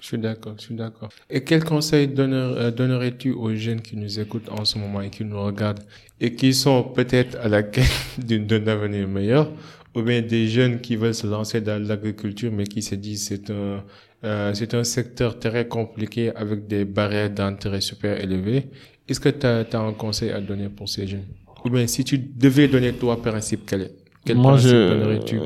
Je 0.01 0.07
suis 0.07 0.17
d'accord, 0.17 0.53
je 0.57 0.63
suis 0.63 0.75
d'accord. 0.75 1.09
Et 1.29 1.43
quel 1.43 1.63
conseil 1.63 2.09
euh, 2.17 2.71
donnerais-tu 2.71 3.31
aux 3.31 3.53
jeunes 3.55 3.81
qui 3.81 3.97
nous 3.97 4.19
écoutent 4.19 4.49
en 4.49 4.63
ce 4.63 4.77
moment 4.77 5.01
et 5.01 5.09
qui 5.09 5.25
nous 5.25 5.41
regardent 5.41 5.83
et 6.19 6.33
qui 6.33 6.53
sont 6.53 6.83
peut-être 6.83 7.37
à 7.41 7.47
la 7.47 7.63
quête 7.63 7.91
d'un 8.17 8.67
avenir 8.67 9.07
meilleur 9.07 9.51
ou 9.95 10.01
bien 10.03 10.21
des 10.21 10.47
jeunes 10.47 10.79
qui 10.79 10.95
veulent 10.95 11.15
se 11.15 11.27
lancer 11.27 11.61
dans 11.61 11.81
l'agriculture 11.81 12.51
mais 12.51 12.65
qui 12.65 12.81
se 12.81 12.95
disent 12.95 13.27
c'est 13.27 13.49
un 13.49 13.83
euh, 14.23 14.51
c'est 14.53 14.73
un 14.73 14.83
secteur 14.83 15.37
très 15.39 15.67
compliqué 15.67 16.35
avec 16.35 16.67
des 16.67 16.85
barrières 16.85 17.29
d'entrée 17.29 17.81
super 17.81 18.19
élevées. 18.19 18.69
Est-ce 19.07 19.19
que 19.19 19.29
tu 19.29 19.45
as, 19.45 19.79
un 19.79 19.93
conseil 19.93 20.31
à 20.31 20.41
donner 20.41 20.69
pour 20.69 20.89
ces 20.89 21.07
jeunes? 21.07 21.27
Ou 21.65 21.69
bien 21.69 21.87
si 21.87 22.03
tu 22.03 22.17
devais 22.17 22.67
donner 22.67 22.93
toi 22.93 23.21
principe, 23.21 23.61
quel 23.65 23.81
est 23.81 23.91
Quel 24.25 24.37
Moi, 24.37 24.57
je, 24.57 24.69
donnerais-tu? 24.69 25.39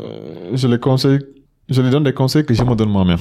Je 0.53 0.68
les 0.68 0.80
conseille, 0.80 1.20
je 1.70 1.82
les 1.82 1.89
donne 1.89 2.03
des 2.03 2.14
conseils 2.14 2.45
que 2.45 2.53
je 2.53 2.64
me 2.64 2.76
donne 2.76 2.89
moi-même. 2.89 3.20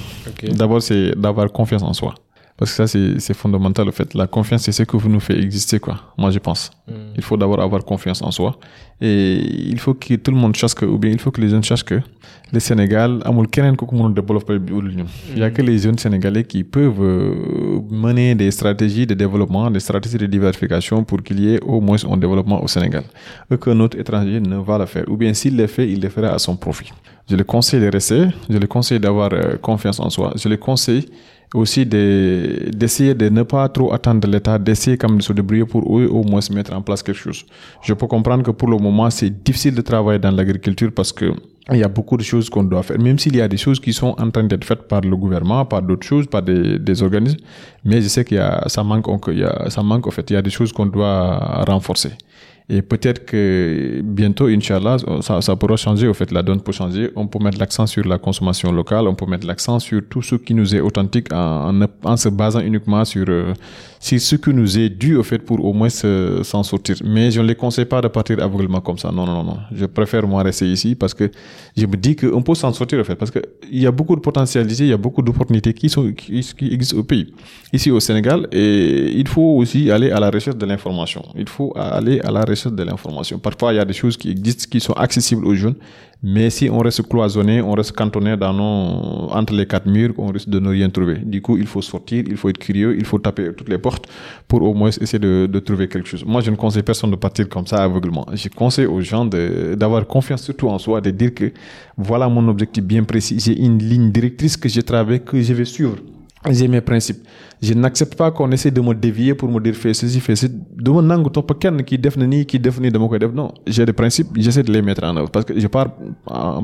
D'abord, 0.53 0.81
c'est 0.81 1.11
d'avoir 1.15 1.51
confiance 1.51 1.83
en 1.83 1.93
soi. 1.93 2.15
Parce 2.57 2.71
que 2.75 2.85
ça, 2.85 2.99
c'est 3.19 3.33
fondamental, 3.33 3.85
le 3.85 3.91
fait. 3.91 4.13
La 4.13 4.27
confiance, 4.27 4.63
c'est 4.63 4.71
ce 4.71 4.83
que 4.83 4.97
vous 4.97 5.09
nous 5.09 5.19
fait 5.19 5.37
exister, 5.39 5.79
quoi. 5.79 6.13
Moi, 6.17 6.31
je 6.31 6.39
pense. 6.39 6.71
Hmm. 6.87 7.13
Il 7.15 7.23
faut 7.23 7.37
d'abord 7.37 7.61
avoir 7.61 7.83
confiance 7.83 8.21
en 8.21 8.31
soi. 8.31 8.57
Et 8.99 9.37
il 9.69 9.79
faut 9.79 9.95
que 9.95 10.13
tout 10.15 10.31
le 10.31 10.37
monde 10.37 10.55
sache 10.55 10.75
que, 10.75 10.85
ou 10.85 10.99
bien 10.99 11.11
il 11.11 11.19
faut 11.19 11.31
que 11.31 11.41
les 11.41 11.49
jeunes 11.49 11.63
sachent 11.63 11.83
que 11.83 12.01
le 12.53 12.59
Sénégal, 12.59 13.23
Il 15.33 15.39
y 15.39 15.43
a 15.43 15.49
que 15.49 15.61
les 15.61 15.77
jeunes 15.79 15.97
sénégalais 15.97 16.43
qui 16.43 16.63
peuvent 16.63 17.01
euh, 17.01 17.79
mener 17.89 18.35
des 18.35 18.51
stratégies 18.51 19.07
de 19.07 19.13
développement, 19.15 19.71
des 19.71 19.79
stratégies 19.79 20.17
de 20.17 20.25
diversification 20.27 21.03
pour 21.03 21.23
qu'il 21.23 21.39
y 21.39 21.55
ait 21.55 21.59
au 21.63 21.79
moins 21.81 21.97
un 22.09 22.17
développement 22.17 22.61
au 22.61 22.67
Sénégal. 22.67 23.03
Aucun 23.49 23.79
autre 23.79 23.97
étranger 23.97 24.39
ne 24.39 24.57
va 24.57 24.77
le 24.77 24.85
faire. 24.85 25.05
Ou 25.07 25.17
bien 25.17 25.33
s'il 25.33 25.55
le 25.57 25.65
fait, 25.67 25.89
il 25.89 26.01
le 26.01 26.09
fera 26.09 26.29
à 26.29 26.39
son 26.39 26.55
profit. 26.55 26.91
Je 27.29 27.35
le 27.35 27.43
conseille 27.43 27.79
de 27.81 27.89
rester. 27.89 28.27
Je 28.49 28.57
le 28.57 28.67
conseille 28.67 28.99
d'avoir 28.99 29.29
euh, 29.33 29.55
confiance 29.57 29.99
en 29.99 30.09
soi. 30.09 30.33
Je 30.35 30.49
le 30.49 30.57
conseille 30.57 31.07
aussi 31.53 31.85
d'essayer 31.85 33.13
de, 33.13 33.29
ne 33.29 33.43
pas 33.43 33.67
trop 33.69 33.93
attendre 33.93 34.27
l'État, 34.27 34.57
d'essayer 34.57 34.97
comme 34.97 35.17
de 35.17 35.23
se 35.23 35.33
débrouiller 35.33 35.65
pour 35.65 35.99
eux 35.99 36.07
au 36.07 36.23
moins 36.23 36.41
se 36.41 36.53
mettre 36.53 36.73
en 36.73 36.81
place 36.81 37.03
quelque 37.03 37.17
chose. 37.17 37.45
Je 37.81 37.93
peux 37.93 38.07
comprendre 38.07 38.43
que 38.43 38.51
pour 38.51 38.69
le 38.69 38.77
moment, 38.77 39.09
c'est 39.09 39.43
difficile 39.43 39.75
de 39.75 39.81
travailler 39.81 40.19
dans 40.19 40.31
l'agriculture 40.31 40.91
parce 40.95 41.11
que 41.11 41.33
il 41.71 41.77
y 41.77 41.83
a 41.83 41.87
beaucoup 41.87 42.17
de 42.17 42.23
choses 42.23 42.49
qu'on 42.49 42.63
doit 42.63 42.83
faire, 42.83 42.99
même 42.99 43.19
s'il 43.19 43.35
y 43.35 43.41
a 43.41 43.47
des 43.47 43.57
choses 43.57 43.79
qui 43.79 43.93
sont 43.93 44.15
en 44.17 44.29
train 44.31 44.43
d'être 44.43 44.65
faites 44.65 44.87
par 44.87 45.01
le 45.01 45.15
gouvernement, 45.15 45.63
par 45.63 45.81
d'autres 45.81 46.05
choses, 46.05 46.25
par 46.25 46.41
des, 46.41 46.79
des 46.79 47.03
organismes, 47.03 47.37
mais 47.85 48.01
je 48.01 48.07
sais 48.07 48.25
qu'il 48.25 48.37
y 48.37 48.39
a, 48.39 48.63
ça 48.67 48.83
manque, 48.83 49.05
il 49.27 49.39
y 49.39 49.43
a, 49.43 49.69
ça 49.69 49.83
manque, 49.83 50.07
en 50.07 50.11
fait, 50.11 50.29
il 50.31 50.33
y 50.33 50.35
a 50.37 50.41
des 50.41 50.49
choses 50.49 50.73
qu'on 50.73 50.87
doit 50.87 51.63
renforcer. 51.65 52.11
Et 52.73 52.81
peut-être 52.81 53.25
que 53.25 53.99
bientôt, 54.01 54.45
Inch'Allah, 54.47 54.95
ça, 55.19 55.41
ça 55.41 55.57
pourra 55.57 55.75
changer, 55.75 56.07
au 56.07 56.13
fait, 56.13 56.31
la 56.31 56.41
donne 56.41 56.61
peut 56.61 56.71
changer. 56.71 57.09
On 57.17 57.27
peut 57.27 57.39
mettre 57.39 57.59
l'accent 57.59 57.85
sur 57.85 58.07
la 58.07 58.17
consommation 58.17 58.71
locale, 58.71 59.09
on 59.09 59.13
peut 59.13 59.25
mettre 59.25 59.45
l'accent 59.45 59.77
sur 59.79 60.01
tout 60.09 60.21
ce 60.21 60.35
qui 60.35 60.53
nous 60.53 60.73
est 60.73 60.79
authentique 60.79 61.27
en, 61.33 62.15
se 62.15 62.29
basant 62.29 62.61
uniquement 62.61 63.03
sur, 63.03 63.25
euh, 63.27 63.53
ce 63.99 64.35
qui 64.37 64.53
nous 64.53 64.79
est 64.79 64.87
dû, 64.87 65.17
au 65.17 65.23
fait, 65.23 65.39
pour 65.39 65.65
au 65.65 65.73
moins 65.73 65.89
s'en 65.89 66.63
sortir. 66.63 66.95
Mais 67.03 67.29
je 67.29 67.41
ne 67.41 67.47
les 67.47 67.55
conseille 67.55 67.83
pas 67.83 67.99
de 67.99 68.07
partir 68.07 68.41
aveuglement 68.41 68.79
comme 68.79 68.97
ça. 68.97 69.11
Non, 69.11 69.25
non, 69.25 69.43
non. 69.43 69.57
Je 69.73 69.85
préfère, 69.85 70.25
moi, 70.25 70.41
rester 70.41 70.71
ici 70.71 70.95
parce 70.95 71.13
que 71.13 71.29
je 71.75 71.85
me 71.85 71.97
dis 71.97 72.15
qu'on 72.15 72.41
peut 72.41 72.55
s'en 72.55 72.71
sortir, 72.71 73.01
au 73.01 73.03
fait, 73.03 73.15
parce 73.15 73.31
qu'il 73.31 73.81
y 73.81 73.85
a 73.85 73.91
beaucoup 73.91 74.15
de 74.15 74.21
potentialités, 74.21 74.83
il 74.83 74.89
y 74.91 74.93
a 74.93 74.97
beaucoup 74.97 75.21
d'opportunités 75.21 75.73
qui, 75.73 75.89
sont, 75.89 76.09
qui 76.13 76.37
existent 76.71 76.99
au 76.99 77.03
pays, 77.03 77.33
ici 77.73 77.91
au 77.91 77.99
Sénégal, 77.99 78.47
et 78.53 79.11
il 79.13 79.27
faut 79.27 79.57
aussi 79.57 79.91
aller 79.91 80.09
à 80.09 80.21
la 80.21 80.29
recherche 80.29 80.55
de 80.55 80.65
l'information. 80.65 81.21
Il 81.35 81.49
faut 81.49 81.73
aller 81.75 82.21
à 82.21 82.31
la 82.31 82.45
recherche 82.45 82.60
de 82.69 82.83
l'information. 82.83 83.39
Parfois, 83.39 83.73
il 83.73 83.77
y 83.77 83.79
a 83.79 83.85
des 83.85 83.93
choses 83.93 84.17
qui 84.17 84.29
existent, 84.29 84.65
qui 84.69 84.79
sont 84.79 84.93
accessibles 84.93 85.45
aux 85.45 85.55
jeunes, 85.55 85.75
mais 86.23 86.51
si 86.51 86.69
on 86.69 86.77
reste 86.79 87.07
cloisonné, 87.07 87.61
on 87.61 87.71
reste 87.73 87.93
cantonné 87.93 88.37
dans 88.37 88.51
entre 89.31 89.53
les 89.53 89.65
quatre 89.65 89.87
murs, 89.87 90.13
on 90.17 90.27
risque 90.27 90.49
de 90.49 90.59
ne 90.59 90.69
rien 90.69 90.89
trouver. 90.89 91.17
Du 91.17 91.41
coup, 91.41 91.57
il 91.57 91.65
faut 91.65 91.81
sortir, 91.81 92.23
il 92.27 92.37
faut 92.37 92.49
être 92.49 92.59
curieux, 92.59 92.95
il 92.97 93.05
faut 93.05 93.17
taper 93.17 93.53
toutes 93.55 93.69
les 93.69 93.79
portes 93.79 94.07
pour 94.47 94.61
au 94.61 94.73
moins 94.73 94.89
essayer 94.89 95.19
de, 95.19 95.47
de 95.51 95.59
trouver 95.59 95.87
quelque 95.87 96.07
chose. 96.07 96.23
Moi, 96.25 96.41
je 96.41 96.51
ne 96.51 96.55
conseille 96.55 96.83
personne 96.83 97.09
de 97.09 97.15
partir 97.15 97.49
comme 97.49 97.65
ça 97.65 97.83
aveuglement. 97.83 98.27
Je 98.33 98.49
conseille 98.49 98.85
aux 98.85 99.01
gens 99.01 99.25
d'avoir 99.25 100.05
confiance 100.05 100.43
surtout 100.43 100.67
en 100.67 100.77
soi, 100.77 101.01
de 101.01 101.09
dire 101.09 101.33
que 101.33 101.51
voilà 101.97 102.29
mon 102.29 102.47
objectif 102.47 102.83
bien 102.83 103.03
précis. 103.03 103.37
J'ai 103.39 103.59
une 103.59 103.79
ligne 103.79 104.11
directrice 104.11 104.57
que 104.57 104.69
je 104.69 104.81
travaille, 104.81 105.23
que 105.23 105.41
je 105.41 105.53
vais 105.53 105.65
suivre. 105.65 105.97
J'ai 106.49 106.67
mes 106.67 106.81
principes. 106.81 107.19
Je 107.61 107.75
n'accepte 107.75 108.15
pas 108.15 108.31
qu'on 108.31 108.51
essaie 108.51 108.71
de 108.71 108.81
me 108.81 108.95
dévier 108.95 109.35
pour 109.35 109.47
me 109.47 109.59
dire 109.59 109.75
fais 109.75 109.93
ceci, 109.93 110.19
fais 110.19 110.35
ceci. 110.35 110.51
De 110.75 110.89
mon 110.89 111.07
angle, 111.11 111.29
top 111.29 111.59
quelqu'un 111.59 111.83
qui 111.83 111.99
définit, 111.99 112.43
qui 112.47 112.57
définit 112.57 112.89
de 112.89 112.97
mon 112.97 113.07
côté. 113.07 113.27
Non, 113.27 113.53
j'ai 113.67 113.85
des 113.85 113.93
principes, 113.93 114.29
j'essaie 114.35 114.63
de 114.63 114.73
les 114.73 114.81
mettre 114.81 115.03
en 115.03 115.15
œuvre 115.15 115.29
parce 115.29 115.45
que 115.45 115.59
je 115.59 115.67
pars 115.67 115.93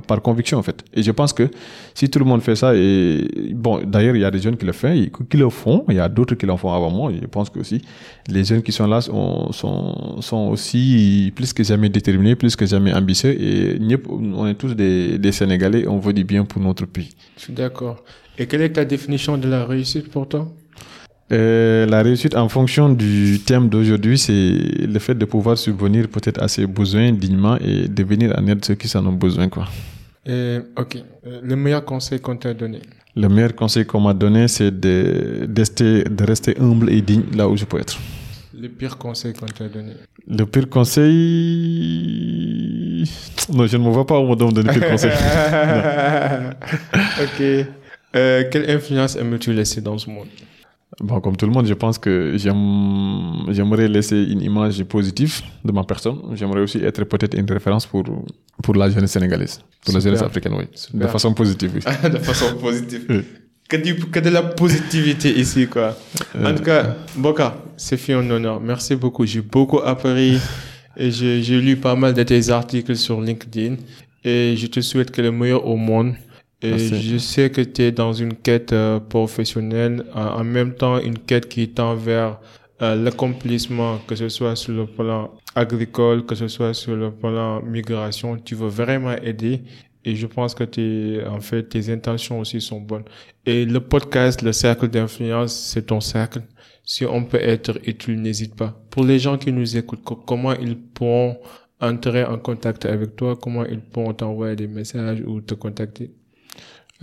par 0.08 0.22
conviction 0.24 0.58
en 0.58 0.64
fait. 0.64 0.84
Et 0.92 1.04
je 1.04 1.12
pense 1.12 1.32
que 1.32 1.48
si 1.94 2.10
tout 2.10 2.18
le 2.18 2.26
monde 2.26 2.42
fait 2.42 2.56
ça, 2.56 2.74
et 2.76 3.28
bon, 3.54 3.82
d'ailleurs, 3.86 4.16
il 4.16 4.22
y 4.22 4.26
a 4.26 4.32
des 4.32 4.40
jeunes 4.40 4.58
qui 4.58 4.66
le 4.66 4.72
font, 4.72 4.92
qui 5.30 5.38
le 5.38 5.50
font, 5.52 5.86
il 5.90 5.96
y 5.96 6.00
a 6.00 6.10
d'autres 6.10 6.34
qui 6.34 6.48
l'en 6.48 6.58
font 6.58 6.74
avant 6.74 6.90
moi. 6.90 7.12
je 7.14 7.28
pense 7.28 7.52
que 7.52 7.60
aussi 7.60 7.80
les 8.28 8.44
jeunes 8.44 8.64
qui 8.64 8.72
sont 8.72 8.88
là 8.88 9.02
sont, 9.02 10.50
aussi 10.52 11.32
plus 11.36 11.54
que 11.54 11.64
jamais 11.64 11.90
déterminés, 11.90 12.36
plus 12.36 12.56
que 12.56 12.66
jamais 12.66 12.92
ambitieux. 12.96 13.40
Et 13.40 13.80
on 14.10 14.48
est 14.48 14.56
tous 14.56 14.74
des 14.76 15.32
Sénégalais, 15.32 15.88
on 15.88 16.00
veut 16.00 16.14
du 16.14 16.24
bien 16.24 16.44
pour 16.44 16.60
notre 16.60 16.86
pays. 16.88 17.12
Je 17.38 17.44
suis 17.44 17.54
d'accord. 17.54 18.04
Et 18.40 18.46
quelle 18.46 18.62
est 18.62 18.74
ta 18.74 18.86
définition 18.86 19.38
de 19.38 19.48
la 19.50 19.66
réussite 19.66 20.10
pour 20.12 20.28
toi? 20.28 20.48
Euh, 21.32 21.86
la 21.88 22.04
réussite 22.04 22.36
en 22.36 22.48
fonction 22.48 22.90
du 22.90 23.40
thème 23.46 23.68
d'aujourd'hui, 23.68 24.18
c'est 24.18 24.32
le 24.32 25.00
fait 25.00 25.16
de 25.16 25.26
pouvoir 25.26 25.58
subvenir 25.58 26.08
peut-être 26.08 26.42
à 26.42 26.48
ses 26.48 26.66
besoins 26.68 27.12
dignement 27.12 27.58
et 27.58 27.88
de 27.88 28.04
venir 28.04 28.34
en 28.38 28.48
aide 28.48 28.64
ceux 28.64 28.76
qui 28.76 28.96
en 28.96 29.06
ont 29.06 29.12
besoin. 29.12 29.50
Quoi. 29.50 29.66
Euh, 30.30 30.62
ok. 30.78 30.98
Le 31.44 31.56
meilleur 31.56 31.84
conseil 31.84 32.20
qu'on 32.20 32.38
t'a 32.38 32.54
donné? 32.54 32.80
Le 33.16 33.28
meilleur 33.28 33.56
conseil 33.56 33.86
qu'on 33.86 34.00
m'a 34.00 34.14
donné, 34.14 34.48
c'est 34.48 34.72
de, 34.72 35.48
de, 35.48 36.24
rester 36.24 36.56
humble 36.60 36.92
et 36.92 37.02
digne 37.02 37.24
là 37.36 37.50
où 37.50 37.58
je 37.58 37.66
peux 37.66 37.80
être. 37.80 37.98
Le 38.54 38.70
pire 38.70 38.98
conseil 38.98 39.34
qu'on 39.34 39.48
t'a 39.48 39.68
donné? 39.68 39.94
Le 40.28 40.46
pire 40.46 40.70
conseil... 40.70 41.14
Non, 43.54 43.66
je 43.66 43.78
ne 43.78 43.84
me 43.84 43.90
vois 43.90 44.06
pas 44.06 44.20
où 44.20 44.24
on 44.24 44.30
me 44.30 44.36
donne 44.36 44.68
le 44.68 44.72
pire 44.72 44.88
conseil. 44.90 45.12
ok. 47.24 47.68
Euh, 48.18 48.44
quelle 48.50 48.70
influence 48.70 49.16
aimes-tu 49.16 49.54
laisser 49.54 49.82
dans 49.82 49.98
ce 49.98 50.10
monde? 50.10 50.28
Bon, 51.00 51.20
comme 51.20 51.36
tout 51.36 51.46
le 51.46 51.52
monde, 51.52 51.68
je 51.68 51.74
pense 51.74 51.98
que 52.00 52.36
j'aimerais 52.38 53.88
laisser 53.88 54.24
une 54.24 54.42
image 54.42 54.84
positive 54.86 55.42
de 55.64 55.72
ma 55.72 55.84
personne. 55.84 56.20
J'aimerais 56.34 56.62
aussi 56.62 56.80
être 56.80 57.04
peut-être 57.04 57.38
une 57.38 57.50
référence 57.52 57.86
pour, 57.86 58.04
pour 58.64 58.74
la 58.74 58.90
jeunesse 58.90 59.12
sénégalaise, 59.12 59.62
pour 59.84 59.94
la 59.94 60.00
jeunesse 60.00 60.24
africaine, 60.24 60.54
oui. 60.58 60.66
De 60.94 61.08
façon 61.08 61.34
positive, 61.34 61.72
oui. 61.76 61.82
de 62.10 62.18
façon 62.18 62.56
positive. 62.56 63.24
Que, 63.70 63.76
que, 63.76 64.20
de 64.20 64.30
la 64.30 64.42
positivité 64.42 65.38
ici, 65.38 65.68
quoi. 65.68 65.96
En 66.42 66.56
tout 66.56 66.64
cas, 66.64 66.96
Boka, 67.16 67.58
c'est 67.76 67.98
fait 67.98 68.14
un 68.14 68.28
honneur. 68.32 68.60
Merci 68.62 68.96
beaucoup. 68.96 69.26
J'ai 69.26 69.42
beaucoup 69.42 69.80
appris 69.80 70.40
et 70.96 71.12
j'ai 71.12 71.62
lu 71.62 71.76
pas 71.76 71.96
mal 71.96 72.14
de 72.14 72.24
tes 72.24 72.50
articles 72.50 72.96
sur 72.96 73.22
LinkedIn 73.22 73.76
et 74.24 74.56
je 74.56 74.68
te 74.68 74.80
souhaite 74.80 75.12
que 75.12 75.22
le 75.22 75.32
meilleur 75.32 75.68
au 75.68 75.76
monde. 75.76 76.16
Et 76.62 76.78
je 76.78 77.18
sais 77.18 77.52
que 77.52 77.62
tu 77.62 77.84
es 77.84 77.92
dans 77.92 78.14
une 78.14 78.34
quête 78.34 78.74
euh, 78.74 79.00
professionnelle, 79.00 80.04
en 80.14 80.44
même 80.44 80.74
temps 80.74 81.00
une 81.00 81.20
quête 81.20 81.48
qui 81.48 81.70
tend 81.70 81.96
vers 81.96 82.40
euh, 82.82 82.96
l'accomplissement, 82.96 84.00
que 84.08 84.16
ce 84.16 84.30
soit 84.30 84.56
sur 84.56 84.74
le 84.74 84.86
plan 84.88 85.32
agricole, 85.56 86.26
que 86.26 86.36
ce 86.36 86.48
soit 86.48 86.74
sur 86.74 86.96
le 86.96 87.12
plan 87.12 87.62
migration. 87.62 88.38
Tu 88.38 88.56
veux 88.56 88.70
vraiment 88.70 89.14
aider. 89.14 89.64
Et 90.06 90.16
je 90.16 90.26
pense 90.28 90.56
que 90.56 90.64
tes, 90.64 91.24
en 91.28 91.40
fait, 91.42 91.64
tes 91.64 91.92
intentions 91.92 92.40
aussi 92.40 92.62
sont 92.62 92.80
bonnes. 92.80 93.04
Et 93.46 93.66
le 93.66 93.80
podcast, 93.80 94.42
le 94.42 94.54
cercle 94.54 94.88
d'influence, 94.88 95.54
c'est 95.54 95.88
ton 95.88 96.00
cercle. 96.02 96.42
Si 96.84 97.06
on 97.06 97.26
peut 97.26 97.42
être 97.42 97.80
utile, 97.86 98.22
n'hésite 98.22 98.56
pas. 98.56 98.80
Pour 98.90 99.04
les 99.04 99.20
gens 99.20 99.38
qui 99.38 99.52
nous 99.52 99.76
écoutent, 99.78 100.04
comment 100.26 100.54
ils 100.54 100.78
pourront 100.78 101.38
entrer 101.82 102.24
en 102.24 102.38
contact 102.38 102.86
avec 102.86 103.16
toi, 103.16 103.36
comment 103.36 103.66
ils 103.66 103.82
pourront 103.82 104.14
t'envoyer 104.14 104.56
des 104.56 104.68
messages 104.68 105.22
ou 105.26 105.42
te 105.42 105.54
contacter? 105.56 106.12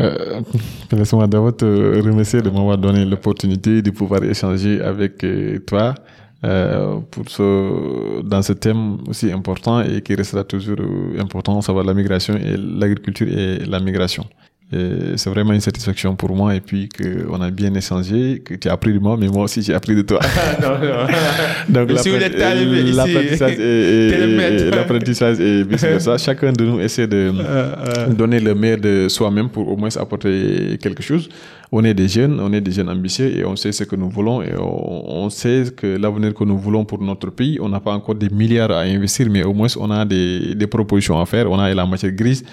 Euh, 0.00 0.40
Laisse-moi 0.92 1.26
d'abord 1.26 1.56
te 1.56 1.64
remercier 1.64 2.42
de 2.42 2.50
m'avoir 2.50 2.78
donné 2.78 3.04
l'opportunité 3.04 3.80
de 3.80 3.90
pouvoir 3.90 4.24
échanger 4.24 4.80
avec 4.80 5.22
euh, 5.22 5.60
toi 5.60 5.94
euh, 6.42 6.98
pour 7.10 7.28
ce, 7.28 8.20
dans 8.22 8.42
ce 8.42 8.52
thème 8.54 8.98
aussi 9.08 9.30
important 9.30 9.80
et 9.82 10.02
qui 10.02 10.14
restera 10.14 10.42
toujours 10.44 10.78
important, 11.18 11.60
savoir 11.60 11.84
la 11.84 11.94
migration 11.94 12.34
et 12.36 12.56
l'agriculture 12.56 13.28
et 13.28 13.58
la 13.66 13.78
migration. 13.80 14.26
C'est 15.16 15.30
vraiment 15.30 15.52
une 15.52 15.60
satisfaction 15.60 16.14
pour 16.16 16.34
moi 16.34 16.54
et 16.54 16.60
puis 16.60 16.88
qu'on 16.88 17.40
a 17.40 17.50
bien 17.50 17.72
échangé, 17.74 18.42
que 18.44 18.54
tu 18.54 18.68
as 18.68 18.72
appris 18.72 18.92
de 18.92 18.98
moi, 18.98 19.16
mais 19.18 19.28
moi 19.28 19.44
aussi 19.44 19.62
j'ai 19.62 19.74
appris 19.74 19.94
de 19.94 20.02
toi. 20.02 20.20
non, 20.62 20.78
non. 20.78 21.06
Donc 21.68 21.90
l'apprentissage 21.90 23.58
et, 23.58 24.70
l'apprentissage 24.70 25.40
et 25.40 25.62
vice 25.64 25.82
versa. 25.82 26.18
Chacun 26.18 26.52
de 26.52 26.64
nous 26.64 26.80
essaie 26.80 27.06
de 27.06 27.32
euh, 27.34 27.42
euh. 27.42 28.06
donner 28.08 28.40
le 28.40 28.54
meilleur 28.54 28.78
de 28.78 29.08
soi-même 29.08 29.48
pour 29.48 29.68
au 29.68 29.76
moins 29.76 29.94
apporter 29.96 30.78
quelque 30.80 31.02
chose 31.02 31.28
on 31.72 31.84
est 31.84 31.94
des 31.94 32.08
jeunes, 32.08 32.40
on 32.40 32.52
est 32.52 32.60
des 32.60 32.72
jeunes 32.72 32.88
ambitieux 32.88 33.36
et 33.36 33.44
on 33.44 33.56
sait 33.56 33.72
ce 33.72 33.84
que 33.84 33.96
nous 33.96 34.08
voulons 34.08 34.42
et 34.42 34.52
on, 34.58 35.30
sait 35.30 35.64
que 35.76 35.96
l'avenir 35.96 36.34
que 36.34 36.44
nous 36.44 36.58
voulons 36.58 36.84
pour 36.84 37.00
notre 37.00 37.30
pays, 37.30 37.58
on 37.60 37.68
n'a 37.68 37.80
pas 37.80 37.92
encore 37.92 38.14
des 38.14 38.28
milliards 38.28 38.70
à 38.70 38.80
investir, 38.80 39.28
mais 39.30 39.42
au 39.42 39.52
moins 39.52 39.68
on 39.78 39.90
a 39.90 40.04
des, 40.04 40.54
des 40.54 40.66
propositions 40.66 41.20
à 41.20 41.26
faire, 41.26 41.50
on 41.50 41.58
a 41.58 41.72
la 41.72 41.86
matière 41.86 42.12
grise, 42.12 42.44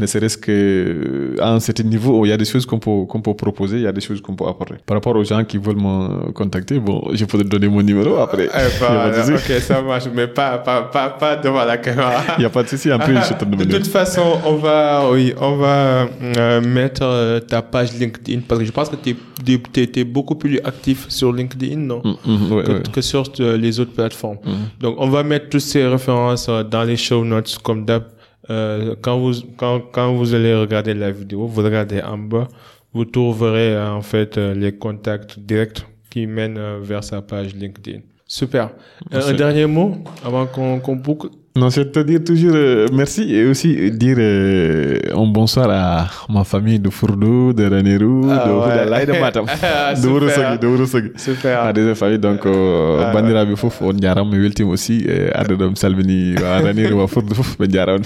ne 0.00 0.06
serait-ce 0.06 0.38
que 0.38 1.34
à 1.40 1.52
un 1.52 1.60
certain 1.60 1.82
niveau, 1.84 2.24
il 2.24 2.30
y 2.30 2.32
a 2.32 2.36
des 2.36 2.44
choses 2.44 2.66
qu'on 2.66 2.78
peut, 2.78 3.04
qu'on 3.06 3.20
peut 3.20 3.34
proposer, 3.34 3.76
il 3.76 3.82
y 3.82 3.86
a 3.86 3.92
des 3.92 4.00
choses 4.00 4.20
qu'on 4.20 4.34
peut 4.34 4.46
apporter. 4.46 4.74
Par 4.84 4.96
rapport 4.96 5.14
aux 5.14 5.24
gens 5.24 5.44
qui 5.44 5.58
veulent 5.58 5.76
me 5.76 6.32
contacter, 6.32 6.78
bon, 6.78 7.10
je 7.12 7.24
peux 7.24 7.38
te 7.38 7.48
donner 7.48 7.68
mon 7.68 7.82
numéro 7.82 8.16
après. 8.16 8.48
Eh 8.52 8.80
ben, 8.80 9.34
ok, 9.34 9.60
ça 9.60 9.82
marche, 9.82 10.04
mais 10.14 10.26
pas, 10.26 10.58
pas, 10.58 10.82
pas, 10.82 11.10
pas 11.10 11.36
devant 11.36 11.64
la 11.64 11.76
caméra. 11.76 12.22
Il 12.38 12.40
n'y 12.40 12.46
a 12.46 12.50
pas 12.50 12.62
de 12.62 12.68
souci, 12.68 12.92
en 12.92 12.98
plus, 12.98 13.14
je 13.14 13.34
te 13.34 13.44
De 13.44 13.76
toute 13.76 13.86
façon, 13.88 14.38
on 14.44 14.56
va, 14.56 15.10
oui, 15.10 15.34
on 15.40 15.56
va 15.56 16.08
euh, 16.38 16.60
mettre 16.60 17.02
euh, 17.02 17.40
ta 17.40 17.62
page 17.62 17.92
LinkedIn 17.92 18.40
parce 18.48 18.59
je 18.64 18.72
pense 18.72 18.88
que 18.88 18.96
tu 18.96 20.00
es, 20.00 20.04
beaucoup 20.04 20.34
plus 20.34 20.60
actif 20.60 21.08
sur 21.08 21.32
LinkedIn, 21.32 21.76
non? 21.76 22.02
Mm, 22.04 22.32
mm, 22.32 22.82
que, 22.92 23.00
sur 23.00 23.24
euh, 23.40 23.56
les 23.56 23.80
autres 23.80 23.92
plateformes. 23.92 24.38
Mm. 24.44 24.80
Donc, 24.80 24.96
on 24.98 25.08
va 25.08 25.22
mettre 25.22 25.48
toutes 25.48 25.60
ces 25.60 25.86
références 25.86 26.48
euh, 26.48 26.62
dans 26.62 26.84
les 26.84 26.96
show 26.96 27.24
notes, 27.24 27.58
comme 27.62 27.84
d'hab. 27.84 28.04
Euh, 28.48 28.94
quand, 29.00 29.18
vous, 29.18 29.32
quand, 29.56 29.80
quand 29.92 30.14
vous 30.14 30.34
allez 30.34 30.54
regarder 30.54 30.94
la 30.94 31.10
vidéo, 31.10 31.46
vous 31.46 31.62
regardez 31.62 32.02
en 32.02 32.18
bas, 32.18 32.48
vous 32.92 33.04
trouverez 33.04 33.80
en 33.80 34.02
fait 34.02 34.36
les 34.36 34.72
contacts 34.72 35.38
directs 35.38 35.86
qui 36.10 36.26
mènent 36.26 36.80
vers 36.80 37.04
sa 37.04 37.22
page 37.22 37.54
LinkedIn. 37.54 38.00
Super. 38.26 38.70
un 39.12 39.32
dernier 39.34 39.66
mot 39.66 39.98
avant 40.24 40.46
qu'on 40.46 40.80
qu 40.80 40.94
boucle? 40.96 41.28
Non, 41.56 41.68
c'est 41.68 41.90
te 41.90 41.98
dire 41.98 42.22
toujours 42.22 42.52
euh, 42.54 42.86
merci 42.92 43.34
et 43.34 43.44
aussi 43.44 43.90
dire 43.90 44.16
euh, 44.20 44.98
un 45.12 45.26
bonsoir 45.26 45.68
à 45.68 46.06
ma 46.32 46.44
famille 46.44 46.78
de 46.78 46.90
Fourdo, 46.90 47.52
de 47.52 47.68
Ranérou, 47.68 48.28
ah, 48.30 48.46
de 48.46 48.52
Houdala 48.52 49.02
et 49.02 49.06
de 49.06 49.12
Matam. 49.18 49.46
de 49.46 50.06
Wurusogi, 50.08 50.58
de 50.60 50.66
Wurusogi. 50.68 51.10
Super. 51.16 51.64
À 51.64 51.72
des 51.72 51.92
familles, 51.96 52.20
donc, 52.20 52.46
euh, 52.46 53.02
ah, 53.04 53.12
bandira 53.12 53.44
bi 53.44 53.56
fof 53.56 53.82
on 53.82 53.98
jaram 54.00 54.30
weltim 54.30 54.70
aussi 54.70 55.04
adda 55.34 55.56
dom 55.56 55.74
salmini 55.74 56.36
wa 56.40 56.60
Ranérou 56.66 57.00
wa 57.00 57.08
Fourdo 57.08 57.34
fof 57.34 57.58
be 57.58 57.68
jaram 57.68 58.04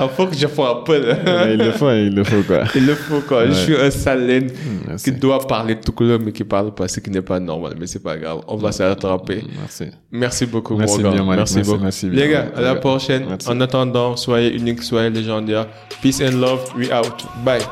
Il 0.00 0.08
faut 0.08 0.26
que 0.26 0.36
je 0.36 0.46
fasse 0.46 0.66
un 0.70 0.82
peu. 0.84 1.00
il 1.50 1.58
le 1.58 1.72
faut, 1.72 1.90
il 1.90 2.14
le 2.14 2.24
faut 2.24 2.42
quoi. 2.42 2.64
Il 2.74 2.86
le 2.86 2.94
faut 2.94 3.20
quoi. 3.20 3.42
Ouais. 3.42 3.48
Je 3.48 3.54
suis 3.54 3.76
un 3.76 3.90
salène 3.90 4.46
mm, 4.46 4.96
qui 4.96 5.12
doit 5.12 5.46
parler 5.46 5.78
tout 5.80 5.92
couleur 5.92 6.18
mais 6.22 6.32
qui 6.32 6.44
parle 6.44 6.74
pas, 6.74 6.88
ce 6.88 7.00
qui 7.00 7.10
n'est 7.10 7.22
pas 7.22 7.40
normal, 7.40 7.74
mais 7.78 7.86
c'est 7.86 8.02
pas 8.02 8.16
grave. 8.16 8.40
On 8.46 8.56
va 8.56 8.72
se 8.72 8.82
rattraper. 8.82 9.42
Merci. 9.58 9.84
Merci 10.10 10.46
beaucoup, 10.46 10.76
merci 10.76 11.00
Morgan. 11.02 11.24
Bien, 11.24 11.36
merci, 11.36 11.56
merci 11.56 11.70
beaucoup. 11.70 11.82
Merci 11.82 12.08
bien. 12.08 12.24
Les 12.24 12.30
gars, 12.30 12.46
à 12.54 12.60
la 12.60 12.74
prochaine. 12.76 13.26
En 13.46 13.60
attendant, 13.60 14.16
soyez 14.16 14.54
unique, 14.54 14.82
soyez 14.82 15.10
légendaire. 15.10 15.66
Peace 16.02 16.20
and 16.20 16.40
love. 16.40 16.60
We 16.76 16.90
out. 16.92 17.24
Bye. 17.44 17.62